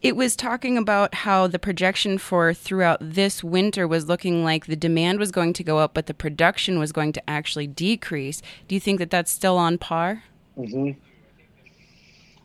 It 0.00 0.14
was 0.14 0.36
talking 0.36 0.78
about 0.78 1.12
how 1.12 1.48
the 1.48 1.58
projection 1.58 2.18
for 2.18 2.54
throughout 2.54 2.98
this 3.00 3.42
winter 3.42 3.86
was 3.88 4.06
looking 4.06 4.44
like 4.44 4.66
the 4.66 4.76
demand 4.76 5.18
was 5.18 5.32
going 5.32 5.52
to 5.54 5.64
go 5.64 5.78
up, 5.78 5.92
but 5.92 6.06
the 6.06 6.14
production 6.14 6.78
was 6.78 6.92
going 6.92 7.12
to 7.14 7.30
actually 7.30 7.66
decrease. 7.66 8.40
Do 8.68 8.76
you 8.76 8.80
think 8.80 9.00
that 9.00 9.10
that's 9.10 9.32
still 9.32 9.56
on 9.56 9.76
par? 9.76 10.22
Mm-hmm. 10.56 11.00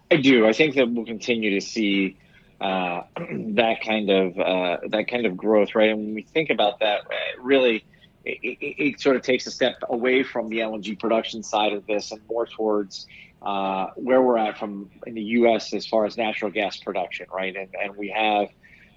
I 0.09 0.17
do. 0.17 0.47
I 0.47 0.53
think 0.53 0.75
that 0.75 0.89
we'll 0.91 1.05
continue 1.05 1.59
to 1.59 1.61
see 1.61 2.17
uh, 2.63 3.03
that 3.55 3.81
kind 3.81 4.09
of 4.09 4.39
uh, 4.39 4.77
that 4.87 5.07
kind 5.09 5.25
of 5.25 5.35
growth, 5.35 5.75
right? 5.75 5.89
And 5.89 5.99
when 5.99 6.13
we 6.15 6.21
think 6.21 6.49
about 6.49 6.79
that, 6.79 7.01
really, 7.39 7.83
it, 8.23 8.39
it, 8.41 8.83
it, 8.83 9.01
sort 9.01 9.17
of 9.17 9.21
takes 9.21 9.45
a 9.47 9.51
step 9.51 9.75
away 9.89 10.23
from 10.23 10.47
the 10.47 10.59
LNG 10.59 10.97
production 10.97 11.43
side 11.43 11.73
of 11.73 11.85
this 11.85 12.11
and 12.11 12.21
more 12.29 12.45
towards 12.45 13.05
uh, 13.41 13.87
where 13.95 14.21
we're 14.21 14.37
at 14.37 14.57
from 14.57 14.89
in 15.05 15.13
the 15.13 15.23
U.S. 15.39 15.73
as 15.73 15.85
far 15.85 16.05
as 16.05 16.15
natural 16.15 16.49
gas 16.49 16.77
production, 16.77 17.27
right? 17.33 17.53
And 17.53 17.69
and 17.81 17.97
we 17.97 18.09
have 18.09 18.47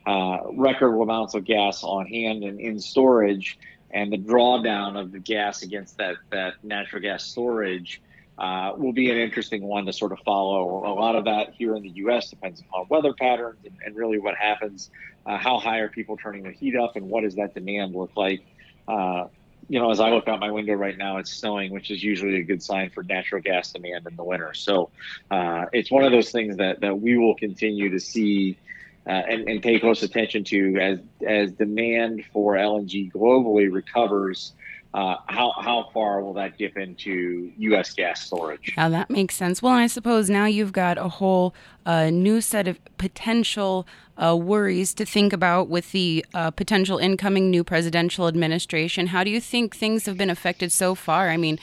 uh, 0.07 0.39
record 0.53 0.97
amounts 0.97 1.35
of 1.35 1.45
gas 1.45 1.83
on 1.83 2.07
hand 2.07 2.45
and 2.45 2.61
in 2.61 2.79
storage, 2.79 3.59
and 3.91 4.13
the 4.13 4.19
drawdown 4.19 4.97
of 4.97 5.11
the 5.11 5.19
gas 5.19 5.63
against 5.63 5.99
that 5.99 6.17
that 6.31 6.63
natural 6.63 7.03
gas 7.03 7.25
storage 7.25 8.01
uh, 8.39 8.73
will 8.77 8.93
be 8.93 9.11
an 9.11 9.17
interesting 9.17 9.63
one 9.63 9.87
to 9.87 9.93
sort 9.93 10.13
of 10.13 10.19
follow. 10.21 10.87
A 10.87 10.95
lot 10.95 11.17
of 11.17 11.25
that 11.25 11.55
here 11.55 11.75
in 11.75 11.83
the 11.83 11.91
U.S. 11.91 12.29
depends 12.31 12.61
upon 12.61 12.87
weather 12.89 13.15
patterns 13.15 13.59
and, 13.65 13.75
and 13.85 13.97
really 13.97 14.19
what 14.19 14.35
happens. 14.37 14.91
Uh, 15.25 15.37
how 15.37 15.59
high 15.59 15.79
are 15.79 15.89
people 15.89 16.17
turning 16.17 16.43
the 16.43 16.53
heat 16.53 16.77
up, 16.77 16.97
and 16.97 17.09
what 17.09 17.23
does 17.23 17.35
that 17.37 17.55
demand 17.55 17.95
look 17.95 18.11
like? 18.17 18.45
Uh, 18.87 19.27
you 19.69 19.81
know, 19.81 19.91
as 19.91 19.99
I 19.99 20.11
look 20.11 20.29
out 20.29 20.39
my 20.39 20.51
window 20.51 20.75
right 20.75 20.97
now, 20.97 21.17
it's 21.17 21.33
snowing, 21.33 21.73
which 21.73 21.91
is 21.91 22.03
usually 22.03 22.37
a 22.37 22.43
good 22.43 22.63
sign 22.63 22.91
for 22.91 23.03
natural 23.03 23.43
gas 23.43 23.73
demand 23.73 24.07
in 24.07 24.15
the 24.15 24.23
winter. 24.23 24.55
So 24.55 24.91
uh, 25.31 25.65
it's 25.73 25.91
one 25.91 26.05
of 26.05 26.13
those 26.13 26.31
things 26.31 26.59
that, 26.59 26.81
that 26.81 27.01
we 27.01 27.17
will 27.17 27.35
continue 27.35 27.91
to 27.91 27.99
see 27.99 28.59
uh, 29.07 29.11
and, 29.11 29.49
and 29.49 29.63
pay 29.63 29.79
close 29.79 30.03
attention 30.03 30.43
to 30.43 30.79
as 30.81 30.99
as 31.27 31.53
demand 31.53 32.25
for 32.33 32.55
LNG 32.55 33.13
globally 33.13 33.73
recovers 33.73 34.53
uh, 34.97 35.19
how 35.27 35.53
how 35.59 35.91
far 35.93 36.23
will 36.23 36.33
that 36.33 36.57
dip 36.57 36.79
into 36.79 37.53
U.S. 37.59 37.93
gas 37.93 38.25
storage? 38.25 38.73
Yeah, 38.79 38.89
that 38.89 39.11
makes 39.11 39.35
sense. 39.35 39.61
Well, 39.61 39.75
I 39.75 39.89
suppose 39.89 40.31
now 40.31 40.47
you've 40.47 40.73
got 40.73 40.97
a 40.97 41.11
whole 41.11 41.55
uh, 41.85 42.09
new 42.09 42.41
set 42.41 42.67
of 42.67 42.79
potential 42.97 43.87
uh, 44.17 44.35
worries 44.35 44.95
to 44.95 45.05
think 45.05 45.35
about 45.35 45.69
with 45.69 45.93
the 45.93 46.25
uh, 46.33 46.51
potential 46.51 46.97
incoming 46.97 47.51
new 47.51 47.63
presidential 47.63 48.27
administration. 48.27 49.09
How 49.09 49.23
do 49.23 49.29
you 49.29 49.39
think 49.39 49.77
things 49.77 50.07
have 50.07 50.17
been 50.17 50.31
affected 50.31 50.73
so 50.73 50.95
far? 50.97 51.29
I 51.29 51.37
mean. 51.37 51.59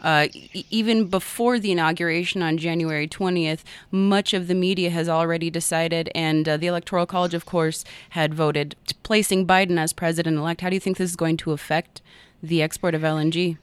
Uh, 0.00 0.28
even 0.70 1.08
before 1.08 1.58
the 1.58 1.72
inauguration 1.72 2.40
on 2.40 2.56
January 2.56 3.08
20th, 3.08 3.64
much 3.90 4.32
of 4.32 4.46
the 4.46 4.54
media 4.54 4.90
has 4.90 5.08
already 5.08 5.50
decided, 5.50 6.08
and 6.14 6.48
uh, 6.48 6.56
the 6.56 6.68
Electoral 6.68 7.04
College, 7.04 7.34
of 7.34 7.44
course, 7.44 7.84
had 8.10 8.32
voted 8.32 8.76
placing 9.02 9.44
Biden 9.44 9.76
as 9.76 9.92
president 9.92 10.38
elect. 10.38 10.60
How 10.60 10.68
do 10.70 10.76
you 10.76 10.80
think 10.80 10.98
this 10.98 11.10
is 11.10 11.16
going 11.16 11.36
to 11.38 11.50
affect 11.50 12.00
the 12.42 12.62
export 12.62 12.94
of 12.94 13.02
LNG? 13.02 13.58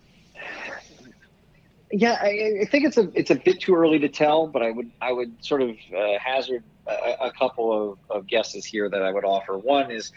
Yeah, 1.91 2.17
I, 2.21 2.61
I, 2.61 2.65
think 2.65 2.85
it's 2.85 2.97
a 2.97 3.09
it's 3.13 3.31
a 3.31 3.35
bit 3.35 3.61
too 3.61 3.75
early 3.75 3.99
to 3.99 4.09
tell, 4.09 4.47
but 4.47 4.61
I 4.61 4.71
would 4.71 4.91
I 5.01 5.11
would 5.11 5.43
sort 5.43 5.61
of 5.61 5.69
uh, 5.95 6.19
hazard 6.19 6.63
a, 6.87 7.27
a 7.27 7.31
couple 7.31 7.91
of, 7.91 7.97
of, 8.09 8.27
guesses 8.27 8.65
here 8.65 8.89
that 8.89 9.01
I 9.01 9.11
would 9.11 9.23
offer. 9.23 9.57
One 9.57 9.91
is, 9.91 10.11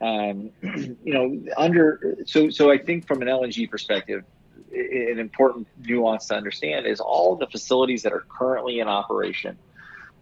um, 0.00 0.50
you 0.62 0.96
know, 1.04 1.40
under 1.56 2.16
so 2.26 2.50
so 2.50 2.70
I 2.70 2.78
think 2.78 3.06
from 3.06 3.22
an 3.22 3.28
LNG 3.28 3.70
perspective, 3.70 4.24
an 4.72 5.18
important 5.18 5.68
nuance 5.80 6.26
to 6.26 6.34
understand 6.34 6.86
is 6.86 7.00
all 7.00 7.36
the 7.36 7.46
facilities 7.46 8.02
that 8.02 8.12
are 8.12 8.24
currently 8.28 8.80
in 8.80 8.88
operation 8.88 9.58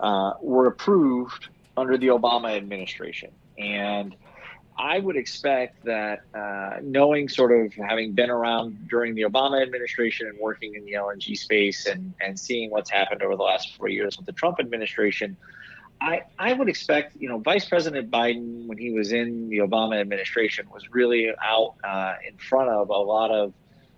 uh, 0.01 0.32
were 0.43 0.66
approved 0.66 1.48
under 1.77 1.97
the 1.97 2.09
Obama 2.09 2.56
administration, 2.56 3.31
and 3.56 4.15
I 4.79 5.01
would 5.01 5.17
expect 5.17 5.85
that 5.85 6.21
uh, 6.33 6.79
knowing 6.83 7.29
sort 7.29 7.51
of 7.53 7.73
having 7.75 8.13
been 8.13 8.31
around 8.31 8.89
during 8.89 9.17
the 9.17 9.23
Obama 9.23 9.61
administration 9.61 10.29
and 10.29 10.39
working 10.39 10.77
in 10.77 10.85
the 10.85 10.93
LNG 10.93 11.37
space 11.37 11.87
and, 11.87 12.15
and 12.21 12.39
seeing 12.39 12.71
what's 12.71 12.89
happened 12.89 13.23
over 13.23 13.35
the 13.35 13.43
last 13.43 13.77
four 13.77 13.89
years 13.89 14.17
with 14.17 14.27
the 14.27 14.33
Trump 14.33 14.61
administration, 14.61 15.37
I, 16.01 16.23
I 16.39 16.53
would 16.53 16.69
expect, 16.69 17.17
you 17.19 17.29
know, 17.29 17.39
Vice 17.39 17.69
President 17.69 18.09
Biden, 18.09 18.67
when 18.67 18.79
he 18.79 18.93
was 18.93 19.11
in 19.11 19.49
the 19.49 19.59
Obama 19.59 20.01
administration, 20.01 20.69
was 20.73 20.93
really 20.93 21.33
out 21.43 21.75
uh, 21.83 22.15
in 22.27 22.37
front 22.39 22.71
of 22.71 22.91
a 22.91 22.93
lot 22.93 23.33
of 23.33 23.53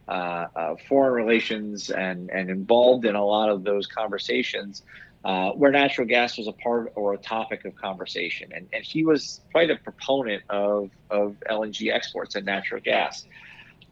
uh, 0.08 0.46
uh 0.56 0.76
foreign 0.88 1.12
relations 1.12 1.90
and, 1.90 2.30
and 2.30 2.50
involved 2.50 3.04
in 3.04 3.14
a 3.14 3.24
lot 3.24 3.48
of 3.48 3.62
those 3.64 3.86
conversations 3.86 4.82
uh, 5.24 5.50
where 5.50 5.70
natural 5.70 6.06
gas 6.06 6.38
was 6.38 6.46
a 6.46 6.52
part 6.52 6.92
or 6.94 7.12
a 7.12 7.18
topic 7.18 7.64
of 7.64 7.74
conversation. 7.76 8.52
And, 8.54 8.68
and 8.72 8.84
he 8.84 9.04
was 9.04 9.40
quite 9.52 9.70
a 9.70 9.76
proponent 9.76 10.42
of, 10.48 10.90
of 11.10 11.36
LNG 11.48 11.92
exports 11.92 12.34
and 12.36 12.46
natural 12.46 12.80
gas. 12.80 13.26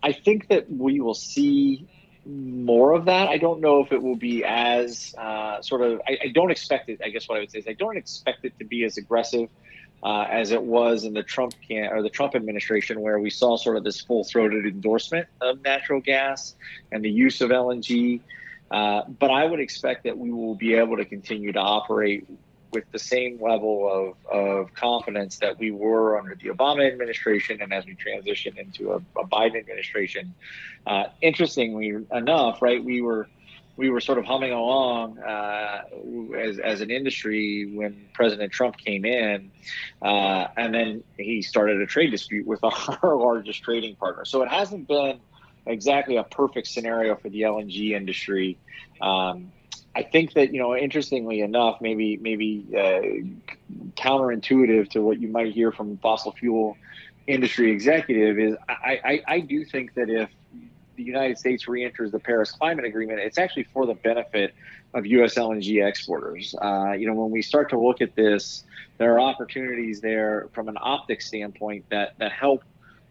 I 0.03 0.13
think 0.13 0.49
that 0.49 0.71
we 0.71 1.01
will 1.01 1.15
see 1.15 1.87
more 2.25 2.93
of 2.93 3.07
that. 3.07 3.29
I 3.29 3.39
don't 3.39 3.61
know 3.61 3.83
if 3.83 3.93
it 3.93 4.03
will 4.03 4.17
be 4.17 4.45
as 4.45 5.15
uh, 5.19 5.61
sort 5.63 5.83
of, 5.83 6.01
I, 6.07 6.19
I, 6.25 6.29
don't 6.29 6.51
expect 6.51 6.89
it, 6.89 7.01
I 7.05 7.09
guess 7.09 7.29
what 7.29 7.37
I 7.37 7.41
would 7.41 7.51
say 7.51 7.61
is 7.61 7.67
I 7.67 7.73
don't 7.73 7.97
expect 7.97 8.45
it 8.45 8.59
to 8.59 8.65
be 8.65 8.85
as 8.85 8.99
aggressive 8.99 9.49
uh, 10.03 10.27
as 10.31 10.53
it 10.53 10.63
was 10.63 11.05
in 11.05 11.15
the 11.15 11.23
Trump 11.23 11.55
can 11.67 11.91
or 11.93 12.03
the 12.03 12.11
Trump 12.11 12.35
administration, 12.35 13.01
where 13.01 13.19
we 13.19 13.31
saw 13.31 13.57
sort 13.57 13.77
of 13.77 13.85
this 13.85 14.01
full-throated 14.01 14.65
endorsement 14.65 15.27
of 15.41 15.63
natural 15.63 16.01
gas 16.01 16.55
and 16.93 17.05
the 17.05 17.11
use 17.11 17.41
of 17.41 17.51
LNG. 17.51 18.21
Uh, 18.71 19.03
but 19.07 19.31
I 19.31 19.45
would 19.45 19.61
expect 19.61 20.05
that 20.05 20.19
we 20.19 20.31
will 20.31 20.55
be 20.55 20.75
able 20.75 20.97
to 20.97 21.05
continue 21.05 21.53
to 21.53 21.61
operate 21.61 22.27
with 22.73 22.85
the 22.93 22.99
same 22.99 23.41
level 23.41 24.15
of, 24.31 24.31
of 24.31 24.75
confidence 24.75 25.39
that 25.39 25.59
we 25.59 25.71
were 25.71 26.19
under 26.19 26.35
the 26.35 26.49
Obama 26.49 26.87
administration 26.87 27.63
and 27.63 27.73
as 27.73 27.87
we 27.87 27.95
transition 27.95 28.59
into 28.59 28.93
a, 28.93 28.97
a 29.19 29.27
Biden 29.27 29.59
administration. 29.59 30.35
Uh, 30.87 31.05
interestingly 31.23 31.95
enough, 32.13 32.61
right, 32.61 32.85
we 32.85 33.01
were 33.01 33.29
we 33.77 33.91
were 33.91 34.01
sort 34.01 34.19
of 34.19 34.25
humming 34.25 34.51
along 34.51 35.21
uh, 35.21 35.83
as, 36.37 36.59
as 36.59 36.81
an 36.81 36.91
industry 36.91 37.71
when 37.73 38.09
President 38.13 38.53
Trump 38.53 38.77
came 38.77 39.05
in, 39.05 39.53
uh, 40.03 40.49
and 40.57 40.75
then 40.75 41.05
he 41.17 41.41
started 41.43 41.81
a 41.81 41.87
trade 41.87 42.11
dispute 42.11 42.45
with 42.45 42.59
our 42.65 43.15
largest 43.17 43.63
trading 43.63 43.95
partner. 43.95 44.25
So 44.25 44.43
it 44.43 44.49
hasn't 44.49 44.89
been 44.89 45.21
exactly 45.69 46.17
a 46.17 46.25
perfect 46.25 46.67
scenario 46.67 47.17
for 47.17 47.29
the 47.29 47.43
LNG 47.43 47.93
industry. 47.93 48.59
Um, 49.01 49.53
I 49.95 50.03
think 50.03 50.35
that 50.35 50.53
you 50.53 50.61
know, 50.61 50.77
interestingly 50.77 51.41
enough, 51.41 51.81
maybe 51.81 52.17
maybe 52.19 52.67
uh, 52.73 53.91
counterintuitive 53.97 54.91
to 54.91 55.01
what 55.01 55.21
you 55.21 55.29
might 55.29 55.53
hear 55.53 55.73
from 55.73 55.97
fossil 55.99 56.33
fuel 56.33 56.77
industry 57.27 57.71
executive 57.71 58.39
is 58.39 58.57
I, 58.69 59.01
I, 59.05 59.23
I 59.27 59.41
do 59.41 59.65
think 59.65 59.95
that 59.95 60.09
if 60.09 60.31
the 60.97 61.03
United 61.05 61.39
States 61.39 61.69
re-enters 61.69 62.11
the 62.11 62.19
Paris 62.19 62.51
Climate 62.51 62.85
Agreement, 62.85 63.21
it's 63.21 63.39
actually 63.39 63.65
for 63.65 63.87
the 63.87 63.95
benefit 63.95 64.55
of 64.95 65.07
U.S. 65.07 65.35
LNG 65.35 65.87
exporters. 65.87 66.55
Uh, 66.61 66.93
you 66.93 67.07
know, 67.07 67.15
when 67.15 67.31
we 67.31 67.43
start 67.43 67.71
to 67.71 67.79
look 67.79 68.01
at 68.01 68.17
this, 68.17 68.65
there 68.99 69.15
are 69.15 69.21
opportunities 69.21 70.01
there 70.01 70.49
from 70.53 70.69
an 70.69 70.77
optics 70.81 71.27
standpoint 71.27 71.85
that 71.91 72.19
that 72.19 72.33
help 72.33 72.65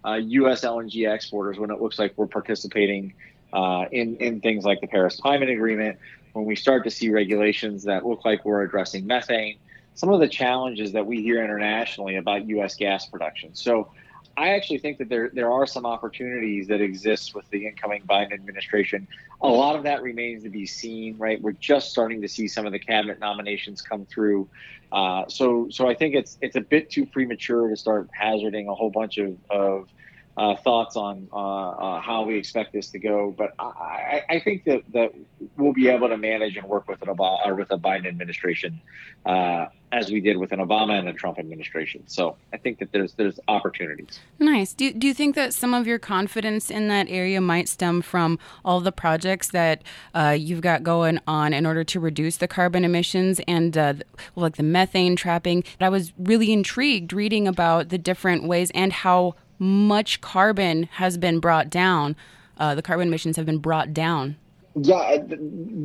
U.S. 0.05 0.63
LNG 0.63 1.13
exporters 1.13 1.57
when 1.59 1.71
it 1.71 1.81
looks 1.81 1.99
like 1.99 2.13
we're 2.15 2.27
participating 2.27 3.13
uh, 3.53 3.85
in 3.91 4.17
in 4.17 4.41
things 4.41 4.65
like 4.65 4.81
the 4.81 4.87
Paris 4.87 5.19
Climate 5.19 5.49
Agreement. 5.49 5.97
When 6.33 6.45
we 6.45 6.55
start 6.55 6.83
to 6.83 6.91
see 6.91 7.09
regulations 7.09 7.83
that 7.85 8.05
look 8.05 8.23
like 8.23 8.45
we're 8.45 8.61
addressing 8.61 9.07
methane, 9.07 9.57
some 9.95 10.09
of 10.09 10.19
the 10.19 10.27
challenges 10.27 10.91
that 10.91 11.05
we 11.05 11.21
hear 11.23 11.43
internationally 11.43 12.17
about 12.17 12.47
U.S. 12.49 12.75
gas 12.75 13.07
production. 13.07 13.55
So 13.55 13.91
I 14.37 14.49
actually 14.49 14.77
think 14.77 14.99
that 14.99 15.09
there 15.09 15.31
there 15.33 15.51
are 15.51 15.65
some 15.65 15.85
opportunities 15.85 16.67
that 16.67 16.79
exist 16.79 17.33
with 17.33 17.49
the 17.49 17.65
incoming 17.65 18.03
Biden 18.03 18.33
administration. 18.33 19.07
A 19.41 19.47
lot 19.47 19.75
of 19.75 19.83
that 19.83 20.03
remains 20.03 20.43
to 20.43 20.49
be 20.49 20.67
seen, 20.67 21.17
right? 21.17 21.41
We're 21.41 21.53
just 21.53 21.89
starting 21.89 22.21
to 22.21 22.27
see 22.27 22.47
some 22.47 22.67
of 22.67 22.71
the 22.71 22.79
cabinet 22.79 23.19
nominations 23.19 23.81
come 23.81 24.05
through. 24.05 24.47
Uh, 24.91 25.23
so 25.27 25.67
so 25.71 25.89
I 25.89 25.95
think 25.95 26.13
it's 26.13 26.37
it's 26.39 26.55
a 26.55 26.61
bit 26.61 26.91
too 26.91 27.07
premature 27.07 27.67
to 27.67 27.75
start 27.75 28.09
hazarding 28.13 28.67
a 28.69 28.75
whole 28.75 28.91
bunch 28.91 29.17
of, 29.17 29.35
of 29.49 29.89
uh, 30.37 30.55
thoughts 30.55 30.95
on 30.95 31.27
uh, 31.33 31.35
uh, 31.35 31.99
how 31.99 32.23
we 32.23 32.37
expect 32.37 32.71
this 32.71 32.89
to 32.91 32.99
go. 32.99 33.33
But 33.35 33.53
I, 33.57 34.21
I, 34.29 34.39
think 34.39 34.65
that, 34.65 34.83
that 34.93 35.11
we'll 35.57 35.73
be 35.73 35.87
able 35.89 36.09
to 36.09 36.17
manage 36.17 36.57
and 36.57 36.67
work 36.67 36.87
with 36.87 37.01
an 37.01 37.07
Obama 37.07 37.45
or 37.45 37.55
with 37.55 37.71
a 37.71 37.77
Biden 37.77 38.07
administration 38.07 38.79
uh, 39.25 39.65
as 39.91 40.11
we 40.11 40.21
did 40.21 40.37
with 40.37 40.51
an 40.51 40.59
Obama 40.59 40.99
and 40.99 41.09
a 41.09 41.13
Trump 41.13 41.39
administration. 41.39 42.03
So 42.05 42.35
I 42.53 42.57
think 42.57 42.77
that 42.79 42.91
there's 42.91 43.13
there's 43.13 43.39
opportunities. 43.47 44.19
Nice. 44.37 44.73
Do, 44.73 44.93
do 44.93 45.07
you 45.07 45.13
think 45.15 45.33
that 45.35 45.55
some 45.55 45.73
of 45.73 45.87
your 45.87 45.97
confidence 45.97 46.69
in 46.69 46.87
that 46.89 47.07
area 47.09 47.41
might 47.41 47.67
stem 47.67 48.03
from 48.03 48.37
all 48.63 48.79
the 48.79 48.91
projects 48.91 49.49
that 49.49 49.81
uh, 50.13 50.35
you've 50.37 50.61
got 50.61 50.83
going 50.83 51.19
on 51.25 51.51
in 51.51 51.65
order 51.65 51.83
to 51.85 51.99
reduce 51.99 52.37
the 52.37 52.47
carbon 52.47 52.85
emissions 52.85 53.41
and 53.47 53.75
uh, 53.75 53.95
like 54.35 54.57
the 54.57 54.63
methane 54.63 55.15
trapping? 55.15 55.63
I 55.79 55.89
was 55.89 56.13
really 56.19 56.53
intrigued 56.53 57.11
reading 57.11 57.47
about 57.47 57.89
the 57.89 57.97
different 57.97 58.43
ways 58.43 58.69
and 58.75 58.93
how 58.93 59.33
much 59.59 60.21
carbon 60.21 60.83
has 60.83 61.17
been 61.17 61.39
brought 61.39 61.69
down. 61.69 62.15
Uh, 62.57 62.75
the 62.75 62.81
carbon 62.81 63.07
emissions 63.07 63.35
have 63.35 63.45
been 63.45 63.59
brought 63.59 63.93
down. 63.93 64.35
Yeah, 64.75 65.17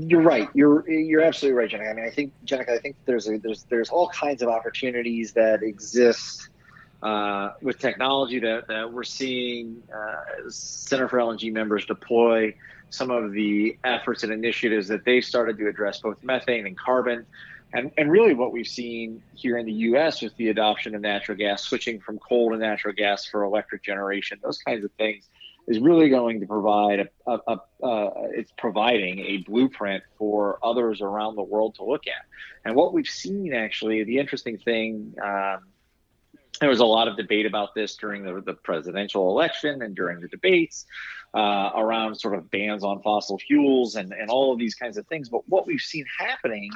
you're 0.07 0.21
right. 0.21 0.49
You're 0.53 0.89
you're 0.89 1.23
absolutely 1.23 1.59
right, 1.59 1.71
Jenica. 1.71 1.91
I 1.91 1.95
mean, 1.95 2.05
I 2.05 2.11
think 2.11 2.33
Jenica, 2.45 2.71
I 2.71 2.79
think 2.79 2.97
there's 3.07 3.27
a, 3.27 3.39
there's 3.39 3.63
there's 3.65 3.89
all 3.89 4.09
kinds 4.09 4.43
of 4.43 4.49
opportunities 4.49 5.33
that 5.33 5.63
exist 5.63 6.49
uh, 7.03 7.53
with 7.63 7.79
technology 7.79 8.39
that, 8.39 8.69
that 8.69 8.93
we're 8.93 9.03
seeing 9.03 9.83
uh, 9.95 10.49
Center 10.49 11.09
for 11.09 11.19
LNG 11.19 11.53
members 11.53 11.85
deploy 11.87 12.55
some 12.91 13.11
of 13.11 13.33
the 13.33 13.77
efforts 13.85 14.23
and 14.23 14.33
initiatives 14.33 14.89
that 14.89 15.05
they 15.05 15.21
started 15.21 15.57
to 15.59 15.67
address 15.67 16.01
both 16.01 16.23
methane 16.23 16.67
and 16.67 16.79
carbon. 16.79 17.27
And, 17.75 17.91
and 17.97 18.11
really, 18.11 18.35
what 18.35 18.53
we've 18.53 18.67
seen 18.67 19.23
here 19.35 19.57
in 19.57 19.65
the 19.65 19.73
U.S. 19.73 20.21
with 20.21 20.37
the 20.37 20.49
adoption 20.49 20.95
of 20.95 21.01
natural 21.01 21.39
gas, 21.39 21.63
switching 21.63 22.01
from 22.01 22.19
coal 22.19 22.51
to 22.51 22.59
natural 22.59 22.93
gas 22.95 23.25
for 23.27 23.45
electric 23.45 23.83
generation, 23.83 24.39
those 24.43 24.59
kinds 24.59 24.85
of 24.85 24.91
things, 24.93 25.29
is 25.67 25.79
really 25.79 26.11
going 26.11 26.41
to 26.41 26.47
provide 26.47 27.01
a, 27.01 27.09
a, 27.27 27.39
a 27.47 27.87
uh, 27.87 28.11
it's 28.33 28.53
providing 28.59 29.21
a 29.21 29.39
blueprint 29.39 30.03
for 30.19 30.59
others 30.63 31.01
around 31.01 31.37
the 31.37 31.43
world 31.43 31.77
to 31.77 31.85
look 31.85 32.07
at. 32.07 32.27
And 32.65 32.75
what 32.75 32.93
we've 32.93 33.07
seen, 33.07 33.55
actually, 33.55 34.05
the 34.05 34.19
interesting 34.19 34.59
thing. 34.59 35.15
Um, 35.23 35.61
there 36.61 36.69
was 36.69 36.81
a 36.81 36.87
lot 36.87 37.09
of 37.09 37.17
debate 37.17 37.47
about 37.47 37.75
this 37.75 37.97
during 37.97 38.23
the, 38.23 38.41
the 38.41 38.53
presidential 38.53 39.31
election 39.31 39.83
and 39.83 39.97
during 39.97 40.21
the 40.21 40.29
debates 40.29 40.87
uh, 41.35 41.71
around 41.75 42.15
sort 42.17 42.35
of 42.35 42.51
bans 42.51 42.85
on 42.85 43.03
fossil 43.03 43.39
fuels 43.39 43.97
and, 43.97 44.13
and 44.13 44.31
all 44.31 44.53
of 44.53 44.59
these 44.59 44.75
kinds 44.75 44.97
of 44.97 45.07
things. 45.07 45.29
But 45.29 45.49
what 45.49 45.67
we've 45.67 45.81
seen 45.81 46.05
happening 46.19 46.71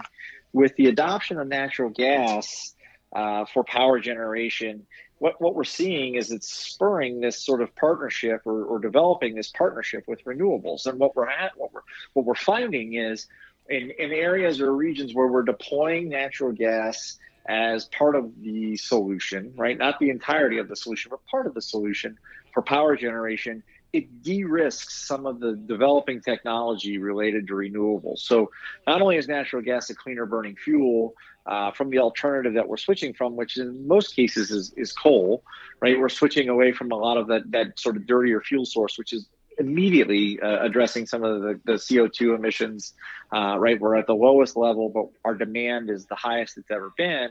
with 0.56 0.74
the 0.76 0.86
adoption 0.86 1.38
of 1.38 1.46
natural 1.46 1.90
gas 1.90 2.74
uh, 3.14 3.44
for 3.52 3.62
power 3.62 4.00
generation, 4.00 4.86
what, 5.18 5.38
what 5.38 5.54
we're 5.54 5.64
seeing 5.64 6.14
is 6.14 6.32
it's 6.32 6.50
spurring 6.50 7.20
this 7.20 7.44
sort 7.44 7.60
of 7.60 7.76
partnership 7.76 8.40
or, 8.46 8.64
or 8.64 8.78
developing 8.78 9.34
this 9.34 9.50
partnership 9.50 10.04
with 10.08 10.24
renewables. 10.24 10.86
And 10.86 10.98
what 10.98 11.14
we're 11.14 11.28
at, 11.28 11.52
what 11.58 11.74
we're 11.74 11.82
what 12.14 12.24
we're 12.24 12.34
finding 12.34 12.94
is 12.94 13.26
in, 13.68 13.90
in 13.98 14.12
areas 14.12 14.62
or 14.62 14.72
regions 14.72 15.14
where 15.14 15.26
we're 15.26 15.42
deploying 15.42 16.08
natural 16.08 16.52
gas 16.52 17.18
as 17.46 17.84
part 17.84 18.16
of 18.16 18.32
the 18.40 18.78
solution, 18.78 19.52
right? 19.58 19.76
Not 19.76 19.98
the 19.98 20.08
entirety 20.08 20.56
of 20.56 20.68
the 20.68 20.76
solution, 20.76 21.10
but 21.10 21.20
part 21.26 21.46
of 21.46 21.52
the 21.52 21.60
solution 21.60 22.16
for 22.54 22.62
power 22.62 22.96
generation 22.96 23.62
it 23.96 24.22
de-risks 24.22 25.06
some 25.06 25.24
of 25.24 25.40
the 25.40 25.56
developing 25.56 26.20
technology 26.20 26.98
related 26.98 27.46
to 27.46 27.54
renewables. 27.54 28.18
So 28.18 28.50
not 28.86 29.00
only 29.00 29.16
is 29.16 29.26
natural 29.26 29.62
gas 29.62 29.88
a 29.88 29.94
cleaner 29.94 30.26
burning 30.26 30.54
fuel 30.56 31.14
uh, 31.46 31.70
from 31.70 31.88
the 31.88 31.98
alternative 31.98 32.54
that 32.54 32.68
we're 32.68 32.76
switching 32.76 33.14
from, 33.14 33.36
which 33.36 33.56
in 33.56 33.88
most 33.88 34.14
cases 34.14 34.50
is, 34.50 34.74
is 34.76 34.92
coal, 34.92 35.42
right? 35.80 35.98
We're 35.98 36.10
switching 36.10 36.50
away 36.50 36.72
from 36.72 36.92
a 36.92 36.96
lot 36.96 37.16
of 37.16 37.28
that, 37.28 37.50
that 37.52 37.80
sort 37.80 37.96
of 37.96 38.06
dirtier 38.06 38.42
fuel 38.42 38.66
source, 38.66 38.98
which 38.98 39.14
is 39.14 39.26
immediately 39.58 40.38
uh, 40.40 40.62
addressing 40.62 41.06
some 41.06 41.24
of 41.24 41.40
the, 41.40 41.60
the 41.64 41.72
CO2 41.72 42.36
emissions, 42.36 42.92
uh, 43.34 43.56
right? 43.58 43.80
We're 43.80 43.96
at 43.96 44.06
the 44.06 44.14
lowest 44.14 44.56
level, 44.56 44.90
but 44.90 45.06
our 45.24 45.34
demand 45.34 45.88
is 45.88 46.04
the 46.04 46.16
highest 46.16 46.58
it's 46.58 46.70
ever 46.70 46.92
been. 46.98 47.30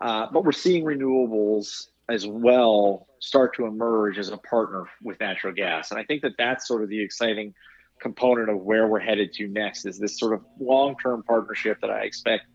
Uh, 0.00 0.28
but 0.32 0.44
we're 0.44 0.52
seeing 0.52 0.84
renewables 0.84 1.88
as 2.08 2.24
well 2.26 3.08
start 3.20 3.54
to 3.54 3.66
emerge 3.66 4.18
as 4.18 4.30
a 4.30 4.36
partner 4.38 4.84
with 5.02 5.20
natural 5.20 5.52
gas. 5.52 5.90
And 5.90 6.00
I 6.00 6.04
think 6.04 6.22
that 6.22 6.32
that's 6.38 6.66
sort 6.66 6.82
of 6.82 6.88
the 6.88 7.00
exciting 7.00 7.54
component 8.00 8.48
of 8.48 8.58
where 8.62 8.88
we're 8.88 8.98
headed 8.98 9.32
to 9.34 9.46
next 9.46 9.84
is 9.84 9.98
this 9.98 10.18
sort 10.18 10.32
of 10.32 10.42
long-term 10.58 11.22
partnership 11.24 11.78
that 11.82 11.90
I 11.90 12.00
expect 12.00 12.46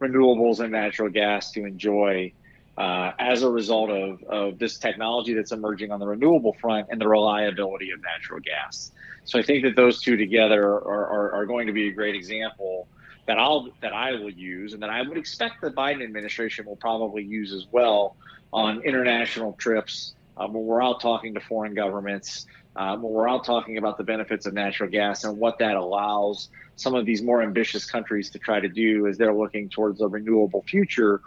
renewables 0.00 0.60
and 0.60 0.72
natural 0.72 1.10
gas 1.10 1.52
to 1.52 1.64
enjoy 1.64 2.32
uh, 2.78 3.12
as 3.18 3.42
a 3.42 3.50
result 3.50 3.90
of, 3.90 4.22
of 4.24 4.58
this 4.58 4.78
technology 4.78 5.34
that's 5.34 5.52
emerging 5.52 5.92
on 5.92 6.00
the 6.00 6.06
renewable 6.06 6.56
front 6.60 6.88
and 6.90 7.00
the 7.00 7.06
reliability 7.06 7.90
of 7.90 8.00
natural 8.02 8.40
gas. 8.40 8.90
So 9.24 9.38
I 9.38 9.42
think 9.42 9.62
that 9.64 9.76
those 9.76 10.00
two 10.00 10.16
together 10.16 10.64
are, 10.64 11.06
are, 11.06 11.32
are 11.34 11.46
going 11.46 11.66
to 11.66 11.72
be 11.72 11.88
a 11.88 11.92
great 11.92 12.14
example 12.14 12.88
that 13.26 13.38
I'll 13.38 13.70
that 13.80 13.92
I 13.92 14.12
will 14.12 14.30
use 14.30 14.74
and 14.74 14.82
that 14.82 14.90
I 14.90 15.02
would 15.02 15.16
expect 15.16 15.62
the 15.62 15.70
Biden 15.70 16.02
administration 16.02 16.66
will 16.66 16.76
probably 16.76 17.22
use 17.22 17.52
as 17.52 17.66
well 17.70 18.16
on 18.54 18.80
international 18.82 19.52
trips 19.54 20.14
um, 20.36 20.52
when 20.52 20.64
we're 20.64 20.82
out 20.82 21.00
talking 21.00 21.34
to 21.34 21.40
foreign 21.40 21.74
governments, 21.74 22.46
um, 22.76 23.02
when 23.02 23.12
we're 23.12 23.28
out 23.28 23.44
talking 23.44 23.78
about 23.78 23.98
the 23.98 24.04
benefits 24.04 24.46
of 24.46 24.54
natural 24.54 24.88
gas 24.88 25.24
and 25.24 25.36
what 25.36 25.58
that 25.58 25.74
allows 25.76 26.48
some 26.76 26.94
of 26.94 27.04
these 27.04 27.20
more 27.20 27.42
ambitious 27.42 27.84
countries 27.84 28.30
to 28.30 28.38
try 28.38 28.60
to 28.60 28.68
do 28.68 29.06
as 29.06 29.18
they're 29.18 29.34
looking 29.34 29.68
towards 29.68 30.00
a 30.00 30.08
renewable 30.08 30.62
future 30.62 31.20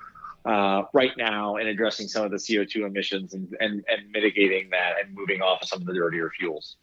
uh, 0.46 0.84
right 0.94 1.12
now 1.18 1.58
and 1.58 1.68
addressing 1.68 2.08
some 2.08 2.24
of 2.24 2.32
the 2.32 2.38
CO2 2.38 2.86
emissions 2.86 3.34
and, 3.34 3.56
and, 3.60 3.84
and 3.88 4.12
mitigating 4.12 4.70
that 4.72 4.94
and 5.02 5.14
moving 5.14 5.42
off 5.42 5.62
of 5.62 5.68
some 5.68 5.82
of 5.82 5.86
the 5.86 5.94
dirtier 5.94 6.32
fuels. 6.38 6.78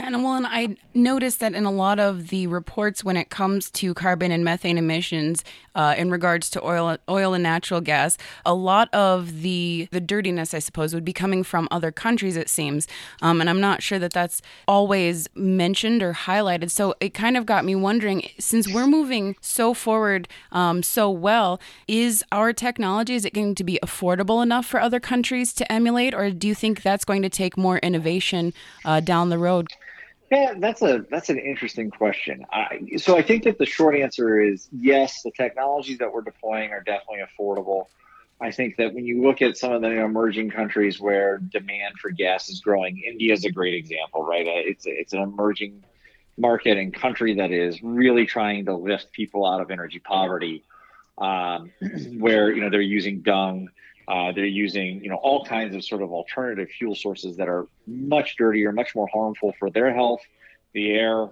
And 0.00 0.22
well, 0.22 0.34
and 0.34 0.46
I 0.46 0.76
noticed 0.94 1.40
that 1.40 1.54
in 1.54 1.64
a 1.64 1.70
lot 1.70 1.98
of 1.98 2.28
the 2.28 2.46
reports 2.46 3.02
when 3.02 3.16
it 3.16 3.30
comes 3.30 3.70
to 3.72 3.94
carbon 3.94 4.30
and 4.30 4.44
methane 4.44 4.78
emissions, 4.78 5.44
uh, 5.74 5.94
in 5.96 6.10
regards 6.10 6.50
to 6.50 6.64
oil, 6.64 6.98
oil 7.08 7.34
and 7.34 7.42
natural 7.42 7.80
gas, 7.80 8.18
a 8.44 8.52
lot 8.52 8.92
of 8.92 9.42
the 9.42 9.88
the 9.92 10.00
dirtiness, 10.00 10.52
I 10.54 10.58
suppose, 10.58 10.92
would 10.94 11.04
be 11.04 11.12
coming 11.12 11.44
from 11.44 11.68
other 11.70 11.92
countries. 11.92 12.36
It 12.36 12.48
seems, 12.48 12.88
um, 13.22 13.40
and 13.40 13.48
I'm 13.48 13.60
not 13.60 13.82
sure 13.82 13.98
that 13.98 14.12
that's 14.12 14.42
always 14.66 15.28
mentioned 15.34 16.02
or 16.02 16.12
highlighted. 16.12 16.70
So 16.70 16.94
it 17.00 17.14
kind 17.14 17.36
of 17.36 17.46
got 17.46 17.64
me 17.64 17.74
wondering, 17.74 18.28
since 18.38 18.72
we're 18.72 18.86
moving 18.88 19.36
so 19.40 19.72
forward 19.74 20.28
um, 20.52 20.82
so 20.82 21.10
well, 21.10 21.60
is 21.86 22.24
our 22.32 22.52
technology 22.52 23.14
is 23.14 23.24
it 23.24 23.34
going 23.34 23.54
to 23.54 23.64
be 23.64 23.78
affordable 23.82 24.42
enough 24.42 24.66
for 24.66 24.80
other 24.80 25.00
countries 25.00 25.52
to 25.54 25.72
emulate, 25.72 26.14
or 26.14 26.30
do 26.30 26.48
you 26.48 26.54
think 26.54 26.82
that's 26.82 27.04
going 27.04 27.22
to 27.22 27.28
take 27.28 27.56
more 27.56 27.78
innovation 27.78 28.52
uh, 28.84 29.00
down 29.00 29.28
the 29.28 29.38
road? 29.38 29.68
Yeah, 30.30 30.54
that's 30.58 30.82
a 30.82 31.04
that's 31.10 31.30
an 31.30 31.38
interesting 31.38 31.90
question. 31.90 32.44
I, 32.52 32.96
so 32.98 33.16
I 33.16 33.22
think 33.22 33.44
that 33.44 33.58
the 33.58 33.64
short 33.64 33.96
answer 33.96 34.40
is 34.40 34.68
yes. 34.72 35.22
The 35.22 35.30
technologies 35.30 35.98
that 35.98 36.12
we're 36.12 36.22
deploying 36.22 36.70
are 36.72 36.82
definitely 36.82 37.24
affordable. 37.24 37.86
I 38.40 38.50
think 38.52 38.76
that 38.76 38.94
when 38.94 39.04
you 39.04 39.22
look 39.22 39.42
at 39.42 39.56
some 39.56 39.72
of 39.72 39.82
the 39.82 39.90
emerging 39.90 40.50
countries 40.50 41.00
where 41.00 41.38
demand 41.38 41.94
for 42.00 42.10
gas 42.10 42.48
is 42.48 42.60
growing, 42.60 43.02
India 43.04 43.32
is 43.32 43.44
a 43.44 43.50
great 43.50 43.74
example, 43.74 44.22
right? 44.22 44.46
Uh, 44.46 44.52
it's 44.54 44.84
it's 44.86 45.12
an 45.14 45.20
emerging 45.20 45.82
market 46.36 46.76
and 46.76 46.92
country 46.92 47.34
that 47.36 47.50
is 47.50 47.82
really 47.82 48.26
trying 48.26 48.66
to 48.66 48.74
lift 48.74 49.10
people 49.12 49.46
out 49.46 49.60
of 49.60 49.70
energy 49.70 49.98
poverty, 49.98 50.62
um, 51.16 51.72
where 52.18 52.52
you 52.52 52.60
know 52.60 52.68
they're 52.68 52.80
using 52.80 53.22
dung 53.22 53.70
uh, 54.08 54.32
they're 54.32 54.46
using, 54.46 55.04
you 55.04 55.10
know, 55.10 55.16
all 55.16 55.44
kinds 55.44 55.76
of 55.76 55.84
sort 55.84 56.00
of 56.00 56.10
alternative 56.12 56.68
fuel 56.70 56.94
sources 56.94 57.36
that 57.36 57.46
are 57.46 57.66
much 57.86 58.36
dirtier, 58.36 58.72
much 58.72 58.94
more 58.94 59.06
harmful 59.12 59.54
for 59.58 59.68
their 59.68 59.92
health, 59.92 60.22
the 60.72 60.92
air, 60.92 61.28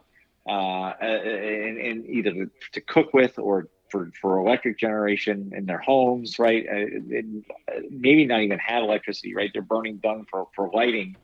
uh, 0.47 0.93
and, 1.01 1.78
and, 1.78 2.07
either 2.07 2.51
to, 2.73 2.81
cook 2.82 3.15
with 3.15 3.39
or 3.39 3.69
for, 3.90 4.12
for 4.20 4.39
electric 4.39 4.78
generation 4.78 5.53
in 5.57 5.65
their 5.65 5.78
homes, 5.78 6.39
right? 6.39 6.66
And 6.69 7.44
maybe 7.90 8.27
not 8.27 8.43
even 8.43 8.59
have 8.59 8.82
electricity, 8.82 9.35
right? 9.35 9.51
They're 9.53 9.62
burning 9.62 9.97
dung 9.97 10.27
for, 10.31 10.47
for 10.55 10.70
lighting 10.73 11.16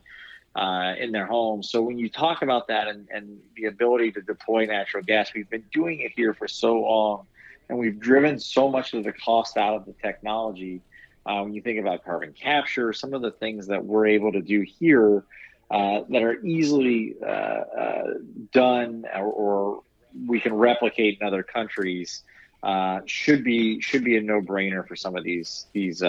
uh, 0.57 0.95
in 0.99 1.13
their 1.13 1.27
homes. 1.27 1.71
So 1.71 1.83
when 1.83 1.99
you 1.99 2.09
talk 2.09 2.41
about 2.41 2.67
that 2.69 2.89
and, 2.89 3.07
and 3.13 3.39
the 3.57 3.67
ability 3.67 4.13
to 4.13 4.23
deploy 4.23 4.65
natural 4.65 5.03
gas, 5.03 5.35
we've 5.35 5.51
been 5.51 5.65
doing 5.71 6.01
it 6.01 6.13
here 6.17 6.33
for 6.33 6.49
so 6.49 6.81
long, 6.81 7.27
and 7.69 7.79
we've 7.79 8.01
driven 8.01 8.39
so 8.39 8.71
much 8.71 8.95
of 8.95 9.05
the 9.05 9.13
cost 9.13 9.59
out 9.59 9.75
of 9.75 9.85
the 9.85 9.95
technology 10.03 10.81
uh, 11.27 11.41
when 11.43 11.55
you 11.55 11.63
think 11.63 11.79
about 11.79 12.05
carbon 12.05 12.33
capture, 12.33 12.93
some 12.93 13.15
of 13.15 13.23
the 13.23 13.31
things 13.31 13.67
that 13.69 13.85
we're 13.85 14.07
able 14.07 14.33
to 14.33 14.41
do 14.41 14.63
here 14.63 15.25
uh, 15.71 16.01
that 16.11 16.23
are 16.23 16.45
easily 16.45 17.15
uh, 17.23 17.27
uh 17.27 18.05
done 18.53 19.05
or, 19.15 19.25
or, 19.25 19.83
we 20.27 20.39
can 20.39 20.53
replicate 20.53 21.19
in 21.19 21.27
other 21.27 21.43
countries 21.43 22.23
uh, 22.63 23.01
should 23.07 23.43
be 23.43 23.81
should 23.81 24.05
be 24.05 24.19
a 24.19 24.21
no 24.21 24.43
brainer 24.43 24.87
for 24.87 24.95
some 24.95 25.17
of 25.17 25.25
these 25.25 25.67
these 25.73 26.03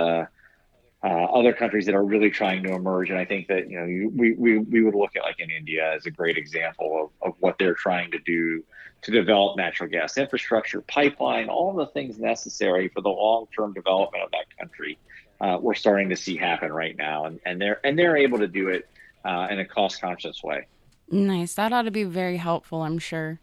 uh, 1.04 1.08
other 1.08 1.52
countries 1.52 1.86
that 1.86 1.96
are 1.96 2.04
really 2.04 2.30
trying 2.30 2.64
to 2.64 2.74
emerge. 2.74 3.10
And 3.10 3.20
I 3.20 3.26
think 3.26 3.48
that 3.48 3.70
you 3.70 3.80
know 3.80 3.86
you, 3.86 4.12
we, 4.16 4.34
we 4.34 4.58
we 4.60 4.84
would 4.84 4.96
look 4.96 5.16
at 5.16 5.24
like 5.24 5.40
in 5.40 5.52
India 5.52 5.94
as 5.94 6.06
a 6.06 6.12
great 6.12 6.38
example 6.38 7.12
of, 7.22 7.30
of 7.30 7.36
what 7.40 7.58
they're 7.60 7.74
trying 7.74 8.12
to 8.12 8.20
do 8.20 8.64
to 9.02 9.12
develop 9.12 9.58
natural 9.58 9.90
gas 9.90 10.18
infrastructure, 10.18 10.82
pipeline, 10.82 11.50
all 11.50 11.74
the 11.74 11.88
things 11.88 12.20
necessary 12.20 12.88
for 12.88 13.02
the 13.02 13.10
long-term 13.10 13.74
development 13.74 14.24
of 14.24 14.32
that 14.32 14.46
country. 14.58 14.98
Uh, 15.42 15.58
we're 15.60 15.74
starting 15.74 16.08
to 16.08 16.16
see 16.16 16.38
happen 16.38 16.72
right 16.72 16.96
now, 16.96 17.26
and, 17.26 17.40
and 17.46 17.62
they're 17.62 17.86
and 17.86 18.00
they're 18.00 18.16
able 18.16 18.38
to 18.38 18.48
do 18.48 18.70
it 18.70 18.88
uh, 19.26 19.48
in 19.52 19.60
a 19.60 19.66
cost-conscious 19.66 20.42
way. 20.42 20.66
Nice. 21.12 21.56
That 21.56 21.74
ought 21.74 21.82
to 21.84 21.92
be 21.92 22.06
very 22.06 22.38
helpful, 22.38 22.82
I'm 22.82 22.98
sure. 22.98 23.42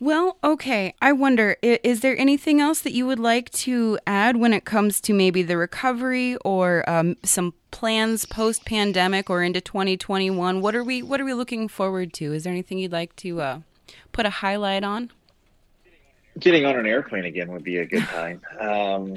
Well, 0.00 0.36
okay. 0.44 0.94
I 1.02 1.12
wonder, 1.12 1.56
is 1.60 2.00
there 2.02 2.16
anything 2.16 2.60
else 2.60 2.80
that 2.82 2.92
you 2.92 3.04
would 3.06 3.18
like 3.18 3.50
to 3.50 3.98
add 4.06 4.36
when 4.36 4.52
it 4.52 4.64
comes 4.64 5.00
to 5.02 5.12
maybe 5.12 5.42
the 5.42 5.56
recovery 5.56 6.36
or 6.36 6.88
um, 6.88 7.16
some 7.24 7.54
plans 7.72 8.24
post 8.24 8.64
pandemic 8.64 9.28
or 9.28 9.42
into 9.42 9.60
2021? 9.60 10.60
What 10.60 10.76
are 10.76 10.84
we 10.84 11.02
What 11.02 11.20
are 11.20 11.24
we 11.24 11.34
looking 11.34 11.66
forward 11.66 12.12
to? 12.14 12.32
Is 12.32 12.44
there 12.44 12.52
anything 12.52 12.78
you'd 12.78 12.92
like 12.92 13.16
to 13.16 13.40
uh, 13.40 13.60
put 14.12 14.24
a 14.24 14.30
highlight 14.30 14.84
on? 14.84 15.10
Getting 16.38 16.64
on 16.64 16.78
an 16.78 16.86
airplane 16.86 17.24
again 17.24 17.50
would 17.50 17.64
be 17.64 17.78
a 17.78 17.84
good 17.84 18.04
time. 18.04 18.40
Um, 18.60 19.16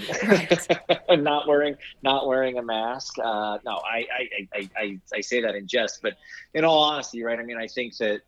not 1.24 1.48
wearing 1.48 1.76
not 2.02 2.26
wearing 2.26 2.58
a 2.58 2.64
mask. 2.64 3.20
Uh, 3.20 3.60
no, 3.64 3.74
I, 3.86 4.08
I, 4.12 4.48
I, 4.52 4.70
I, 4.76 5.00
I 5.14 5.22
say 5.22 5.42
that 5.42 5.54
in 5.54 5.68
jest, 5.68 6.02
but 6.02 6.14
in 6.56 6.66
all 6.66 6.80
honesty, 6.80 7.22
right? 7.22 7.38
I 7.38 7.44
mean, 7.44 7.58
I 7.58 7.68
think 7.68 7.96
that 7.98 8.22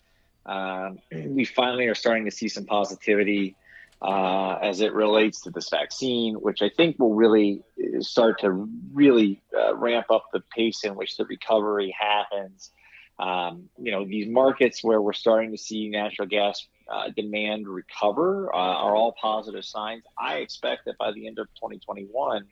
um, 0.45 0.99
we 1.11 1.45
finally 1.45 1.87
are 1.87 1.95
starting 1.95 2.25
to 2.25 2.31
see 2.31 2.47
some 2.47 2.65
positivity 2.65 3.55
uh, 4.01 4.57
as 4.61 4.81
it 4.81 4.93
relates 4.93 5.41
to 5.41 5.49
this 5.49 5.69
vaccine, 5.69 6.35
which 6.35 6.61
I 6.61 6.69
think 6.69 6.99
will 6.99 7.13
really 7.13 7.61
uh, 7.79 8.01
start 8.01 8.41
to 8.41 8.67
really 8.93 9.41
uh, 9.57 9.75
ramp 9.75 10.07
up 10.09 10.25
the 10.33 10.41
pace 10.55 10.83
in 10.83 10.95
which 10.95 11.15
the 11.15 11.25
recovery 11.25 11.95
happens. 11.97 12.71
Um, 13.17 13.69
you 13.77 13.91
know, 13.91 14.05
these 14.05 14.27
markets 14.27 14.83
where 14.83 15.01
we're 15.01 15.13
starting 15.13 15.51
to 15.51 15.57
see 15.57 15.87
natural 15.87 16.27
gas 16.27 16.67
uh, 16.91 17.09
demand 17.15 17.67
recover 17.67 18.53
uh, 18.53 18.57
are 18.57 18.95
all 18.95 19.15
positive 19.21 19.63
signs. 19.63 20.03
I 20.17 20.37
expect 20.37 20.85
that 20.85 20.97
by 20.97 21.11
the 21.13 21.27
end 21.27 21.39
of 21.39 21.47
2021, 21.55 22.45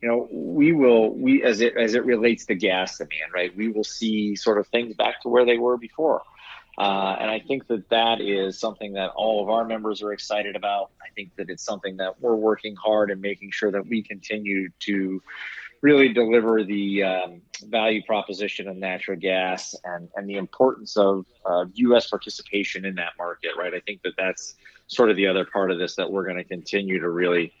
you 0.00 0.08
know, 0.08 0.28
we 0.30 0.72
will 0.72 1.10
we 1.14 1.42
as 1.42 1.60
it 1.60 1.76
as 1.76 1.94
it 1.94 2.04
relates 2.04 2.46
to 2.46 2.54
gas 2.54 2.98
demand, 2.98 3.32
right? 3.34 3.54
We 3.54 3.68
will 3.68 3.84
see 3.84 4.36
sort 4.36 4.58
of 4.58 4.66
things 4.68 4.94
back 4.94 5.22
to 5.22 5.28
where 5.28 5.44
they 5.44 5.58
were 5.58 5.76
before. 5.76 6.22
Uh, 6.78 7.16
and 7.18 7.30
I 7.30 7.38
think 7.38 7.66
that 7.68 7.88
that 7.88 8.20
is 8.20 8.60
something 8.60 8.92
that 8.94 9.10
all 9.16 9.42
of 9.42 9.48
our 9.48 9.64
members 9.64 10.02
are 10.02 10.12
excited 10.12 10.56
about. 10.56 10.90
I 11.00 11.08
think 11.14 11.34
that 11.36 11.48
it's 11.48 11.64
something 11.64 11.96
that 11.96 12.20
we're 12.20 12.36
working 12.36 12.76
hard 12.76 13.10
and 13.10 13.20
making 13.20 13.50
sure 13.50 13.70
that 13.70 13.86
we 13.86 14.02
continue 14.02 14.68
to 14.80 15.22
really 15.80 16.08
deliver 16.08 16.64
the 16.64 17.02
um, 17.02 17.42
value 17.64 18.02
proposition 18.02 18.68
of 18.68 18.76
natural 18.76 19.16
gas 19.16 19.74
and, 19.84 20.08
and 20.16 20.28
the 20.28 20.36
importance 20.36 20.96
of 20.96 21.24
uh, 21.44 21.64
U.S. 21.74 22.08
participation 22.08 22.84
in 22.84 22.94
that 22.96 23.12
market, 23.18 23.52
right? 23.58 23.72
I 23.72 23.80
think 23.80 24.02
that 24.02 24.14
that's 24.18 24.56
sort 24.86 25.10
of 25.10 25.16
the 25.16 25.26
other 25.26 25.44
part 25.44 25.70
of 25.70 25.78
this 25.78 25.96
that 25.96 26.10
we're 26.10 26.24
going 26.24 26.36
to 26.36 26.44
continue 26.44 27.00
to 27.00 27.08
really 27.08 27.52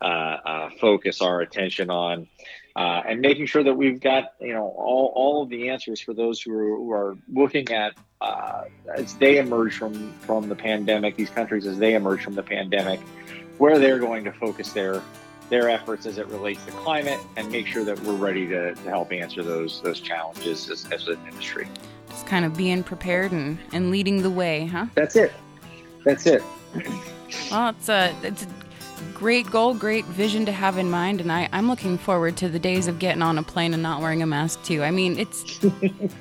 uh, 0.00 0.04
uh, 0.04 0.70
focus 0.80 1.20
our 1.20 1.40
attention 1.40 1.90
on. 1.90 2.26
Uh, 2.76 3.02
and 3.06 3.20
making 3.20 3.46
sure 3.46 3.64
that 3.64 3.74
we've 3.74 4.00
got 4.00 4.34
you 4.40 4.52
know 4.52 4.68
all, 4.76 5.12
all 5.14 5.42
of 5.42 5.48
the 5.48 5.68
answers 5.68 6.00
for 6.00 6.14
those 6.14 6.40
who 6.40 6.52
are, 6.52 6.76
who 6.76 6.92
are 6.92 7.16
looking 7.32 7.70
at 7.72 7.94
uh, 8.20 8.62
as 8.94 9.14
they 9.14 9.38
emerge 9.38 9.74
from 9.74 10.12
from 10.20 10.48
the 10.48 10.54
pandemic 10.54 11.16
these 11.16 11.30
countries 11.30 11.66
as 11.66 11.78
they 11.78 11.94
emerge 11.94 12.22
from 12.22 12.34
the 12.34 12.42
pandemic 12.42 13.00
where 13.58 13.78
they're 13.78 13.98
going 13.98 14.24
to 14.24 14.32
focus 14.32 14.72
their 14.72 15.02
their 15.50 15.68
efforts 15.68 16.06
as 16.06 16.16
it 16.16 16.26
relates 16.28 16.64
to 16.64 16.70
climate 16.72 17.18
and 17.36 17.50
make 17.50 17.66
sure 17.66 17.84
that 17.84 17.98
we're 18.00 18.14
ready 18.14 18.46
to, 18.46 18.74
to 18.74 18.88
help 18.88 19.12
answer 19.12 19.42
those 19.42 19.82
those 19.82 20.00
challenges 20.00 20.70
as, 20.70 20.90
as 20.92 21.08
an 21.08 21.18
industry. 21.28 21.68
Just 22.08 22.26
kind 22.26 22.44
of 22.44 22.56
being 22.56 22.82
prepared 22.82 23.32
and, 23.32 23.58
and 23.72 23.90
leading 23.90 24.22
the 24.22 24.30
way, 24.30 24.66
huh? 24.66 24.86
That's 24.94 25.16
it. 25.16 25.32
That's 26.04 26.26
it. 26.26 26.42
well, 27.50 27.70
it's 27.70 27.88
a 27.88 28.14
it's 28.22 28.44
a 28.44 28.48
great 29.14 29.50
goal, 29.50 29.74
great 29.74 30.04
vision 30.06 30.46
to 30.46 30.52
have 30.52 30.78
in 30.78 30.90
mind, 30.90 31.20
and 31.20 31.30
I, 31.30 31.48
I'm 31.52 31.68
looking 31.68 31.98
forward 31.98 32.36
to 32.38 32.48
the 32.48 32.58
days 32.58 32.86
of 32.86 32.98
getting 32.98 33.22
on 33.22 33.38
a 33.38 33.42
plane 33.42 33.74
and 33.74 33.82
not 33.82 34.00
wearing 34.00 34.22
a 34.22 34.26
mask 34.26 34.62
too. 34.62 34.82
I 34.82 34.90
mean, 34.90 35.18
it's 35.18 35.60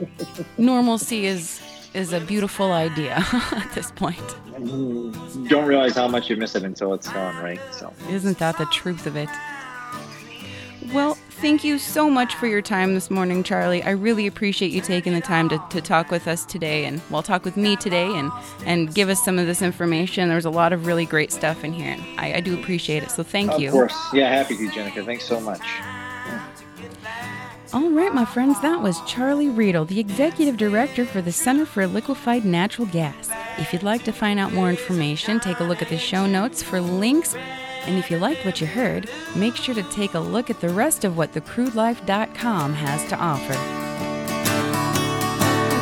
normalcy 0.57 1.25
is 1.25 1.61
is 1.93 2.13
a 2.13 2.19
beautiful 2.19 2.71
idea 2.71 3.15
at 3.33 3.71
this 3.73 3.91
point. 3.91 4.19
Mm, 4.57 5.49
don't 5.49 5.65
realize 5.65 5.95
how 5.95 6.07
much 6.07 6.29
you 6.29 6.35
miss 6.35 6.55
it 6.55 6.63
until 6.63 6.93
it's 6.93 7.09
gone, 7.09 7.35
right? 7.43 7.61
So 7.71 7.93
isn't 8.09 8.37
that 8.39 8.57
the 8.57 8.65
truth 8.65 9.07
of 9.07 9.15
it? 9.15 9.29
Well, 10.93 11.13
thank 11.13 11.63
you 11.63 11.77
so 11.77 12.09
much 12.09 12.33
for 12.35 12.47
your 12.47 12.63
time 12.63 12.95
this 12.95 13.11
morning, 13.11 13.43
Charlie. 13.43 13.83
I 13.83 13.91
really 13.91 14.25
appreciate 14.25 14.71
you 14.71 14.81
taking 14.81 15.13
the 15.13 15.21
time 15.21 15.47
to, 15.49 15.63
to 15.69 15.81
talk 15.81 16.09
with 16.09 16.27
us 16.27 16.45
today 16.45 16.85
and 16.85 16.99
well 17.11 17.21
talk 17.21 17.45
with 17.45 17.55
me 17.55 17.75
today 17.75 18.07
and, 18.17 18.31
and 18.65 18.93
give 18.93 19.07
us 19.07 19.23
some 19.23 19.37
of 19.37 19.45
this 19.45 19.61
information. 19.61 20.29
There's 20.29 20.45
a 20.45 20.49
lot 20.49 20.73
of 20.73 20.87
really 20.87 21.05
great 21.05 21.31
stuff 21.31 21.63
in 21.63 21.73
here 21.73 21.91
and 21.91 22.19
I, 22.19 22.35
I 22.35 22.39
do 22.39 22.59
appreciate 22.59 23.03
it. 23.03 23.11
So 23.11 23.21
thank 23.21 23.51
of 23.51 23.61
you. 23.61 23.67
Of 23.67 23.73
course. 23.73 23.95
Yeah, 24.13 24.29
happy 24.29 24.57
to, 24.57 24.67
Jenica. 24.67 25.05
Thanks 25.05 25.25
so 25.25 25.39
much. 25.39 25.61
All 27.71 27.91
right, 27.91 28.11
my 28.15 28.25
friends, 28.25 28.59
that 28.61 28.81
was 28.81 28.99
Charlie 29.05 29.45
Riedl, 29.45 29.87
the 29.87 29.99
Executive 29.99 30.57
Director 30.57 31.05
for 31.05 31.21
the 31.21 31.31
Center 31.31 31.67
for 31.67 31.85
Liquefied 31.85 32.43
Natural 32.43 32.87
Gas. 32.87 33.29
If 33.59 33.71
you'd 33.71 33.83
like 33.83 34.03
to 34.05 34.11
find 34.11 34.39
out 34.39 34.53
more 34.53 34.71
information, 34.71 35.39
take 35.39 35.59
a 35.59 35.63
look 35.63 35.83
at 35.83 35.89
the 35.89 35.97
show 35.99 36.25
notes 36.25 36.63
for 36.63 36.81
links. 36.81 37.35
And 37.85 37.97
if 37.97 38.11
you 38.11 38.17
liked 38.17 38.45
what 38.45 38.61
you 38.61 38.67
heard, 38.67 39.09
make 39.35 39.55
sure 39.55 39.75
to 39.75 39.83
take 39.83 40.13
a 40.13 40.19
look 40.19 40.49
at 40.49 40.59
the 40.59 40.69
rest 40.69 41.03
of 41.03 41.17
what 41.17 41.33
thecrudelife.com 41.33 42.73
has 42.73 43.05
to 43.09 43.15
offer. 43.17 43.53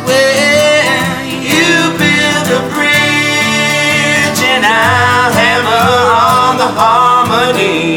Well, 0.06 1.26
you 1.26 1.98
build 1.98 2.48
a 2.48 2.62
bridge 2.74 4.42
and 4.44 4.66
I'll 4.66 5.32
hammer 5.34 5.98
on 6.14 6.58
the 6.58 6.68
harmony 6.80 7.97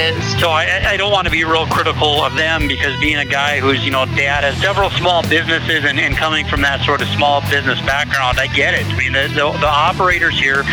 So 0.39 0.49
I, 0.49 0.81
I 0.83 0.97
don't 0.97 1.11
want 1.11 1.25
to 1.25 1.31
be 1.31 1.43
real 1.43 1.67
critical 1.67 2.23
of 2.23 2.35
them 2.35 2.67
because 2.67 2.99
being 2.99 3.17
a 3.17 3.25
guy 3.25 3.59
who's 3.59 3.85
you 3.85 3.91
know 3.91 4.05
dad 4.05 4.43
has 4.43 4.59
several 4.59 4.89
small 4.89 5.21
businesses 5.21 5.85
and, 5.85 5.99
and 5.99 6.17
coming 6.17 6.47
from 6.47 6.61
that 6.61 6.81
sort 6.81 7.03
of 7.03 7.07
small 7.09 7.41
business 7.51 7.79
background, 7.81 8.39
I 8.39 8.47
get 8.47 8.73
it. 8.73 8.83
I 8.85 8.97
mean 8.97 9.13
the, 9.13 9.27
the, 9.27 9.51
the 9.59 9.69
operators 9.69 10.39
here 10.39 10.63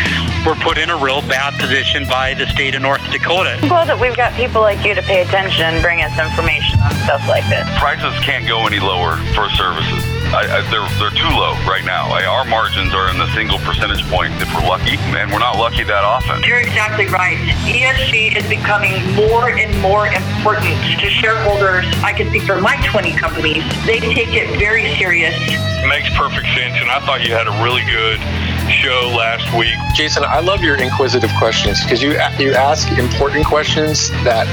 were 0.47 0.55
put 0.55 0.79
in 0.79 0.89
a 0.89 0.97
real 0.97 1.21
bad 1.21 1.53
position 1.59 2.07
by 2.07 2.33
the 2.33 2.47
state 2.47 2.73
of 2.73 2.81
North 2.81 3.05
Dakota. 3.11 3.59
I'm 3.61 3.69
glad 3.69 3.87
that 3.89 3.99
we've 4.01 4.17
got 4.17 4.33
people 4.33 4.61
like 4.61 4.83
you 4.83 4.95
to 4.95 5.03
pay 5.03 5.21
attention 5.21 5.61
and 5.61 5.81
bring 5.83 6.01
us 6.01 6.17
information 6.17 6.79
on 6.81 6.89
stuff 7.05 7.21
like 7.29 7.45
this. 7.49 7.69
Prices 7.77 8.17
can't 8.25 8.47
go 8.47 8.65
any 8.65 8.79
lower 8.79 9.17
for 9.37 9.47
services. 9.53 10.18
I, 10.29 10.45
I, 10.45 10.59
they're 10.69 10.85
they're 11.01 11.17
too 11.17 11.33
low 11.33 11.57
right 11.65 11.81
now. 11.83 12.05
I, 12.13 12.25
our 12.25 12.45
margins 12.45 12.93
are 12.93 13.09
in 13.09 13.17
the 13.17 13.25
single 13.33 13.57
percentage 13.65 14.05
point 14.13 14.29
if 14.37 14.45
we're 14.53 14.61
lucky, 14.61 14.93
and 15.17 15.31
we're 15.33 15.41
not 15.41 15.57
lucky 15.57 15.81
that 15.83 16.05
often. 16.05 16.43
You're 16.45 16.61
exactly 16.61 17.07
right. 17.07 17.37
ESG 17.65 18.37
is 18.37 18.45
becoming 18.45 19.01
more 19.17 19.49
and 19.49 19.73
more 19.81 20.05
important 20.05 20.77
to 21.01 21.09
shareholders. 21.09 21.89
I 22.05 22.13
can 22.13 22.29
speak 22.29 22.43
for 22.43 22.61
my 22.61 22.77
20 22.85 23.17
companies. 23.17 23.65
They 23.89 23.97
take 23.99 24.29
it 24.37 24.53
very 24.59 24.93
serious. 25.01 25.33
makes 25.89 26.13
perfect 26.13 26.45
sense, 26.53 26.77
and 26.77 26.93
I 26.93 27.01
thought 27.01 27.25
you 27.25 27.33
had 27.33 27.49
a 27.49 27.55
really 27.65 27.81
good 27.89 28.21
show 28.69 29.11
last 29.15 29.45
week. 29.57 29.75
Jason, 29.95 30.23
I 30.23 30.39
love 30.39 30.63
your 30.63 30.75
inquisitive 30.75 31.31
questions 31.37 31.81
because 31.83 32.01
you 32.01 32.11
you 32.39 32.53
ask 32.53 32.87
important 32.97 33.45
questions 33.45 34.09
that 34.23 34.45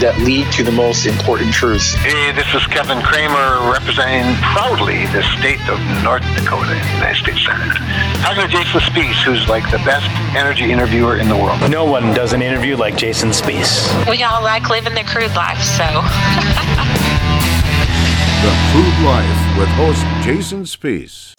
that 0.00 0.18
lead 0.18 0.50
to 0.52 0.62
the 0.62 0.72
most 0.72 1.06
important 1.06 1.52
truths. 1.52 1.94
Hey, 1.94 2.32
this 2.32 2.52
is 2.54 2.66
Kevin 2.66 3.00
Cramer 3.02 3.70
representing 3.72 4.34
proudly 4.42 5.06
the 5.14 5.22
state 5.38 5.62
of 5.68 5.78
North 6.02 6.22
Dakota 6.34 6.72
in 6.72 6.82
the 6.82 6.94
United 6.94 7.18
States 7.22 7.44
Senate. 7.46 7.76
Talking 8.22 8.42
to 8.42 8.48
Jason 8.48 8.80
Spiess, 8.80 9.22
who's 9.24 9.48
like 9.48 9.64
the 9.70 9.78
best 9.78 10.08
energy 10.36 10.70
interviewer 10.72 11.16
in 11.16 11.28
the 11.28 11.36
world. 11.36 11.58
No 11.70 11.84
one 11.84 12.12
does 12.12 12.32
an 12.32 12.42
interview 12.42 12.76
like 12.76 12.96
Jason 12.96 13.30
Spiess. 13.30 13.88
We 14.10 14.22
all 14.22 14.42
like 14.42 14.68
living 14.68 14.94
the 14.94 15.04
crude 15.04 15.34
life, 15.34 15.60
so. 15.62 15.86
The 18.40 18.56
Crude 18.72 19.04
Life 19.04 19.58
with 19.58 19.68
host 19.68 20.02
Jason 20.24 20.62
Spiess. 20.62 21.29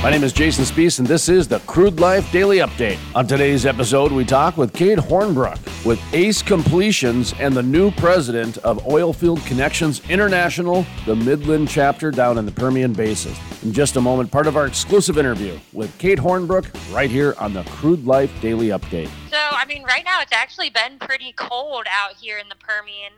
My 0.00 0.10
name 0.10 0.22
is 0.22 0.32
Jason 0.32 0.64
Spiess, 0.64 1.00
and 1.00 1.08
this 1.08 1.28
is 1.28 1.48
the 1.48 1.58
Crude 1.60 1.98
Life 1.98 2.30
Daily 2.30 2.58
Update. 2.58 3.00
On 3.16 3.26
today's 3.26 3.66
episode, 3.66 4.12
we 4.12 4.24
talk 4.24 4.56
with 4.56 4.72
Kate 4.72 4.96
Hornbrook 4.96 5.58
with 5.84 6.00
Ace 6.14 6.40
Completions 6.40 7.34
and 7.40 7.52
the 7.52 7.64
new 7.64 7.90
president 7.90 8.58
of 8.58 8.80
Oilfield 8.84 9.44
Connections 9.44 10.00
International, 10.08 10.86
the 11.04 11.16
Midland 11.16 11.68
chapter 11.68 12.12
down 12.12 12.38
in 12.38 12.46
the 12.46 12.52
Permian 12.52 12.92
Basin. 12.92 13.34
In 13.64 13.72
just 13.72 13.96
a 13.96 14.00
moment, 14.00 14.30
part 14.30 14.46
of 14.46 14.56
our 14.56 14.68
exclusive 14.68 15.18
interview 15.18 15.58
with 15.72 15.98
Kate 15.98 16.18
Hornbrook 16.18 16.70
right 16.94 17.10
here 17.10 17.34
on 17.40 17.52
the 17.52 17.64
Crude 17.64 18.06
Life 18.06 18.30
Daily 18.40 18.68
Update. 18.68 19.10
So, 19.30 19.36
I 19.36 19.64
mean, 19.66 19.82
right 19.82 20.04
now 20.04 20.20
it's 20.20 20.32
actually 20.32 20.70
been 20.70 21.00
pretty 21.00 21.32
cold 21.32 21.86
out 21.90 22.14
here 22.14 22.38
in 22.38 22.48
the 22.48 22.54
Permian. 22.54 23.14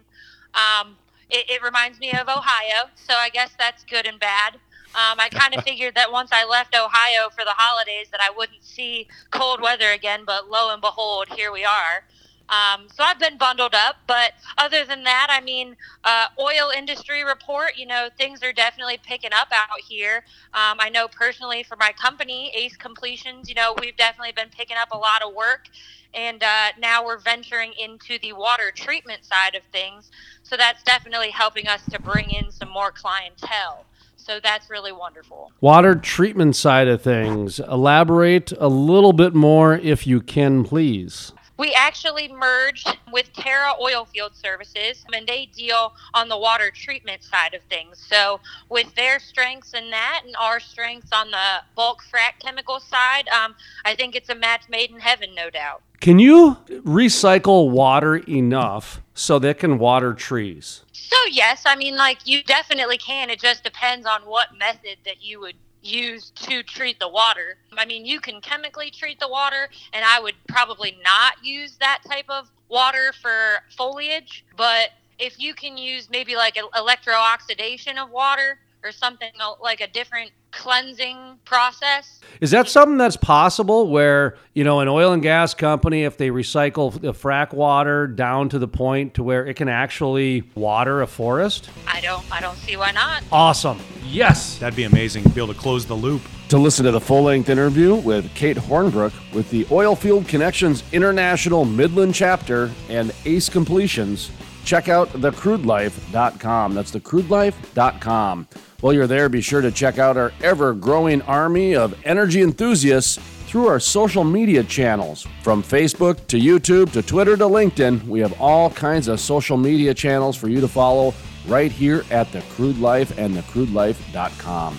Um, 0.55 0.97
it, 1.29 1.45
it 1.51 1.63
reminds 1.63 2.01
me 2.01 2.11
of 2.13 2.27
Ohio, 2.27 2.89
so 2.95 3.13
I 3.19 3.29
guess 3.29 3.51
that's 3.59 3.85
good 3.85 4.07
and 4.07 4.19
bad. 4.19 4.57
Um, 4.95 5.21
I 5.21 5.29
kind 5.31 5.55
of 5.55 5.65
figured 5.69 5.95
that 5.95 6.11
once 6.13 6.31
I 6.33 6.45
left 6.45 6.75
Ohio 6.75 7.31
for 7.31 7.45
the 7.45 7.55
holidays 7.57 8.09
that 8.11 8.21
I 8.21 8.31
wouldn't 8.31 8.65
see 8.65 9.09
cold 9.31 9.61
weather 9.61 9.91
again, 9.91 10.23
but 10.27 10.49
lo 10.49 10.73
and 10.73 10.81
behold, 10.81 11.29
here 11.29 11.53
we 11.53 11.65
are. 11.65 12.05
Um, 12.51 12.89
so 12.93 13.05
I've 13.05 13.21
been 13.21 13.39
bundled 13.39 13.75
up, 13.75 13.97
but 14.09 14.33
other 14.59 14.85
than 14.85 15.05
that, 15.05 15.29
I 15.31 15.41
mean, 15.41 15.77
uh, 16.03 16.27
oil 16.39 16.71
industry 16.77 17.23
report, 17.23 17.77
you 17.77 17.87
know, 17.87 18.09
things 18.19 18.43
are 18.43 18.53
definitely 18.53 18.99
picking 19.07 19.33
up 19.33 19.49
out 19.53 19.79
here. 19.89 20.25
Um, 20.53 20.79
I 20.81 20.91
know 20.93 21.07
personally 21.07 21.63
for 21.63 21.77
my 21.77 21.93
company, 21.93 22.51
Ace 22.57 22.77
Completions, 22.77 23.49
you 23.49 23.55
know, 23.55 23.77
we've 23.81 23.97
definitely 23.97 24.33
been 24.33 24.49
picking 24.49 24.77
up 24.77 24.89
a 24.91 24.99
lot 24.99 25.23
of 25.23 25.33
work. 25.33 25.69
And 26.13 26.43
uh, 26.43 26.73
now 26.81 27.05
we're 27.07 27.19
venturing 27.19 27.73
into 27.79 28.19
the 28.19 28.33
water 28.33 28.73
treatment 28.75 29.25
side 29.25 29.55
of 29.55 29.63
things. 29.71 30.11
So 30.43 30.57
that's 30.57 30.83
definitely 30.83 31.31
helping 31.31 31.69
us 31.69 31.83
to 31.93 32.01
bring 32.01 32.31
in 32.31 32.51
some 32.51 32.69
more 32.69 32.91
clientele. 32.91 33.87
So 34.31 34.39
that's 34.39 34.71
really 34.71 34.93
wonderful. 34.93 35.51
Water 35.61 35.97
treatment 35.97 36.55
side 36.55 36.87
of 36.87 37.03
things. 37.03 37.59
Elaborate 37.59 38.53
a 38.61 38.69
little 38.69 39.13
bit 39.13 39.35
more 39.35 39.75
if 39.75 40.07
you 40.07 40.21
can, 40.21 40.63
please. 40.63 41.33
We 41.57 41.75
actually 41.75 42.29
merged 42.29 42.97
with 43.13 43.33
Terra 43.33 43.73
Oilfield 43.83 44.41
Services, 44.41 45.05
and 45.13 45.27
they 45.27 45.47
deal 45.47 45.95
on 46.15 46.29
the 46.29 46.39
water 46.39 46.71
treatment 46.71 47.25
side 47.25 47.55
of 47.55 47.63
things. 47.65 47.99
So, 47.99 48.39
with 48.69 48.95
their 48.95 49.19
strengths 49.19 49.75
in 49.75 49.91
that 49.91 50.23
and 50.25 50.37
our 50.37 50.61
strengths 50.61 51.11
on 51.13 51.33
the 51.33 51.65
bulk 51.75 52.05
frac 52.05 52.39
chemical 52.39 52.79
side, 52.79 53.29
um, 53.31 53.57
I 53.85 53.97
think 53.97 54.15
it's 54.15 54.29
a 54.29 54.37
match 54.37 54.69
made 54.69 54.93
in 54.93 55.01
heaven, 55.01 55.35
no 55.35 55.51
doubt. 55.51 55.83
Can 56.01 56.21
you 56.21 56.57
recycle 56.69 57.69
water 57.69 58.17
enough 58.17 59.03
so 59.13 59.41
they 59.41 59.55
can 59.55 59.79
water 59.79 60.15
trees? 60.15 60.85
So, 61.11 61.17
yes, 61.33 61.65
I 61.67 61.75
mean, 61.75 61.97
like 61.97 62.25
you 62.25 62.45
definitely 62.45 62.97
can. 62.97 63.31
It 63.31 63.41
just 63.41 63.65
depends 63.65 64.07
on 64.07 64.23
what 64.23 64.49
method 64.57 64.99
that 65.05 65.21
you 65.21 65.41
would 65.41 65.57
use 65.83 66.31
to 66.37 66.63
treat 66.63 67.01
the 67.01 67.09
water. 67.09 67.57
I 67.77 67.85
mean, 67.85 68.07
you 68.07 68.21
can 68.21 68.41
chemically 68.41 68.93
treat 68.93 69.19
the 69.19 69.29
water, 69.29 69.69
and 69.93 70.05
I 70.05 70.21
would 70.21 70.37
probably 70.47 70.97
not 71.03 71.33
use 71.43 71.77
that 71.81 72.03
type 72.09 72.27
of 72.29 72.49
water 72.69 73.13
for 73.21 73.59
foliage. 73.77 74.45
But 74.57 74.91
if 75.19 75.41
you 75.41 75.53
can 75.53 75.77
use 75.77 76.09
maybe 76.11 76.37
like 76.37 76.55
electrooxidation 76.55 78.01
of 78.01 78.11
water 78.11 78.59
or 78.83 78.93
something 78.93 79.31
like 79.61 79.81
a 79.81 79.89
different 79.89 80.31
cleansing 80.51 81.17
process. 81.45 82.21
Is 82.41 82.51
that 82.51 82.69
something 82.69 82.99
that's 82.99 83.17
possible 83.17 83.89
where, 83.89 84.37
you 84.55 84.65
know, 84.65 84.81
an 84.81 84.89
oil 84.89 85.13
and 85.13 85.23
gas 85.23 85.55
company, 85.55 86.05
if 86.05 86.17
they 86.17 86.31
recycle 86.31 86.93
the 86.93 87.13
frack 87.13 87.53
water 87.53 88.07
down 88.07 88.49
to 88.49 88.59
the 88.59 88.69
point 88.69 89.15
to 89.15 89.23
where 89.23 89.47
it 89.47 89.55
can 89.55 89.69
actually 89.69 90.43
water 90.55 91.03
a 91.03 91.07
forest? 91.07 91.71
I 91.87 92.01
don't 92.01 92.25
I 92.33 92.41
don't 92.41 92.57
see 92.57 92.77
why 92.77 92.93
not. 92.93 93.23
Awesome. 93.31 93.79
Yes. 94.05 94.59
That'd 94.59 94.77
be 94.77 94.85
amazing 94.85 95.23
to 95.25 95.29
be 95.29 95.41
able 95.41 95.55
to 95.55 95.61
close 95.61 95.87
the 95.87 95.95
loop. 95.95 96.23
To 96.49 96.59
listen 96.59 96.85
to 96.85 96.91
the 96.91 97.01
full 97.01 97.23
length 97.23 97.49
interview 97.49 97.95
with 97.95 98.35
Kate 98.35 98.57
Hornbrook 98.57 99.13
with 99.33 99.49
the 99.51 99.65
Oilfield 99.67 100.27
Connections 100.27 100.83
International 100.93 101.65
Midland 101.65 102.13
Chapter 102.13 102.73
and 102.89 103.13
Ace 103.25 103.49
Completions, 103.49 104.33
check 104.65 104.89
out 104.89 105.09
thecrudelife.com. 105.11 106.75
That's 106.75 106.93
thecrudelife.com. 106.93 108.49
While 108.81 108.93
you're 108.95 109.07
there, 109.07 109.29
be 109.29 109.41
sure 109.41 109.61
to 109.61 109.71
check 109.71 109.99
out 109.99 110.17
our 110.17 110.33
ever 110.43 110.73
growing 110.73 111.23
army 111.23 111.77
of 111.77 111.95
energy 112.05 112.41
enthusiasts 112.43 113.19
through 113.47 113.67
our 113.67 113.81
social 113.81 114.25
media 114.25 114.63
channels. 114.63 115.27
From 115.43 115.63
Facebook 115.63 116.27
to 116.29 116.39
YouTube 116.39 116.93
to 116.93 117.03
Twitter 117.03 117.37
to 117.37 117.45
LinkedIn, 117.45 118.07
we 118.07 118.21
have 118.21 118.41
all 118.41 118.71
kinds 118.71 119.09
of 119.09 119.19
social 119.19 119.57
media 119.57 119.93
channels 119.93 120.37
for 120.37 120.49
you 120.49 120.61
to 120.61 120.69
follow 120.69 121.13
right 121.49 121.73
here 121.73 122.05
at 122.11 122.31
The 122.33 122.43
Crude 122.43 122.79
Life 122.79 123.19
and 123.19 123.37
thecrudelife.com. 123.37 124.75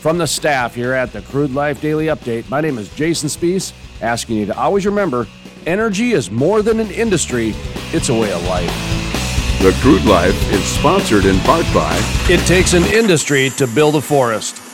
From 0.00 0.18
the 0.18 0.26
staff 0.26 0.74
here 0.74 0.92
at 0.92 1.12
The 1.12 1.22
Crude 1.22 1.52
Life 1.54 1.80
Daily 1.80 2.06
Update, 2.06 2.48
my 2.48 2.60
name 2.60 2.78
is 2.78 2.88
Jason 2.94 3.28
Spiess, 3.28 3.72
asking 4.00 4.36
you 4.36 4.46
to 4.46 4.58
always 4.58 4.86
remember 4.86 5.26
energy 5.66 6.12
is 6.12 6.30
more 6.30 6.62
than 6.62 6.80
an 6.80 6.90
industry, 6.90 7.52
it's 7.92 8.08
a 8.08 8.14
way 8.14 8.32
of 8.32 8.42
life. 8.46 9.23
The 9.64 9.72
Crude 9.80 10.04
Life 10.04 10.52
is 10.52 10.62
sponsored 10.62 11.24
in 11.24 11.40
part 11.40 11.64
by 11.72 11.96
It 12.28 12.46
takes 12.46 12.74
an 12.74 12.84
industry 12.84 13.48
to 13.56 13.66
build 13.66 13.96
a 13.96 14.00
forest. 14.02 14.73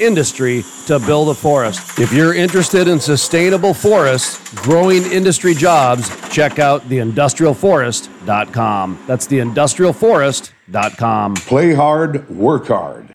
industry 0.00 0.64
to 0.86 0.98
build 0.98 1.28
a 1.28 1.34
forest. 1.34 1.98
If 1.98 2.10
you're 2.12 2.34
interested 2.34 2.88
in 2.88 2.98
sustainable 3.00 3.74
forests, 3.74 4.40
growing 4.62 5.02
industry 5.04 5.54
jobs, 5.54 6.08
check 6.30 6.58
out 6.58 6.82
theindustrialforest.com. 6.88 9.04
That's 9.06 9.26
theindustrialforest.com. 9.26 11.34
Play 11.34 11.74
hard, 11.74 12.28
work 12.30 12.68
hard. 12.68 13.06